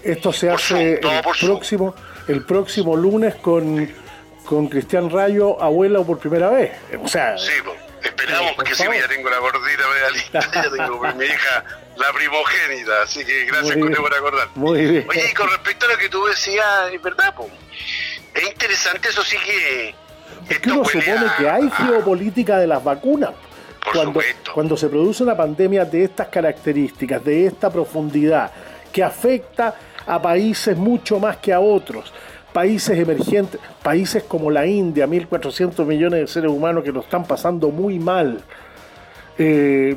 Esto 0.02 0.32
se 0.32 0.46
Por 0.46 0.54
hace 0.56 1.00
Zoom, 1.00 1.14
el 1.14 1.22
próximo, 1.40 1.94
el 2.28 2.44
próximo 2.44 2.96
lunes 2.96 3.34
con, 3.36 3.92
con 4.44 4.68
Cristian 4.68 5.10
Rayo, 5.10 5.60
abuelo 5.62 6.04
por 6.04 6.18
primera 6.18 6.50
vez. 6.50 6.72
O 7.02 7.08
sea, 7.08 7.36
Sí, 7.38 7.52
po. 7.64 7.74
esperamos 8.02 8.52
por 8.52 8.64
que 8.64 8.74
sí, 8.74 8.84
ya 8.84 9.08
tengo 9.08 9.30
la 9.30 9.38
gordita 9.38 9.82
medalista, 9.94 10.40
ya 10.40 10.70
tengo 10.70 11.00
mi 11.16 11.24
hija, 11.24 11.64
la 11.96 12.12
primogénita, 12.14 13.02
así 13.02 13.24
que 13.24 13.44
gracias 13.46 13.76
Muy 13.76 13.94
por 13.94 14.14
acordar. 14.14 14.48
Muy 14.54 14.84
bien. 14.86 15.06
Oye, 15.08 15.28
y 15.30 15.34
con 15.34 15.48
respecto 15.48 15.86
a 15.86 15.90
lo 15.90 15.98
que 15.98 16.08
tú 16.08 16.24
decías, 16.26 16.92
es 16.92 17.02
verdad, 17.02 17.34
po. 17.34 17.48
es 18.34 18.42
interesante, 18.42 19.08
eso 19.08 19.22
sí 19.22 19.36
que... 19.44 19.94
es 20.48 20.58
que 20.58 20.70
uno 20.70 20.84
supone 20.84 21.26
que 21.38 21.48
hay 21.48 21.70
geopolítica 21.70 22.58
de 22.58 22.66
las 22.66 22.82
vacunas. 22.82 23.30
Cuando, 23.92 24.20
cuando 24.54 24.76
se 24.76 24.88
produce 24.88 25.24
una 25.24 25.36
pandemia 25.36 25.84
de 25.84 26.04
estas 26.04 26.28
características, 26.28 27.24
de 27.24 27.46
esta 27.46 27.68
profundidad, 27.68 28.52
que 28.92 29.02
afecta 29.02 29.74
a 30.06 30.22
países 30.22 30.76
mucho 30.76 31.18
más 31.18 31.38
que 31.38 31.52
a 31.52 31.58
otros, 31.58 32.12
países 32.52 32.98
emergentes, 32.98 33.60
países 33.82 34.22
como 34.24 34.50
la 34.50 34.66
India, 34.66 35.06
1.400 35.06 35.84
millones 35.84 36.20
de 36.20 36.26
seres 36.26 36.50
humanos 36.50 36.84
que 36.84 36.92
lo 36.92 37.00
están 37.00 37.24
pasando 37.24 37.70
muy 37.70 37.98
mal, 37.98 38.40
eh, 39.38 39.96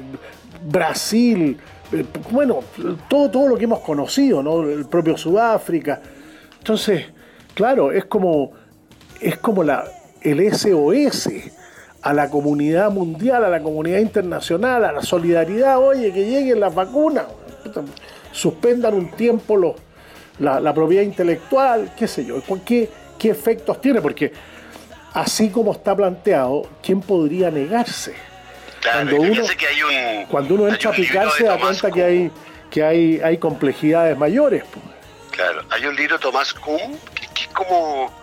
Brasil, 0.67 1.57
eh, 1.91 2.05
bueno, 2.31 2.59
todo, 3.07 3.29
todo 3.29 3.47
lo 3.49 3.57
que 3.57 3.65
hemos 3.65 3.79
conocido, 3.79 4.41
¿no? 4.41 4.63
el 4.63 4.85
propio 4.85 5.17
Sudáfrica. 5.17 6.01
Entonces, 6.57 7.05
claro, 7.53 7.91
es 7.91 8.05
como, 8.05 8.51
es 9.21 9.37
como 9.37 9.63
la, 9.63 9.83
el 10.21 10.53
SOS 10.53 11.29
a 12.01 12.13
la 12.13 12.29
comunidad 12.29 12.91
mundial, 12.91 13.43
a 13.43 13.49
la 13.49 13.61
comunidad 13.61 13.99
internacional, 13.99 14.85
a 14.85 14.91
la 14.91 15.01
solidaridad, 15.01 15.79
oye, 15.79 16.13
que 16.13 16.25
lleguen 16.25 16.59
las 16.59 16.73
vacunas, 16.73 17.25
suspendan 18.31 18.93
un 18.93 19.11
tiempo 19.11 19.57
los, 19.57 19.75
la, 20.39 20.59
la 20.59 20.73
propiedad 20.73 21.03
intelectual, 21.03 21.93
qué 21.97 22.07
sé 22.07 22.25
yo, 22.25 22.41
¿qué, 22.65 22.89
qué 23.17 23.29
efectos 23.29 23.79
tiene? 23.81 24.01
Porque 24.01 24.33
así 25.13 25.49
como 25.49 25.71
está 25.71 25.95
planteado, 25.95 26.69
¿quién 26.83 27.01
podría 27.01 27.49
negarse? 27.51 28.15
Claro, 28.81 29.09
cuando 29.17 29.31
uno- 29.31 29.47
que 29.57 29.67
hay 29.67 29.81
un... 29.83 30.25
Cuando 30.27 30.55
uno 30.55 30.67
entra 30.67 30.91
a 30.91 30.93
picar 30.93 31.31
se 31.31 31.45
da 31.45 31.57
cuenta 31.57 31.89
que 31.89 32.03
hay, 32.03 32.31
que 32.69 32.83
hay, 32.83 33.19
hay 33.23 33.37
complejidades 33.37 34.17
mayores. 34.17 34.63
Claro, 35.31 35.63
hay 35.69 35.85
un 35.85 35.95
libro 35.95 36.17
de 36.17 36.21
Tomás 36.21 36.53
Kuhn 36.53 36.99
que, 37.13 37.27
que 37.33 37.41
es 37.43 37.47
como 37.49 38.13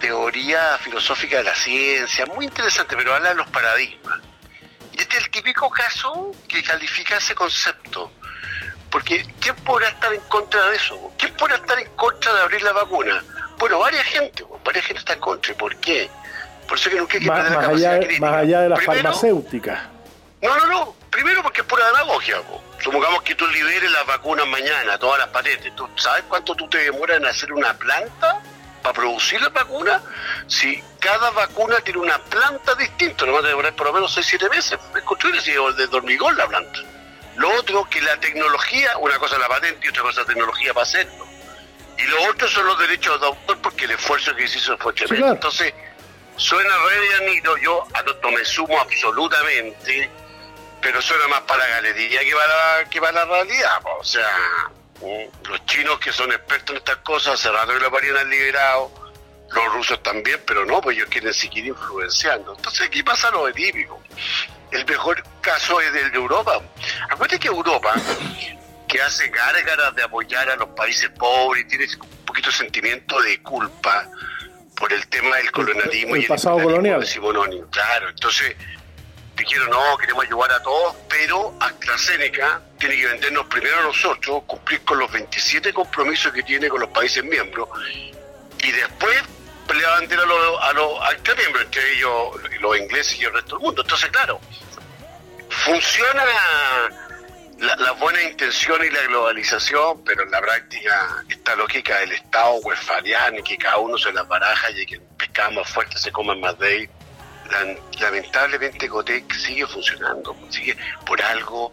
teoría 0.00 0.76
filosófica 0.80 1.38
de 1.38 1.44
la 1.44 1.54
ciencia, 1.54 2.26
muy 2.26 2.44
interesante, 2.46 2.96
pero 2.96 3.14
habla 3.14 3.30
de 3.30 3.34
los 3.36 3.48
paradigmas. 3.48 4.18
Y 4.92 5.00
este 5.00 5.16
es 5.18 5.24
el 5.24 5.30
típico 5.30 5.68
caso 5.70 6.32
que 6.48 6.62
califica 6.62 7.16
ese 7.18 7.34
concepto. 7.34 8.10
Porque 8.90 9.26
¿quién 9.40 9.54
podrá 9.56 9.88
estar 9.88 10.12
en 10.12 10.20
contra 10.22 10.70
de 10.70 10.76
eso? 10.76 11.12
¿Quién 11.18 11.34
podrá 11.34 11.56
estar 11.56 11.78
en 11.78 11.88
contra 11.96 12.32
de 12.34 12.40
abrir 12.42 12.62
la 12.62 12.72
vacuna? 12.72 13.22
Bueno, 13.58 13.78
varias 13.78 14.04
gente, 14.06 14.44
varias 14.64 14.84
gente 14.84 15.00
está 15.00 15.14
en 15.14 15.20
contra. 15.20 15.52
¿Y 15.52 15.54
por 15.56 15.76
qué? 15.76 16.08
Por 16.68 16.78
eso 16.78 16.90
que 16.90 16.96
nunca 16.96 17.14
hay 17.14 17.20
que 17.20 17.26
Más, 17.28 17.36
perder 17.38 17.50
la 17.52 17.56
más 17.58 17.66
capacidad 17.66 17.90
allá, 17.90 18.00
de- 18.00 18.06
crítica. 18.06 18.26
más 18.30 18.36
allá 18.42 18.60
de 18.60 18.68
las 18.68 18.78
Primero, 18.78 19.02
farmacéuticas. 19.02 19.80
no, 20.42 20.56
no, 20.58 20.66
no. 20.66 20.96
Primero 21.10 21.42
porque 21.42 21.60
es 21.62 21.66
pura 21.66 21.86
demagogia. 21.86 22.42
po. 22.42 22.62
Supongamos 22.82 23.22
que 23.22 23.34
tú 23.34 23.46
liberes 23.48 23.90
las 23.90 24.06
vacunas 24.06 24.46
mañana, 24.46 24.98
todas 24.98 25.18
las 25.18 25.28
patentes. 25.28 25.74
¿Tú 25.74 25.88
sabes 25.96 26.24
cuánto 26.28 26.54
tú 26.54 26.68
te 26.68 26.78
demoras 26.78 27.16
en 27.16 27.24
hacer 27.26 27.52
una 27.52 27.72
planta 27.74 28.40
para 28.82 28.92
producir 28.92 29.40
la 29.40 29.48
vacuna? 29.48 30.02
Si 30.46 30.82
cada 31.00 31.30
vacuna 31.30 31.76
tiene 31.80 32.00
una 32.00 32.18
planta 32.18 32.74
distinta, 32.74 33.24
no 33.24 33.32
va 33.32 33.38
a 33.38 33.42
demorar 33.42 33.74
por 33.74 33.86
lo 33.86 33.92
menos 33.94 34.14
6-7 34.16 34.50
meses 34.50 34.78
en 34.94 35.04
construir 35.04 35.38
así, 35.38 35.52
de 35.52 35.88
hormigón 35.96 36.36
la 36.36 36.46
planta. 36.46 36.80
Lo 37.36 37.50
otro, 37.58 37.88
que 37.88 38.00
la 38.00 38.18
tecnología, 38.18 38.96
una 38.98 39.18
cosa 39.18 39.36
es 39.36 39.42
la 39.42 39.48
patente 39.48 39.86
y 39.86 39.88
otra 39.90 40.02
cosa 40.02 40.20
es 40.22 40.26
la 40.26 40.34
tecnología 40.34 40.72
para 40.72 40.84
hacerlo. 40.84 41.26
Y 41.98 42.02
lo 42.02 42.24
otro 42.30 42.48
son 42.48 42.66
los 42.66 42.78
derechos 42.78 43.20
de 43.20 43.26
autor 43.26 43.58
porque 43.62 43.84
el 43.84 43.92
esfuerzo 43.92 44.34
que 44.34 44.46
se 44.48 44.58
hizo 44.58 44.76
fue 44.78 44.92
tremendo. 44.92 45.32
Entonces, 45.32 45.72
suena 46.36 46.70
re 46.70 47.40
yo 47.62 47.86
a 47.94 48.02
no 48.02 48.30
me 48.30 48.44
sumo 48.44 48.78
absolutamente, 48.78 50.10
pero 50.80 51.00
suena 51.00 51.26
más 51.28 51.40
para 51.42 51.66
la 51.66 51.76
galería 51.76 52.20
que 52.20 52.32
para, 52.32 52.88
que 52.90 53.00
para 53.00 53.12
la 53.12 53.24
realidad. 53.24 53.80
O 53.98 54.04
sea, 54.04 54.28
mm, 55.00 55.48
los 55.48 55.64
chinos 55.66 55.98
que 55.98 56.12
son 56.12 56.32
expertos 56.32 56.70
en 56.70 56.76
estas 56.76 56.96
cosas, 56.98 57.34
hace 57.34 57.50
rato 57.50 57.72
que 57.72 57.80
lo 57.80 57.90
parían 57.90 58.28
liberado, 58.28 58.90
los 59.52 59.72
rusos 59.72 60.02
también, 60.02 60.40
pero 60.46 60.64
no, 60.64 60.80
pues 60.80 60.96
ellos 60.96 61.08
quieren 61.10 61.32
seguir 61.32 61.66
influenciando. 61.66 62.54
Entonces 62.56 62.86
aquí 62.86 63.02
pasa 63.02 63.30
lo 63.30 63.46
de 63.46 63.52
típico. 63.52 64.02
El 64.70 64.84
mejor 64.84 65.22
caso 65.40 65.80
es 65.80 65.94
el 65.94 66.10
de 66.10 66.16
Europa. 66.16 66.60
Acuérdate 67.08 67.38
que 67.38 67.48
Europa, 67.48 67.94
que 68.88 69.00
hace 69.00 69.28
gárgaras 69.28 69.94
de 69.94 70.02
apoyar 70.02 70.50
a 70.50 70.56
los 70.56 70.68
países 70.70 71.08
pobres, 71.10 71.64
y 71.64 71.68
tiene 71.68 71.86
un 72.00 72.24
poquito 72.24 72.50
de 72.50 72.56
sentimiento 72.56 73.20
de 73.22 73.42
culpa 73.42 74.08
por 74.76 74.92
el 74.92 75.06
tema 75.08 75.36
del 75.36 75.50
colonialismo 75.50 76.16
y 76.16 76.20
el 76.20 76.26
pasado 76.26 76.60
colonial. 76.62 77.06
Claro, 77.70 78.08
entonces 78.10 78.54
dijeron, 79.36 79.70
no, 79.70 79.96
queremos 79.98 80.24
ayudar 80.24 80.52
a 80.52 80.62
todos, 80.62 80.96
pero 81.08 81.54
AstraZeneca 81.60 82.60
tiene 82.78 82.96
que 82.96 83.06
vendernos 83.06 83.46
primero 83.46 83.78
a 83.80 83.82
nosotros, 83.84 84.42
cumplir 84.46 84.82
con 84.82 84.98
los 84.98 85.10
27 85.12 85.72
compromisos 85.72 86.32
que 86.32 86.42
tiene 86.42 86.68
con 86.68 86.80
los 86.80 86.90
países 86.90 87.22
miembros, 87.24 87.68
y 88.62 88.72
después 88.72 89.22
le 89.74 89.84
va 89.84 89.96
a 89.96 90.26
los, 90.26 90.62
a 90.62 90.72
los 90.72 91.36
miembros, 91.36 91.64
entre 91.64 91.92
ellos 91.94 92.10
los 92.60 92.78
ingleses 92.78 93.18
y 93.18 93.24
el 93.24 93.32
resto 93.32 93.56
del 93.56 93.64
mundo. 93.64 93.82
Entonces, 93.82 94.10
claro, 94.10 94.40
funciona 95.48 96.24
la, 97.58 97.76
la, 97.76 97.92
buena 97.92 98.22
intención 98.22 98.84
y 98.84 98.90
la 98.90 99.02
globalización, 99.02 100.04
pero 100.04 100.22
en 100.22 100.30
la 100.30 100.40
práctica 100.40 101.24
esta 101.28 101.56
lógica 101.56 101.98
del 102.00 102.12
Estado 102.12 102.54
westfaliano 102.56 103.38
y 103.38 103.42
que 103.42 103.56
cada 103.56 103.78
uno 103.78 103.98
se 103.98 104.12
la 104.12 104.22
baraja 104.24 104.70
y 104.70 104.86
que 104.86 104.96
el 104.96 105.02
pescado 105.02 105.52
más 105.52 105.68
fuerte 105.68 105.98
se 105.98 106.12
coma 106.12 106.34
más 106.36 106.58
de 106.58 106.68
ahí, 106.68 106.88
lamentablemente 108.00 108.88
Cotec 108.88 109.32
sigue 109.32 109.66
funcionando, 109.66 110.36
sigue 110.50 110.76
por 111.04 111.20
algo. 111.22 111.72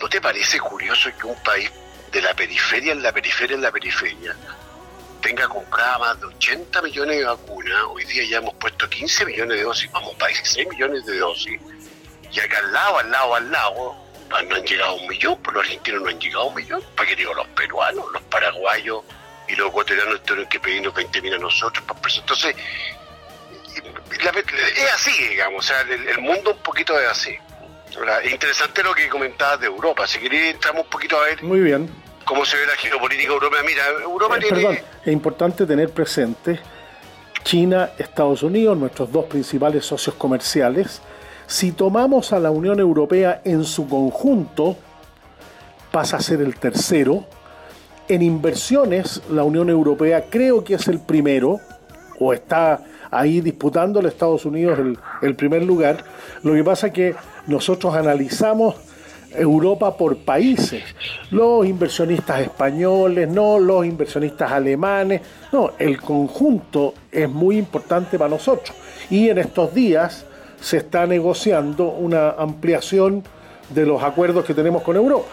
¿No 0.00 0.08
te 0.08 0.20
parece 0.20 0.58
curioso 0.58 1.10
que 1.18 1.26
un 1.26 1.42
país 1.42 1.70
de 2.12 2.20
la 2.20 2.34
periferia 2.34 2.92
en 2.92 3.02
la 3.02 3.12
periferia 3.12 3.54
en 3.54 3.62
la 3.62 3.72
periferia 3.72 4.36
tenga 5.26 5.48
comprada 5.48 5.98
más 5.98 6.20
de 6.20 6.26
80 6.26 6.82
millones 6.82 7.18
de 7.18 7.24
vacunas, 7.24 7.82
hoy 7.88 8.04
día 8.04 8.22
ya 8.30 8.36
hemos 8.36 8.54
puesto 8.54 8.88
15 8.88 9.26
millones 9.26 9.58
de 9.58 9.64
dosis, 9.64 9.90
vamos 9.90 10.14
para 10.14 10.28
16 10.28 10.68
millones 10.68 11.04
de 11.04 11.18
dosis, 11.18 11.60
y 12.30 12.38
acá 12.38 12.58
al 12.58 12.72
lado, 12.72 12.98
al 12.98 13.10
lado, 13.10 13.34
al 13.34 13.50
lado, 13.50 13.96
no, 14.28 14.36
han 14.36 14.62
llegado 14.62 14.92
a 14.92 14.94
un 14.94 15.08
millón, 15.08 15.36
por 15.42 15.54
los 15.54 15.64
argentinos 15.64 16.02
no 16.02 16.10
han 16.10 16.20
llegado 16.20 16.42
a 16.42 16.46
un 16.46 16.54
millón, 16.54 16.80
para 16.94 17.08
que 17.08 17.16
digo 17.16 17.34
los 17.34 17.48
peruanos, 17.48 18.04
los 18.12 18.22
paraguayos 18.22 19.02
y 19.48 19.56
los 19.56 19.68
ecuatorianos 19.68 20.22
tienen 20.22 20.48
que 20.48 20.60
pedirnos 20.60 20.94
20 20.94 21.20
mil 21.20 21.34
a 21.34 21.38
nosotros 21.38 21.84
persona. 22.00 22.22
Entonces, 22.22 22.56
es 24.76 24.92
así, 24.94 25.28
digamos, 25.28 25.64
o 25.64 25.68
sea, 25.68 25.80
el, 25.80 26.18
mundo 26.20 26.52
un 26.52 26.62
poquito 26.62 26.96
es 27.00 27.08
así. 27.08 27.36
Es 28.22 28.30
interesante 28.30 28.80
lo 28.84 28.94
que 28.94 29.08
comentabas 29.08 29.58
de 29.58 29.66
Europa, 29.66 30.06
si 30.06 30.20
queréis 30.20 30.54
entramos 30.54 30.84
un 30.84 30.90
poquito 30.90 31.18
a 31.18 31.24
ver. 31.24 31.42
Muy 31.42 31.62
bien. 31.62 32.05
¿Cómo 32.26 32.44
se 32.44 32.56
ve 32.56 32.66
la 32.66 32.74
geopolítica 32.74 33.32
europea? 33.32 33.60
Mira, 33.64 33.82
Europa 34.02 34.36
eh, 34.36 34.40
tiene... 34.40 34.56
Perdón, 34.56 34.78
es 35.04 35.12
importante 35.12 35.64
tener 35.64 35.90
presente 35.90 36.58
China, 37.44 37.90
Estados 37.96 38.42
Unidos, 38.42 38.76
nuestros 38.76 39.12
dos 39.12 39.26
principales 39.26 39.86
socios 39.86 40.16
comerciales, 40.16 41.00
si 41.46 41.70
tomamos 41.70 42.32
a 42.32 42.40
la 42.40 42.50
Unión 42.50 42.80
Europea 42.80 43.40
en 43.44 43.62
su 43.62 43.88
conjunto, 43.88 44.76
pasa 45.92 46.16
a 46.16 46.20
ser 46.20 46.40
el 46.40 46.56
tercero. 46.56 47.24
En 48.08 48.22
inversiones, 48.22 49.22
la 49.30 49.44
Unión 49.44 49.70
Europea 49.70 50.24
creo 50.28 50.64
que 50.64 50.74
es 50.74 50.88
el 50.88 50.98
primero, 50.98 51.60
o 52.18 52.32
está 52.32 52.82
ahí 53.12 53.40
disputando 53.40 54.00
a 54.00 54.08
Estados 54.08 54.44
Unidos 54.44 54.80
el, 54.80 54.98
el 55.22 55.36
primer 55.36 55.62
lugar. 55.62 56.04
Lo 56.42 56.54
que 56.54 56.64
pasa 56.64 56.88
es 56.88 56.92
que 56.92 57.14
nosotros 57.46 57.94
analizamos 57.94 58.74
Europa 59.32 59.96
por 59.96 60.16
países, 60.18 60.84
los 61.30 61.66
inversionistas 61.66 62.40
españoles, 62.40 63.28
no 63.28 63.58
los 63.58 63.84
inversionistas 63.84 64.50
alemanes, 64.50 65.22
no, 65.52 65.72
el 65.78 66.00
conjunto 66.00 66.94
es 67.10 67.28
muy 67.28 67.58
importante 67.58 68.18
para 68.18 68.30
nosotros. 68.30 68.76
Y 69.10 69.28
en 69.28 69.38
estos 69.38 69.74
días 69.74 70.24
se 70.60 70.78
está 70.78 71.06
negociando 71.06 71.84
una 71.84 72.30
ampliación 72.30 73.24
de 73.68 73.84
los 73.86 74.02
acuerdos 74.02 74.44
que 74.44 74.54
tenemos 74.54 74.82
con 74.82 74.96
Europa. 74.96 75.28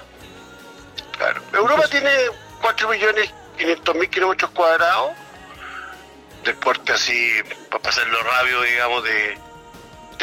Claro. 1.18 1.42
Europa 1.54 1.84
tiene 1.90 2.10
4 2.62 2.90
millones 2.90 3.34
mil 3.96 4.10
kilómetros 4.10 4.52
cuadrados 4.52 5.12
de 6.44 6.54
porte 6.56 6.92
así, 6.92 7.32
para 7.70 7.82
pasarlo 7.82 8.18
rápido, 8.24 8.62
digamos, 8.64 9.04
de 9.04 9.38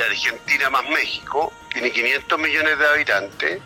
Argentina 0.03 0.71
más 0.71 0.85
México, 0.89 1.53
tiene 1.73 1.91
500 1.91 2.39
millones 2.39 2.79
de 2.79 2.87
habitantes 2.87 3.61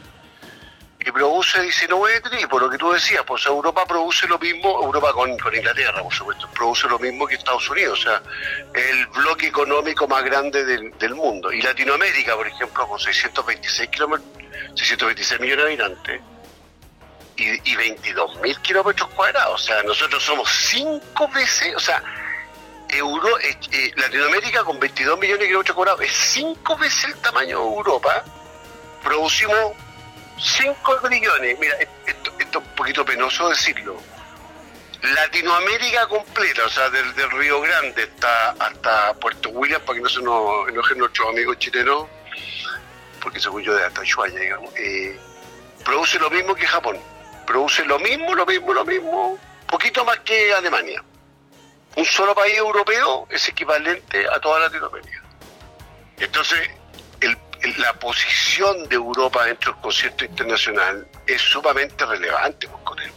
y 1.07 1.11
produce 1.13 1.61
19 1.61 2.21
de 2.21 2.49
por 2.49 2.63
lo 2.63 2.71
que 2.71 2.79
tú 2.79 2.91
decías, 2.91 3.23
pues 3.27 3.45
Europa 3.45 3.85
produce 3.87 4.27
lo 4.27 4.39
mismo, 4.39 4.83
Europa 4.83 5.13
con, 5.13 5.37
con, 5.39 5.55
Inglaterra, 5.55 6.03
por 6.03 6.13
supuesto, 6.13 6.49
produce 6.55 6.89
lo 6.89 6.99
mismo 6.99 7.27
que 7.27 7.35
Estados 7.35 7.69
Unidos, 7.69 8.01
o 8.01 8.03
sea, 8.03 8.23
el 8.75 9.07
bloque 9.09 9.49
económico 9.49 10.09
más 10.09 10.25
grande 10.25 10.65
del, 10.65 11.15
mundo. 11.15 11.53
Y 11.53 11.61
Latinoamérica, 11.61 12.35
por 12.35 12.47
ejemplo, 12.47 12.89
con 12.89 12.99
626 12.99 13.91
kilómetros, 13.91 14.29
626 14.75 15.41
millones 15.41 15.65
de 15.65 15.71
habitantes 15.71 16.21
y, 17.37 17.71
y 17.71 17.77
22 17.77 18.41
mil 18.41 18.59
kilómetros 18.61 19.09
cuadrados, 19.11 19.63
o 19.63 19.67
sea, 19.67 19.83
nosotros 19.83 20.23
somos 20.23 20.49
cinco 20.49 21.29
veces, 21.29 21.75
o 21.77 21.81
sea, 21.81 22.03
Euro, 22.89 23.39
eh, 23.41 23.57
eh, 23.73 23.93
Latinoamérica 23.97 24.65
con 24.65 24.79
22 24.79 25.19
millones 25.19 25.41
de 25.41 25.47
kilómetros 25.47 25.75
cuadrados 25.75 26.03
es 26.03 26.13
cinco 26.13 26.77
veces 26.77 27.05
el 27.05 27.15
tamaño 27.17 27.59
de 27.59 27.65
Europa, 27.65 28.25
producimos 29.03 29.73
5 30.39 31.01
millones, 31.09 31.59
mira, 31.59 31.75
esto, 32.07 32.33
es 32.39 32.57
un 32.57 32.65
poquito 32.77 33.05
penoso 33.05 33.49
decirlo. 33.49 33.97
Latinoamérica 35.03 36.07
completa, 36.09 36.65
o 36.65 36.71
sea, 36.71 36.89
desde 36.89 37.27
Río 37.29 37.61
Grande 37.61 38.05
hasta, 38.05 38.51
hasta 38.53 39.15
Puerto 39.15 39.51
William, 39.51 39.81
para 39.83 39.97
que 39.97 40.03
no 40.03 40.09
se 40.09 40.23
nos 40.23 40.69
enojen 40.69 40.99
nuestros 40.99 41.29
amigos 41.29 41.59
chilenos, 41.59 42.07
porque 43.21 43.39
según 43.39 43.63
yo 43.63 43.75
de 43.75 43.85
hasta 43.85 44.01
Ushuaia, 44.01 44.39
digamos, 44.39 44.75
eh, 44.77 45.19
produce 45.85 46.19
lo 46.19 46.31
mismo 46.31 46.55
que 46.55 46.67
Japón. 46.67 46.99
Produce 47.47 47.85
lo 47.85 47.99
mismo, 47.99 48.35
lo 48.35 48.47
mismo, 48.47 48.73
lo 48.73 48.85
mismo, 48.85 49.39
poquito 49.67 50.05
más 50.05 50.19
que 50.21 50.55
Alemania. 50.55 51.03
Un 51.97 52.05
solo 52.05 52.35
país 52.35 52.57
europeo 52.57 53.27
es 53.31 53.49
equivalente 53.49 54.27
a 54.29 54.41
toda 54.41 54.61
Latinoamérica. 54.61 55.23
Entonces, 56.19 56.69
la 57.79 57.93
posición 57.95 58.89
de 58.89 58.97
Europa 58.97 59.45
dentro 59.45 59.73
del 59.73 59.81
concierto 59.81 60.25
internacional 60.25 61.07
es 61.27 61.41
sumamente 61.41 62.05
relevante 62.05 62.69
pues, 62.69 62.83
con 62.83 62.99
él. 63.01 63.11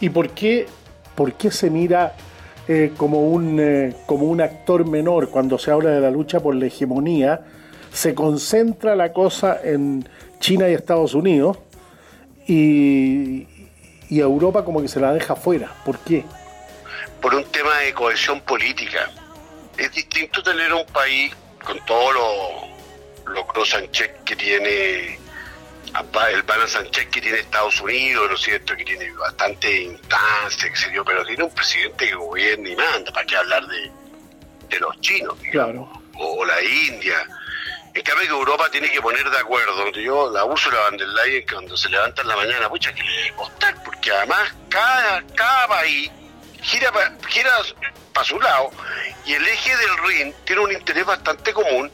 ¿Y 0.00 0.08
por 0.10 0.30
qué, 0.30 0.66
por 1.14 1.32
qué 1.34 1.50
se 1.50 1.70
mira 1.70 2.14
eh, 2.68 2.92
como, 2.96 3.28
un, 3.28 3.58
eh, 3.60 3.96
como 4.06 4.26
un 4.26 4.40
actor 4.40 4.86
menor 4.86 5.30
cuando 5.30 5.58
se 5.58 5.70
habla 5.70 5.90
de 5.90 6.00
la 6.00 6.10
lucha 6.10 6.40
por 6.40 6.54
la 6.54 6.66
hegemonía? 6.66 7.40
Se 7.92 8.14
concentra 8.14 8.94
la 8.94 9.12
cosa 9.12 9.60
en 9.62 10.08
China 10.38 10.68
y 10.68 10.74
Estados 10.74 11.14
Unidos 11.14 11.58
y, 12.46 13.46
y 14.08 14.20
Europa 14.20 14.64
como 14.64 14.80
que 14.80 14.88
se 14.88 15.00
la 15.00 15.12
deja 15.12 15.36
fuera. 15.36 15.74
¿Por 15.84 15.98
qué? 15.98 16.24
Por 17.22 17.34
un 17.34 17.44
tema 17.44 17.78
de 17.78 17.94
cohesión 17.94 18.42
política. 18.42 19.10
Es 19.78 19.90
distinto 19.92 20.42
tener 20.42 20.72
un 20.74 20.84
país 20.86 21.34
con 21.64 21.82
todo 21.86 22.12
lo, 22.12 23.32
lo 23.32 23.64
Sánchez 23.64 24.10
que 24.26 24.36
tiene 24.36 25.18
el 26.32 26.44
Pana 26.44 26.66
Sánchez 26.66 27.08
que 27.08 27.20
tiene 27.20 27.38
Estados 27.38 27.80
Unidos, 27.80 28.28
¿no 28.28 28.34
es 28.34 28.42
cierto? 28.42 28.76
Que 28.76 28.84
tiene 28.84 29.10
bastante 29.12 29.82
instancia, 29.82 30.68
etc. 30.68 31.02
Pero 31.04 31.24
tiene 31.24 31.44
un 31.44 31.54
presidente 31.54 32.08
que 32.08 32.14
gobierna 32.14 32.68
y 32.68 32.76
manda, 32.76 33.12
¿para 33.12 33.26
qué 33.26 33.36
hablar 33.36 33.66
de, 33.66 33.90
de 34.68 34.80
los 34.80 35.00
chinos? 35.00 35.34
Claro. 35.50 35.90
O, 36.18 36.44
la 36.44 36.62
India. 36.62 37.26
En 37.94 38.02
cambio 38.02 38.26
que 38.26 38.32
Europa 38.32 38.70
tiene 38.70 38.90
que 38.90 39.02
poner 39.02 39.28
de 39.28 39.38
acuerdo, 39.38 39.90
yo 39.92 40.30
la 40.30 40.44
uso 40.44 40.70
la 40.70 40.80
van 40.80 40.96
der 40.96 41.08
Leyen 41.08 41.44
cuando 41.46 41.76
se 41.76 41.90
levanta 41.90 42.22
en 42.22 42.28
la 42.28 42.36
mañana, 42.36 42.68
pucha, 42.70 42.92
que 42.94 43.02
le 43.02 43.12
debe 43.12 43.36
costar, 43.36 43.74
porque 43.84 44.10
además 44.10 44.54
cada, 44.70 45.22
cada 45.34 45.68
país 45.68 46.10
gira, 46.62 46.90
gira 47.28 47.50
para 48.12 48.26
su 48.26 48.40
lado 48.40 48.70
y 49.24 49.34
el 49.34 49.46
eje 49.46 49.76
del 49.76 49.98
Rin 49.98 50.34
tiene 50.44 50.62
un 50.62 50.72
interés 50.72 51.04
bastante 51.04 51.52
común, 51.52 51.90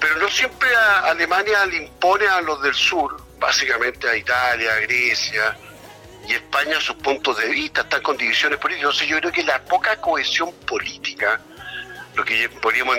pero 0.00 0.16
no 0.16 0.28
siempre 0.28 0.74
a 0.74 1.10
Alemania 1.10 1.64
le 1.66 1.76
impone 1.76 2.26
a 2.26 2.40
los 2.40 2.60
del 2.62 2.74
sur, 2.74 3.16
básicamente 3.38 4.08
a 4.08 4.16
Italia, 4.16 4.72
a 4.74 4.80
Grecia 4.80 5.56
y 6.26 6.32
España 6.32 6.80
sus 6.80 6.96
puntos 6.96 7.36
de 7.38 7.48
vista, 7.48 7.82
están 7.82 8.02
con 8.02 8.16
divisiones 8.16 8.58
políticas. 8.58 8.90
Entonces 8.90 9.08
yo 9.08 9.18
creo 9.18 9.32
que 9.32 9.42
la 9.42 9.62
poca 9.64 9.96
cohesión 10.00 10.52
política, 10.66 11.40
lo 12.14 12.24
que 12.24 12.48
podríamos 12.48 12.98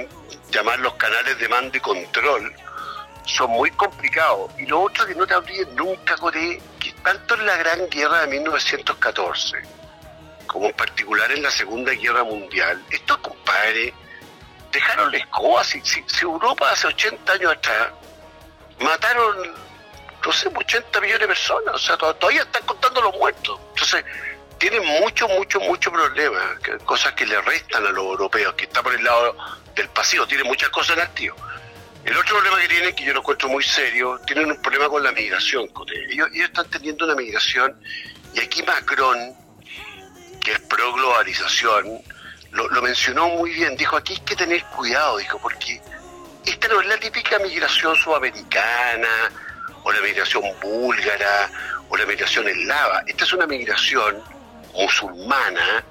llamar 0.52 0.80
los 0.80 0.94
canales 0.96 1.38
de 1.40 1.50
mando 1.50 1.78
y 1.78 1.82
control, 1.82 2.54
son 3.26 3.50
muy 3.52 3.72
complicados. 3.72 4.52
Y 4.60 4.66
lo 4.68 4.82
otro 4.82 5.06
que 5.06 5.16
no 5.16 5.26
te 5.26 5.36
olvides 5.36 5.68
nunca, 5.70 6.16
Coré, 6.18 6.62
que 6.80 6.92
tanto 7.04 7.36
en 7.36 7.46
la 7.46 7.58
Gran 7.58 7.90
Guerra 7.90 8.22
de 8.22 8.28
1914, 8.28 9.58
como 10.46 10.68
en 10.68 10.74
particular 10.74 11.32
en 11.32 11.44
la 11.44 11.52
Segunda 11.52 11.92
Guerra 11.94 12.24
Mundial, 12.24 12.84
estos 12.90 13.18
compadres 13.18 13.94
dejaron 14.72 15.12
la 15.12 15.18
escoba. 15.18 15.64
Si, 15.64 15.82
si, 15.84 16.04
Europa 16.22 16.70
hace 16.72 16.88
80 16.88 17.34
años 17.34 17.52
atrás 17.54 17.90
mataron, 18.80 19.54
no 20.26 20.32
sé, 20.32 20.50
80 20.54 21.02
millones 21.02 21.22
de 21.22 21.28
personas, 21.28 21.76
o 21.76 21.80
sea, 21.80 21.98
todavía 21.98 22.42
están 22.42 22.66
contando 22.66 23.02
los 23.02 23.16
muertos. 23.16 23.60
Entonces, 23.70 24.06
tienen 24.58 24.86
mucho, 25.02 25.28
mucho, 25.28 25.60
mucho 25.60 25.92
problemas, 25.92 26.44
cosas 26.86 27.14
que 27.14 27.26
le 27.26 27.40
restan 27.42 27.86
a 27.86 27.92
los 27.92 28.04
europeos, 28.04 28.54
que 28.54 28.66
están 28.66 28.84
por 28.84 28.94
el 28.94 29.04
lado 29.04 29.36
del 29.76 29.90
pasivo, 29.90 30.26
tienen 30.28 30.48
muchas 30.48 30.70
cosas 30.70 30.98
en 30.98 31.04
activo. 31.04 31.36
El 32.04 32.16
otro 32.16 32.36
problema 32.36 32.62
que 32.62 32.68
tienen, 32.68 32.96
que 32.96 33.04
yo 33.04 33.14
lo 33.14 33.20
encuentro 33.20 33.50
muy 33.50 33.64
serio, 33.64 34.20
tienen 34.28 34.52
un 34.52 34.62
problema 34.62 34.88
con 34.88 35.04
la 35.04 35.12
migración. 35.12 35.68
Ellos, 36.10 36.30
ellos 36.34 36.48
están 36.48 36.70
teniendo 36.70 37.06
una 37.06 37.16
migración, 37.16 37.76
y 38.34 38.40
aquí 38.40 38.62
Macron, 38.64 39.36
que 40.46 40.52
es 40.52 40.60
pro 40.60 40.94
globalización, 40.94 42.02
lo, 42.52 42.82
mencionó 42.84 43.28
muy 43.30 43.50
bien, 43.50 43.76
dijo, 43.76 43.98
aquí 43.98 44.14
hay 44.14 44.20
que 44.20 44.36
tener 44.36 44.64
cuidado, 44.66 45.18
dijo, 45.18 45.40
porque 45.40 45.82
esta 46.46 46.68
no 46.68 46.80
es 46.82 46.88
la 46.88 46.98
típica 46.98 47.40
migración 47.40 47.96
sudamericana, 47.96 49.32
o 49.84 49.92
la 49.92 50.00
migración 50.02 50.44
búlgara, 50.62 51.50
o 51.90 51.98
la 51.98 52.06
migración 52.06 52.48
eslava, 52.48 53.04
esta 53.08 53.24
es 53.24 53.34
una 53.34 53.48
migración 53.48 54.22
musulmana, 54.76 55.84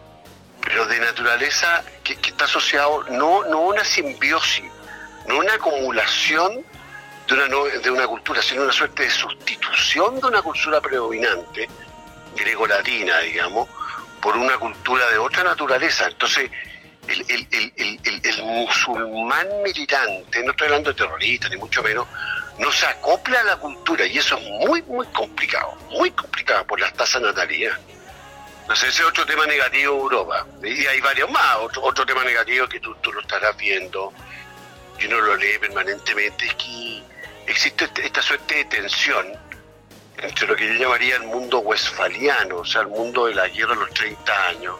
pero 0.62 0.86
de 0.86 1.00
naturaleza 1.00 1.82
que, 2.04 2.12
está 2.12 2.44
asociado 2.44 3.02
no, 3.10 3.44
no 3.46 3.60
una 3.60 3.84
simbiosis, 3.84 4.70
no 5.26 5.38
una 5.38 5.54
acumulación 5.54 6.64
de 7.26 7.34
una, 7.34 7.80
de 7.80 7.90
una 7.90 8.06
cultura, 8.06 8.40
sino 8.40 8.62
una 8.62 8.72
suerte 8.72 9.02
de 9.02 9.10
sustitución 9.10 10.20
de 10.20 10.26
una 10.28 10.42
cultura 10.42 10.80
predominante, 10.80 11.68
greco-latina, 12.36 13.18
digamos, 13.18 13.68
por 14.24 14.38
una 14.38 14.56
cultura 14.56 15.06
de 15.10 15.18
otra 15.18 15.44
naturaleza. 15.44 16.06
Entonces, 16.06 16.50
el, 17.08 18.42
musulmán 18.42 19.46
militante, 19.62 20.42
no 20.42 20.52
estoy 20.52 20.68
hablando 20.68 20.90
de 20.90 20.96
terrorista 20.96 21.50
ni 21.50 21.58
mucho 21.58 21.82
menos, 21.82 22.06
no 22.58 22.72
se 22.72 22.86
acopla 22.86 23.40
a 23.40 23.42
la 23.42 23.56
cultura 23.58 24.06
y 24.06 24.16
eso 24.16 24.38
es 24.38 24.66
muy, 24.66 24.80
muy 24.84 25.06
complicado, 25.08 25.74
muy 25.90 26.10
complicado 26.12 26.66
por 26.66 26.80
las 26.80 26.94
tasas 26.94 27.20
natalidad. 27.20 27.78
Sé, 28.74 28.88
ese 28.88 29.02
es 29.02 29.08
otro 29.08 29.26
tema 29.26 29.44
negativo 29.44 29.92
de 29.92 30.00
Europa. 30.00 30.46
Y 30.62 30.86
hay 30.86 31.02
varios 31.02 31.30
más, 31.30 31.56
otro, 31.60 31.82
otro 31.82 32.06
tema 32.06 32.24
negativo 32.24 32.66
que 32.66 32.80
tú, 32.80 32.94
tú 33.02 33.12
lo 33.12 33.20
estarás 33.20 33.54
viendo, 33.58 34.10
y 35.00 35.04
uno 35.04 35.20
lo 35.20 35.36
lee 35.36 35.58
permanentemente, 35.60 36.46
es 36.46 36.54
que 36.54 37.02
existe 37.46 37.90
esta 38.02 38.22
suerte 38.22 38.54
de 38.54 38.64
tensión 38.64 39.43
entre 40.24 40.46
lo 40.46 40.56
que 40.56 40.66
yo 40.66 40.74
llamaría 40.74 41.16
el 41.16 41.24
mundo 41.24 41.58
westfaliano, 41.60 42.58
o 42.58 42.64
sea, 42.64 42.82
el 42.82 42.88
mundo 42.88 43.26
de 43.26 43.34
la 43.34 43.48
guerra 43.48 43.74
de 43.74 43.80
los 43.80 43.90
30 43.90 44.48
años, 44.48 44.76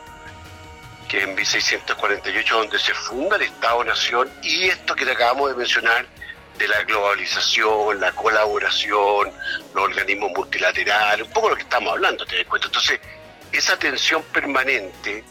que 1.08 1.18
es 1.18 1.24
en 1.24 1.34
1648 1.34 2.56
donde 2.56 2.78
se 2.78 2.94
funda 2.94 3.36
el 3.36 3.42
Estado-Nación, 3.42 4.30
y 4.42 4.64
esto 4.68 4.94
que 4.94 5.04
te 5.04 5.12
acabamos 5.12 5.50
de 5.50 5.56
mencionar, 5.56 6.06
de 6.58 6.68
la 6.68 6.82
globalización, 6.84 8.00
la 8.00 8.12
colaboración, 8.12 9.32
los 9.74 9.84
organismos 9.84 10.30
multilaterales, 10.36 11.26
un 11.26 11.32
poco 11.32 11.50
lo 11.50 11.56
que 11.56 11.62
estamos 11.62 11.92
hablando, 11.92 12.24
te 12.24 12.36
das 12.36 12.46
cuenta. 12.46 12.68
Entonces, 12.68 13.00
esa 13.50 13.76
tensión 13.76 14.22
permanente 14.24 15.24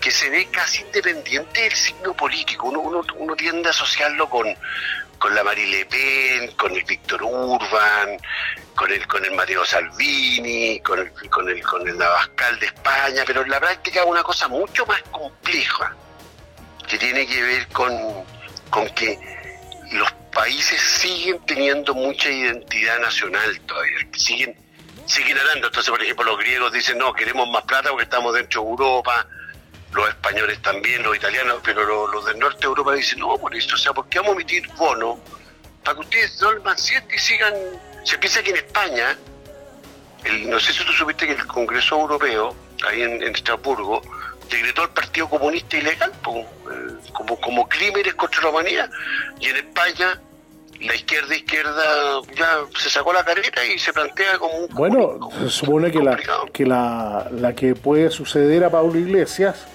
que 0.00 0.10
se 0.10 0.28
ve 0.28 0.48
casi 0.50 0.82
independiente 0.82 1.62
del 1.62 1.74
signo 1.74 2.14
político, 2.14 2.68
uno, 2.68 2.80
uno, 2.80 3.02
uno 3.16 3.34
tiende 3.34 3.68
a 3.68 3.70
asociarlo 3.70 4.28
con, 4.28 4.54
con 5.24 5.34
la 5.34 5.42
Marie 5.42 5.66
Le 5.66 5.86
Pen, 5.86 6.50
con 6.54 6.70
el 6.76 6.84
Víctor 6.84 7.22
Urban, 7.22 8.18
con 8.74 8.92
el 8.92 9.06
con 9.06 9.24
el 9.24 9.32
Mateo 9.32 9.64
Salvini, 9.64 10.78
con 10.80 10.98
el 10.98 11.10
con 11.30 11.48
el 11.48 11.62
con 11.62 11.88
el 11.88 11.96
Navascal 11.96 12.60
de 12.60 12.66
España, 12.66 13.22
pero 13.26 13.40
en 13.40 13.48
la 13.48 13.58
práctica 13.58 14.00
es 14.00 14.06
una 14.06 14.22
cosa 14.22 14.48
mucho 14.48 14.84
más 14.84 15.00
compleja 15.10 15.96
que 16.86 16.98
tiene 16.98 17.26
que 17.26 17.40
ver 17.40 17.66
con, 17.68 17.90
con 18.68 18.86
que 18.90 19.18
los 19.92 20.12
países 20.30 20.78
siguen 20.78 21.40
teniendo 21.46 21.94
mucha 21.94 22.28
identidad 22.28 22.98
nacional 22.98 23.58
todavía, 23.60 24.06
siguen 24.12 24.54
siguen 25.06 25.38
hablando. 25.38 25.68
Entonces, 25.68 25.88
por 25.88 26.02
ejemplo, 26.02 26.26
los 26.26 26.38
griegos 26.38 26.70
dicen, 26.70 26.98
no, 26.98 27.14
queremos 27.14 27.48
más 27.48 27.62
plata 27.62 27.88
porque 27.88 28.04
estamos 28.04 28.34
dentro 28.34 28.60
de 28.60 28.68
Europa, 28.68 29.26
los 29.94 30.08
españoles 30.08 30.60
también, 30.60 31.02
los 31.02 31.16
italianos, 31.16 31.60
pero 31.64 32.08
los, 32.08 32.24
del 32.26 32.38
norte 32.38 32.60
de 32.60 32.66
Europa 32.66 32.92
dicen, 32.94 33.20
no, 33.20 33.38
por 33.38 33.54
eso, 33.54 33.74
o 33.74 33.78
sea, 33.78 33.92
¿por 33.92 34.08
qué 34.08 34.18
vamos 34.18 34.32
a 34.32 34.34
emitir 34.34 34.68
bonos 34.76 35.18
para 35.84 35.94
que 35.94 36.00
ustedes 36.00 36.38
duerman 36.38 36.76
siete 36.76 37.14
y 37.14 37.18
sigan? 37.18 37.54
Se 38.02 38.18
piensa 38.18 38.42
que 38.42 38.50
en 38.50 38.56
España, 38.56 39.16
el, 40.24 40.50
no 40.50 40.58
sé 40.58 40.72
si 40.72 40.84
tú 40.84 40.92
supiste 40.92 41.26
que 41.26 41.32
el 41.32 41.46
Congreso 41.46 42.00
Europeo, 42.00 42.54
ahí 42.88 43.02
en, 43.02 43.22
Estrasburgo, 43.22 44.02
decretó 44.50 44.82
el 44.82 44.90
Partido 44.90 45.28
Comunista 45.28 45.76
ilegal 45.76 46.12
como, 46.22 46.46
como 47.40 47.68
crímenes 47.68 48.14
contra 48.14 48.42
la 48.42 48.48
humanidad, 48.48 48.90
y 49.40 49.46
en 49.46 49.56
España 49.56 50.20
la 50.80 50.94
izquierda 50.96 51.34
izquierda 51.36 52.20
ya 52.36 52.58
se 52.76 52.90
sacó 52.90 53.12
la 53.12 53.24
careta 53.24 53.64
y 53.64 53.78
se 53.78 53.92
plantea 53.92 54.38
como 54.38 54.54
un 54.54 54.74
bueno 54.74 55.30
se 55.38 55.48
supone 55.48 55.90
que 55.90 56.00
la 56.00 56.18
que 56.52 56.66
la, 56.66 57.28
la 57.30 57.54
que 57.54 57.74
puede 57.74 58.10
suceder 58.10 58.64
a 58.64 58.70
Pablo 58.70 58.98
Iglesias 58.98 59.66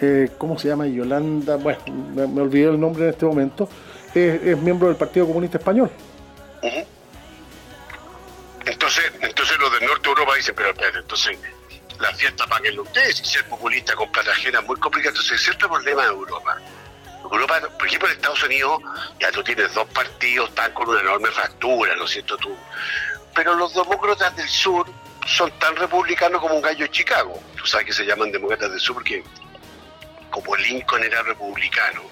eh, 0.00 0.30
¿cómo 0.38 0.58
se 0.58 0.68
llama? 0.68 0.86
Yolanda, 0.86 1.56
bueno, 1.56 1.80
me, 2.14 2.40
olvidé 2.40 2.70
el 2.70 2.80
nombre 2.80 3.04
en 3.04 3.10
este 3.10 3.26
momento, 3.26 3.68
es, 4.14 4.56
miembro 4.58 4.88
del 4.88 4.96
Partido 4.96 5.26
Comunista 5.26 5.58
Español. 5.58 5.90
Entonces, 8.66 9.12
entonces 9.20 9.58
los 9.58 9.72
del 9.72 9.86
norte 9.86 10.02
de 10.02 10.08
Europa 10.08 10.34
dicen, 10.36 10.54
pero 10.54 10.70
entonces 10.98 11.38
la 11.98 12.12
fiesta 12.14 12.46
para 12.46 12.62
que 12.62 12.80
ustedes 12.80 13.20
y 13.20 13.24
ser 13.24 13.44
populista 13.46 13.94
con 13.94 14.10
plata 14.10 14.30
ajena 14.30 14.60
es 14.60 14.66
muy 14.66 14.76
complicado. 14.76 15.10
Entonces, 15.10 15.36
es 15.36 15.42
cierto 15.42 15.68
problema 15.68 16.02
de 16.02 16.08
Europa. 16.08 16.56
Europa, 17.22 17.60
por 17.78 17.86
ejemplo, 17.86 18.08
en 18.08 18.14
Estados 18.14 18.42
Unidos 18.42 18.80
ya 19.18 19.30
tú 19.30 19.42
tienes 19.42 19.72
dos 19.74 19.86
partidos, 19.88 20.48
están 20.48 20.72
con 20.72 20.88
una 20.88 21.00
enorme 21.00 21.28
fractura, 21.28 21.94
¿no 21.96 22.04
es 22.04 22.10
cierto 22.10 22.36
tú? 22.38 22.56
Pero 23.34 23.54
los 23.54 23.74
demócratas 23.74 24.34
del 24.36 24.48
sur 24.48 24.86
son 25.26 25.50
tan 25.58 25.76
republicanos 25.76 26.40
como 26.40 26.54
un 26.56 26.62
gallo 26.62 26.84
de 26.84 26.90
Chicago. 26.90 27.38
Tú 27.56 27.66
sabes 27.66 27.86
que 27.86 27.92
se 27.92 28.04
llaman 28.04 28.32
demócratas 28.32 28.70
del 28.70 28.80
sur 28.80 28.94
porque 28.94 29.22
como 30.30 30.56
Lincoln 30.56 31.02
era 31.02 31.22
republicano, 31.22 32.02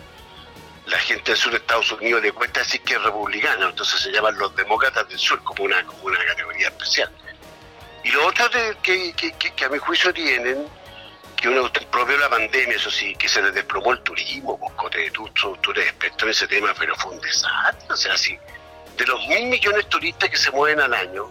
la 0.87 0.99
gente 0.99 1.33
del 1.33 1.41
sur 1.41 1.53
de 1.53 1.59
Estados 1.59 1.93
Unidos 1.93 2.23
le 2.23 2.33
cuesta 2.33 2.61
decir 2.61 2.81
que 2.83 2.95
es 2.95 3.03
republicano, 3.03 3.69
entonces 3.69 4.01
se 4.01 4.11
llaman 4.11 4.37
los 4.39 4.55
demócratas 4.57 5.09
del 5.09 5.19
sur 5.19 5.43
como 5.45 5.65
una, 5.65 5.85
como 5.85 6.05
una 6.05 6.25
categoría 6.25 6.69
especial. 6.69 7.11
Y 8.05 8.11
lo 8.11 8.27
otro 8.27 8.49
que, 8.83 9.13
que, 9.13 9.65
a 9.65 9.69
mi 9.69 9.79
juicio 9.79 10.13
tienen, 10.15 10.67
que 11.37 11.49
uno 11.49 11.71
propio 11.91 12.17
la 12.17 12.31
pandemia, 12.31 12.77
eso 12.77 12.91
sí, 12.91 13.15
que 13.17 13.29
se 13.29 13.43
les 13.43 13.53
desplomó 13.55 13.93
el 13.93 14.01
turismo, 14.01 14.59
pues, 14.59 15.13
tú, 15.13 15.29
tú, 15.61 15.71
eres 15.73 15.89
experto 15.89 16.25
en 16.25 16.31
ese 16.31 16.49
tema, 16.49 16.73
pero 16.79 16.97
fue 16.97 17.13
un 17.13 17.21
desastre, 17.21 17.93
o 17.93 17.97
sea, 17.97 18.17
sí, 18.17 18.39
de 18.97 19.07
los 19.07 19.27
mil 19.27 19.47
millones 19.47 19.85
de 19.85 19.91
turistas 19.91 20.31
que 20.31 20.37
se 20.37 20.51
mueven 20.51 20.81
al 20.81 20.95
año, 20.95 21.31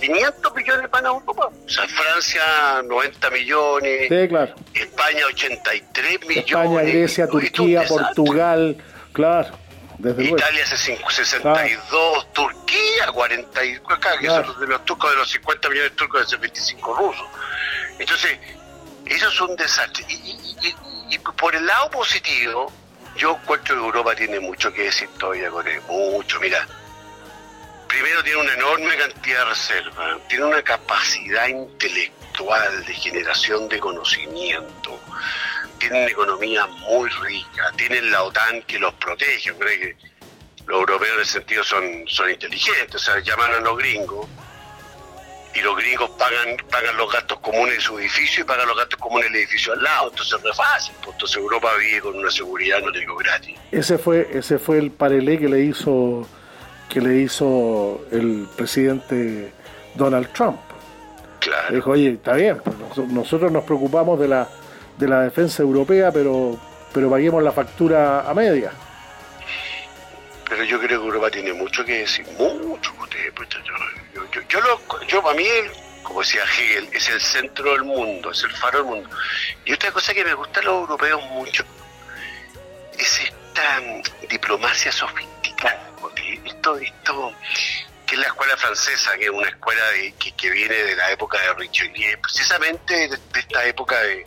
500 0.00 0.54
millones 0.54 0.90
van 0.90 1.06
a 1.06 1.08
Europa. 1.08 1.46
O 1.46 1.68
sea, 1.68 1.86
Francia 1.88 2.82
90 2.84 3.30
millones, 3.30 4.10
España 4.74 5.26
83 5.28 6.20
millones. 6.20 6.46
España, 6.46 6.82
Grecia, 6.82 7.26
Turquía, 7.28 7.82
Portugal, 7.84 8.76
claro. 9.12 9.58
Desde 9.98 10.24
Italia 10.24 10.66
62, 10.66 12.32
Turquía 12.34 13.06
40, 13.14 13.60
que 14.20 14.26
son 14.26 14.60
de 14.60 14.66
los 14.66 14.84
turcos 14.84 15.10
de 15.10 15.16
los 15.16 15.30
50 15.30 15.70
millones 15.70 15.90
de 15.92 15.96
turcos 15.96 16.30
de 16.30 16.36
25 16.36 16.94
rusos. 16.94 17.26
Entonces, 17.98 18.38
eso 19.06 19.28
es 19.28 19.40
un 19.40 19.56
desastre. 19.56 20.04
Y, 20.08 21.18
por 21.18 21.54
el 21.54 21.64
lado 21.64 21.90
positivo, 21.90 22.70
yo 23.16 23.38
encuentro 23.42 23.74
que 23.74 23.80
Europa 23.80 24.14
tiene 24.14 24.38
mucho 24.38 24.70
que 24.70 24.82
decir 24.82 25.08
todavía 25.18 25.48
con 25.48 25.66
él, 25.66 25.80
mucho, 25.88 26.38
mira 26.40 26.66
primero 27.96 28.22
tiene 28.22 28.40
una 28.40 28.52
enorme 28.52 28.96
cantidad 28.96 29.38
de 29.38 29.44
reserva, 29.46 30.18
tiene 30.28 30.44
una 30.44 30.62
capacidad 30.62 31.48
intelectual 31.48 32.84
de 32.84 32.92
generación 32.92 33.70
de 33.70 33.78
conocimiento, 33.78 35.00
tiene 35.78 36.02
una 36.02 36.10
economía 36.10 36.66
muy 36.66 37.08
rica, 37.08 37.72
tienen 37.76 38.10
la 38.10 38.24
OTAN 38.24 38.60
que 38.66 38.78
los 38.78 38.92
protege, 38.94 39.54
que 39.56 39.96
los 40.66 40.80
europeos 40.80 41.14
en 41.14 41.22
ese 41.22 41.32
sentido 41.32 41.64
son, 41.64 42.04
son 42.06 42.28
inteligentes, 42.30 42.96
o 42.96 42.98
sea, 42.98 43.18
llaman 43.20 43.52
a 43.52 43.60
los 43.60 43.78
gringos 43.78 44.26
y 45.54 45.60
los 45.60 45.74
gringos 45.76 46.10
pagan 46.18 46.54
pagan 46.70 46.98
los 46.98 47.10
gastos 47.10 47.40
comunes 47.40 47.76
de 47.76 47.80
su 47.80 47.98
edificio 47.98 48.42
y 48.42 48.46
pagan 48.46 48.68
los 48.68 48.76
gastos 48.76 49.00
comunes 49.00 49.32
del 49.32 49.40
edificio 49.40 49.72
al 49.72 49.82
lado, 49.82 50.10
entonces 50.10 50.38
no 50.44 50.50
es 50.50 50.56
fácil, 50.56 50.94
pues, 51.00 51.14
entonces 51.14 51.38
Europa 51.38 51.74
vive 51.78 52.02
con 52.02 52.14
una 52.16 52.30
seguridad, 52.30 52.78
no 52.82 52.90
digo 52.90 53.16
gratis. 53.16 53.58
Ese 53.72 53.96
fue, 53.96 54.28
ese 54.34 54.58
fue 54.58 54.76
el 54.80 54.90
parelé 54.90 55.38
que 55.38 55.48
le 55.48 55.60
hizo 55.60 56.28
que 56.88 57.00
le 57.00 57.16
hizo 57.18 58.04
el 58.10 58.46
presidente 58.56 59.52
Donald 59.94 60.32
Trump. 60.32 60.58
Claro. 61.40 61.74
Dijo, 61.74 61.90
oye, 61.90 62.10
está 62.12 62.34
bien, 62.34 62.60
pues, 62.62 63.08
nosotros 63.08 63.52
nos 63.52 63.64
preocupamos 63.64 64.18
de 64.18 64.28
la, 64.28 64.48
de 64.98 65.08
la 65.08 65.22
defensa 65.22 65.62
europea, 65.62 66.10
pero, 66.10 66.58
pero 66.92 67.10
paguemos 67.10 67.42
la 67.42 67.52
factura 67.52 68.28
a 68.28 68.34
media. 68.34 68.72
pero 70.48 70.64
yo 70.64 70.78
creo 70.78 71.00
que 71.00 71.06
Europa 71.06 71.30
tiene 71.30 71.52
mucho 71.52 71.84
que 71.84 71.98
decir, 71.98 72.26
mucho. 72.38 72.92
Pues, 73.34 73.48
yo, 74.14 74.22
yo, 74.32 74.40
yo, 74.48 74.60
lo, 74.60 75.06
yo 75.06 75.22
para 75.22 75.36
mí, 75.36 75.46
como 76.02 76.20
decía 76.20 76.42
Hegel, 76.44 76.88
es 76.92 77.08
el 77.08 77.20
centro 77.20 77.72
del 77.72 77.84
mundo, 77.84 78.30
es 78.30 78.42
el 78.42 78.52
faro 78.52 78.78
del 78.78 78.86
mundo. 78.86 79.10
Y 79.64 79.72
otra 79.72 79.90
cosa 79.92 80.14
que 80.14 80.24
me 80.24 80.34
gusta 80.34 80.60
a 80.60 80.62
los 80.64 80.80
europeos 80.82 81.22
mucho 81.30 81.64
es 82.98 83.20
esta 83.20 83.80
diplomacia 84.28 84.90
sofisticada. 84.90 85.85
Esto, 86.44 86.76
esto, 86.76 87.32
que 88.06 88.14
es 88.14 88.20
la 88.20 88.26
escuela 88.26 88.56
francesa, 88.56 89.16
que 89.16 89.24
es 89.24 89.30
una 89.30 89.48
escuela 89.48 89.82
que, 90.18 90.32
que, 90.32 90.50
viene 90.50 90.74
de 90.74 90.96
la 90.96 91.10
época 91.10 91.38
de 91.40 91.54
Richelieu, 91.54 92.18
precisamente 92.20 92.94
de, 92.94 93.08
de 93.08 93.40
esta 93.40 93.66
época 93.66 94.00
de, 94.00 94.24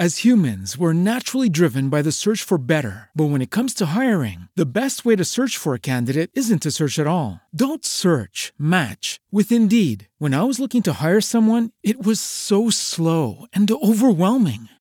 As 0.00 0.18
humans, 0.18 0.78
we're 0.78 0.92
naturally 0.92 1.48
driven 1.48 1.88
by 1.88 2.02
the 2.02 2.12
search 2.12 2.44
for 2.44 2.56
better. 2.56 3.10
But 3.16 3.30
when 3.30 3.42
it 3.42 3.50
comes 3.50 3.74
to 3.74 3.98
hiring, 3.98 4.46
the 4.54 4.78
best 4.78 5.04
way 5.04 5.16
to 5.16 5.24
search 5.24 5.56
for 5.56 5.74
a 5.74 5.80
candidate 5.80 6.30
isn't 6.34 6.62
to 6.62 6.70
search 6.70 7.00
at 7.00 7.08
all. 7.08 7.40
Don't 7.52 7.84
search, 7.84 8.52
match 8.56 9.18
with 9.32 9.50
Indeed. 9.50 10.06
When 10.18 10.34
I 10.34 10.44
was 10.44 10.60
looking 10.60 10.82
to 10.84 11.02
hire 11.02 11.20
someone, 11.20 11.72
it 11.82 12.06
was 12.06 12.20
so 12.20 12.70
slow 12.70 13.46
and 13.52 13.68
overwhelming. 13.68 14.68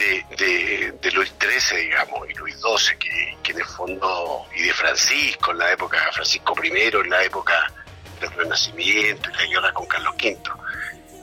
De, 0.00 0.94
de, 0.98 1.10
Luis 1.12 1.30
XIII, 1.38 1.82
digamos, 1.82 2.26
y 2.30 2.32
Luis 2.32 2.56
XII, 2.56 2.98
que, 3.42 3.50
en 3.50 3.58
el 3.58 3.66
fondo, 3.66 4.46
y 4.56 4.62
de 4.62 4.72
Francisco, 4.72 5.50
en 5.50 5.58
la 5.58 5.72
época, 5.72 5.98
Francisco 6.14 6.54
I, 6.64 6.68
en 6.70 7.10
la 7.10 7.22
época 7.22 7.70
del 8.18 8.32
Renacimiento 8.32 9.28
y 9.28 9.34
la 9.34 9.44
guerra 9.44 9.74
con 9.74 9.86
Carlos 9.86 10.14
V, 10.14 10.38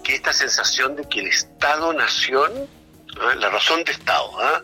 que 0.04 0.14
esta 0.14 0.32
sensación 0.32 0.96
de 0.96 1.10
que 1.10 1.22
el 1.22 1.28
Estado-nación, 1.28 2.52
¿eh? 2.56 3.36
la 3.38 3.50
razón 3.50 3.84
de 3.84 3.94
Estado, 3.94 4.30
¿eh? 4.44 4.62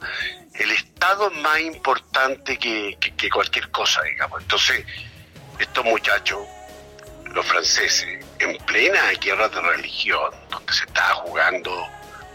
el 0.60 0.72
Estado 0.72 1.32
es 1.32 1.38
más 1.40 1.60
importante 1.62 2.60
que, 2.60 2.96
que, 3.00 3.16
que, 3.16 3.30
cualquier 3.32 3.72
cosa, 3.72 4.04
digamos. 4.04 4.44
Entonces, 4.44 4.86
estos 5.58 5.86
muchachos, 5.86 6.40
los 7.26 7.46
franceses, 7.48 8.24
en 8.38 8.58
plena 8.66 9.10
guerra 9.20 9.50
de 9.50 9.60
religión, 9.60 10.32
donde 10.52 10.72
se 10.72 10.86
estaba 10.86 11.16
jugando 11.16 11.88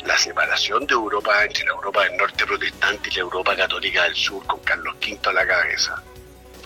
la 0.04 0.16
separación 0.16 0.86
de 0.86 0.94
Europa 0.94 1.44
entre 1.44 1.64
la 1.64 1.70
Europa 1.70 2.04
del 2.04 2.16
norte 2.16 2.46
protestante 2.46 3.10
y 3.10 3.14
la 3.14 3.20
Europa 3.20 3.56
católica 3.56 4.04
del 4.04 4.14
sur, 4.14 4.44
con 4.46 4.60
Carlos 4.60 4.94
V 5.00 5.18
a 5.24 5.32
la 5.32 5.46
cabeza, 5.46 6.02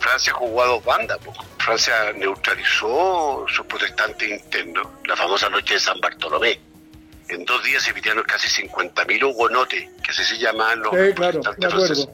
Francia 0.02 0.32
jugó 0.32 0.62
a 0.62 0.66
dos 0.66 0.84
bandas. 0.84 1.18
Francia 1.58 2.12
neutralizó 2.16 3.46
sus 3.48 3.64
protestantes 3.66 4.28
internos, 4.28 4.86
la 5.06 5.16
famosa 5.16 5.48
noche 5.48 5.74
de 5.74 5.80
San 5.80 6.00
Bartolomé. 6.00 6.60
En 7.28 7.44
dos 7.44 7.62
días 7.62 7.82
se 7.84 7.90
emitieron 7.90 8.22
casi 8.24 8.48
50.000 8.66 9.24
hugonotes, 9.24 9.88
que 10.02 10.10
así 10.10 10.24
se 10.24 10.38
llaman 10.38 10.80
los 10.80 10.90
sí, 10.90 11.14
claro, 11.14 11.40
protestantes 11.40 11.70
franceses. 11.70 12.08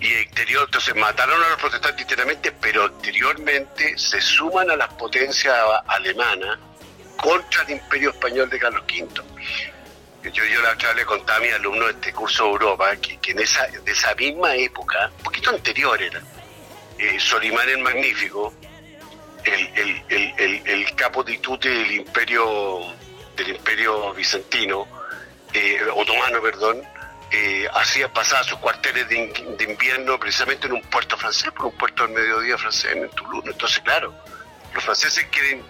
Y 0.00 0.12
exterior, 0.14 0.64
entonces 0.64 0.96
mataron 0.96 1.40
a 1.44 1.50
los 1.50 1.58
protestantes 1.60 2.00
internamente, 2.00 2.50
pero 2.50 2.86
exteriormente 2.86 3.96
se 3.96 4.20
suman 4.20 4.70
a 4.70 4.76
las 4.76 4.92
potencias 4.94 5.54
alemanas 5.86 6.58
contra 7.18 7.62
el 7.62 7.70
imperio 7.70 8.10
español 8.10 8.50
de 8.50 8.58
Carlos 8.58 8.82
V. 8.88 9.22
Yo, 10.22 10.44
yo 10.44 10.62
la 10.62 10.72
otra 10.72 10.88
vez 10.88 10.98
le 10.98 11.04
contaba 11.04 11.38
a 11.38 11.40
mi 11.40 11.48
alumno 11.48 11.86
de 11.86 11.92
este 11.92 12.12
curso 12.12 12.44
de 12.44 12.50
Europa 12.50 12.96
que, 12.96 13.18
que 13.18 13.32
en 13.32 13.40
esa, 13.40 13.66
de 13.66 13.92
esa 13.92 14.14
misma 14.14 14.54
época, 14.54 15.10
un 15.18 15.24
poquito 15.24 15.50
anterior 15.50 16.00
era, 16.00 16.22
eh, 16.98 17.18
Solimán 17.18 17.68
el 17.68 17.78
Magnífico, 17.78 18.54
el, 19.44 19.66
el, 19.74 20.02
el, 20.08 20.34
el, 20.38 20.68
el 20.68 20.94
capo 20.94 21.24
titute 21.24 21.68
del 21.68 21.92
imperio 21.92 22.80
del 23.36 23.48
imperio 23.48 24.12
bizantino, 24.14 24.86
eh, 25.52 25.80
otomano, 25.94 26.40
perdón, 26.40 26.82
eh, 27.30 27.66
hacía 27.74 28.12
pasar 28.12 28.44
sus 28.44 28.58
cuarteles 28.58 29.08
de, 29.08 29.56
de, 29.58 29.64
invierno 29.64 30.18
precisamente 30.18 30.66
en 30.66 30.74
un 30.74 30.82
puerto 30.82 31.16
francés, 31.16 31.50
por 31.52 31.66
un 31.66 31.72
puerto 31.72 32.06
del 32.06 32.14
mediodía 32.14 32.58
francés, 32.58 32.92
en 32.92 33.08
Toulouse. 33.10 33.48
Entonces, 33.48 33.78
claro, 33.80 34.14
los 34.74 34.84
franceses 34.84 35.26
quieren, 35.30 35.64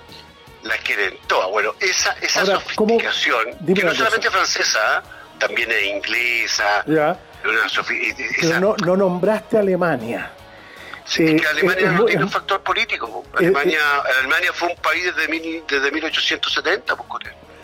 la 0.63 0.77
quieren 0.79 1.15
toda. 1.27 1.47
Bueno, 1.47 1.75
esa, 1.81 2.13
esa 2.21 2.41
Ahora, 2.41 2.61
sofisticación, 2.61 3.45
que 3.75 3.83
no 3.83 3.95
solamente 3.95 4.29
es 4.29 4.33
francesa, 4.33 5.03
también 5.39 5.71
es 5.71 5.85
inglesa, 5.85 6.85
ya. 6.87 7.19
una 7.45 7.69
sofi 7.69 8.15
Pero 8.41 8.61
no, 8.61 8.77
no 8.85 8.97
nombraste 8.97 9.59
Alemania. 9.59 10.31
Sí, 11.05 11.25
eh, 11.25 11.37
que 11.37 11.47
Alemania 11.47 11.91
eh, 11.91 11.93
no 11.93 12.05
tiene 12.05 12.25
un 12.25 12.31
factor 12.31 12.61
político. 12.63 13.25
Alemania, 13.35 13.79
eh, 13.79 14.13
Alemania 14.21 14.53
fue 14.53 14.69
un 14.69 14.77
país 14.77 15.05
desde, 15.05 15.29
mil, 15.29 15.63
desde 15.69 15.91
1870, 15.91 16.97
pues, 16.97 17.09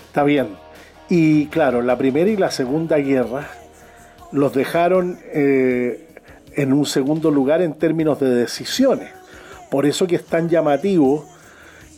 Está 0.06 0.24
bien. 0.24 0.58
Y 1.08 1.46
claro, 1.46 1.80
la 1.82 1.96
primera 1.96 2.28
y 2.28 2.36
la 2.36 2.50
segunda 2.50 2.98
guerra 2.98 3.48
los 4.32 4.52
dejaron 4.52 5.20
eh, 5.32 6.06
en 6.54 6.72
un 6.72 6.86
segundo 6.86 7.30
lugar 7.30 7.62
en 7.62 7.78
términos 7.78 8.20
de 8.20 8.30
decisiones. 8.30 9.10
Por 9.70 9.86
eso 9.86 10.06
que 10.06 10.16
es 10.16 10.26
tan 10.26 10.48
llamativo 10.48 11.28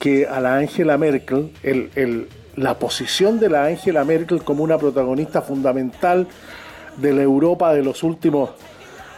que 0.01 0.27
a 0.27 0.41
la 0.41 0.57
Angela 0.57 0.99
Merkel, 0.99 1.53
el, 1.63 1.91
el, 1.95 2.29
la 2.57 2.79
posición 2.79 3.39
de 3.39 3.51
la 3.51 3.67
Angela 3.67 4.03
Merkel 4.03 4.43
como 4.43 4.65
una 4.65 4.79
protagonista 4.79 5.43
fundamental 5.43 6.27
de 6.97 7.13
la 7.13 7.23
Europa 7.23 7.73
de 7.75 7.85
los 7.85 8.03
últimos, 8.03 8.51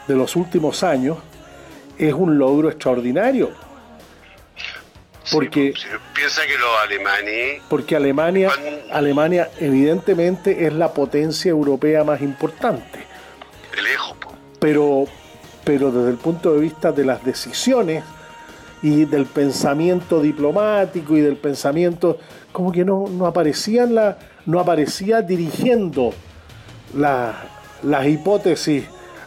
de 0.08 0.16
los 0.16 0.36
últimos 0.36 0.82
años, 0.82 1.18
es 1.96 2.12
un 2.12 2.36
logro 2.36 2.68
extraordinario. 2.68 3.50
Porque 5.30 5.72
sí, 5.76 5.86
piensa 6.14 6.42
que 6.46 6.58
los 6.58 6.70
alemanes 6.82 7.62
porque 7.68 7.94
Alemania 7.94 8.48
cuando, 8.48 8.92
Alemania 8.92 9.50
evidentemente 9.60 10.66
es 10.66 10.72
la 10.72 10.92
potencia 10.92 11.48
europea 11.48 12.02
más 12.02 12.20
importante 12.22 13.06
de 13.74 13.82
lejos 13.82 14.16
pero 14.58 15.04
pero 15.64 15.92
desde 15.92 16.10
el 16.10 16.16
punto 16.16 16.52
de 16.52 16.60
vista 16.60 16.90
de 16.90 17.04
las 17.04 17.24
decisiones 17.24 18.02
y 18.82 19.04
del 19.04 19.26
pensamiento 19.26 20.20
diplomático 20.20 21.16
y 21.16 21.20
del 21.20 21.36
pensamiento 21.36 22.18
como 22.50 22.72
que 22.72 22.84
no, 22.84 23.06
no 23.08 23.26
aparecían 23.26 23.94
la 23.94 24.18
no 24.44 24.58
aparecía 24.58 25.22
dirigiendo 25.22 26.12
la, 26.96 27.34
las 27.82 28.06
hipótesis 28.06 28.84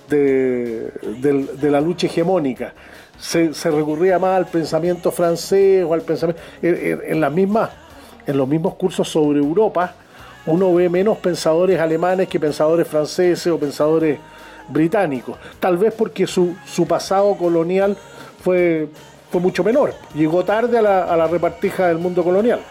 de, 0.10 0.91
de, 1.22 1.72
la 1.72 1.82
lucha 1.82 2.07
hegemónica 2.07 2.73
se, 3.18 3.53
se, 3.53 3.72
recurría 3.72 4.19
más 4.19 4.38
al 4.38 4.45
pensamiento 4.45 5.10
francés 5.10 5.84
o 5.88 5.94
al 5.94 6.02
pensamiento. 6.02 6.41
En, 6.61 6.76
en, 6.76 7.02
en, 7.07 7.22
las 7.22 7.32
mismas, 7.32 7.69
en 8.27 8.38
los 8.38 8.48
mismos 8.48 8.76
cursos 8.76 9.10
sobre 9.10 9.40
Europa, 9.40 9.95
uno 10.45 10.73
ve 10.73 10.90
menos 10.90 11.18
pensadores 11.18 11.80
alemanes 11.80 12.27
que 12.27 12.40
pensadores 12.40 12.88
franceses 12.88 13.48
o 13.48 13.57
pensadores 13.57 14.19
británicos. 14.68 15.38
Tal 15.60 15.77
vez 15.77 15.94
porque 15.94 16.27
su, 16.27 16.56
su 16.65 16.86
pasado 16.86 17.36
colonial 17.36 17.98
fue, 18.44 18.90
fue 19.36 19.41
mucho 19.41 19.66
menor. 19.66 19.94
Llegó 20.14 20.45
tarde 20.45 20.78
a 20.78 20.82
la, 20.82 21.28
repartija 21.28 21.88
del 21.88 21.98
mundo 21.98 22.24
colonial. 22.24 22.66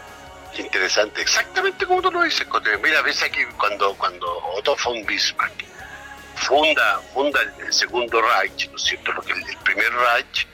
Interesante, 0.57 1.21
exactamente 1.21 1.85
como 1.85 2.01
tú 2.01 2.09
lo 2.11 2.23
dices. 2.23 2.47
Mira, 2.81 3.03
ves 3.03 3.21
aquí 3.21 3.41
cuando, 3.55 3.93
cuando 3.93 4.25
Otto 4.57 4.75
von 4.83 5.05
Bismarck 5.05 5.63
funda, 6.33 6.99
funda 7.13 7.39
el, 7.59 7.71
segundo 7.71 8.19
Reich, 8.19 8.67
¿no 8.71 8.77
es 8.77 8.81
cierto? 8.81 9.11
Porque 9.13 9.33
el, 9.33 9.57
primer 9.63 9.93
Reich 9.93 10.47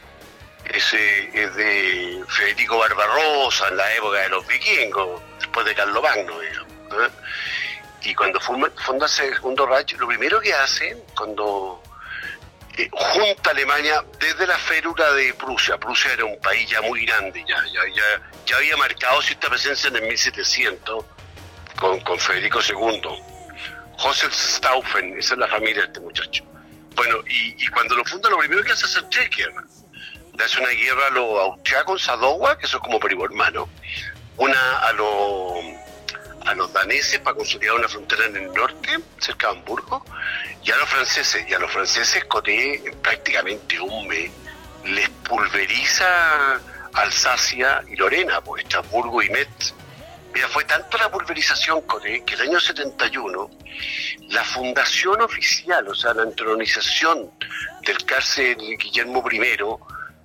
es, 0.66 0.94
es 0.94 1.56
de 1.56 2.22
Federico 2.28 2.78
Barbarossa 2.78 3.70
en 3.70 3.78
la 3.78 3.96
época 3.96 4.18
de 4.18 4.30
los 4.30 4.46
vikingos, 4.46 5.22
después 5.40 5.66
de 5.66 5.76
Carlomagno, 5.76 6.38
digamos. 6.42 7.12
Y 8.04 8.14
cuando 8.16 8.38
funda, 8.42 8.70
funda 8.86 9.06
el 9.06 9.12
segundo 9.12 9.66
Reich, 9.66 9.98
lo 9.98 10.08
primero 10.08 10.42
que 10.42 10.54
hacen, 10.54 11.02
cuando 11.16 11.82
junta 12.91 13.52
Alemania 13.52 14.03
desde 14.20 14.48
la 14.48 14.58
férula 14.58 15.12
de 15.14 15.34
Prusia, 15.34 15.78
Prusia 15.78 16.14
era 16.14 16.26
un 16.26 16.40
país 16.40 16.70
ya 16.70 16.82
muy 16.82 17.06
grande, 17.06 17.44
ya, 17.48 17.64
ya, 17.74 18.22
ya, 18.45 18.58
había 18.58 18.78
marcado 18.78 19.22
cierta 19.22 19.49
presencia 19.49 19.90
en 19.90 19.98
el 19.98 20.03
1700 20.03 21.06
con, 21.80 21.99
con 22.02 22.20
Federico 22.20 22.60
II. 22.62 23.02
José 23.98 24.28
Stauffen, 24.32 25.18
esa 25.18 25.34
es 25.36 25.40
la 25.40 25.48
familia 25.48 25.82
de 25.82 25.88
este 25.88 25.99
muchacho. 25.99 26.44
Bueno, 26.95 27.18
y, 27.28 27.68
cuando 27.68 27.95
lo 27.95 28.03
funda, 28.06 28.30
lo 28.30 28.38
primero 28.40 28.64
que 28.64 28.72
hace 28.72 28.86
es 28.86 28.98
hacer 28.98 29.30
guerras. 29.30 29.86
Le 30.38 30.44
hace 30.44 30.60
una 30.60 30.70
guerra 30.70 31.08
a 31.08 31.10
los 31.12 31.40
austriacos 31.40 32.02
en 32.02 32.06
Sadowa, 32.06 32.58
que 32.58 32.68
son 32.68 32.80
como 32.82 32.99
primo 32.99 33.26
hermano. 33.26 33.70
Una 34.38 34.80
a 34.80 34.94
los 34.94 35.81
a 36.46 36.54
los 36.56 36.72
daneses 36.74 37.20
para 37.20 37.36
consolidar 37.36 37.76
una 37.76 37.88
frontera 37.88 38.26
en 38.26 38.36
el 38.36 38.54
norte, 38.54 39.00
cerca 39.20 39.48
de 39.48 39.60
Hamburgo, 39.60 40.06
y 40.64 40.72
a 40.72 40.76
los 40.78 40.90
franceses. 40.90 41.46
Y 41.48 41.54
a 41.54 41.60
los 41.60 41.72
franceses 41.72 42.24
Coté 42.26 42.82
prácticamente 43.02 43.80
un 43.80 44.08
mes 44.08 44.32
les 44.86 45.10
pulveriza 45.10 46.60
Alsacia 46.94 47.84
y 47.88 47.96
Lorena, 47.96 48.42
pues 48.42 48.64
Estrasburgo 48.64 49.22
y 49.22 49.30
Metz. 49.30 49.74
Mira, 50.34 50.48
fue 50.48 50.64
tanto 50.64 50.98
la 50.98 51.12
pulverización 51.12 51.82
Coté 51.82 52.24
que 52.24 52.36
el 52.36 52.42
año 52.42 52.60
71 52.60 53.50
la 54.30 54.44
fundación 54.44 55.22
oficial, 55.22 55.88
o 55.88 55.96
sea, 55.96 56.14
la 56.14 56.24
entronización 56.24 57.32
del 57.86 58.06
cárcel 58.06 58.58
Guillermo 58.78 59.24
I 59.30 59.58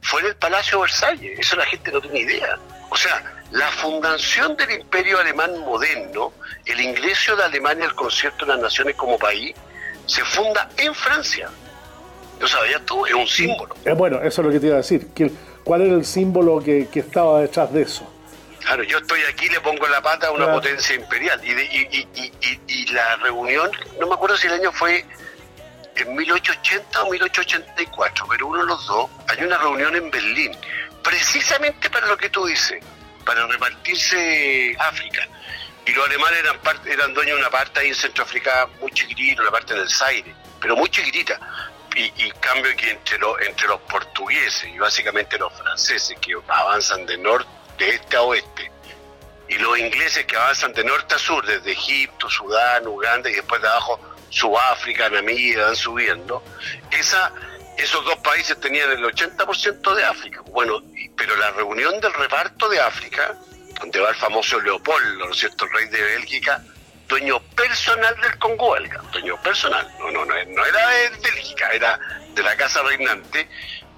fue 0.02 0.20
en 0.20 0.26
el 0.28 0.36
Palacio 0.36 0.80
Versalles. 0.80 1.38
Eso 1.38 1.56
la 1.56 1.66
gente 1.66 1.90
no 1.90 2.00
tiene 2.00 2.20
idea. 2.20 2.58
O 2.90 2.96
sea, 2.96 3.35
la 3.52 3.68
fundación 3.68 4.56
del 4.56 4.72
imperio 4.72 5.18
alemán 5.20 5.58
moderno, 5.60 6.32
el 6.64 6.80
ingreso 6.80 7.36
de 7.36 7.44
Alemania 7.44 7.84
al 7.84 7.94
concierto 7.94 8.44
de 8.44 8.52
las 8.52 8.60
naciones 8.60 8.96
como 8.96 9.18
país, 9.18 9.54
se 10.06 10.24
funda 10.24 10.68
en 10.76 10.94
Francia. 10.94 11.48
¿No 12.40 12.46
sabías 12.46 12.82
tú? 12.84 13.06
Es 13.06 13.14
un 13.14 13.26
símbolo. 13.26 13.74
Eh, 13.84 13.92
bueno, 13.92 14.20
eso 14.20 14.40
es 14.40 14.46
lo 14.46 14.52
que 14.52 14.60
te 14.60 14.66
iba 14.66 14.74
a 14.74 14.78
decir. 14.78 15.08
¿Cuál 15.64 15.82
era 15.82 15.94
el 15.94 16.04
símbolo 16.04 16.62
que, 16.62 16.88
estaba 16.94 17.40
detrás 17.40 17.72
de 17.72 17.82
eso? 17.82 18.12
Claro, 18.60 18.82
yo 18.82 18.98
estoy 18.98 19.20
aquí, 19.30 19.48
le 19.48 19.60
pongo 19.60 19.86
la 19.86 20.02
pata 20.02 20.26
a 20.26 20.32
una 20.32 20.52
potencia 20.52 20.96
imperial. 20.96 21.40
Y, 21.44 21.50
y, 22.68 22.86
la 22.92 23.16
reunión, 23.16 23.70
no 24.00 24.06
me 24.06 24.14
acuerdo 24.14 24.36
si 24.36 24.48
el 24.48 24.54
año 24.54 24.72
fue 24.72 25.04
en 25.96 26.14
1880 26.14 27.02
o 27.02 27.10
1884, 27.10 28.26
pero 28.28 28.46
uno 28.48 28.60
de 28.60 28.66
los 28.66 28.86
dos, 28.86 29.10
hay 29.28 29.44
una 29.44 29.56
reunión 29.56 29.94
en 29.94 30.10
Berlín, 30.10 30.52
precisamente 31.02 31.88
para 31.88 32.06
lo 32.06 32.16
que 32.16 32.28
tú 32.28 32.44
dices 32.44 32.82
para 33.26 33.46
repartirse 33.46 34.74
África. 34.78 35.28
Y 35.84 35.92
los 35.92 36.06
alemanes 36.06 36.38
eran, 36.40 36.58
parte, 36.60 36.92
eran 36.92 37.12
dueños 37.12 37.36
de 37.36 37.42
una 37.42 37.50
parte 37.50 37.80
ahí 37.80 37.88
en 37.88 37.94
Centroáfrica 37.94 38.68
muy 38.80 38.90
chiquitita, 38.92 39.42
la 39.42 39.50
parte 39.50 39.74
del 39.74 39.88
Zaire, 39.88 40.34
pero 40.60 40.76
muy 40.76 40.88
chiquitita. 40.88 41.38
Y, 41.94 42.12
y 42.24 42.30
cambio 42.40 42.74
que 42.76 42.90
entre, 42.90 43.18
los 43.18 43.40
entre 43.40 43.68
los 43.68 43.80
portugueses 43.82 44.64
y 44.64 44.78
básicamente 44.78 45.38
los 45.38 45.52
franceses 45.54 46.16
que 46.20 46.34
avanzan 46.46 47.06
de 47.06 47.18
norte, 47.18 47.48
de 47.78 47.88
este 47.90 48.16
a 48.16 48.22
oeste, 48.22 48.70
y 49.48 49.54
los 49.54 49.78
ingleses 49.78 50.26
que 50.26 50.36
avanzan 50.36 50.72
de 50.72 50.84
norte 50.84 51.14
a 51.14 51.18
sur, 51.18 51.46
desde 51.46 51.72
Egipto, 51.72 52.28
Sudán, 52.28 52.86
Uganda 52.86 53.30
y 53.30 53.34
después 53.34 53.62
de 53.62 53.68
abajo 53.68 54.00
Sudáfrica, 54.28 55.08
Namibia, 55.08 55.66
van 55.66 55.76
subiendo, 55.76 56.42
esa, 56.90 57.32
esos 57.76 58.04
dos 58.04 58.16
países 58.16 58.58
tenían 58.60 58.90
el 58.90 59.04
80% 59.04 59.94
de 59.94 60.04
África. 60.04 60.40
Bueno, 60.50 60.82
pero 61.16 61.36
la 61.36 61.50
reunión 61.50 62.00
del 62.00 62.12
reparto 62.14 62.68
de 62.68 62.80
África, 62.80 63.34
donde 63.80 64.00
va 64.00 64.10
el 64.10 64.16
famoso 64.16 64.60
Leopoldo, 64.60 65.26
¿no 65.26 65.32
es 65.32 65.38
cierto?, 65.38 65.64
el 65.64 65.72
rey 65.72 65.88
de 65.88 66.02
Bélgica, 66.02 66.62
dueño 67.08 67.40
personal 67.54 68.14
del 68.20 68.38
Congo 68.38 68.72
belga, 68.72 69.00
dueño 69.12 69.40
personal, 69.42 69.88
no, 69.98 70.10
no, 70.10 70.24
no, 70.24 70.34
no 70.34 70.66
era 70.66 70.88
de 70.88 71.10
Bélgica, 71.22 71.70
era 71.72 71.98
de 72.34 72.42
la 72.42 72.56
casa 72.56 72.82
reinante, 72.82 73.48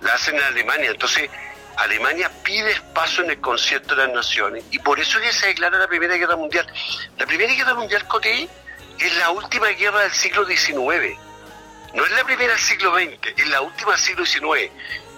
la 0.03 0.15
hacen 0.15 0.37
en 0.37 0.43
Alemania. 0.43 0.91
Entonces, 0.91 1.31
Alemania 1.77 2.31
pide 2.43 2.73
espacio 2.73 3.25
en 3.25 3.31
el 3.31 3.41
concierto 3.41 3.95
de 3.95 4.07
las 4.07 4.15
naciones 4.15 4.65
y 4.71 4.79
por 4.81 4.99
eso 4.99 5.19
es 5.19 5.27
que 5.27 5.33
se 5.33 5.47
declara 5.47 5.79
la 5.79 5.87
Primera 5.87 6.17
Guerra 6.17 6.37
Mundial. 6.37 6.67
La 7.17 7.27
Primera 7.27 7.53
Guerra 7.55 7.75
Mundial, 7.75 8.07
Coteí, 8.07 8.49
es 8.99 9.17
la 9.17 9.31
última 9.31 9.69
guerra 9.69 10.01
del 10.01 10.13
siglo 10.13 10.45
XIX. 10.45 11.17
No 11.95 12.05
es 12.05 12.11
la 12.13 12.25
primera 12.25 12.53
del 12.53 12.61
siglo 12.61 12.95
XX, 12.95 13.19
es 13.37 13.49
la 13.49 13.61
última 13.61 13.93
del 13.93 14.01
siglo 14.01 14.27
XIX 14.27 14.71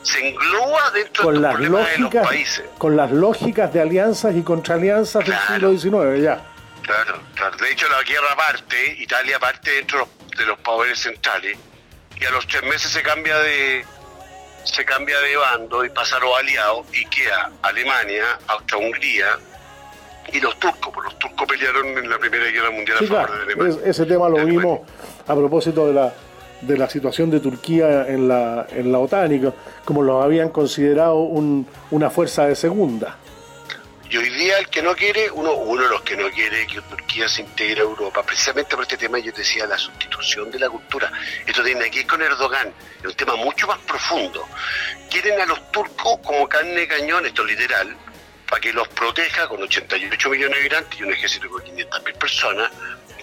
se 0.02 0.28
engloba 0.28 0.90
dentro 0.92 1.24
con 1.24 1.34
de 1.34 1.40
las 1.40 1.60
lógicas, 1.60 1.92
de 1.92 1.98
los 1.98 2.26
países. 2.26 2.64
Con 2.78 2.96
las 2.96 3.10
lógicas 3.10 3.72
de 3.72 3.80
alianzas 3.80 4.34
y 4.34 4.42
contraalianzas 4.42 5.24
del 5.24 5.38
siglo 5.46 5.70
XIX, 5.72 6.22
ya. 6.22 6.40
Claro, 6.82 7.20
claro, 7.34 7.56
de 7.56 7.70
hecho 7.70 7.88
la 7.88 8.02
guerra 8.02 8.34
parte, 8.36 8.96
Italia 8.98 9.38
parte 9.38 9.70
dentro 9.72 10.08
de 10.36 10.46
los 10.46 10.58
poderes 10.60 10.98
centrales, 10.98 11.56
y 12.18 12.24
a 12.24 12.30
los 12.30 12.46
tres 12.46 12.62
meses 12.64 12.90
se 12.90 13.02
cambia 13.02 13.38
de 13.38 13.84
se 14.64 14.84
cambia 14.84 15.18
de 15.20 15.36
bando 15.36 15.84
y 15.84 15.88
pasa 15.88 16.16
a 16.16 16.20
los 16.20 16.36
aliados 16.36 16.86
y 16.92 17.06
queda 17.06 17.50
Alemania, 17.62 18.38
Austria-Hungría 18.46 19.38
y 20.32 20.40
los 20.40 20.58
turcos, 20.60 20.92
porque 20.92 21.08
los 21.10 21.18
turcos 21.18 21.48
pelearon 21.48 21.86
en 21.86 22.10
la 22.10 22.18
Primera 22.18 22.44
Guerra 22.44 22.70
Mundial 22.70 22.98
a 22.98 23.06
favor 23.06 23.36
de 23.36 23.42
Alemania. 23.42 23.78
ese 23.86 24.04
tema 24.04 24.28
lo 24.28 24.44
vimos 24.44 24.80
a 25.26 25.34
propósito 25.34 25.86
de 25.86 25.94
la 25.94 26.12
de 26.60 26.76
la 26.76 26.88
situación 26.88 27.30
de 27.30 27.40
Turquía 27.40 28.06
en 28.08 28.28
la, 28.28 28.66
en 28.70 28.92
la 28.92 28.98
OTAN 28.98 29.52
como 29.84 30.02
lo 30.02 30.22
habían 30.22 30.50
considerado 30.50 31.16
una 31.16 32.10
fuerza 32.10 32.46
de 32.46 32.56
segunda. 32.56 33.16
Y 34.10 34.16
hoy 34.16 34.28
día 34.30 34.58
el 34.58 34.68
que 34.68 34.82
no 34.82 34.92
quiere, 34.96 35.30
uno, 35.30 35.54
uno 35.54 35.84
de 35.84 35.88
los 35.88 36.02
que 36.02 36.16
no 36.16 36.28
quiere 36.30 36.66
que 36.66 36.80
Turquía 36.80 37.28
se 37.28 37.42
integre 37.42 37.82
a 37.82 37.84
Europa, 37.84 38.24
precisamente 38.24 38.74
por 38.74 38.82
este 38.82 38.96
tema 38.96 39.20
yo 39.20 39.30
decía 39.30 39.68
la 39.68 39.78
sustitución 39.78 40.50
de 40.50 40.58
la 40.58 40.68
cultura. 40.68 41.12
Esto 41.46 41.62
tiene 41.62 41.84
aquí 41.84 42.02
con 42.04 42.20
Erdogan, 42.20 42.72
es 42.98 43.06
un 43.06 43.14
tema 43.14 43.36
mucho 43.36 43.68
más 43.68 43.78
profundo. 43.78 44.48
Quieren 45.08 45.40
a 45.40 45.46
los 45.46 45.70
turcos 45.70 46.18
como 46.24 46.48
carne 46.48 46.72
de 46.72 46.88
cañón, 46.88 47.24
esto 47.24 47.42
es 47.42 47.56
literal, 47.56 47.96
para 48.48 48.60
que 48.60 48.72
los 48.72 48.88
proteja 48.88 49.46
con 49.46 49.62
88 49.62 50.28
millones 50.28 50.56
de 50.56 50.62
migrantes 50.64 50.98
y 50.98 51.02
un 51.04 51.12
ejército 51.12 51.48
con 51.48 51.62
500.000 51.62 52.18
personas 52.18 52.70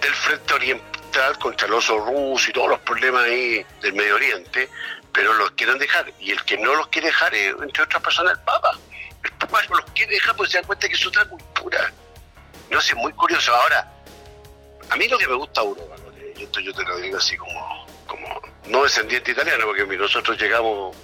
del 0.00 0.14
frente 0.14 0.54
oriental 0.54 1.38
contra 1.40 1.66
el 1.66 1.74
oso 1.74 1.98
ruso 1.98 2.50
y 2.50 2.52
todos 2.52 2.68
los 2.68 2.80
problemas 2.80 3.24
ahí 3.24 3.64
del 3.80 3.92
Medio 3.94 4.14
Oriente, 4.14 4.68
pero 5.12 5.32
los 5.34 5.50
quieren 5.52 5.78
dejar. 5.78 6.12
Y 6.20 6.30
el 6.30 6.42
que 6.44 6.56
no 6.58 6.74
los 6.74 6.88
quiere 6.88 7.08
dejar 7.08 7.34
es, 7.34 7.54
entre 7.62 7.82
otras 7.82 8.02
personas, 8.02 8.34
el 8.34 8.44
Papa. 8.44 8.78
El 9.24 9.32
Papa 9.32 9.62
no 9.70 9.76
los 9.76 9.90
quiere 9.92 10.14
dejar 10.14 10.36
porque 10.36 10.52
se 10.52 10.58
dan 10.58 10.66
cuenta 10.66 10.88
que 10.88 10.94
es 10.94 11.06
otra 11.06 11.24
cultura. 11.24 11.92
No 12.70 12.80
sé, 12.80 12.94
muy 12.94 13.12
curioso. 13.12 13.54
Ahora, 13.54 13.90
a 14.90 14.96
mí 14.96 15.08
lo 15.08 15.18
que 15.18 15.26
me 15.26 15.34
gusta 15.34 15.60
Europa, 15.60 15.96
y 16.36 16.42
esto 16.42 16.60
yo 16.60 16.72
te 16.72 16.84
lo 16.84 16.96
digo 16.98 17.18
así 17.18 17.36
como, 17.36 17.86
como 18.06 18.40
no 18.66 18.84
descendiente 18.84 19.32
italiano, 19.32 19.64
porque 19.66 19.84
nosotros 19.96 20.40
llegamos, 20.40 20.96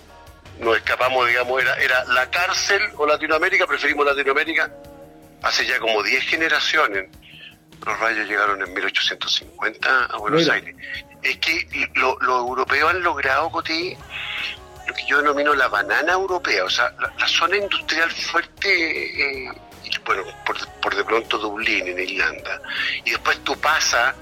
nos 0.60 0.76
escapamos, 0.76 1.26
digamos, 1.26 1.60
era, 1.60 1.74
era 1.76 2.04
la 2.04 2.30
cárcel 2.30 2.82
o 2.96 3.06
Latinoamérica, 3.06 3.66
preferimos 3.66 4.06
Latinoamérica, 4.06 4.70
hace 5.42 5.66
ya 5.66 5.78
como 5.78 6.02
10 6.02 6.24
generaciones 6.24 7.08
los 7.84 7.98
rayos 7.98 8.28
llegaron 8.28 8.62
en 8.62 8.72
1850 8.72 10.04
a 10.06 10.16
Buenos 10.18 10.48
Aires. 10.48 10.74
Es 11.22 11.38
que 11.38 11.88
los 11.94 12.16
europeos 12.20 12.90
han 12.90 13.02
logrado, 13.02 13.50
Coti, 13.50 13.96
lo 14.86 14.94
que 14.94 15.06
yo 15.06 15.18
denomino 15.18 15.54
la 15.54 15.68
banana 15.68 16.12
europea, 16.12 16.64
o 16.64 16.70
sea, 16.70 16.94
la, 17.18 17.28
zona 17.28 17.56
industrial 17.56 18.10
fuerte, 18.10 19.46
eh, 19.46 19.52
bueno, 20.04 20.22
por, 20.44 20.94
de 20.94 21.04
pronto 21.04 21.38
Dublín, 21.38 21.88
en 21.88 21.98
Irlanda, 21.98 22.60
y 23.04 23.10
después 23.10 23.38
tú 23.44 23.58
pasas 23.58 24.14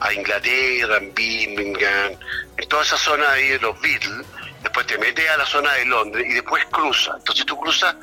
a 0.00 0.12
Inglaterra, 0.12 0.98
en 0.98 1.14
Birmingham, 1.14 2.12
en 2.56 2.68
toda 2.68 2.82
esa 2.82 2.96
zona 2.96 3.30
ahí 3.32 3.48
de 3.48 3.58
los 3.60 3.80
Beatles, 3.80 4.26
después 4.62 4.86
te 4.86 4.98
metes 4.98 5.28
a 5.28 5.36
la 5.36 5.46
zona 5.46 5.72
de 5.74 5.86
Londres 5.86 6.26
y 6.28 6.34
después 6.34 6.64
cruzas. 6.66 7.16
Entonces 7.18 7.46
tú 7.46 7.58
cruzas 7.58 7.94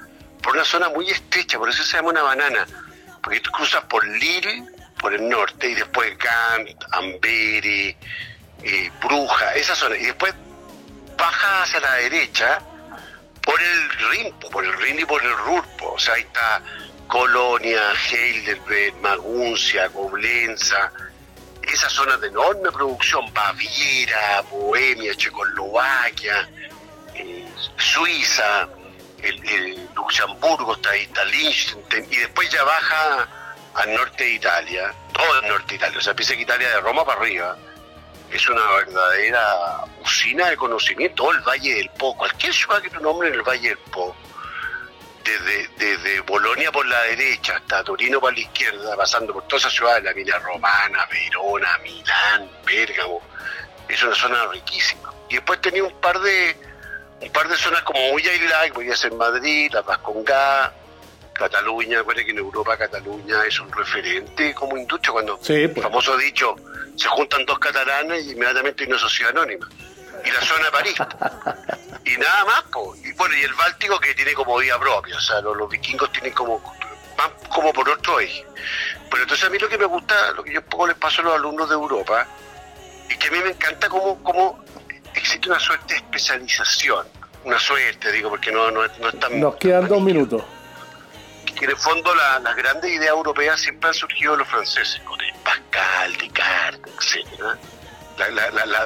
por 0.42 0.54
una 0.54 0.66
zona 0.66 0.90
muy 0.90 1.10
estrecha, 1.10 1.58
por 1.58 1.70
eso 1.70 1.84
se 1.84 1.98
llama 1.98 2.10
una 2.10 2.24
banana, 2.24 2.68
porque 3.22 3.40
tú 3.40 3.52
cruzas 3.52 3.84
por 3.86 4.06
Lille, 4.08 4.64
por 5.00 5.14
el 5.14 5.28
norte, 5.28 5.70
y 5.70 5.76
después 5.76 6.18
Gant, 6.18 6.84
Amberi, 6.92 7.96
Bruja, 9.02 9.54
esa 9.56 9.76
zona, 9.76 9.98
y 9.98 10.06
después 10.06 10.34
baja 11.18 11.64
hacia 11.64 11.80
la 11.80 11.94
derecha 11.96 12.60
por 13.44 13.62
el 13.62 13.90
Rin, 14.10 14.34
por 14.52 14.66
el 14.66 14.74
Rin 14.74 15.00
y 15.00 15.06
por 15.06 15.24
el 15.24 15.36
Rurpo, 15.38 15.94
o 15.94 16.00
sea, 16.00 16.16
ahí 16.16 16.22
está 16.22 16.62
Colonia, 17.08 17.82
Heidelberg, 18.12 18.96
Maguncia, 19.02 19.90
Coblenza, 19.90 20.92
esas 21.62 21.92
zonas 21.94 22.20
de 22.22 22.28
enorme 22.28 22.72
producción, 22.72 23.32
Baviera, 23.34 24.42
Bohemia, 24.50 25.16
Checoslovaquia, 25.16 26.50
eh, 27.16 27.48
Suiza, 27.78 28.68
el, 29.24 29.90
Luxemburgo 29.96 30.76
está 30.76 30.92
ahí, 30.92 31.04
está 31.04 31.26
Liechtenstein, 31.26 32.08
y 32.12 32.18
después 32.18 32.50
ya 32.50 32.64
baja 32.64 33.28
al 33.78 33.94
norte 33.94 34.24
de 34.24 34.30
Italia, 34.32 34.94
todo 35.14 35.40
el 35.40 35.48
norte 35.48 35.70
de 35.70 35.76
Italia, 35.76 36.00
o 36.00 36.02
sea, 36.02 36.14
piensa 36.16 36.36
que 36.36 36.42
Italia 36.42 36.70
de 36.70 36.82
Roma 36.82 37.06
para 37.06 37.22
arriba, 37.22 37.56
es 38.32 38.50
una 38.50 38.66
verdadera 38.72 39.86
usina 40.04 40.50
de 40.50 40.58
conocimiento, 40.58 41.24
todo 41.24 41.32
el 41.32 41.42
Valle 41.42 41.76
del 41.76 41.90
Po, 41.92 42.18
cualquier 42.18 42.54
ciudad 42.54 42.82
que 42.82 42.90
tu 42.90 43.00
nombre 43.00 43.30
en 43.30 43.36
el 43.36 43.44
Valle 43.44 43.70
del 43.70 43.78
Po, 43.78 44.16
desde, 45.24 45.68
desde 45.78 46.20
Bolonia 46.22 46.72
por 46.72 46.86
la 46.86 47.02
derecha 47.04 47.58
hasta 47.58 47.84
Torino 47.84 48.20
por 48.20 48.34
la 48.34 48.40
izquierda, 48.40 48.96
pasando 48.96 49.34
por 49.34 49.44
todas 49.48 49.64
esas 49.64 49.74
ciudades, 49.74 50.04
la 50.04 50.14
Villa 50.14 50.40
Romana, 50.40 51.06
Verona, 51.06 51.78
Milán, 51.84 52.50
Bérgamo, 52.66 53.22
es 53.88 54.04
una 54.04 54.16
zona 54.16 54.46
riquísima. 54.48 55.14
Y 55.30 55.36
después 55.36 55.62
tenía 55.62 55.84
un 55.84 56.00
par 56.00 56.20
de 56.20 56.56
un 57.20 57.32
par 57.32 57.48
de 57.48 57.58
zonas 57.58 57.82
como 57.84 58.00
muy 58.12 58.28
aisladas, 58.28 58.72
podía 58.72 58.96
ser 58.96 59.12
Madrid, 59.14 59.72
La 59.74 59.82
Vascongá, 59.82 60.74
Cataluña, 61.38 62.00
acuérdense 62.00 62.26
que 62.26 62.32
en 62.32 62.40
Europa 62.40 62.78
Cataluña 62.78 63.46
es 63.46 63.60
un 63.60 63.72
referente 63.72 64.54
como 64.54 64.78
industria, 64.78 65.12
cuando 65.12 65.40
el 65.48 65.72
pues. 65.72 65.84
famoso 65.84 66.18
dicho, 66.18 66.56
se 66.96 67.08
juntan 67.08 67.46
dos 67.46 67.60
catalanes 67.60 68.26
y 68.26 68.32
inmediatamente 68.32 68.84
hay 68.84 68.90
una 68.90 69.00
sociedad 69.00 69.32
anónima. 69.32 69.68
Y 70.26 70.32
la 70.32 70.42
zona 70.42 70.66
de 70.66 70.72
París. 70.72 70.96
y 72.06 72.18
nada 72.18 72.46
más, 72.46 72.64
pues. 72.72 73.06
Y 73.06 73.14
bueno, 73.14 73.36
y 73.36 73.44
el 73.44 73.54
Báltico 73.54 74.00
que 74.00 74.14
tiene 74.16 74.34
como 74.34 74.58
vida 74.58 74.80
propia, 74.80 75.16
o 75.16 75.22
sea, 75.22 75.42
los, 75.42 75.70
vikingos 75.70 76.12
tienen 76.12 76.34
como, 76.34 76.60
van 77.18 77.32
como 77.50 77.72
por 77.72 77.88
otro 77.88 78.20
eje. 78.20 78.46
Pero 79.10 79.24
entonces 79.24 79.46
a 79.46 79.50
mí 79.50 79.60
lo 79.60 79.70
que 79.70 79.78
me 79.78 79.86
gusta, 79.86 80.32
lo 80.32 80.44
que 80.44 80.54
yo 80.54 80.60
un 80.60 80.66
poco 80.66 80.88
les 80.88 80.98
paso 80.98 81.22
a 81.22 81.26
los 81.26 81.36
alumnos 81.36 81.70
de 81.70 81.76
Europa, 81.76 82.28
es 83.10 83.18
que 83.18 83.28
a 83.28 83.32
mí 83.32 83.40
me 83.44 83.52
encanta 83.52 83.88
cómo, 83.88 84.22
cómo 84.24 84.64
existe 85.14 85.50
una 85.50 85.60
suerte 85.60 85.94
de 85.94 86.00
especialización. 86.00 87.06
Una 87.44 87.60
suerte, 87.60 88.12
digo, 88.12 88.30
porque 88.30 88.52
no, 88.52 88.70
no, 88.72 88.82
no 89.00 89.10
es 89.10 89.20
tan... 89.20 89.40
Nos 89.40 89.56
quedan 89.56 89.88
dos 89.88 90.02
minutos. 90.02 90.44
Que 91.58 91.66
en 91.66 91.72
el 91.72 91.78
fondo 91.78 92.14
la- 92.14 92.40
las 92.40 92.56
grandes 92.56 92.92
ideas 92.92 93.10
europeas 93.12 93.60
siempre 93.60 93.88
han 93.90 93.94
surgido 93.96 94.34
de 94.34 94.40
los 94.40 94.48
franceses, 94.48 95.02
con 95.04 95.20
el 95.22 95.34
Pascal, 95.44 96.16
Descartes, 96.18 97.16
etc. 97.16 97.58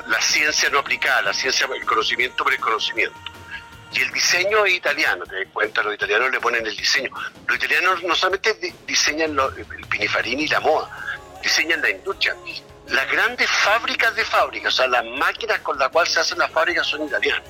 La, 0.07 0.21
ciencia 0.21 0.69
no 0.69 0.79
aplicada, 0.79 1.21
la 1.21 1.33
ciencia, 1.33 1.67
el 1.73 1.85
conocimiento 1.85 2.43
por 2.43 2.53
el 2.53 2.59
conocimiento. 2.59 3.17
Y 3.93 4.01
el 4.01 4.11
diseño 4.11 4.65
es 4.65 4.73
italiano, 4.73 5.25
te 5.25 5.35
das 5.35 5.47
cuenta, 5.51 5.81
los 5.83 5.93
italianos 5.93 6.31
le 6.31 6.39
ponen 6.39 6.65
el 6.65 6.75
diseño. 6.75 7.09
Los 7.47 7.57
italianos 7.57 8.03
no 8.03 8.15
solamente 8.15 8.53
di- 8.53 8.73
diseñan 8.87 9.35
lo- 9.35 9.49
el 9.49 9.65
pinifarini 9.89 10.43
y 10.43 10.47
la 10.47 10.61
moda, 10.61 10.89
diseñan 11.43 11.81
la 11.81 11.89
industria. 11.89 12.35
Las 12.87 13.09
grandes 13.11 13.49
fábricas 13.49 14.15
de 14.15 14.23
fábricas, 14.25 14.73
o 14.73 14.77
sea, 14.77 14.87
las 14.87 15.03
máquinas 15.05 15.59
con 15.59 15.77
las 15.77 15.89
cuales 15.89 16.13
se 16.13 16.19
hacen 16.21 16.37
las 16.37 16.51
fábricas 16.51 16.87
son 16.87 17.03
italianas. 17.05 17.43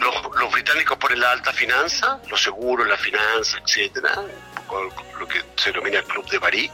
Los, 0.00 0.14
los 0.36 0.52
británicos 0.52 0.98
ponen 0.98 1.20
la 1.20 1.32
alta 1.32 1.52
finanza, 1.52 2.18
los 2.28 2.42
seguros, 2.42 2.86
la 2.86 2.96
finanza, 2.96 3.58
etcétera, 3.64 4.22
con 4.66 4.90
lo 5.18 5.26
que 5.26 5.42
se 5.56 5.72
denomina 5.72 5.98
el 5.98 6.04
Club 6.04 6.28
de 6.28 6.40
París. 6.40 6.70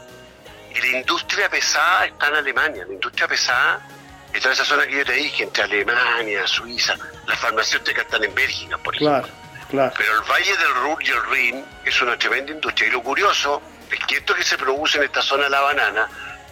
Y 0.75 0.79
la 0.79 0.97
industria 0.99 1.49
pesada 1.49 2.05
está 2.05 2.27
en 2.29 2.35
Alemania. 2.35 2.83
La 2.85 2.93
industria 2.93 3.27
pesada 3.27 3.87
está 4.33 4.49
en 4.49 4.53
esa 4.53 4.65
zona 4.65 4.87
que 4.87 4.97
yo 4.97 5.05
te 5.05 5.13
dije, 5.13 5.43
entre 5.43 5.63
Alemania, 5.63 6.47
Suiza. 6.47 6.95
Las 7.27 7.39
farmacéuticas 7.39 8.05
están 8.05 8.23
en 8.23 8.33
Bélgica, 8.33 8.77
por 8.79 8.95
ejemplo. 8.95 9.21
Claro, 9.21 9.67
claro. 9.69 9.93
Pero 9.97 10.13
el 10.13 10.29
Valle 10.29 10.57
del 10.57 10.73
Ruhr 10.75 11.03
y 11.03 11.09
el 11.11 11.25
Rin 11.27 11.65
es 11.85 12.01
una 12.01 12.17
tremenda 12.17 12.51
industria. 12.51 12.87
Y 12.87 12.91
lo 12.91 13.03
curioso 13.03 13.61
es 13.91 13.99
que 14.05 14.17
esto 14.17 14.33
que 14.33 14.43
se 14.43 14.57
produce 14.57 14.97
en 14.97 15.03
esta 15.05 15.21
zona 15.21 15.43
de 15.43 15.49
la 15.51 15.61
banana, 15.61 16.09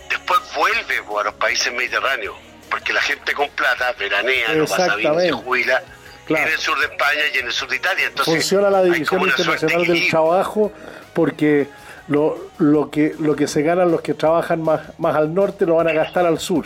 después 0.08 0.40
vuelve 0.56 1.00
a 1.20 1.24
los 1.24 1.34
países 1.36 1.74
mediterráneos. 1.74 2.36
Porque 2.70 2.94
la 2.94 3.02
gente 3.02 3.34
con 3.34 3.50
plata 3.50 3.92
veranea, 3.94 4.54
lo 4.54 4.66
pasa 4.66 4.96
bien, 4.96 5.20
se 5.20 5.32
jubila 5.32 5.84
Claro. 6.32 6.48
en 6.48 6.54
el 6.54 6.60
sur 6.60 6.80
de 6.80 6.86
España 6.86 7.22
y 7.34 7.38
en 7.40 7.46
el 7.48 7.52
sur 7.54 7.68
de 7.70 7.76
Italia. 7.76 8.06
Entonces, 8.08 8.34
Funciona 8.34 8.70
la 8.70 8.84
División 8.84 9.22
Internacional 9.22 9.86
de 9.86 9.94
del. 9.94 10.10
Trabajo 10.10 10.72
porque 11.14 11.68
lo, 12.08 12.50
lo, 12.58 12.90
que, 12.90 13.16
lo 13.20 13.36
que 13.36 13.48
se 13.48 13.62
ganan 13.62 13.92
los 13.92 14.02
que 14.02 14.14
trabajan 14.14 14.62
más, 14.62 14.98
más 15.00 15.16
al 15.16 15.34
norte 15.34 15.66
lo 15.66 15.76
van 15.76 15.88
a 15.88 15.94
gastar 15.94 16.26
al 16.26 16.40
sur. 16.40 16.66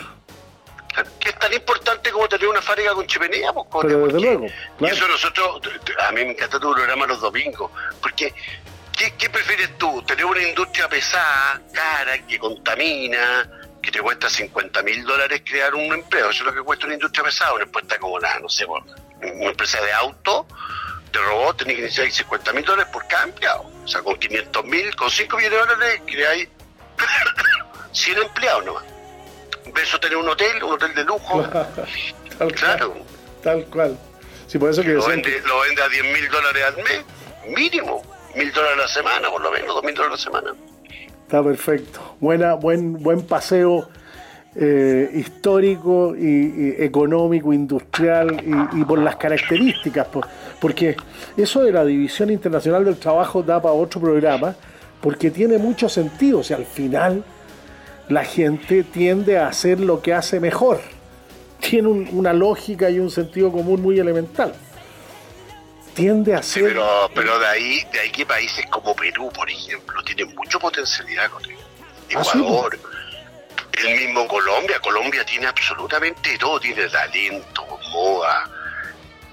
que 1.20 1.28
es 1.28 1.38
tan 1.38 1.52
importante 1.52 2.10
como 2.10 2.26
tener 2.28 2.48
una 2.48 2.62
fábrica 2.62 2.94
con 2.94 3.06
chimenea, 3.06 3.52
pues, 3.52 3.66
Pero 3.82 4.06
desde 4.06 4.20
luego, 4.20 4.46
Y 4.80 4.86
eso 4.86 5.06
nosotros, 5.08 5.60
a 6.06 6.12
mí 6.12 6.24
me 6.24 6.30
encanta 6.32 6.58
tu 6.58 6.72
programa 6.72 7.06
los 7.06 7.20
domingos, 7.20 7.70
porque 8.00 8.32
¿qué, 8.96 9.12
qué 9.18 9.28
prefieres 9.30 9.76
tú? 9.78 10.02
¿Tener 10.06 10.24
una 10.24 10.42
industria 10.42 10.88
pesada, 10.88 11.60
cara, 11.72 12.18
que 12.26 12.38
contamina, 12.38 13.48
que 13.82 13.90
te 13.92 14.00
cuesta 14.00 14.28
50 14.30 14.82
mil 14.82 15.04
dólares 15.04 15.42
crear 15.44 15.74
un 15.74 15.92
empleo? 15.92 16.30
Eso 16.30 16.42
es 16.42 16.46
lo 16.46 16.54
que 16.54 16.62
cuesta 16.62 16.86
una 16.86 16.94
industria 16.94 17.24
pesada, 17.24 17.52
una 17.54 17.64
empresa 17.64 17.98
como 17.98 18.18
la, 18.18 18.38
no 18.40 18.48
sé, 18.48 18.66
por- 18.66 18.82
una 19.22 19.50
empresa 19.50 19.80
de 19.82 19.92
auto, 19.92 20.46
de 21.12 21.18
robot, 21.18 21.56
tenés 21.58 21.76
que 21.76 21.82
necesitar 21.82 22.10
50 22.12 22.52
mil 22.52 22.64
dólares 22.64 22.92
por 22.92 23.06
cada 23.08 23.24
empleado. 23.24 23.70
O 23.84 23.88
sea, 23.88 24.02
con 24.02 24.16
500 24.16 24.64
mil, 24.64 24.94
con 24.96 25.10
5 25.10 25.36
millones 25.36 25.58
de 25.58 25.66
dólares 25.74 26.02
creáis 26.06 26.48
100 27.92 28.18
empleados 28.22 28.64
nomás. 28.64 28.84
Eso 29.82 29.98
tener 30.00 30.16
un 30.16 30.28
hotel, 30.28 30.62
un 30.62 30.72
hotel 30.74 30.94
de 30.94 31.04
lujo. 31.04 31.42
Tal 32.38 32.52
Claro. 32.52 32.90
cual. 32.92 33.02
Tal 33.42 33.64
cual. 33.66 33.98
Sí, 34.46 34.58
por 34.58 34.70
eso 34.70 34.82
que 34.82 34.88
Lo 34.90 35.06
vende, 35.06 35.40
lo 35.44 35.60
vende 35.60 35.82
a 35.82 35.88
10 35.88 36.04
mil 36.04 36.28
dólares 36.28 36.64
al 36.64 36.76
mes, 36.76 37.00
mínimo. 37.48 38.02
Mil 38.34 38.52
dólares 38.52 38.78
a 38.78 38.82
la 38.82 38.88
semana, 38.88 39.30
por 39.30 39.40
lo 39.40 39.50
menos, 39.50 39.68
dos 39.74 39.82
mil 39.82 39.94
dólares 39.94 40.26
a 40.26 40.30
la 40.30 40.40
semana. 40.42 40.60
Está 41.22 41.42
perfecto. 41.42 42.16
Buena, 42.20 42.54
buen, 42.54 43.02
buen 43.02 43.26
paseo 43.26 43.88
eh, 44.58 45.10
histórico 45.14 46.14
y, 46.16 46.24
y 46.24 46.74
económico, 46.78 47.52
industrial 47.52 48.42
y, 48.74 48.80
y 48.80 48.84
por 48.84 48.98
las 48.98 49.16
características. 49.16 50.06
por- 50.08 50.26
porque 50.60 50.96
eso 51.36 51.62
de 51.62 51.72
la 51.72 51.84
División 51.84 52.30
Internacional 52.30 52.84
del 52.84 52.96
Trabajo 52.96 53.42
da 53.42 53.60
para 53.60 53.74
otro 53.74 54.00
programa, 54.00 54.54
porque 55.00 55.30
tiene 55.30 55.58
mucho 55.58 55.88
sentido. 55.88 56.38
O 56.38 56.42
sea, 56.42 56.56
al 56.56 56.64
final 56.64 57.22
la 58.08 58.24
gente 58.24 58.82
tiende 58.84 59.36
a 59.38 59.48
hacer 59.48 59.78
lo 59.80 60.00
que 60.00 60.14
hace 60.14 60.40
mejor. 60.40 60.80
Tiene 61.60 61.88
un- 61.88 62.08
una 62.12 62.32
lógica 62.32 62.88
y 62.90 62.98
un 62.98 63.10
sentido 63.10 63.52
común 63.52 63.82
muy 63.82 63.98
elemental. 63.98 64.54
Tiende 65.94 66.34
a 66.34 66.42
Sí, 66.42 66.60
ser... 66.60 66.68
pero, 66.68 66.86
pero 67.14 67.38
de 67.38 67.46
ahí, 67.46 67.80
de 67.92 68.00
ahí 68.00 68.10
que 68.10 68.26
países 68.26 68.66
como 68.70 68.94
Perú, 68.94 69.30
por 69.34 69.48
ejemplo, 69.48 70.02
tienen 70.04 70.34
mucha 70.36 70.58
potencialidad 70.58 71.30
con. 71.30 71.42
Ah, 72.14 72.22
sí, 72.22 72.38
Ecuador, 72.38 72.78
el 73.76 73.96
mismo 73.96 74.26
Colombia, 74.26 74.80
Colombia 74.80 75.24
tiene 75.24 75.46
absolutamente 75.46 76.36
todo, 76.38 76.58
tiene 76.60 76.88
talento, 76.88 77.78
moda, 77.90 78.48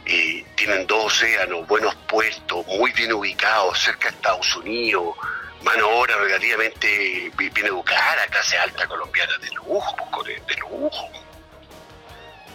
y 0.06 0.42
tienen 0.56 0.86
dos 0.86 1.06
océanos, 1.06 1.66
buenos 1.68 1.96
puestos, 2.08 2.66
muy 2.68 2.92
bien 2.92 3.14
ubicados, 3.14 3.80
cerca 3.80 4.10
de 4.10 4.16
Estados 4.16 4.56
Unidos, 4.58 5.16
mano 5.64 5.88
de 5.88 5.94
obra 5.94 6.18
relativamente 6.18 7.32
bi- 7.38 7.50
bien 7.50 7.68
educada, 7.68 8.26
clase 8.30 8.58
alta 8.58 8.86
colombiana 8.88 9.38
de 9.38 9.50
lujo, 9.52 9.96
con- 10.12 10.26
de 10.26 10.56
lujo. 10.60 11.10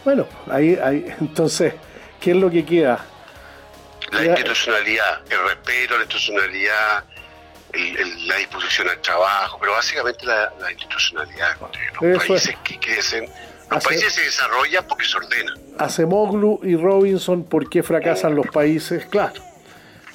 Bueno, 0.04 0.26
ahí, 0.50 0.78
ahí, 0.82 1.04
entonces, 1.20 1.74
¿qué 2.20 2.30
es 2.32 2.36
lo 2.36 2.50
que 2.50 2.64
queda? 2.64 3.04
La 4.12 4.24
institucionalidad, 4.24 5.20
el 5.30 5.42
respeto 5.44 5.94
a 5.94 5.96
la 5.98 6.02
institucionalidad, 6.04 7.04
el- 7.72 7.96
el- 7.98 8.28
la 8.28 8.36
disposición 8.36 8.88
al 8.88 9.00
trabajo, 9.00 9.58
pero 9.60 9.72
básicamente 9.72 10.24
la, 10.26 10.52
la 10.60 10.70
institucionalidad. 10.72 11.56
Los 12.00 12.22
Eso 12.22 12.28
países 12.28 12.48
es. 12.50 12.56
que 12.64 12.78
crecen, 12.78 13.24
los 13.24 13.78
Hace- 13.78 13.88
países 13.88 14.12
se 14.14 14.22
desarrollan 14.22 14.86
porque 14.86 15.04
se 15.04 15.16
ordenan. 15.16 15.54
Acemoglu 15.78 16.60
y 16.62 16.76
Robinson, 16.76 17.44
¿por 17.44 17.68
qué 17.68 17.82
fracasan 17.82 18.34
los 18.34 18.46
países? 18.48 19.04
Claro, 19.06 19.42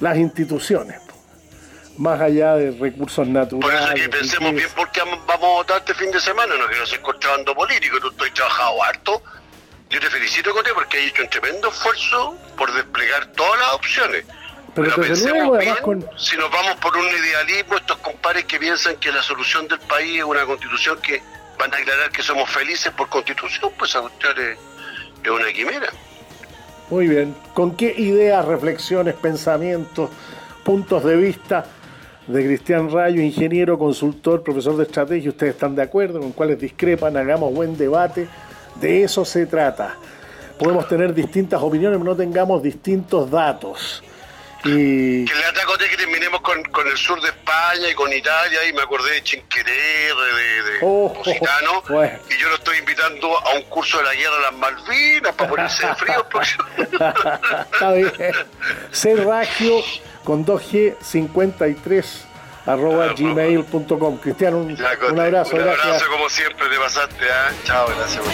las 0.00 0.16
instituciones, 0.16 1.00
más 1.96 2.20
allá 2.20 2.54
de 2.56 2.72
recursos 2.72 3.26
Por 3.28 3.28
eso 3.28 3.32
naturales. 3.60 3.94
que 4.02 4.08
pensemos 4.08 4.50
bien 4.52 4.56
riqueza. 4.56 4.74
por 4.76 4.90
qué 4.90 5.00
vamos 5.00 5.20
a 5.28 5.36
votar 5.36 5.78
este 5.78 5.94
fin 5.94 6.10
de 6.10 6.20
semana, 6.20 6.54
no 6.56 6.66
quiero 6.66 6.84
ser 6.86 7.00
contrabando 7.00 7.54
político, 7.54 7.98
tú 8.00 8.10
estoy 8.10 8.30
trabajado 8.32 8.82
harto. 8.82 9.22
Yo 9.90 10.00
te 10.00 10.10
felicito, 10.10 10.52
Cote, 10.52 10.70
porque 10.74 10.98
has 10.98 11.04
hecho 11.04 11.22
un 11.22 11.30
tremendo 11.30 11.68
esfuerzo 11.68 12.36
por 12.56 12.72
desplegar 12.72 13.26
todas 13.32 13.60
las 13.60 13.72
opciones. 13.74 14.24
Pero 14.74 14.94
pensemos 14.96 15.58
bien, 15.58 15.74
con- 15.82 16.04
si 16.16 16.36
nos 16.36 16.50
vamos 16.50 16.74
por 16.76 16.96
un 16.96 17.06
idealismo, 17.06 17.76
estos 17.76 17.96
compadres 17.98 18.44
que 18.44 18.58
piensan 18.58 18.96
que 18.96 19.12
la 19.12 19.22
solución 19.22 19.68
del 19.68 19.78
país 19.80 20.18
es 20.18 20.24
una 20.24 20.44
constitución 20.44 20.98
que 21.00 21.22
van 21.58 21.72
a 21.72 21.76
aclarar 21.76 22.10
que 22.10 22.22
somos 22.22 22.50
felices 22.50 22.92
por 22.92 23.08
constitución, 23.08 23.70
pues 23.78 23.90
esa 23.90 24.00
cuestión 24.00 24.32
es, 24.38 24.58
es 25.22 25.30
una 25.30 25.52
quimera. 25.52 25.86
Muy 26.90 27.06
bien. 27.08 27.34
¿Con 27.54 27.76
qué 27.76 27.94
ideas, 27.96 28.44
reflexiones, 28.44 29.14
pensamientos, 29.14 30.10
puntos 30.64 31.04
de 31.04 31.16
vista 31.16 31.64
de 32.26 32.44
Cristian 32.44 32.90
Rayo, 32.90 33.20
ingeniero, 33.22 33.78
consultor, 33.78 34.42
profesor 34.42 34.76
de 34.76 34.84
estrategia, 34.84 35.30
ustedes 35.30 35.54
están 35.54 35.76
de 35.76 35.82
acuerdo, 35.82 36.18
con 36.20 36.32
cuáles 36.32 36.58
discrepan, 36.58 37.16
hagamos 37.16 37.54
buen 37.54 37.76
debate? 37.78 38.28
De 38.76 39.04
eso 39.04 39.24
se 39.24 39.46
trata. 39.46 39.94
Podemos 40.58 40.88
tener 40.88 41.14
distintas 41.14 41.62
opiniones, 41.62 41.98
pero 41.98 42.10
no 42.10 42.16
tengamos 42.16 42.62
distintos 42.62 43.30
datos. 43.30 44.02
Y 44.64 45.24
Que 45.24 45.34
le 45.34 45.44
atacote 45.44 45.88
que 45.88 45.96
terminemos 45.96 46.40
con, 46.40 46.62
con 46.64 46.86
el 46.88 46.96
sur 46.96 47.20
de 47.20 47.28
España 47.28 47.88
y 47.90 47.94
con 47.94 48.12
Italia, 48.12 48.66
y 48.66 48.72
me 48.72 48.82
acordé 48.82 49.12
de 49.12 49.22
Chinqueré, 49.22 49.72
de, 49.72 50.62
de 50.62 50.78
Oh, 50.82 51.12
Positano, 51.12 51.82
bueno. 51.88 52.18
y 52.30 52.40
yo 52.40 52.48
lo 52.48 52.54
estoy 52.56 52.78
invitando 52.78 53.38
a 53.38 53.54
un 53.54 53.62
curso 53.64 53.98
de 53.98 54.04
la 54.04 54.14
guerra 54.14 54.36
de 54.36 54.42
las 54.42 54.54
Malvinas 54.54 55.34
para 55.34 55.50
ponerse 55.50 55.86
de 55.86 55.94
frío. 55.94 56.26
Está 57.72 57.92
bien. 57.92 58.12
Serragio 58.90 59.82
con 60.24 60.44
2G 60.46 60.96
53 61.00 62.26
arroba 62.66 63.08
gmail.com. 63.08 64.18
Cristian, 64.18 64.54
un, 64.54 64.72
un, 64.72 65.20
abrazo. 65.20 65.56
Un 65.56 65.62
abrazo 65.62 66.06
como 66.10 66.28
siempre, 66.30 66.68
te 66.68 66.78
pasaste. 66.78 67.24
¿eh? 67.24 67.54
Chao, 67.64 67.86
gracias. 67.88 68.24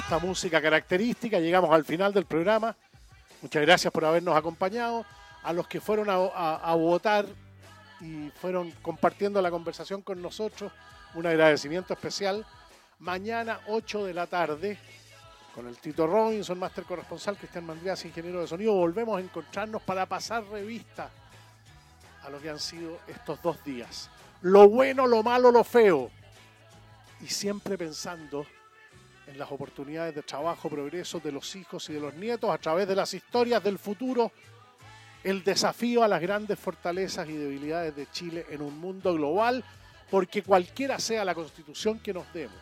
Esta 0.00 0.18
música 0.18 0.62
característica 0.62 1.38
llegamos 1.38 1.70
al 1.70 1.84
final 1.84 2.12
del 2.12 2.24
programa. 2.24 2.74
Muchas 3.42 3.62
gracias 3.62 3.92
por 3.92 4.04
habernos 4.04 4.34
acompañado. 4.34 5.04
A 5.42 5.52
los 5.52 5.68
que 5.68 5.80
fueron 5.80 6.08
a 6.10 6.74
votar 6.74 7.26
y 8.00 8.30
fueron 8.40 8.70
compartiendo 8.82 9.40
la 9.40 9.50
conversación 9.50 10.02
con 10.02 10.20
nosotros, 10.20 10.72
un 11.14 11.26
agradecimiento 11.26 11.92
especial. 11.92 12.46
Mañana 12.98 13.60
8 13.68 14.04
de 14.04 14.14
la 14.14 14.26
tarde, 14.26 14.78
con 15.54 15.66
el 15.66 15.76
Tito 15.78 16.06
Robinson, 16.06 16.58
máster 16.58 16.84
corresponsal, 16.84 17.36
Cristian 17.36 17.64
Mandrías, 17.64 18.04
ingeniero 18.04 18.40
de 18.40 18.46
sonido, 18.46 18.72
volvemos 18.74 19.18
a 19.18 19.20
encontrarnos 19.20 19.82
para 19.82 20.06
pasar 20.06 20.44
revista 20.44 21.10
a 22.22 22.30
lo 22.30 22.40
que 22.40 22.50
han 22.50 22.58
sido 22.58 22.98
estos 23.06 23.40
dos 23.42 23.62
días. 23.64 24.10
Lo 24.42 24.68
bueno, 24.68 25.06
lo 25.06 25.22
malo, 25.22 25.50
lo 25.50 25.64
feo. 25.64 26.10
Y 27.20 27.26
siempre 27.26 27.78
pensando 27.78 28.46
en 29.30 29.38
las 29.38 29.50
oportunidades 29.52 30.14
de 30.14 30.22
trabajo, 30.22 30.68
progreso 30.68 31.20
de 31.20 31.32
los 31.32 31.54
hijos 31.54 31.88
y 31.88 31.92
de 31.92 32.00
los 32.00 32.14
nietos 32.14 32.50
a 32.50 32.58
través 32.58 32.88
de 32.88 32.96
las 32.96 33.14
historias 33.14 33.62
del 33.62 33.78
futuro 33.78 34.32
el 35.22 35.44
desafío 35.44 36.02
a 36.02 36.08
las 36.08 36.20
grandes 36.20 36.58
fortalezas 36.58 37.28
y 37.28 37.34
debilidades 37.34 37.94
de 37.94 38.10
Chile 38.10 38.46
en 38.50 38.62
un 38.62 38.78
mundo 38.78 39.14
global, 39.14 39.62
porque 40.10 40.42
cualquiera 40.42 40.98
sea 40.98 41.24
la 41.24 41.34
constitución 41.34 41.98
que 41.98 42.14
nos 42.14 42.32
demos, 42.32 42.56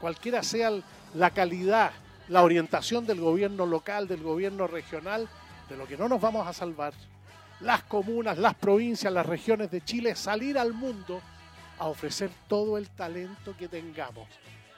cualquiera 0.00 0.42
sea 0.42 0.70
la 1.14 1.30
calidad, 1.30 1.90
la 2.28 2.42
orientación 2.42 3.04
del 3.04 3.20
gobierno 3.20 3.66
local, 3.66 4.06
del 4.06 4.22
gobierno 4.22 4.66
regional, 4.66 5.28
de 5.68 5.76
lo 5.76 5.86
que 5.86 5.96
no 5.96 6.08
nos 6.08 6.20
vamos 6.20 6.46
a 6.46 6.52
salvar, 6.52 6.94
las 7.60 7.82
comunas, 7.82 8.38
las 8.38 8.54
provincias, 8.54 9.12
las 9.12 9.26
regiones 9.26 9.70
de 9.70 9.84
Chile, 9.84 10.14
salir 10.14 10.56
al 10.58 10.72
mundo 10.72 11.20
a 11.78 11.88
ofrecer 11.88 12.30
todo 12.48 12.78
el 12.78 12.88
talento 12.90 13.56
que 13.58 13.68
tengamos 13.68 14.28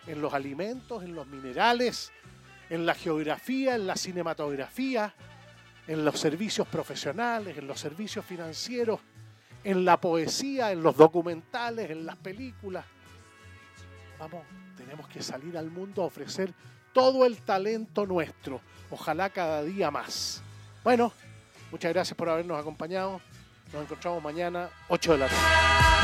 en 0.06 0.20
los 0.20 0.34
alimentos, 0.34 1.02
en 1.02 1.14
los 1.14 1.26
minerales, 1.26 2.12
en 2.70 2.86
la 2.86 2.94
geografía, 2.94 3.74
en 3.74 3.86
la 3.86 3.96
cinematografía, 3.96 5.14
en 5.86 6.04
los 6.04 6.18
servicios 6.18 6.66
profesionales, 6.68 7.58
en 7.58 7.66
los 7.66 7.78
servicios 7.78 8.24
financieros, 8.24 9.00
en 9.62 9.84
la 9.84 10.00
poesía, 10.00 10.72
en 10.72 10.82
los 10.82 10.96
documentales, 10.96 11.90
en 11.90 12.06
las 12.06 12.16
películas. 12.16 12.84
Vamos, 14.18 14.44
tenemos 14.76 15.08
que 15.08 15.22
salir 15.22 15.56
al 15.56 15.70
mundo 15.70 16.02
a 16.02 16.06
ofrecer 16.06 16.52
todo 16.92 17.26
el 17.26 17.38
talento 17.42 18.06
nuestro, 18.06 18.60
ojalá 18.90 19.30
cada 19.30 19.62
día 19.62 19.90
más. 19.90 20.42
Bueno, 20.82 21.12
muchas 21.70 21.92
gracias 21.92 22.16
por 22.16 22.28
habernos 22.28 22.58
acompañado. 22.58 23.20
Nos 23.72 23.82
encontramos 23.82 24.22
mañana, 24.22 24.70
8 24.88 25.12
de 25.12 25.18
la 25.18 25.26
tarde. 25.26 26.03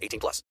18 0.01 0.19
plus. 0.19 0.39